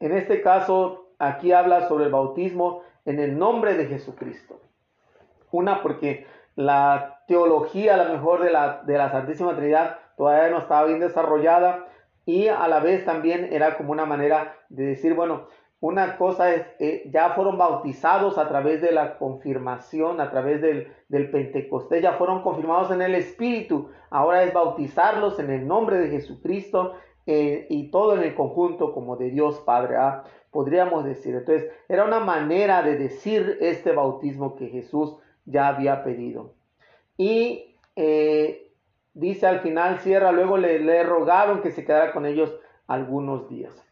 En 0.00 0.12
este 0.12 0.40
caso, 0.42 1.08
aquí 1.18 1.52
habla 1.52 1.88
sobre 1.88 2.04
el 2.04 2.12
bautismo 2.12 2.82
en 3.04 3.18
el 3.18 3.38
nombre 3.38 3.74
de 3.74 3.86
Jesucristo. 3.86 4.60
Una, 5.50 5.82
porque 5.82 6.26
la 6.54 7.22
teología 7.26 7.94
a 7.94 8.04
lo 8.04 8.12
mejor 8.12 8.42
de 8.42 8.50
la, 8.50 8.82
de 8.82 8.98
la 8.98 9.10
Santísima 9.10 9.56
Trinidad 9.56 9.98
todavía 10.16 10.50
no 10.50 10.58
estaba 10.58 10.86
bien 10.86 11.00
desarrollada 11.00 11.86
y 12.26 12.48
a 12.48 12.68
la 12.68 12.80
vez 12.80 13.04
también 13.04 13.48
era 13.52 13.76
como 13.76 13.92
una 13.92 14.04
manera 14.04 14.56
de 14.68 14.84
decir, 14.84 15.14
bueno, 15.14 15.48
una 15.80 16.16
cosa 16.16 16.54
es, 16.54 16.66
eh, 16.80 17.08
ya 17.12 17.30
fueron 17.30 17.56
bautizados 17.56 18.36
a 18.36 18.48
través 18.48 18.80
de 18.80 18.90
la 18.90 19.16
confirmación, 19.16 20.20
a 20.20 20.30
través 20.30 20.60
del, 20.60 20.92
del 21.08 21.30
Pentecostés, 21.30 22.02
ya 22.02 22.14
fueron 22.14 22.42
confirmados 22.42 22.90
en 22.90 23.00
el 23.00 23.14
Espíritu, 23.14 23.90
ahora 24.10 24.42
es 24.42 24.52
bautizarlos 24.52 25.38
en 25.38 25.50
el 25.50 25.66
nombre 25.66 25.98
de 25.98 26.10
Jesucristo 26.10 26.94
eh, 27.26 27.66
y 27.70 27.90
todo 27.90 28.16
en 28.16 28.22
el 28.22 28.34
conjunto 28.34 28.92
como 28.92 29.16
de 29.16 29.30
Dios 29.30 29.60
Padre, 29.60 29.96
¿ah? 29.96 30.24
podríamos 30.50 31.04
decir. 31.04 31.34
Entonces, 31.34 31.70
era 31.88 32.04
una 32.04 32.20
manera 32.20 32.82
de 32.82 32.96
decir 32.96 33.58
este 33.60 33.92
bautismo 33.92 34.56
que 34.56 34.68
Jesús 34.68 35.16
ya 35.44 35.68
había 35.68 36.02
pedido. 36.02 36.54
Y 37.16 37.76
eh, 37.94 38.72
dice 39.14 39.46
al 39.46 39.60
final, 39.60 40.00
cierra, 40.00 40.32
luego 40.32 40.56
le, 40.56 40.80
le 40.80 41.02
rogaron 41.04 41.60
que 41.60 41.70
se 41.70 41.84
quedara 41.84 42.12
con 42.12 42.26
ellos 42.26 42.58
algunos 42.86 43.48
días. 43.48 43.87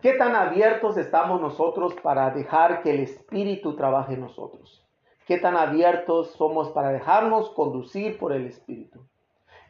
¿Qué 0.00 0.12
tan 0.12 0.36
abiertos 0.36 0.96
estamos 0.96 1.40
nosotros 1.40 1.94
para 2.02 2.30
dejar 2.30 2.82
que 2.82 2.90
el 2.90 3.00
Espíritu 3.00 3.76
trabaje 3.76 4.14
en 4.14 4.20
nosotros? 4.20 4.86
¿Qué 5.26 5.38
tan 5.38 5.56
abiertos 5.56 6.30
somos 6.32 6.70
para 6.70 6.90
dejarnos 6.90 7.50
conducir 7.50 8.18
por 8.18 8.32
el 8.32 8.46
Espíritu? 8.46 9.00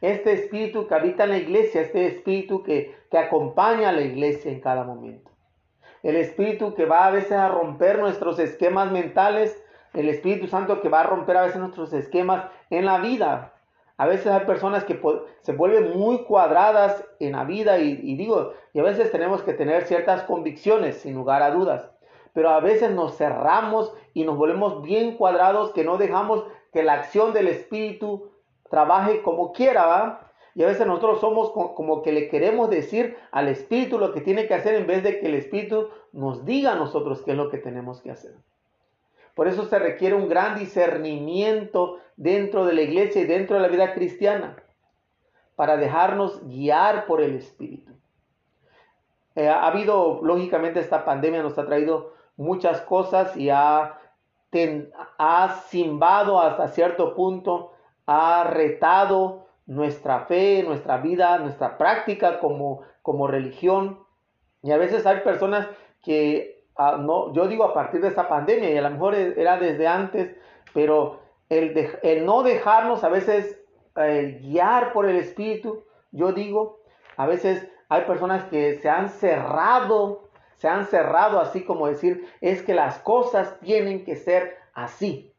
este 0.01 0.31
espíritu 0.33 0.87
que 0.87 0.95
habita 0.95 1.25
en 1.25 1.31
la 1.31 1.37
iglesia, 1.37 1.81
este 1.81 2.07
espíritu 2.07 2.63
que, 2.63 2.97
acompaña 3.11 3.89
a 3.89 3.91
la 3.91 4.01
iglesia 4.01 4.51
en 4.51 4.61
cada 4.61 4.83
momento. 4.83 5.31
El 6.03 6.15
espíritu 6.15 6.75
que 6.75 6.85
va 6.85 7.07
a 7.07 7.11
veces 7.11 7.33
a 7.33 7.49
romper 7.49 7.99
nuestros 7.99 8.39
esquemas 8.39 8.91
mentales, 8.91 9.61
el 9.93 10.07
Espíritu 10.07 10.47
Santo 10.47 10.81
que 10.81 10.89
va 10.89 11.01
a 11.01 11.07
romper 11.07 11.35
a 11.35 11.41
veces 11.41 11.59
nuestros 11.59 11.91
esquemas 11.91 12.45
en 12.69 12.85
la 12.85 12.99
vida. 12.99 13.53
A 13.99 14.07
veces 14.07 14.27
hay 14.27 14.45
personas 14.45 14.85
que 14.85 14.97
se 15.41 15.51
vuelven 15.51 15.99
muy 15.99 16.23
cuadradas 16.23 17.03
en 17.19 17.33
la 17.33 17.43
vida 17.43 17.79
y, 17.79 18.15
digo, 18.15 18.53
y 18.71 18.79
a 18.79 18.83
veces 18.83 19.11
tenemos 19.11 19.41
que 19.43 19.51
tener 19.51 19.83
ciertas 19.83 20.23
convicciones 20.23 21.01
sin 21.01 21.15
lugar 21.15 21.43
a 21.43 21.51
dudas. 21.51 21.91
Pero 22.31 22.47
a 22.51 22.61
veces 22.61 22.91
nos 22.91 23.17
cerramos 23.17 23.93
y 24.13 24.23
nos 24.23 24.37
volvemos 24.37 24.83
bien 24.83 25.17
cuadrados 25.17 25.73
que 25.73 25.83
no 25.83 25.97
dejamos 25.97 26.45
que 26.71 26.81
la 26.81 26.93
acción 26.93 27.33
del 27.33 27.49
Espíritu 27.49 28.31
trabaje 28.69 29.21
como 29.21 29.51
quiera, 29.51 29.85
¿va? 29.85 30.31
Y 30.55 30.63
a 30.63 30.67
veces 30.67 30.87
nosotros 30.87 31.19
somos 31.19 31.51
como 31.51 32.01
que 32.01 32.13
le 32.13 32.29
queremos 32.29 32.69
decir 32.69 33.17
al 33.31 33.49
Espíritu 33.49 33.99
lo 33.99 34.13
que 34.13 34.21
tiene 34.21 34.47
que 34.47 34.53
hacer 34.53 34.75
en 34.75 34.87
vez 34.87 35.03
de 35.03 35.19
que 35.19 35.25
el 35.25 35.35
Espíritu 35.35 35.89
nos 36.13 36.45
diga 36.45 36.71
a 36.71 36.75
nosotros 36.75 37.21
qué 37.21 37.31
es 37.31 37.37
lo 37.37 37.49
que 37.49 37.57
tenemos 37.57 38.01
que 38.01 38.11
hacer. 38.11 38.31
Por 39.39 39.47
eso 39.47 39.63
se 39.67 39.79
requiere 39.79 40.15
un 40.15 40.27
gran 40.27 40.59
discernimiento 40.59 41.99
dentro 42.17 42.65
de 42.65 42.73
la 42.73 42.81
iglesia 42.81 43.21
y 43.21 43.25
dentro 43.25 43.55
de 43.55 43.61
la 43.61 43.69
vida 43.69 43.93
cristiana 43.93 44.57
para 45.55 45.77
dejarnos 45.77 46.45
guiar 46.45 47.05
por 47.05 47.21
el 47.21 47.35
Espíritu. 47.35 47.93
Eh, 49.35 49.47
ha 49.47 49.65
habido, 49.65 50.19
lógicamente, 50.23 50.81
esta 50.81 51.05
pandemia 51.05 51.41
nos 51.41 51.57
ha 51.57 51.65
traído 51.65 52.11
muchas 52.35 52.81
cosas 52.81 53.37
y 53.37 53.49
ha, 53.49 53.97
ha 55.17 55.61
simbado 55.69 56.41
hasta 56.41 56.67
cierto 56.67 57.15
punto, 57.15 57.71
ha 58.07 58.43
retado 58.43 59.47
nuestra 59.67 60.25
fe, 60.25 60.63
nuestra 60.63 60.97
vida, 60.97 61.37
nuestra 61.37 61.77
práctica 61.77 62.41
como, 62.41 62.81
como 63.01 63.25
religión. 63.25 63.99
Y 64.63 64.71
a 64.71 64.77
veces 64.77 65.05
hay 65.05 65.21
personas 65.21 65.65
que, 66.03 66.58
no, 66.99 67.33
yo 67.33 67.47
digo 67.47 67.63
a 67.65 67.73
partir 67.73 68.01
de 68.01 68.07
esta 68.07 68.27
pandemia, 68.27 68.71
y 68.71 68.77
a 68.77 68.81
lo 68.81 68.89
mejor 68.91 69.15
e, 69.15 69.39
era 69.39 69.57
desde 69.57 69.87
antes, 69.87 70.35
pero 70.73 71.19
el, 71.49 71.97
el 72.03 72.25
no 72.25 72.43
dejarnos 72.43 73.03
a 73.03 73.09
veces 73.09 73.59
eh, 73.95 74.39
guiar 74.41 74.93
por 74.93 75.05
el 75.05 75.17
Espíritu, 75.17 75.83
yo 76.11 76.31
digo, 76.31 76.79
a 77.17 77.25
veces 77.25 77.67
hay 77.89 78.03
personas 78.03 78.45
que 78.45 78.75
se 78.75 78.89
han 78.89 79.09
cerrado, 79.09 80.29
se 80.57 80.67
han 80.67 80.85
cerrado 80.85 81.39
así 81.39 81.65
como 81.65 81.87
decir, 81.87 82.27
es 82.39 82.61
que 82.61 82.73
las 82.73 82.99
cosas 82.99 83.59
tienen 83.59 84.05
que 84.05 84.15
ser 84.15 84.57
así. 84.73 85.33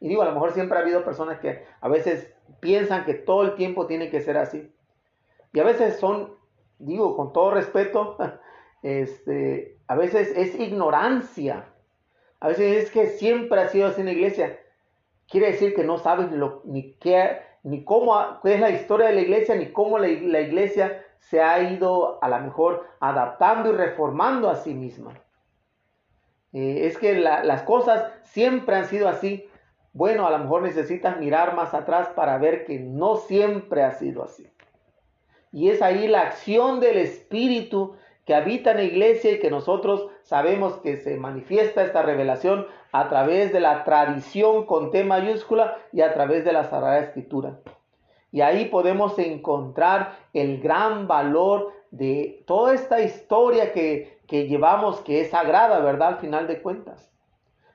Y 0.00 0.08
digo, 0.08 0.22
a 0.22 0.26
lo 0.26 0.32
mejor 0.32 0.52
siempre 0.52 0.76
ha 0.76 0.82
habido 0.82 1.04
personas 1.04 1.38
que 1.38 1.64
a 1.80 1.88
veces 1.88 2.32
piensan 2.60 3.04
que 3.04 3.14
todo 3.14 3.42
el 3.42 3.54
tiempo 3.54 3.86
tiene 3.86 4.10
que 4.10 4.20
ser 4.20 4.36
así. 4.36 4.72
Y 5.52 5.60
a 5.60 5.64
veces 5.64 5.98
son, 5.98 6.34
digo, 6.78 7.16
con 7.16 7.32
todo 7.32 7.52
respeto, 7.52 8.16
este, 8.84 9.78
a 9.88 9.96
veces 9.96 10.30
es 10.36 10.60
ignorancia. 10.60 11.64
A 12.38 12.48
veces 12.48 12.84
es 12.84 12.90
que 12.90 13.06
siempre 13.06 13.58
ha 13.58 13.68
sido 13.68 13.88
así 13.88 14.02
en 14.02 14.06
la 14.08 14.12
iglesia. 14.12 14.60
Quiere 15.26 15.52
decir 15.52 15.74
que 15.74 15.84
no 15.84 15.96
sabes 15.96 16.30
lo, 16.30 16.60
ni 16.66 16.92
qué, 16.96 17.40
ni 17.62 17.82
cómo 17.82 18.14
es 18.44 18.60
la 18.60 18.68
historia 18.68 19.06
de 19.06 19.14
la 19.14 19.22
iglesia, 19.22 19.54
ni 19.54 19.72
cómo 19.72 19.98
la, 19.98 20.08
iglesia 20.08 21.02
se 21.18 21.40
ha 21.40 21.62
ido 21.72 22.22
a 22.22 22.28
lo 22.28 22.38
mejor 22.40 22.86
adaptando 23.00 23.70
y 23.70 23.76
reformando 23.76 24.50
a 24.50 24.56
sí 24.56 24.74
misma. 24.74 25.14
Eh, 26.52 26.86
es 26.86 26.98
que 26.98 27.14
las 27.14 27.62
cosas 27.62 28.12
siempre 28.24 28.76
han 28.76 28.84
sido 28.84 29.08
así. 29.08 29.48
Bueno, 29.94 30.26
a 30.26 30.30
lo 30.30 30.40
mejor 30.40 30.60
necesitas 30.60 31.18
mirar 31.18 31.56
más 31.56 31.72
atrás 31.72 32.08
para 32.10 32.36
ver 32.36 32.66
que 32.66 32.78
no 32.78 33.16
siempre 33.16 33.82
ha 33.82 33.92
sido 33.92 34.22
así. 34.22 34.46
Y 35.52 35.70
es 35.70 35.80
ahí 35.80 36.06
la 36.06 36.22
acción 36.22 36.80
del 36.80 36.98
Espíritu 36.98 37.96
que 38.24 38.34
habita 38.34 38.70
en 38.70 38.78
la 38.78 38.82
iglesia 38.84 39.32
y 39.32 39.38
que 39.38 39.50
nosotros 39.50 40.08
sabemos 40.22 40.74
que 40.78 40.96
se 40.96 41.16
manifiesta 41.16 41.84
esta 41.84 42.02
revelación 42.02 42.66
a 42.92 43.08
través 43.08 43.52
de 43.52 43.60
la 43.60 43.84
tradición 43.84 44.66
con 44.66 44.90
T 44.90 45.04
mayúscula 45.04 45.76
y 45.92 46.00
a 46.00 46.14
través 46.14 46.44
de 46.44 46.52
la 46.52 46.64
Sagrada 46.64 47.00
Escritura. 47.00 47.58
Y 48.32 48.40
ahí 48.40 48.66
podemos 48.66 49.18
encontrar 49.18 50.16
el 50.32 50.60
gran 50.60 51.06
valor 51.06 51.72
de 51.90 52.42
toda 52.46 52.74
esta 52.74 53.00
historia 53.00 53.72
que, 53.72 54.18
que 54.26 54.48
llevamos, 54.48 55.00
que 55.02 55.20
es 55.20 55.30
sagrada, 55.30 55.78
¿verdad? 55.80 56.08
Al 56.08 56.18
final 56.18 56.46
de 56.48 56.60
cuentas. 56.60 57.12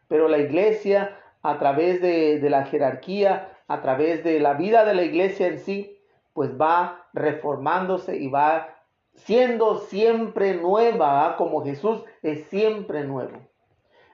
Pero 0.08 0.28
la 0.28 0.40
iglesia 0.40 1.16
a 1.42 1.58
través 1.58 2.02
de, 2.02 2.40
la 2.50 2.66
jerarquía, 2.66 3.58
a 3.68 3.82
través 3.82 4.24
de 4.24 4.40
la 4.40 4.54
vida 4.54 4.86
de 4.86 4.94
la 4.94 5.04
iglesia 5.04 5.48
en 5.48 5.60
sí, 5.60 5.98
pues 6.34 6.60
va 6.60 7.08
reformándose 7.14 8.18
y 8.18 8.28
va 8.28 8.79
siendo 9.26 9.80
siempre 9.80 10.56
nueva, 10.56 11.36
como 11.38 11.64
Jesús 11.64 12.04
es 12.22 12.46
siempre 12.46 13.04
nuevo. 13.04 13.40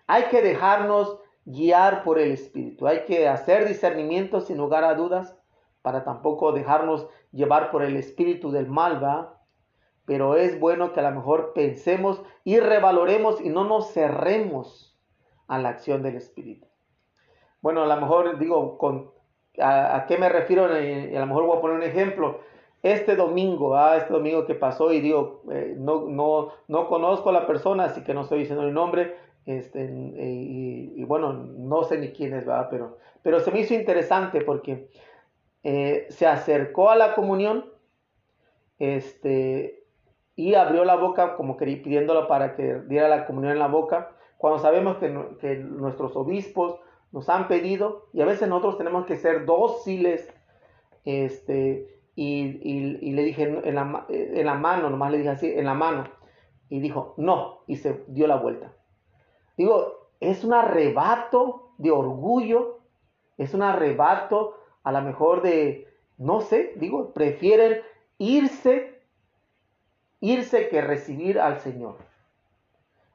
Hay 0.07 0.25
que 0.25 0.41
dejarnos 0.41 1.19
guiar 1.45 2.03
por 2.03 2.19
el 2.19 2.31
Espíritu, 2.31 2.87
hay 2.87 3.05
que 3.05 3.27
hacer 3.27 3.67
discernimiento 3.67 4.41
sin 4.41 4.57
lugar 4.57 4.83
a 4.83 4.95
dudas, 4.95 5.37
para 5.81 6.03
tampoco 6.03 6.51
dejarnos 6.51 7.07
llevar 7.31 7.69
por 7.69 7.83
el 7.83 7.95
Espíritu 7.95 8.51
del 8.51 8.67
mal. 8.67 9.29
Pero 10.05 10.35
es 10.35 10.59
bueno 10.59 10.93
que 10.93 10.99
a 10.99 11.09
lo 11.09 11.15
mejor 11.15 11.53
pensemos 11.53 12.21
y 12.43 12.59
revaloremos 12.59 13.39
y 13.41 13.49
no 13.49 13.65
nos 13.65 13.91
cerremos 13.93 14.97
a 15.47 15.59
la 15.59 15.69
acción 15.69 16.01
del 16.01 16.15
Espíritu. 16.15 16.67
Bueno, 17.61 17.83
a 17.83 17.87
lo 17.87 18.01
mejor 18.01 18.39
digo, 18.39 18.77
con, 18.77 19.11
a, 19.59 20.05
qué 20.07 20.17
me 20.17 20.29
refiero? 20.29 20.65
a 20.65 21.19
lo 21.19 21.25
mejor 21.25 21.45
voy 21.45 21.57
a 21.57 21.61
poner 21.61 21.77
un 21.77 21.83
ejemplo. 21.83 22.39
Este 22.85 23.15
domingo, 23.15 23.75
ah, 23.75 23.97
este 23.97 24.13
domingo 24.13 24.45
que 24.45 24.53
pasó 24.53 24.93
y 24.93 25.01
digo, 25.01 25.41
eh, 25.51 25.73
no, 25.75 26.01
no, 26.07 26.51
no 26.67 26.87
conozco 26.87 27.31
a 27.31 27.33
la 27.33 27.47
persona, 27.47 27.85
así 27.85 28.03
que 28.03 28.13
no 28.13 28.21
estoy 28.21 28.41
diciendo 28.41 28.63
el 28.63 28.75
nombre, 28.75 29.15
este, 29.47 29.85
y, 29.85 31.03
bueno, 31.05 31.33
no 31.33 31.83
sé 31.83 31.97
ni 31.97 32.09
quién 32.11 32.35
es, 32.35 32.45
¿verdad? 32.45 32.67
Pero, 32.69 32.99
pero 33.23 33.39
se 33.39 33.49
me 33.49 33.61
hizo 33.61 33.73
interesante 33.73 34.41
porque 34.41 34.87
eh, 35.63 36.05
se 36.09 36.27
acercó 36.27 36.91
a 36.91 36.95
la 36.95 37.15
comunión 37.15 37.65
este, 38.77 39.83
y 40.35 40.53
abrió 40.53 40.85
la 40.85 40.95
boca 40.95 41.37
como 41.37 41.57
que 41.57 41.65
pidiéndolo 41.65 42.27
para 42.27 42.55
que 42.55 42.81
diera 42.81 43.07
la 43.07 43.25
comunión 43.25 43.53
en 43.53 43.59
la 43.59 43.67
boca, 43.67 44.11
cuando 44.37 44.59
sabemos 44.59 44.97
que, 44.97 45.11
que 45.39 45.55
nuestros 45.55 46.15
obispos, 46.15 46.79
nos 47.11 47.29
han 47.29 47.47
pedido 47.47 48.09
y 48.13 48.21
a 48.21 48.25
veces 48.25 48.47
nosotros 48.47 48.77
tenemos 48.77 49.07
que 49.07 49.15
ser 49.15 49.45
dóciles. 49.45 50.31
Este, 51.03 51.94
y, 52.15 53.11
le 53.11 53.23
dije 53.23 53.43
en 53.43 53.75
la, 53.75 54.05
en 54.09 54.45
la, 54.45 54.53
mano, 54.53 54.89
nomás 54.89 55.11
le 55.11 55.17
dije 55.17 55.29
así, 55.29 55.51
en 55.51 55.65
la 55.65 55.73
mano. 55.73 56.05
Y 56.69 56.79
dijo, 56.79 57.13
no, 57.17 57.59
y 57.67 57.75
se 57.75 58.03
dio 58.07 58.27
la 58.27 58.37
vuelta. 58.37 58.73
Digo, 59.57 60.09
es 60.19 60.43
un 60.43 60.53
arrebato 60.53 61.73
de 61.77 61.91
orgullo, 61.91 62.79
es 63.37 63.53
un 63.53 63.61
arrebato 63.61 64.57
a 64.83 64.91
lo 64.91 65.01
mejor 65.01 65.41
de, 65.41 65.87
no 66.17 66.41
sé, 66.41 66.73
digo, 66.77 67.11
prefieren 67.13 67.81
irse, 68.17 69.01
irse 70.21 70.69
que 70.69 70.81
recibir 70.81 71.39
al 71.39 71.59
Señor. 71.59 71.97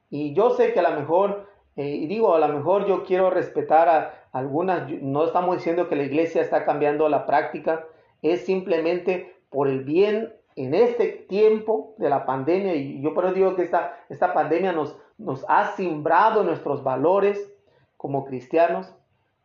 Y 0.09 0.33
yo 0.33 0.51
sé 0.51 0.73
que 0.73 0.79
a 0.79 0.89
lo 0.89 0.99
mejor 0.99 1.51
eh, 1.75 1.87
y 1.87 2.07
digo, 2.07 2.35
a 2.35 2.39
lo 2.39 2.49
mejor 2.49 2.85
yo 2.85 3.03
quiero 3.05 3.29
respetar 3.29 3.87
a 3.87 4.27
algunas, 4.33 4.89
no 5.01 5.23
estamos 5.25 5.55
diciendo 5.55 5.87
que 5.87 5.95
la 5.95 6.03
iglesia 6.03 6.41
está 6.41 6.65
cambiando 6.65 7.07
la 7.07 7.25
práctica, 7.25 7.87
es 8.21 8.45
simplemente 8.45 9.35
por 9.49 9.67
el 9.67 9.83
bien 9.83 10.33
en 10.55 10.73
este 10.73 11.07
tiempo 11.07 11.93
de 11.97 12.09
la 12.09 12.25
pandemia, 12.25 12.75
y 12.75 13.01
yo 13.01 13.13
por 13.13 13.25
eso 13.25 13.33
digo 13.33 13.55
que 13.55 13.63
esta, 13.63 13.97
esta 14.09 14.33
pandemia 14.33 14.73
nos, 14.73 14.97
nos 15.17 15.45
ha 15.47 15.75
simbrado 15.75 16.43
nuestros 16.43 16.83
valores 16.83 17.51
como 17.97 18.25
cristianos, 18.25 18.93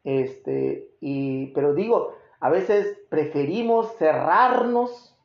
este, 0.05 0.89
y, 1.01 1.49
pero 1.49 1.75
digo, 1.75 2.15
a 2.41 2.51
veces 2.51 2.99
preferimos 3.09 3.97
cerrarnos 3.97 5.17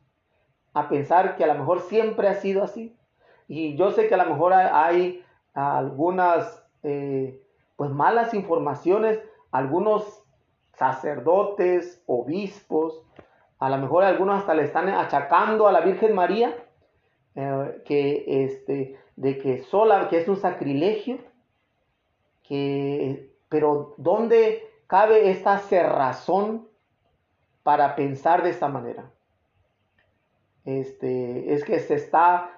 a 0.73 0.88
pensar 0.90 1.36
que 1.36 1.44
a 1.44 1.48
lo 1.48 1.56
mejor 1.56 1.82
siempre 1.82 2.28
ha 2.28 2.36
sido 2.36 2.64
así. 2.64 2.95
Y 3.48 3.76
yo 3.76 3.91
sé 3.91 4.07
que 4.07 4.15
a 4.15 4.23
lo 4.23 4.32
mejor 4.32 4.53
hay 4.53 5.23
algunas 5.53 6.64
eh, 6.84 7.41
pues 7.76 7.91
malas 7.91 8.34
informaciones, 8.34 9.19
algunos 9.52 10.23
sacerdotes, 10.73 12.02
obispos, 12.07 13.03
a 13.62 13.70
lo 13.70 13.78
mejor 13.78 14.04
algunos 14.04 14.40
hasta 14.40 14.56
le 14.56 14.64
están 14.64 14.90
achacando 14.90 15.68
a 15.68 15.72
la 15.72 15.82
Virgen 15.82 16.16
María 16.16 16.54
eh, 17.36 17.82
que 17.86 18.44
este 18.44 19.00
de 19.16 19.38
que 19.38 19.60
sola 19.60 20.10
que 20.10 20.18
es 20.18 20.28
un 20.28 20.38
sacrilegio 20.38 21.20
que 22.44 23.32
pero 23.50 23.94
dónde 23.98 24.68
cabe 24.88 25.30
esta 25.30 25.60
cerrazón 25.60 26.68
para 27.62 27.96
pensar 27.96 28.42
de 28.42 28.50
esta 28.50 28.68
manera 28.68 29.12
este 30.66 31.54
es 31.54 31.64
que 31.64 31.80
se 31.80 31.94
está 31.94 32.50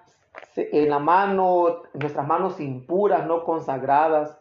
en 0.55 0.89
la 0.89 0.99
mano, 0.99 1.83
nuestras 1.93 2.27
manos 2.27 2.59
impuras, 2.59 3.25
no 3.25 3.43
consagradas. 3.43 4.37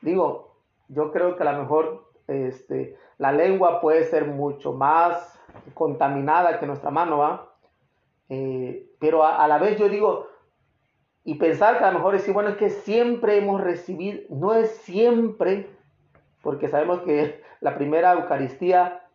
Digo, 0.00 0.56
yo 0.88 1.10
creo 1.10 1.36
que 1.36 1.42
a 1.42 1.52
lo 1.52 1.62
mejor 1.62 2.12
este, 2.26 2.96
la 3.18 3.32
lengua 3.32 3.80
puede 3.80 4.04
ser 4.04 4.26
mucho 4.26 4.72
más 4.72 5.41
contaminada 5.74 6.58
que 6.58 6.66
nuestra 6.66 6.90
mano, 6.90 7.18
¿va? 7.18 7.52
Eh, 8.28 8.90
pero 8.98 9.24
a, 9.24 9.46
la 9.46 9.58
vez 9.58 9.78
yo 9.78 9.88
digo, 9.88 10.28
y 11.24 11.34
pensar 11.34 11.78
que 11.78 11.84
a 11.84 11.90
lo 11.90 11.98
mejor 11.98 12.14
decir, 12.14 12.32
bueno, 12.32 12.50
es 12.50 12.56
que 12.56 12.70
siempre 12.70 13.38
hemos 13.38 13.60
recibido, 13.60 14.20
no 14.30 14.54
es 14.54 14.70
siempre, 14.78 15.68
porque 16.42 16.68
sabemos 16.68 17.00
que 17.02 17.42
la 17.60 17.74
primera 17.74 18.12
Eucaristía, 18.12 19.06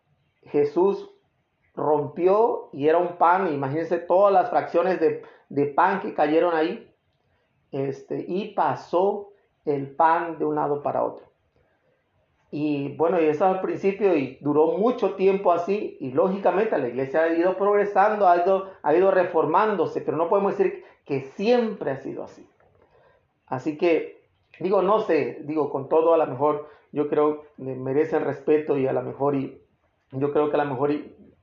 Jesús 0.43 1.09
rompió 1.76 2.69
y 2.72 2.88
era 2.88 2.97
un 2.97 3.18
pan, 3.18 3.53
imagínense 3.53 3.97
todas 3.97 4.34
las 4.34 4.49
fracciones 4.49 4.99
de, 4.99 5.23
de 5.49 5.65
pan 5.65 5.99
que 5.99 6.14
cayeron 6.14 6.55
ahí, 6.55 6.93
este, 7.72 8.26
y 8.27 8.53
pasó 8.53 9.30
el 9.65 9.95
pan 9.95 10.38
de 10.39 10.45
un 10.45 10.55
lado 10.55 10.81
para 10.81 11.03
otro. 11.03 11.26
Y 12.49 12.95
bueno, 12.95 13.22
y 13.22 13.26
eso 13.26 13.45
al 13.45 13.61
principio 13.61 14.15
y 14.15 14.38
duró 14.40 14.78
mucho 14.78 15.15
tiempo 15.15 15.52
así 15.52 15.98
y 15.99 16.11
lógicamente 16.11 16.78
la 16.78 16.88
iglesia 16.88 17.24
ha 17.24 17.34
ido 17.34 17.57
progresando, 17.57 18.28
ha 18.28 18.38
ido, 18.38 18.72
ha 18.84 18.95
ido 18.95 19.11
reformándose, 19.11 19.99
pero 20.02 20.15
no 20.15 20.30
podemos 20.30 20.57
decir 20.57 20.86
que 21.06 21.22
siempre 21.36 21.91
ha 21.91 21.98
sido 21.98 22.24
así. 22.24 22.48
Así 23.48 23.78
que 23.78 24.22
digo, 24.60 24.82
no 24.82 25.02
sé, 25.02 25.40
digo, 25.44 25.69
con 25.69 25.90
todo 25.90 26.14
a 26.14 26.18
lo 26.18 26.28
mejor 26.28 26.69
yo 26.91 27.10
creo 27.10 27.41
que 27.41 27.64
merecen 27.64 28.24
respeto 28.24 28.78
y 28.78 28.88
a 28.88 28.94
lo 28.94 29.02
mejor 29.02 29.36
y 29.36 29.61
yo 30.11 30.32
creo 30.32 30.49
que 30.49 30.56
a 30.56 30.64
lo 30.64 30.72
mejor 30.72 30.94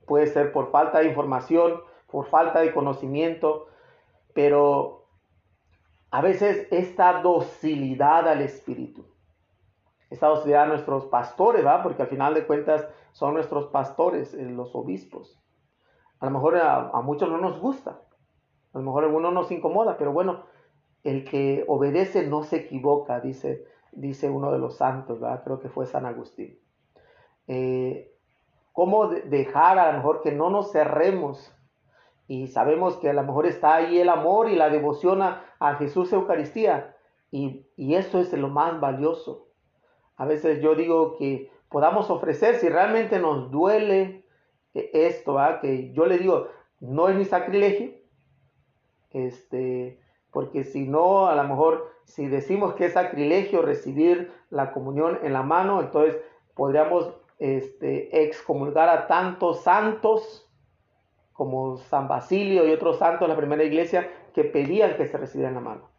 puede 0.05 0.27
ser 0.27 0.51
por 0.51 0.71
falta 0.71 0.99
de 0.99 1.07
información, 1.07 1.81
por 2.09 2.25
falta 2.25 2.61
de 2.61 2.73
conocimiento, 2.73 3.67
pero 4.33 5.05
a 6.11 6.21
veces 6.21 6.67
esta 6.71 7.21
docilidad 7.21 8.27
al 8.27 8.41
Espíritu, 8.41 9.05
esta 10.15 10.27
docilidad 10.27 10.63
a 10.63 10.67
nuestros 10.67 11.05
pastores, 11.05 11.65
¿va? 11.65 11.83
Porque 11.83 12.01
al 12.01 12.07
final 12.07 12.33
de 12.33 12.45
cuentas 12.45 12.87
son 13.11 13.33
nuestros 13.35 13.67
pastores, 13.67 14.33
eh, 14.33 14.43
los 14.43 14.75
obispos. 14.75 15.39
A 16.19 16.25
lo 16.25 16.31
mejor 16.31 16.57
a, 16.57 16.89
muchos 17.01 17.29
no 17.29 17.37
nos 17.37 17.59
gusta, 17.59 18.01
a 18.73 18.77
lo 18.77 18.83
mejor 18.83 19.03
a 19.03 19.07
algunos 19.07 19.33
nos 19.33 19.51
incomoda, 19.51 19.97
pero 19.97 20.11
bueno, 20.11 20.45
el 21.03 21.23
que 21.23 21.63
obedece 21.67 22.27
no 22.27 22.43
se 22.43 22.57
equivoca, 22.57 23.19
dice, 23.19 23.65
dice 23.91 24.29
uno 24.29 24.51
de 24.51 24.59
los 24.59 24.77
santos, 24.77 25.19
¿verdad? 25.19 25.43
creo 25.43 25.59
que 25.59 25.69
fue 25.69 25.85
San 25.85 26.05
Agustín. 26.05 26.57
Eh, 27.47 28.11
¿Cómo 28.71 29.07
dejar 29.07 29.77
a 29.77 29.91
lo 29.91 29.97
mejor 29.97 30.21
que 30.21 30.31
no 30.31 30.49
nos 30.49 30.71
cerremos 30.71 31.55
y 32.27 32.47
sabemos 32.47 32.97
que 32.97 33.09
a 33.09 33.13
lo 33.13 33.23
mejor 33.23 33.45
está 33.45 33.75
ahí 33.75 33.99
el 33.99 34.09
amor 34.09 34.49
y 34.49 34.55
la 34.55 34.69
devoción 34.69 35.21
a, 35.21 35.41
Jesús 35.77 36.11
Eucaristía. 36.13 36.95
Y, 37.31 37.65
eso 37.77 38.19
es 38.19 38.31
lo 38.33 38.49
más 38.49 38.79
valioso. 38.79 39.44
A 40.17 40.25
veces 40.25 40.61
yo 40.61 40.75
digo 40.75 41.17
que 41.17 41.51
podamos 41.69 42.09
ofrecer, 42.09 42.55
si 42.55 42.69
realmente 42.69 43.19
nos 43.19 43.51
duele 43.51 44.25
esto, 44.73 45.37
que 45.61 45.91
yo 45.93 46.05
le 46.05 46.17
digo, 46.17 46.47
no 46.79 47.09
es 47.09 47.15
mi 47.15 47.25
sacrilegio, 47.25 47.91
este, 49.11 49.99
porque 50.31 50.63
si 50.63 50.87
no, 50.87 51.27
a 51.27 51.35
lo 51.35 51.43
mejor, 51.45 51.91
si 52.03 52.27
decimos 52.27 52.73
que 52.73 52.85
es 52.85 52.93
sacrilegio 52.93 53.61
recibir 53.61 54.31
la 54.49 54.71
comunión 54.71 55.19
en 55.23 55.33
la 55.33 55.43
mano, 55.43 55.81
entonces 55.81 56.17
podríamos 56.53 57.13
este, 57.39 58.23
excomulgar 58.23 58.89
a 58.89 59.07
tantos 59.07 59.61
santos 59.61 60.49
como 61.33 61.77
San 61.77 62.07
Basilio 62.07 62.65
y 62.65 62.71
otros 62.71 62.97
santos 62.97 63.21
de 63.21 63.33
la 63.33 63.37
primera 63.37 63.63
iglesia 63.63 64.09
que 64.33 64.43
pedían 64.43 64.95
que 64.95 65.07
se 65.07 65.17
recibiera 65.17 65.49
en 65.49 65.55
la 65.55 65.61
mano. 65.61 65.89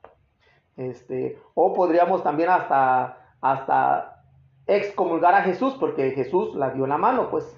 Este, 0.76 1.38
o 1.54 1.72
podríamos 1.72 2.22
también 2.22 2.50
hasta, 2.50 3.25
hasta 3.40 4.22
excomulgar 4.66 5.34
a 5.34 5.42
Jesús, 5.42 5.74
porque 5.78 6.10
Jesús 6.12 6.54
la 6.54 6.70
dio 6.70 6.86
la 6.86 6.98
mano, 6.98 7.30
pues. 7.30 7.56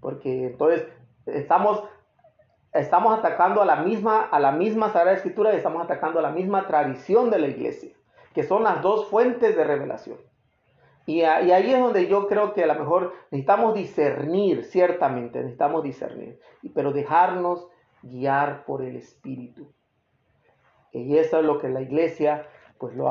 Porque 0.00 0.46
entonces 0.46 0.88
estamos, 1.26 1.84
estamos 2.72 3.18
atacando 3.18 3.62
a 3.62 3.64
la, 3.64 3.76
misma, 3.76 4.22
a 4.22 4.40
la 4.40 4.52
misma 4.52 4.90
Sagrada 4.90 5.16
Escritura 5.16 5.52
y 5.52 5.56
estamos 5.56 5.84
atacando 5.84 6.18
a 6.18 6.22
la 6.22 6.30
misma 6.30 6.66
tradición 6.66 7.30
de 7.30 7.38
la 7.38 7.48
iglesia, 7.48 7.90
que 8.34 8.42
son 8.42 8.64
las 8.64 8.82
dos 8.82 9.06
fuentes 9.08 9.56
de 9.56 9.64
revelación. 9.64 10.18
Y, 11.06 11.22
ahí 11.22 11.72
es 11.72 11.80
donde 11.80 12.06
yo 12.06 12.28
creo 12.28 12.52
que 12.52 12.62
a 12.62 12.66
lo 12.68 12.74
mejor 12.76 13.14
necesitamos 13.30 13.74
discernir, 13.74 14.64
ciertamente, 14.64 15.38
necesitamos 15.38 15.82
discernir, 15.82 16.38
pero 16.72 16.92
dejarnos 16.92 17.66
guiar 18.02 18.64
por 18.64 18.82
el 18.82 18.96
Espíritu. 18.96 19.72
Y 20.92 21.18
eso 21.18 21.38
es 21.38 21.44
lo 21.44 21.58
que 21.58 21.68
la 21.68 21.80
iglesia 21.80 22.46
pues 22.80 22.96
lo 22.96 23.10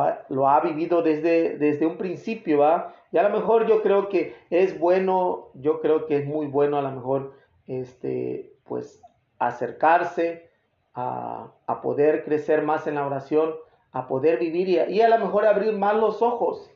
ha, 0.49 0.59
vivido 0.61 1.03
desde, 1.03 1.55
desde 1.59 1.85
un 1.85 1.95
principio, 1.95 2.57
¿va? 2.57 2.95
Y 3.11 3.19
a 3.19 3.29
lo 3.29 3.29
mejor 3.29 3.67
yo 3.67 3.83
creo 3.83 4.09
que 4.09 4.35
es 4.49 4.79
bueno, 4.79 5.49
yo 5.53 5.79
creo 5.79 6.07
que 6.07 6.17
es 6.17 6.25
muy 6.25 6.47
bueno 6.47 6.79
a 6.79 6.81
lo 6.81 6.89
mejor, 6.89 7.33
este, 7.67 8.51
pues 8.63 8.99
acercarse 9.37 10.49
a, 10.95 11.51
poder 11.83 12.23
crecer 12.23 12.63
más 12.63 12.87
en 12.87 12.95
la 12.95 13.05
oración, 13.05 13.53
a 13.91 14.07
poder 14.07 14.39
vivir 14.39 14.69
y 14.69 14.95
y 14.95 15.01
a 15.01 15.07
lo 15.07 15.19
mejor 15.19 15.45
abrir 15.45 15.77
más 15.77 15.95
los 15.95 16.23
ojos 16.23 16.71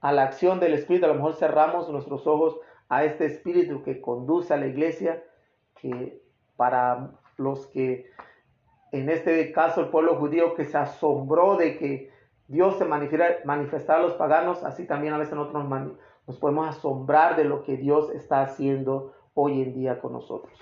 a 0.00 0.12
la 0.12 0.22
acción 0.22 0.60
del 0.60 0.74
Espíritu. 0.74 1.06
A 1.06 1.08
lo 1.08 1.16
mejor 1.16 1.34
cerramos 1.34 1.88
nuestros 1.88 2.28
ojos 2.28 2.60
a 2.88 3.02
este 3.02 3.26
Espíritu 3.26 3.82
que 3.82 4.00
conduce 4.00 4.54
a 4.54 4.56
la 4.56 4.68
iglesia, 4.68 5.20
que 5.80 6.22
para 6.56 7.10
los 7.38 7.66
que, 7.66 8.06
en 8.92 9.10
este 9.10 9.50
caso 9.50 9.80
el 9.80 9.88
pueblo 9.88 10.14
judío 10.14 10.54
que 10.54 10.64
se 10.64 10.78
asombró 10.78 11.56
de 11.56 11.76
que 11.76 12.15
Dios 12.48 12.78
se 12.78 12.84
manifestara 12.84 14.00
a 14.00 14.02
los 14.02 14.14
paganos, 14.14 14.62
así 14.64 14.86
también 14.86 15.14
a 15.14 15.18
veces 15.18 15.34
nosotros 15.34 15.64
nos 16.26 16.38
podemos 16.38 16.68
asombrar 16.68 17.36
de 17.36 17.44
lo 17.44 17.62
que 17.62 17.76
Dios 17.76 18.10
está 18.10 18.42
haciendo 18.42 19.14
hoy 19.34 19.62
en 19.62 19.74
día 19.74 20.00
con 20.00 20.12
nosotros. 20.12 20.58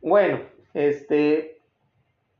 Bueno, 0.00 0.40
este, 0.74 1.58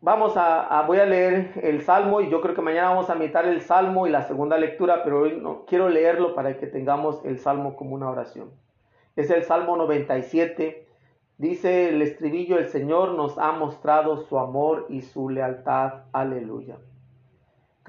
Vamos 0.01 0.35
a, 0.37 0.85
voy 0.87 0.99
a 0.99 1.07
leer 1.07 1.55
el 1.61 1.83
Salmo 1.83 2.21
y 2.21 2.31
yo 2.31 2.41
creo 2.41 2.55
que 2.55 2.63
mañana 2.63 2.91
vamos 2.91 3.11
a 3.11 3.17
meditar 3.17 3.47
el 3.47 3.61
Salmo 3.61 4.07
y 4.07 4.11
la 4.11 4.23
segunda 4.23 4.57
lectura, 4.57 5.03
pero 5.03 5.23
hoy 5.23 5.41
no 5.41 5.65
quiero 5.67 5.89
leerlo 5.89 6.37
para 6.37 6.57
que 6.57 6.69
tengamos 6.69 7.25
el 7.25 7.41
Salmo 7.41 7.75
como 7.75 7.97
una 7.97 8.09
oración. 8.09 8.53
Es 9.17 9.29
el 9.31 9.43
Salmo 9.43 9.77
97. 9.77 10.87
Dice 11.37 11.89
el 11.89 12.01
estribillo, 12.01 12.59
el 12.59 12.69
Señor 12.69 13.15
nos 13.15 13.39
ha 13.39 13.51
mostrado 13.51 14.19
su 14.19 14.39
amor 14.39 14.87
y 14.89 15.03
su 15.03 15.31
lealtad. 15.31 16.05
Aleluya. 16.13 16.79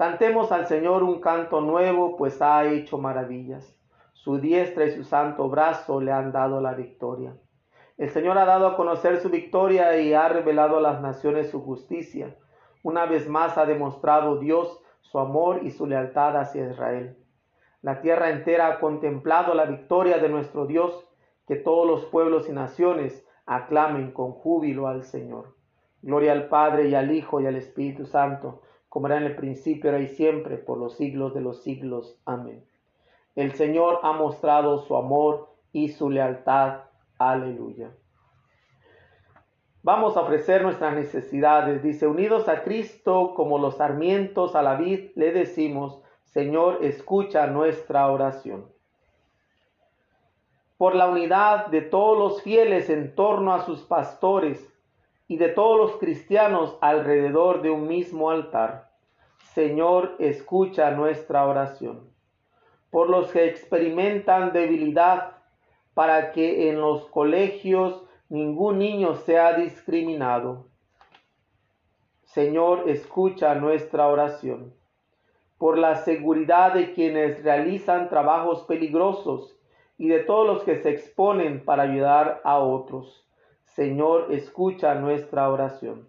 Cantemos 0.00 0.50
al 0.50 0.66
Señor 0.66 1.02
un 1.02 1.20
canto 1.20 1.60
nuevo, 1.60 2.16
pues 2.16 2.40
ha 2.40 2.64
hecho 2.64 2.96
maravillas. 2.96 3.76
Su 4.14 4.38
diestra 4.38 4.86
y 4.86 4.92
su 4.92 5.04
santo 5.04 5.50
brazo 5.50 6.00
le 6.00 6.10
han 6.10 6.32
dado 6.32 6.62
la 6.62 6.72
victoria. 6.72 7.34
El 7.98 8.08
Señor 8.08 8.38
ha 8.38 8.46
dado 8.46 8.66
a 8.66 8.76
conocer 8.78 9.20
su 9.20 9.28
victoria 9.28 10.00
y 10.00 10.14
ha 10.14 10.26
revelado 10.30 10.78
a 10.78 10.80
las 10.80 11.02
naciones 11.02 11.50
su 11.50 11.62
justicia. 11.62 12.34
Una 12.82 13.04
vez 13.04 13.28
más 13.28 13.58
ha 13.58 13.66
demostrado 13.66 14.38
Dios 14.38 14.80
su 15.02 15.18
amor 15.18 15.60
y 15.64 15.70
su 15.70 15.86
lealtad 15.86 16.34
hacia 16.38 16.70
Israel. 16.70 17.18
La 17.82 18.00
tierra 18.00 18.30
entera 18.30 18.68
ha 18.68 18.80
contemplado 18.80 19.52
la 19.52 19.66
victoria 19.66 20.16
de 20.16 20.30
nuestro 20.30 20.64
Dios, 20.64 21.06
que 21.46 21.56
todos 21.56 21.86
los 21.86 22.06
pueblos 22.06 22.48
y 22.48 22.52
naciones 22.52 23.26
aclamen 23.44 24.12
con 24.12 24.32
júbilo 24.32 24.86
al 24.86 25.02
Señor. 25.02 25.56
Gloria 26.00 26.32
al 26.32 26.48
Padre 26.48 26.88
y 26.88 26.94
al 26.94 27.12
Hijo 27.12 27.42
y 27.42 27.46
al 27.46 27.56
Espíritu 27.56 28.06
Santo, 28.06 28.62
como 28.90 29.06
era 29.06 29.16
en 29.16 29.22
el 29.22 29.36
principio, 29.36 29.90
ahora 29.90 30.02
y 30.02 30.08
siempre, 30.08 30.58
por 30.58 30.76
los 30.76 30.96
siglos 30.96 31.32
de 31.32 31.40
los 31.40 31.62
siglos. 31.62 32.20
Amén. 32.26 32.62
El 33.36 33.52
Señor 33.52 34.00
ha 34.02 34.12
mostrado 34.12 34.80
su 34.80 34.96
amor 34.96 35.48
y 35.72 35.88
su 35.88 36.10
lealtad 36.10 36.82
Aleluya. 37.16 37.92
Vamos 39.82 40.16
a 40.16 40.22
ofrecer 40.22 40.62
nuestras 40.62 40.94
necesidades. 40.94 41.82
Dice, 41.82 42.06
unidos 42.06 42.48
a 42.48 42.62
Cristo 42.64 43.34
como 43.34 43.58
los 43.58 43.76
sarmientos 43.76 44.56
a 44.56 44.62
la 44.62 44.74
vid, 44.74 45.10
le 45.14 45.32
decimos, 45.32 46.02
Señor, 46.24 46.78
escucha 46.82 47.46
nuestra 47.46 48.10
oración. 48.10 48.66
Por 50.76 50.94
la 50.94 51.08
unidad 51.08 51.66
de 51.66 51.82
todos 51.82 52.18
los 52.18 52.42
fieles 52.42 52.90
en 52.90 53.14
torno 53.14 53.52
a 53.52 53.64
sus 53.64 53.82
pastores 53.82 54.69
y 55.30 55.36
de 55.36 55.48
todos 55.48 55.78
los 55.78 56.00
cristianos 56.00 56.76
alrededor 56.80 57.62
de 57.62 57.70
un 57.70 57.86
mismo 57.86 58.30
altar. 58.30 58.90
Señor, 59.54 60.16
escucha 60.18 60.90
nuestra 60.90 61.46
oración. 61.46 62.10
Por 62.90 63.08
los 63.08 63.30
que 63.30 63.44
experimentan 63.44 64.52
debilidad 64.52 65.36
para 65.94 66.32
que 66.32 66.68
en 66.68 66.80
los 66.80 67.06
colegios 67.06 68.02
ningún 68.28 68.80
niño 68.80 69.14
sea 69.14 69.52
discriminado. 69.52 70.66
Señor, 72.24 72.90
escucha 72.90 73.54
nuestra 73.54 74.08
oración. 74.08 74.74
Por 75.58 75.78
la 75.78 75.94
seguridad 75.94 76.74
de 76.74 76.92
quienes 76.92 77.44
realizan 77.44 78.08
trabajos 78.08 78.64
peligrosos 78.64 79.56
y 79.96 80.08
de 80.08 80.24
todos 80.24 80.44
los 80.44 80.64
que 80.64 80.82
se 80.82 80.90
exponen 80.90 81.64
para 81.64 81.84
ayudar 81.84 82.40
a 82.42 82.58
otros. 82.58 83.29
Señor, 83.74 84.32
escucha 84.32 84.96
nuestra 84.96 85.48
oración. 85.48 86.08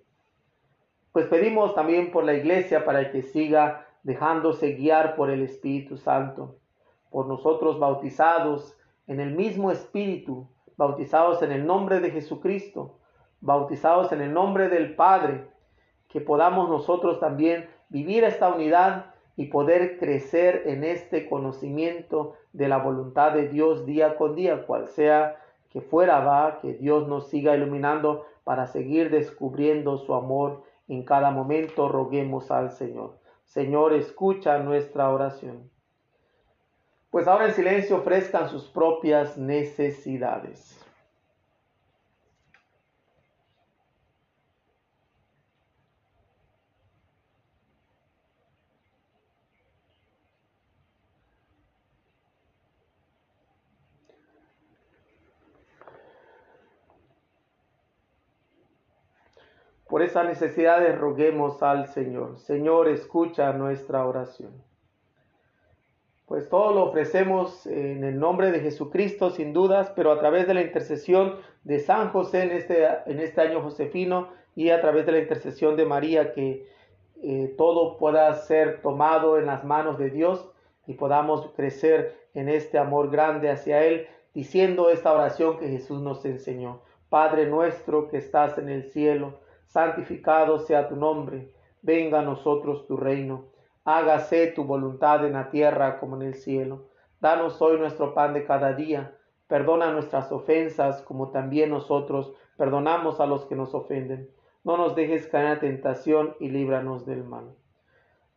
Pues 1.12 1.28
pedimos 1.28 1.76
también 1.76 2.12
por 2.12 2.24
la 2.24 2.34
iglesia 2.34 2.86
para 2.86 3.12
que 3.12 3.22
siga 3.22 3.88
dejándose 4.02 4.74
guiar 4.74 5.16
por 5.16 5.30
el 5.30 5.44
Espíritu 5.44 5.98
Santo, 5.98 6.56
por 7.12 7.28
nosotros 7.28 7.80
bautizados, 7.80 8.76
en 9.06 9.20
el 9.20 9.36
mismo 9.36 9.72
Espíritu, 9.72 10.48
bautizados 10.76 11.44
en 11.44 11.52
el 11.52 11.66
nombre 11.66 12.00
de 12.00 12.12
Jesucristo, 12.12 12.98
bautizados 13.42 14.12
en 14.12 14.22
el 14.22 14.34
nombre 14.34 14.68
del 14.68 14.96
Padre, 14.96 15.46
que 16.08 16.20
podamos 16.20 16.68
nosotros 16.68 17.20
también 17.20 17.70
vivir 17.90 18.24
esta 18.24 18.50
unidad 18.50 19.14
y 19.36 19.46
poder 19.46 20.00
crecer 20.00 20.64
en 20.66 20.84
este 20.84 21.30
conocimiento 21.30 22.34
de 22.54 22.68
la 22.68 22.78
voluntad 22.78 23.34
de 23.34 23.50
Dios 23.50 23.86
día 23.86 24.16
con 24.16 24.36
día, 24.36 24.66
cual 24.66 24.88
sea 24.88 25.41
que 25.72 25.81
fuera 25.81 26.19
va, 26.19 26.60
que 26.60 26.73
Dios 26.73 27.07
nos 27.07 27.30
siga 27.30 27.56
iluminando 27.56 28.26
para 28.43 28.68
seguir 28.68 29.10
descubriendo 29.10 29.98
su 29.98 30.14
amor 30.14 30.64
en 30.88 31.03
cada 31.03 31.31
momento. 31.31 31.88
Roguemos 31.88 32.52
al 32.52 32.72
Señor. 32.72 33.18
Señor, 33.45 33.93
escucha 33.93 34.60
nuestra 34.60 35.10
oración. 35.10 35.69
Pues 37.10 37.27
ahora 37.27 37.48
en 37.48 37.53
silencio 37.53 37.98
ofrezcan 37.98 38.49
sus 38.49 38.68
propias 38.68 39.38
necesidades. 39.38 40.77
Por 59.92 60.04
esas 60.04 60.26
necesidades 60.26 60.98
roguemos 60.98 61.62
al 61.62 61.90
Señor. 61.90 62.40
Señor, 62.40 62.88
escucha 62.88 63.52
nuestra 63.52 64.06
oración. 64.06 64.54
Pues 66.26 66.48
todo 66.48 66.74
lo 66.74 66.84
ofrecemos 66.84 67.68
en 67.68 68.06
el 68.06 68.18
nombre 68.18 68.54
de 68.54 68.62
Jesucristo, 68.62 69.32
sin 69.32 69.52
dudas, 69.52 69.92
pero 69.94 70.14
a 70.14 70.20
través 70.20 70.48
de 70.48 70.54
la 70.54 70.62
intercesión 70.62 71.36
de 71.66 71.80
San 71.80 72.08
José 72.12 72.44
en 72.44 72.52
este, 72.52 72.88
en 73.06 73.20
este 73.20 73.42
año 73.42 73.62
josefino 73.62 74.30
y 74.56 74.70
a 74.70 74.80
través 74.80 75.06
de 75.06 75.12
la 75.12 75.20
intercesión 75.20 75.76
de 75.76 75.86
María, 75.86 76.32
que 76.32 76.70
eh, 77.22 77.54
todo 77.58 77.98
pueda 77.98 78.34
ser 78.36 78.82
tomado 78.82 79.38
en 79.38 79.46
las 79.46 79.66
manos 79.66 79.98
de 79.98 80.10
Dios 80.10 80.50
y 80.88 80.94
podamos 80.94 81.52
crecer 81.54 82.16
en 82.34 82.48
este 82.48 82.78
amor 82.78 83.12
grande 83.12 83.50
hacia 83.50 83.84
Él, 83.84 84.08
diciendo 84.34 84.90
esta 84.90 85.12
oración 85.12 85.60
que 85.60 85.68
Jesús 85.68 86.02
nos 86.02 86.24
enseñó. 86.24 86.80
Padre 87.10 87.46
nuestro 87.46 88.08
que 88.08 88.16
estás 88.16 88.58
en 88.58 88.70
el 88.70 88.86
cielo, 88.86 89.42
santificado 89.72 90.60
sea 90.60 90.89
tu 90.89 90.98
nombre, 90.98 91.53
venga 91.81 92.19
a 92.19 92.23
nosotros 92.23 92.85
tu 92.88 92.98
reino, 92.98 93.45
hágase 93.85 94.48
tu 94.48 94.65
voluntad 94.65 95.26
en 95.26 95.34
la 95.34 95.49
tierra 95.49 95.98
como 95.98 96.18
en 96.18 96.23
el 96.23 96.35
cielo. 96.35 96.89
Danos 97.22 97.61
hoy 97.61 97.80
nuestro 97.80 98.14
pan 98.14 98.34
de 98.34 98.43
cada 98.43 98.73
día, 98.73 99.15
perdona 99.48 99.91
nuestras 99.91 100.30
ofensas 100.31 101.02
como 101.03 101.31
también 101.31 101.69
nosotros 101.69 102.34
perdonamos 102.57 103.22
a 103.22 103.26
los 103.26 103.45
que 103.45 103.56
nos 103.56 103.73
ofenden. 103.73 104.30
No 104.65 104.76
nos 104.76 104.93
dejes 104.93 105.27
caer 105.27 105.45
en 105.45 105.53
la 105.53 105.60
tentación 105.60 106.35
y 106.41 106.49
líbranos 106.49 107.06
del 107.06 107.23
mal. 107.23 107.56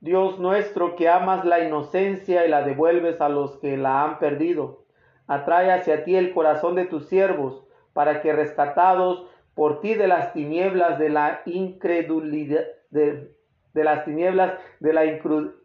Dios 0.01 0.39
nuestro, 0.39 0.94
que 0.94 1.09
amas 1.09 1.44
la 1.44 1.65
inocencia 1.65 2.47
y 2.47 2.48
la 2.48 2.62
devuelves 2.62 3.20
a 3.20 3.28
los 3.28 3.56
que 3.59 3.77
la 3.77 4.05
han 4.05 4.19
perdido, 4.20 4.85
atrae 5.27 5.73
hacia 5.73 6.05
ti 6.05 6.15
el 6.15 6.32
corazón 6.32 6.77
de 6.77 6.85
tus 6.85 7.06
siervos, 7.06 7.65
para 7.93 8.20
que 8.20 8.32
rescatados 8.32 9.27
por 9.55 9.81
ti 9.81 9.95
de 9.95 10.09
las 10.09 10.33
tinieblas 10.33 10.99
de 10.99 11.09
la 11.09 11.43
incredulidad, 11.47 12.65
de, 12.91 13.33
las 13.75 14.05
tinieblas 14.05 14.55
de 14.81 14.93
la 14.93 15.05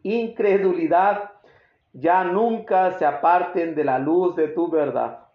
incredulidad, 0.02 1.32
ya 1.92 2.24
nunca 2.24 2.92
se 2.92 3.04
aparten 3.04 3.74
de 3.74 3.84
la 3.84 3.98
luz 3.98 4.36
de 4.36 4.48
tu 4.48 4.70
verdad. 4.70 5.26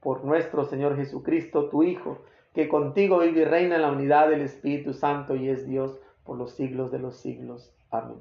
Por 0.00 0.24
nuestro 0.24 0.64
Señor 0.64 0.96
Jesucristo, 0.96 1.68
tu 1.68 1.82
Hijo, 1.82 2.22
que 2.54 2.68
contigo 2.68 3.18
vive 3.18 3.40
y 3.40 3.44
reina 3.44 3.76
en 3.76 3.82
la 3.82 3.90
unidad 3.90 4.28
del 4.28 4.42
Espíritu 4.42 4.92
Santo 4.92 5.34
y 5.34 5.48
es 5.48 5.66
Dios 5.66 5.98
por 6.24 6.36
los 6.36 6.52
siglos 6.54 6.92
de 6.92 6.98
los 6.98 7.16
siglos. 7.16 7.74
Amén. 7.90 8.20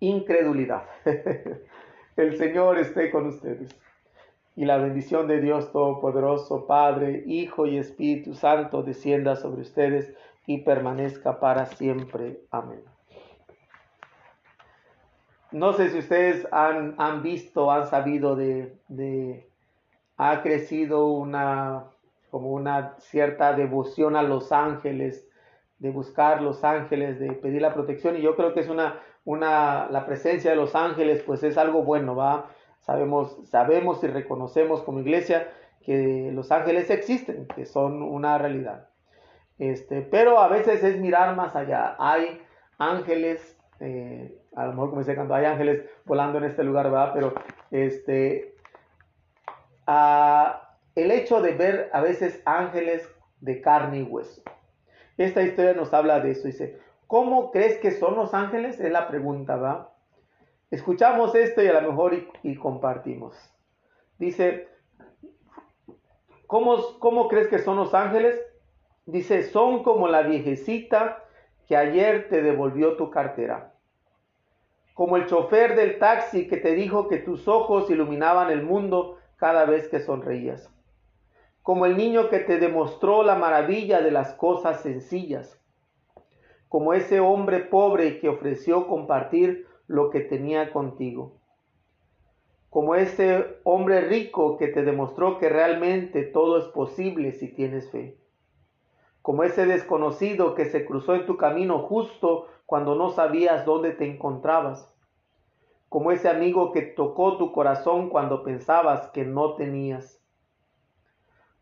Incredulidad. 0.00 0.84
El 2.16 2.36
Señor 2.36 2.78
esté 2.78 3.10
con 3.10 3.26
ustedes 3.26 3.74
y 4.56 4.64
la 4.64 4.78
bendición 4.78 5.26
de 5.26 5.40
Dios 5.40 5.72
Todopoderoso, 5.72 6.66
Padre, 6.66 7.24
Hijo 7.26 7.66
y 7.66 7.78
Espíritu 7.78 8.34
Santo, 8.34 8.82
descienda 8.82 9.36
sobre 9.36 9.62
ustedes 9.62 10.14
y 10.46 10.58
permanezca 10.58 11.40
para 11.40 11.66
siempre. 11.66 12.40
Amén. 12.50 12.82
No 15.50 15.72
sé 15.72 15.90
si 15.90 15.98
ustedes 15.98 16.46
han, 16.52 16.94
han 16.98 17.22
visto, 17.22 17.70
han 17.70 17.86
sabido 17.86 18.36
de, 18.36 18.76
de, 18.88 19.48
ha 20.16 20.42
crecido 20.42 21.06
una, 21.06 21.84
como 22.30 22.50
una 22.50 22.96
cierta 22.98 23.52
devoción 23.52 24.16
a 24.16 24.22
los 24.22 24.52
ángeles, 24.52 25.28
de 25.78 25.90
buscar 25.90 26.42
los 26.42 26.64
ángeles, 26.64 27.18
de 27.18 27.32
pedir 27.32 27.62
la 27.62 27.74
protección. 27.74 28.16
Y 28.16 28.22
yo 28.22 28.36
creo 28.36 28.54
que 28.54 28.60
es 28.60 28.68
una, 28.68 29.00
una, 29.24 29.88
la 29.90 30.06
presencia 30.06 30.50
de 30.50 30.56
los 30.56 30.74
ángeles, 30.74 31.22
pues 31.22 31.42
es 31.42 31.58
algo 31.58 31.82
bueno, 31.82 32.16
¿va? 32.16 32.50
Sabemos, 32.84 33.38
sabemos 33.48 34.04
y 34.04 34.08
reconocemos 34.08 34.82
como 34.82 35.00
iglesia 35.00 35.48
que 35.80 36.30
los 36.32 36.52
ángeles 36.52 36.90
existen, 36.90 37.46
que 37.46 37.64
son 37.64 38.02
una 38.02 38.36
realidad. 38.36 38.88
Este, 39.58 40.02
pero 40.02 40.38
a 40.38 40.48
veces 40.48 40.84
es 40.84 40.98
mirar 40.98 41.34
más 41.34 41.56
allá. 41.56 41.96
Hay 41.98 42.42
ángeles, 42.76 43.56
eh, 43.80 44.38
a 44.54 44.66
lo 44.66 44.72
mejor 44.72 44.90
como 44.90 45.00
dice 45.00 45.14
cuando 45.14 45.34
hay 45.34 45.46
ángeles 45.46 45.82
volando 46.04 46.38
en 46.38 46.44
este 46.44 46.62
lugar, 46.62 46.90
¿verdad? 46.90 47.12
Pero 47.14 47.32
este, 47.70 48.54
el 49.86 51.10
hecho 51.10 51.40
de 51.40 51.52
ver 51.52 51.88
a 51.94 52.02
veces 52.02 52.42
ángeles 52.44 53.08
de 53.40 53.62
carne 53.62 54.00
y 54.00 54.02
hueso. 54.02 54.42
Esta 55.16 55.40
historia 55.40 55.72
nos 55.72 55.94
habla 55.94 56.20
de 56.20 56.32
eso. 56.32 56.48
Dice, 56.48 56.78
¿cómo 57.06 57.50
crees 57.50 57.78
que 57.78 57.92
son 57.92 58.14
los 58.14 58.34
ángeles? 58.34 58.78
Es 58.78 58.92
la 58.92 59.08
pregunta, 59.08 59.56
¿va? 59.56 59.93
Escuchamos 60.70 61.34
esto 61.34 61.62
y 61.62 61.68
a 61.68 61.80
lo 61.80 61.88
mejor 61.88 62.14
y, 62.42 62.56
compartimos. 62.56 63.36
Dice, 64.18 64.68
¿cómo, 66.46 66.98
¿cómo 66.98 67.28
crees 67.28 67.48
que 67.48 67.58
son 67.58 67.76
los 67.76 67.94
ángeles? 67.94 68.40
Dice, 69.06 69.42
son 69.44 69.82
como 69.82 70.08
la 70.08 70.22
viejecita 70.22 71.24
que 71.66 71.76
ayer 71.76 72.28
te 72.28 72.42
devolvió 72.42 72.96
tu 72.96 73.10
cartera. 73.10 73.74
Como 74.94 75.16
el 75.16 75.26
chofer 75.26 75.76
del 75.76 75.98
taxi 75.98 76.46
que 76.46 76.56
te 76.56 76.74
dijo 76.74 77.08
que 77.08 77.18
tus 77.18 77.48
ojos 77.48 77.90
iluminaban 77.90 78.50
el 78.50 78.62
mundo 78.62 79.18
cada 79.36 79.64
vez 79.64 79.88
que 79.88 80.00
sonreías. 80.00 80.70
Como 81.62 81.86
el 81.86 81.96
niño 81.96 82.28
que 82.28 82.38
te 82.38 82.58
demostró 82.58 83.22
la 83.22 83.34
maravilla 83.34 84.00
de 84.00 84.10
las 84.10 84.34
cosas 84.34 84.82
sencillas. 84.82 85.60
Como 86.68 86.94
ese 86.94 87.20
hombre 87.20 87.60
pobre 87.60 88.20
que 88.20 88.28
ofreció 88.28 88.86
compartir 88.86 89.66
lo 89.86 90.10
que 90.10 90.20
tenía 90.20 90.72
contigo. 90.72 91.40
Como 92.70 92.96
ese 92.96 93.58
hombre 93.62 94.00
rico 94.00 94.56
que 94.56 94.68
te 94.68 94.82
demostró 94.82 95.38
que 95.38 95.48
realmente 95.48 96.22
todo 96.22 96.58
es 96.58 96.64
posible 96.66 97.32
si 97.32 97.48
tienes 97.48 97.90
fe. 97.90 98.18
Como 99.22 99.44
ese 99.44 99.66
desconocido 99.66 100.54
que 100.54 100.64
se 100.64 100.84
cruzó 100.84 101.14
en 101.14 101.26
tu 101.26 101.36
camino 101.36 101.78
justo 101.78 102.48
cuando 102.66 102.94
no 102.94 103.10
sabías 103.10 103.64
dónde 103.64 103.92
te 103.92 104.10
encontrabas. 104.10 104.92
Como 105.88 106.10
ese 106.10 106.28
amigo 106.28 106.72
que 106.72 106.82
tocó 106.82 107.36
tu 107.36 107.52
corazón 107.52 108.08
cuando 108.08 108.42
pensabas 108.42 109.08
que 109.10 109.24
no 109.24 109.54
tenías. 109.54 110.20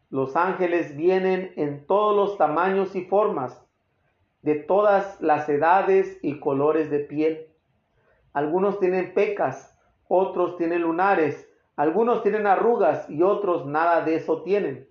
Los 0.08 0.34
ángeles 0.36 0.96
vienen 0.96 1.52
en 1.56 1.86
todos 1.86 2.16
los 2.16 2.38
tamaños 2.38 2.96
y 2.96 3.04
formas, 3.04 3.62
de 4.40 4.54
todas 4.56 5.20
las 5.20 5.48
edades 5.48 6.18
y 6.22 6.40
colores 6.40 6.90
de 6.90 7.00
piel 7.00 7.51
algunos 8.32 8.78
tienen 8.80 9.12
pecas, 9.12 9.78
otros 10.08 10.56
tienen 10.56 10.82
lunares, 10.82 11.48
algunos 11.76 12.22
tienen 12.22 12.46
arrugas 12.46 13.08
y 13.10 13.22
otros 13.22 13.66
nada 13.66 14.02
de 14.02 14.16
eso 14.16 14.42
tienen. 14.42 14.88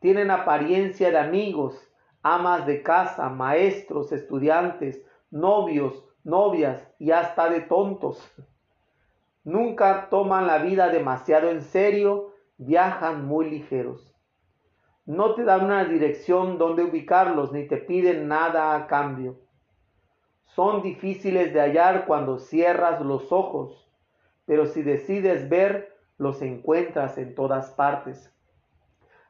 Tienen 0.00 0.30
apariencia 0.30 1.10
de 1.10 1.18
amigos, 1.18 1.76
amas 2.22 2.66
de 2.66 2.82
casa, 2.82 3.28
maestros, 3.28 4.12
estudiantes, 4.12 5.02
novios, 5.30 6.04
novias 6.22 6.86
y 6.98 7.10
hasta 7.10 7.48
de 7.48 7.60
tontos. 7.62 8.22
Nunca 9.42 10.08
toman 10.10 10.46
la 10.46 10.58
vida 10.58 10.88
demasiado 10.88 11.50
en 11.50 11.62
serio, 11.62 12.34
viajan 12.58 13.26
muy 13.26 13.50
ligeros. 13.50 14.14
No 15.06 15.34
te 15.34 15.42
dan 15.42 15.64
una 15.64 15.84
dirección 15.84 16.58
donde 16.58 16.84
ubicarlos 16.84 17.50
ni 17.50 17.66
te 17.66 17.78
piden 17.78 18.28
nada 18.28 18.76
a 18.76 18.86
cambio 18.86 19.38
son 20.54 20.82
difíciles 20.82 21.52
de 21.52 21.60
hallar 21.60 22.06
cuando 22.06 22.38
cierras 22.38 23.00
los 23.00 23.32
ojos, 23.32 23.88
pero 24.44 24.66
si 24.66 24.82
decides 24.82 25.48
ver, 25.48 25.96
los 26.16 26.42
encuentras 26.42 27.16
en 27.18 27.34
todas 27.34 27.70
partes. 27.70 28.32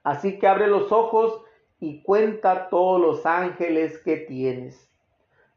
Así 0.03 0.39
que 0.39 0.49
abre 0.49 0.69
los 0.69 0.91
ojos 0.91 1.43
y 1.81 2.03
cuenta 2.03 2.69
todos 2.71 3.01
los 3.01 3.27
ángeles 3.27 3.99
que 3.99 4.17
tienes. 4.17 4.91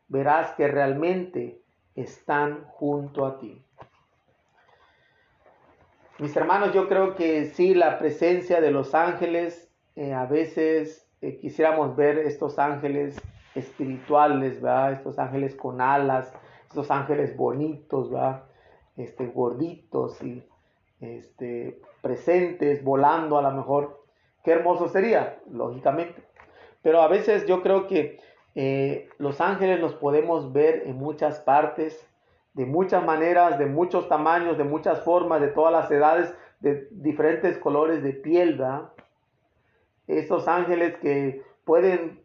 Verás 0.08 0.52
que 0.56 0.68
realmente 0.68 1.62
están 1.96 2.66
junto 2.66 3.26
a 3.26 3.40
ti. 3.40 3.64
Mis 6.20 6.36
hermanos, 6.36 6.74
yo 6.74 6.88
creo 6.88 7.16
que 7.16 7.46
sí, 7.46 7.74
la 7.74 7.98
presencia 7.98 8.62
de 8.62 8.72
los 8.72 8.94
ángeles, 8.94 9.72
eh, 9.96 10.14
a 10.14 10.26
veces 10.26 11.08
eh, 11.22 11.38
quisiéramos 11.38 11.96
ver 11.96 12.20
estos 12.20 12.60
ángeles 12.60 13.20
espirituales, 13.56 14.62
¿verdad? 14.62 14.94
Estos 14.94 15.20
ángeles 15.20 15.56
con 15.56 15.82
alas, 15.82 16.34
estos 16.68 16.90
ángeles 16.92 17.36
bonitos, 17.36 18.10
¿verdad? 18.10 18.44
Este, 18.98 19.28
gorditos 19.28 20.22
y 20.22 20.44
este, 21.00 21.80
presentes, 22.02 22.84
volando 22.84 23.38
a 23.38 23.42
lo 23.42 23.52
mejor. 23.52 24.04
Qué 24.44 24.52
hermoso 24.52 24.88
sería, 24.88 25.40
lógicamente. 25.52 26.24
Pero 26.82 27.02
a 27.02 27.08
veces 27.08 27.46
yo 27.46 27.62
creo 27.62 27.88
que 27.88 28.20
eh, 28.56 29.10
los 29.18 29.40
ángeles 29.42 29.80
los 29.80 29.94
podemos 29.94 30.52
ver 30.52 30.84
en 30.86 30.98
muchas 30.98 31.40
partes, 31.40 32.08
de 32.54 32.66
muchas 32.66 33.04
maneras, 33.06 33.58
de 33.60 33.66
muchos 33.66 34.10
tamaños, 34.10 34.58
de 34.58 34.64
muchas 34.64 35.02
formas, 35.02 35.42
de 35.42 35.48
todas 35.48 35.72
las 35.72 35.90
edades, 35.90 36.34
de 36.60 36.88
diferentes 36.92 37.58
colores 37.58 38.04
de 38.04 38.14
piel, 38.14 38.58
¿verdad? 38.58 38.92
Estos 40.08 40.48
ángeles 40.48 40.98
que 40.98 41.44
pueden 41.64 42.21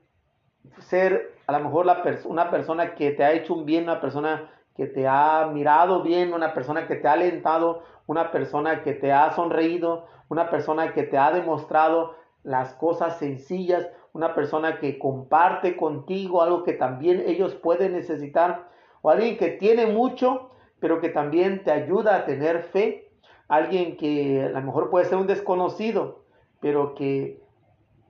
ser 0.79 1.35
a 1.47 1.53
lo 1.53 1.61
mejor 1.61 1.87
una 2.25 2.51
persona 2.51 2.95
que 2.95 3.13
te 3.13 3.25
ha 3.25 3.33
hecho 3.33 3.55
un 3.55 3.65
bien, 3.65 3.85
una 3.85 4.01
persona 4.01 4.51
que 4.77 4.87
te 4.87 5.07
ha 5.07 5.49
mirado 5.53 6.03
bien, 6.03 6.35
una 6.35 6.53
persona 6.53 6.87
que 6.87 6.97
te 6.97 7.09
ha 7.09 7.13
alentado, 7.13 7.83
una 8.07 8.31
persona 8.31 8.83
que 8.83 8.93
te 8.93 9.13
ha 9.13 9.31
sonreído, 9.33 10.07
una 10.29 10.51
persona 10.51 10.93
que 10.93 11.05
te 11.05 11.17
ha 11.17 11.31
demostrado 11.31 12.15
las 12.43 12.75
cosas 12.75 13.19
sencillas, 13.19 13.89
una 14.13 14.35
persona 14.35 14.79
que 14.79 14.99
comparte 14.99 15.77
contigo 15.77 16.43
algo 16.43 16.63
que 16.63 16.73
también 16.73 17.25
ellos 17.27 17.55
pueden 17.55 17.93
necesitar, 17.93 18.69
o 19.03 19.11
alguien 19.11 19.37
que 19.37 19.49
tiene 19.49 19.87
mucho, 19.87 20.51
pero 20.81 21.01
que 21.01 21.09
también 21.09 21.65
te 21.65 21.71
ayuda 21.71 22.17
a 22.17 22.25
tener 22.25 22.63
fe, 22.63 23.11
alguien 23.49 23.97
que 23.97 24.45
a 24.45 24.49
lo 24.49 24.63
mejor 24.63 24.91
puede 24.91 25.07
ser 25.07 25.19
un 25.19 25.27
desconocido, 25.27 26.25
pero 26.61 26.95
que 26.95 27.41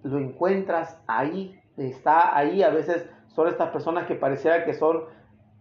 lo 0.03 0.19
encuentras 0.19 1.03
ahí, 1.07 1.61
está 1.77 2.37
ahí, 2.37 2.63
a 2.63 2.71
veces 2.71 3.09
son 3.29 3.49
estas 3.49 3.71
personas 3.71 4.07
que 4.07 4.15
pareciera 4.15 4.65
que 4.65 4.75
son 4.75 5.05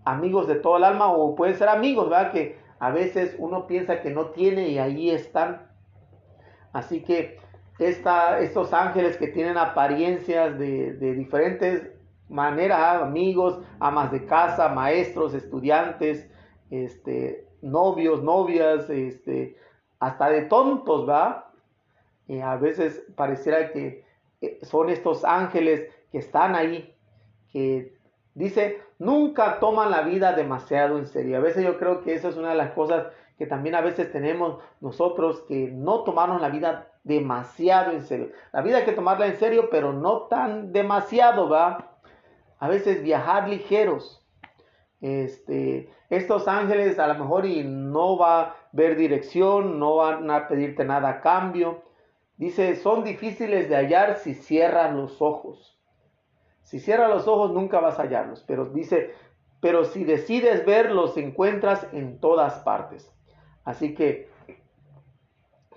amigos 0.05 0.47
de 0.47 0.55
todo 0.55 0.77
el 0.77 0.83
alma 0.83 1.11
o 1.11 1.35
pueden 1.35 1.55
ser 1.55 1.67
amigos, 1.67 2.09
¿verdad? 2.09 2.31
Que 2.31 2.57
a 2.79 2.91
veces 2.91 3.35
uno 3.39 3.67
piensa 3.67 4.01
que 4.01 4.11
no 4.11 4.27
tiene 4.27 4.69
y 4.69 4.77
ahí 4.77 5.09
están. 5.09 5.67
Así 6.71 7.03
que 7.03 7.39
esta, 7.79 8.39
estos 8.39 8.73
ángeles 8.73 9.17
que 9.17 9.27
tienen 9.27 9.57
apariencias 9.57 10.57
de, 10.57 10.93
diferentes 10.93 11.91
maneras, 12.29 13.01
amigos, 13.01 13.59
amas 13.79 14.11
de 14.11 14.25
casa, 14.25 14.69
maestros, 14.69 15.33
estudiantes, 15.33 16.29
este, 16.69 17.47
novios, 17.61 18.23
novias, 18.23 18.89
este, 18.89 19.57
hasta 19.99 20.29
de 20.29 20.43
tontos, 20.43 21.07
¿va? 21.07 21.51
A 22.43 22.55
veces 22.57 23.03
pareciera 23.15 23.71
que 23.71 24.03
eh, 24.41 24.59
son 24.63 24.89
estos 24.89 25.23
ángeles 25.23 25.89
que 26.15 26.19
están 26.19 26.55
ahí, 26.55 26.95
que 27.51 27.93
dice, 28.35 28.81
nunca 28.99 29.59
toman 29.59 29.91
la 29.91 30.03
vida 30.03 30.31
demasiado 30.31 30.97
en 30.97 31.07
serio. 31.07 31.35
A 31.35 31.41
veces 31.41 31.65
yo 31.65 31.77
creo 31.77 32.03
que 32.03 32.13
eso 32.13 32.29
es 32.29 32.37
una 32.37 32.51
de 32.51 32.55
las 32.55 32.71
cosas 32.71 33.07
que 33.37 33.45
también 33.45 33.75
a 33.75 33.81
veces 33.81 34.13
tenemos 34.13 34.63
nosotros, 34.79 35.43
que 35.45 35.69
no 35.73 36.05
tomarnos 36.05 36.39
la 36.39 36.47
vida 36.47 36.87
demasiado 37.03 37.91
en 37.91 38.01
serio. 38.01 38.29
La 38.53 38.61
vida 38.61 38.77
hay 38.77 38.85
que 38.85 38.93
tomarla 38.93 39.27
en 39.27 39.35
serio, 39.35 39.67
pero 39.69 39.91
no 39.91 40.21
tan 40.27 40.71
demasiado, 40.71 41.49
¿va? 41.49 41.97
A 42.59 42.69
veces 42.69 43.03
viajar 43.03 43.49
ligeros. 43.49 44.25
Este, 45.01 45.89
estos 46.09 46.47
ángeles 46.47 46.97
a 46.97 47.07
lo 47.07 47.15
mejor 47.15 47.45
y 47.45 47.65
no 47.65 48.17
va 48.17 48.41
a 48.41 48.55
ver 48.71 48.95
dirección, 48.95 49.79
no 49.79 49.97
van 49.97 50.31
a 50.31 50.47
pedirte 50.47 50.85
nada 50.85 51.09
a 51.09 51.19
cambio. 51.19 51.83
Dice, 52.37 52.77
son 52.77 53.03
difíciles 53.03 53.67
de 53.67 53.75
hallar 53.75 54.15
si 54.15 54.33
cierran 54.33 54.95
los 54.95 55.21
ojos. 55.21 55.74
Si 56.65 56.79
cierras 56.79 57.09
los 57.09 57.27
ojos 57.27 57.51
nunca 57.51 57.79
vas 57.79 57.97
a 57.97 58.03
hallarlos, 58.03 58.43
pero 58.45 58.65
dice, 58.65 59.15
pero 59.61 59.85
si 59.85 60.03
decides 60.03 60.65
verlos 60.65 61.17
encuentras 61.17 61.87
en 61.93 62.19
todas 62.19 62.59
partes. 62.59 63.11
Así 63.63 63.95
que 63.95 64.29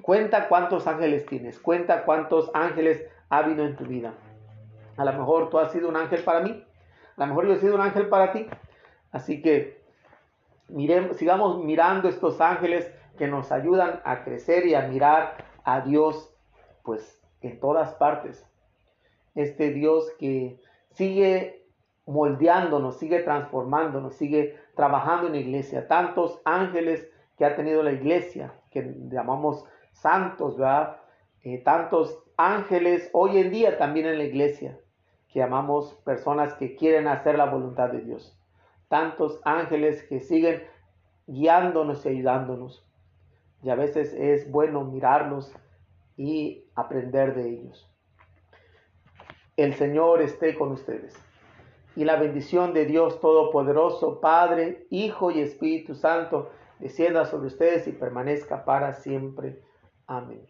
Cuenta 0.08 0.48
cuántos 0.48 0.86
ángeles 0.86 1.26
tienes, 1.26 1.58
cuenta 1.58 2.06
cuántos 2.06 2.50
ángeles 2.54 3.06
ha 3.28 3.40
habido 3.40 3.66
en 3.66 3.76
tu 3.76 3.84
vida. 3.84 4.14
A 4.96 5.04
lo 5.04 5.12
mejor 5.12 5.50
tú 5.50 5.58
has 5.58 5.70
sido 5.70 5.86
un 5.86 5.96
ángel 5.96 6.24
para 6.24 6.40
mí, 6.40 6.64
a 7.14 7.20
lo 7.20 7.26
mejor 7.26 7.46
yo 7.46 7.52
he 7.52 7.58
sido 7.58 7.74
un 7.74 7.82
ángel 7.82 8.08
para 8.08 8.32
ti. 8.32 8.46
Así 9.12 9.42
que 9.42 9.82
miremos, 10.68 11.18
sigamos 11.18 11.62
mirando 11.62 12.08
estos 12.08 12.40
ángeles 12.40 12.90
que 13.18 13.26
nos 13.26 13.52
ayudan 13.52 14.00
a 14.02 14.24
crecer 14.24 14.66
y 14.66 14.74
a 14.74 14.88
mirar 14.88 15.44
a 15.62 15.82
Dios 15.82 16.34
pues 16.84 17.20
en 17.42 17.60
todas 17.60 17.92
partes. 17.92 18.46
Este 19.34 19.74
Dios 19.74 20.10
que 20.18 20.58
sigue 20.98 21.64
moldeándonos, 22.06 22.98
sigue 22.98 23.20
transformándonos, 23.20 24.16
sigue 24.16 24.58
trabajando 24.74 25.28
en 25.28 25.34
la 25.34 25.38
iglesia. 25.38 25.86
Tantos 25.86 26.40
ángeles 26.44 27.08
que 27.36 27.44
ha 27.44 27.54
tenido 27.54 27.84
la 27.84 27.92
iglesia, 27.92 28.52
que 28.72 28.94
llamamos 29.08 29.64
santos, 29.92 30.58
¿verdad? 30.58 30.96
Eh, 31.44 31.58
tantos 31.58 32.18
ángeles 32.36 33.10
hoy 33.12 33.38
en 33.38 33.52
día 33.52 33.78
también 33.78 34.06
en 34.06 34.18
la 34.18 34.24
iglesia, 34.24 34.76
que 35.28 35.38
llamamos 35.38 35.94
personas 36.04 36.54
que 36.54 36.74
quieren 36.74 37.06
hacer 37.06 37.38
la 37.38 37.46
voluntad 37.46 37.90
de 37.90 38.00
Dios. 38.00 38.36
Tantos 38.88 39.40
ángeles 39.44 40.02
que 40.02 40.18
siguen 40.18 40.64
guiándonos 41.28 42.04
y 42.04 42.08
ayudándonos. 42.08 42.84
Y 43.62 43.70
a 43.70 43.76
veces 43.76 44.14
es 44.14 44.50
bueno 44.50 44.82
mirarlos 44.82 45.54
y 46.16 46.64
aprender 46.74 47.36
de 47.36 47.50
ellos. 47.50 47.88
El 49.58 49.74
Señor 49.74 50.22
esté 50.22 50.54
con 50.54 50.70
ustedes. 50.70 51.20
Y 51.96 52.04
la 52.04 52.14
bendición 52.14 52.72
de 52.74 52.86
Dios 52.86 53.20
Todopoderoso, 53.20 54.20
Padre, 54.20 54.86
Hijo 54.88 55.32
y 55.32 55.40
Espíritu 55.40 55.96
Santo, 55.96 56.52
descienda 56.78 57.24
sobre 57.24 57.48
ustedes 57.48 57.88
y 57.88 57.92
permanezca 57.92 58.64
para 58.64 58.92
siempre. 58.92 59.60
Amén. 60.06 60.46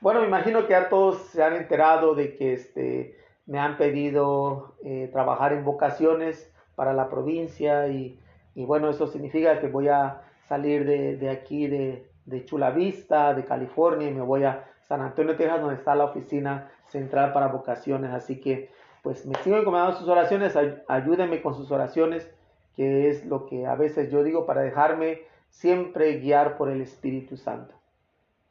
Bueno, 0.00 0.20
me 0.20 0.28
imagino 0.28 0.68
que 0.68 0.70
ya 0.70 0.88
todos 0.88 1.18
se 1.32 1.42
han 1.42 1.56
enterado 1.56 2.14
de 2.14 2.36
que 2.36 2.52
este, 2.52 3.18
me 3.46 3.58
han 3.58 3.76
pedido 3.76 4.76
eh, 4.84 5.10
trabajar 5.12 5.52
en 5.52 5.64
vocaciones 5.64 6.54
para 6.76 6.92
la 6.92 7.10
provincia 7.10 7.88
y, 7.88 8.20
bueno, 8.54 8.88
eso 8.88 9.08
significa 9.08 9.58
que 9.58 9.66
voy 9.66 9.88
a 9.88 10.22
salir 10.48 10.86
de, 10.86 11.28
aquí 11.28 11.66
de, 11.66 12.08
de, 12.24 12.44
Chula 12.44 12.70
Vista, 12.70 13.34
de 13.34 13.44
California, 13.44 14.08
y 14.08 14.14
me 14.14 14.22
voy 14.22 14.44
a 14.44 14.69
San 14.90 15.02
Antonio, 15.02 15.36
Texas, 15.36 15.60
donde 15.60 15.76
está 15.76 15.94
la 15.94 16.06
oficina 16.06 16.68
central 16.88 17.32
para 17.32 17.46
vocaciones. 17.46 18.10
Así 18.10 18.40
que 18.40 18.70
pues 19.02 19.24
me 19.24 19.36
sigo 19.36 19.56
encomendando 19.56 19.96
sus 19.96 20.08
oraciones, 20.08 20.58
ayúdenme 20.88 21.42
con 21.42 21.54
sus 21.54 21.70
oraciones, 21.70 22.28
que 22.74 23.08
es 23.08 23.24
lo 23.24 23.46
que 23.46 23.68
a 23.68 23.76
veces 23.76 24.10
yo 24.10 24.24
digo 24.24 24.46
para 24.46 24.62
dejarme 24.62 25.22
siempre 25.48 26.18
guiar 26.18 26.56
por 26.56 26.70
el 26.70 26.80
Espíritu 26.80 27.36
Santo. 27.36 27.72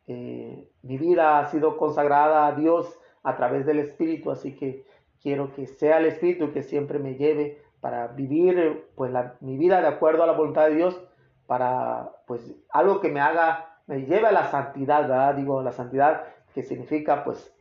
Eh, 0.07 0.65
mi 0.81 0.97
vida 0.97 1.39
ha 1.39 1.47
sido 1.47 1.75
consagrada 1.75 2.47
a 2.47 2.53
Dios 2.53 2.97
a 3.21 3.35
través 3.35 3.65
del 3.65 3.79
Espíritu, 3.79 4.31
así 4.31 4.55
que 4.55 4.85
quiero 5.21 5.53
que 5.53 5.67
sea 5.67 5.97
el 5.97 6.05
Espíritu 6.05 6.53
que 6.53 6.63
siempre 6.63 6.99
me 6.99 7.15
lleve 7.15 7.61
para 7.81 8.07
vivir 8.07 8.87
pues 8.95 9.11
mi 9.41 9.57
vida 9.57 9.81
de 9.81 9.87
acuerdo 9.87 10.23
a 10.23 10.27
la 10.27 10.37
voluntad 10.37 10.69
de 10.69 10.75
Dios, 10.75 11.01
para 11.47 12.11
pues 12.27 12.55
algo 12.69 13.01
que 13.01 13.09
me 13.09 13.19
haga, 13.19 13.68
me 13.89 14.05
lleve 14.05 14.27
a 14.27 14.31
la 14.31 14.49
santidad, 14.49 15.01
¿verdad? 15.01 15.35
Digo, 15.35 15.61
la 15.61 15.73
santidad 15.73 16.23
que 16.53 16.63
significa 16.63 17.23
pues 17.23 17.53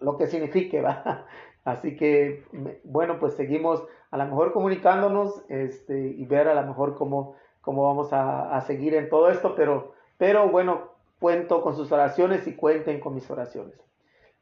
lo 0.00 0.16
que 0.18 0.26
signifique, 0.26 0.80
¿verdad? 0.82 1.24
Así 1.64 1.96
que, 1.96 2.44
bueno, 2.84 3.18
pues 3.18 3.34
seguimos 3.34 3.82
a 4.10 4.18
lo 4.18 4.26
mejor 4.26 4.52
comunicándonos 4.52 5.44
este, 5.48 5.98
y 5.98 6.24
ver 6.26 6.48
a 6.48 6.54
lo 6.54 6.66
mejor 6.66 6.96
cómo, 6.96 7.36
cómo 7.60 7.84
vamos 7.84 8.12
a, 8.12 8.54
a 8.54 8.60
seguir 8.60 8.94
en 8.94 9.08
todo 9.08 9.30
esto, 9.30 9.54
pero, 9.54 9.94
pero 10.18 10.48
bueno, 10.48 10.92
Cuento 11.22 11.62
con 11.62 11.76
sus 11.76 11.92
oraciones 11.92 12.48
y 12.48 12.56
cuenten 12.56 12.98
con 12.98 13.14
mis 13.14 13.30
oraciones. 13.30 13.80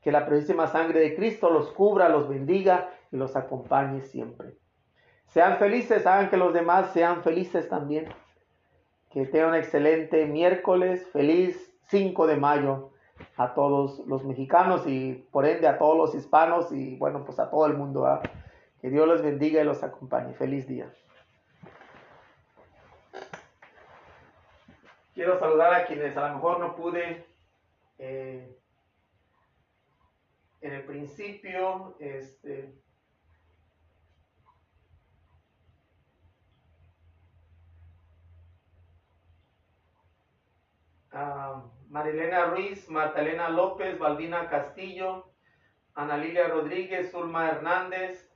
Que 0.01 0.11
la 0.11 0.24
preciosísima 0.24 0.66
sangre 0.66 1.01
de 1.01 1.15
Cristo 1.15 1.51
los 1.51 1.73
cubra, 1.73 2.09
los 2.09 2.27
bendiga 2.27 2.89
y 3.12 3.19
los 3.19 3.36
acompañe 3.36 4.01
siempre. 4.01 4.57
Sean 5.27 5.59
felices, 5.59 6.07
hagan 6.07 6.31
que 6.31 6.39
los 6.39 6.55
demás 6.55 6.94
sean 6.94 7.23
felices 7.23 7.69
también. 7.69 8.07
Que 9.11 9.27
tengan 9.27 9.51
un 9.51 9.55
excelente 9.57 10.27
miércoles, 10.27 11.07
feliz 11.12 11.73
5 11.89 12.27
de 12.27 12.37
mayo 12.37 12.91
a 13.37 13.55
todos 13.55 14.01
los 14.07 14.24
mexicanos 14.24 14.87
y 14.87 15.27
por 15.31 15.47
ende 15.47 15.66
a 15.66 15.78
todos 15.78 15.97
los 15.97 16.15
hispanos 16.15 16.73
y 16.73 16.97
bueno, 16.97 17.24
pues 17.24 17.39
a 17.39 17.51
todo 17.51 17.66
el 17.66 17.74
mundo. 17.74 18.20
Que 18.81 18.89
Dios 18.89 19.07
los 19.07 19.23
bendiga 19.23 19.61
y 19.61 19.65
los 19.65 19.82
acompañe. 19.82 20.32
Feliz 20.35 20.66
día. 20.66 20.91
Quiero 25.15 25.39
saludar 25.39 25.74
a 25.74 25.87
quienes 25.87 26.16
a 26.16 26.28
lo 26.28 26.35
mejor 26.35 26.61
no 26.61 26.77
pude 26.77 27.27
eh, 27.99 28.57
en 30.62 30.73
el 30.73 30.85
principio. 30.85 31.97
Este, 31.99 32.74
Marilena 41.89 42.47
Ruiz, 42.47 42.89
Martalena 42.89 43.49
López, 43.49 43.99
Balbina 43.99 44.49
Castillo, 44.49 45.32
Ana 45.95 46.16
Lilia 46.16 46.49
Rodríguez, 46.49 47.11
Zulma 47.11 47.49
Hernández, 47.49 48.31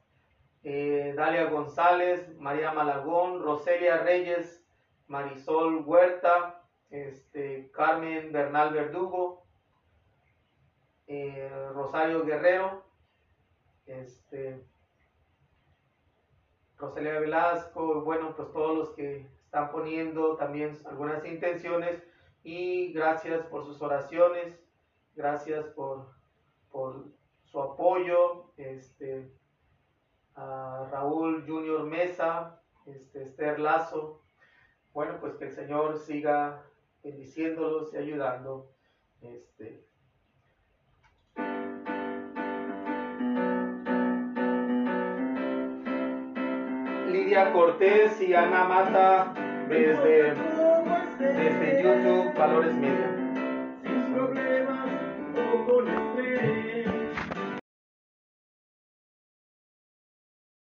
eh, 0.64 1.14
Dalia 1.16 1.44
González, 1.44 2.36
María 2.38 2.72
Malagón, 2.72 3.42
Roselia 3.42 3.98
Reyes, 3.98 4.64
Marisol 5.06 5.84
Huerta, 5.84 6.62
este, 6.90 7.70
Carmen 7.70 8.32
Bernal 8.32 8.72
Verdugo, 8.72 9.46
eh, 11.06 11.50
Rosario 11.74 12.24
Guerrero, 12.24 12.84
este, 13.86 14.60
Rosalía 16.76 17.20
Velasco, 17.20 18.02
bueno, 18.02 18.34
pues 18.34 18.50
todos 18.52 18.76
los 18.76 18.90
que 18.90 19.28
están 19.44 19.70
poniendo 19.70 20.36
también 20.36 20.76
algunas 20.86 21.24
intenciones 21.24 22.02
y 22.44 22.92
gracias 22.92 23.46
por 23.46 23.64
sus 23.64 23.80
oraciones, 23.80 24.54
gracias 25.16 25.64
por, 25.68 26.10
por 26.70 27.06
su 27.46 27.60
apoyo, 27.60 28.52
este, 28.58 29.32
a 30.34 30.86
Raúl 30.90 31.44
Junior 31.46 31.84
Mesa, 31.84 32.60
este, 32.84 33.22
Esther 33.22 33.58
Lazo, 33.58 34.20
bueno, 34.92 35.18
pues 35.20 35.34
que 35.36 35.46
el 35.46 35.52
Señor 35.52 35.98
siga 35.98 36.62
bendiciéndolos 37.02 37.92
y 37.94 37.96
ayudando. 37.96 38.70
Este, 39.22 39.84
Lidia 47.10 47.52
Cortés 47.52 48.20
y 48.20 48.34
Ana 48.34 48.64
Mata 48.64 49.32
desde, 49.68 50.34
desde 51.18 51.82
YouTube 51.82 52.34
Valores 52.36 52.74
Media. 52.74 53.10
Sin 53.82 54.14
problemas 54.14 54.86
o 55.36 55.64
con 55.66 55.88
estrés. 55.88 56.53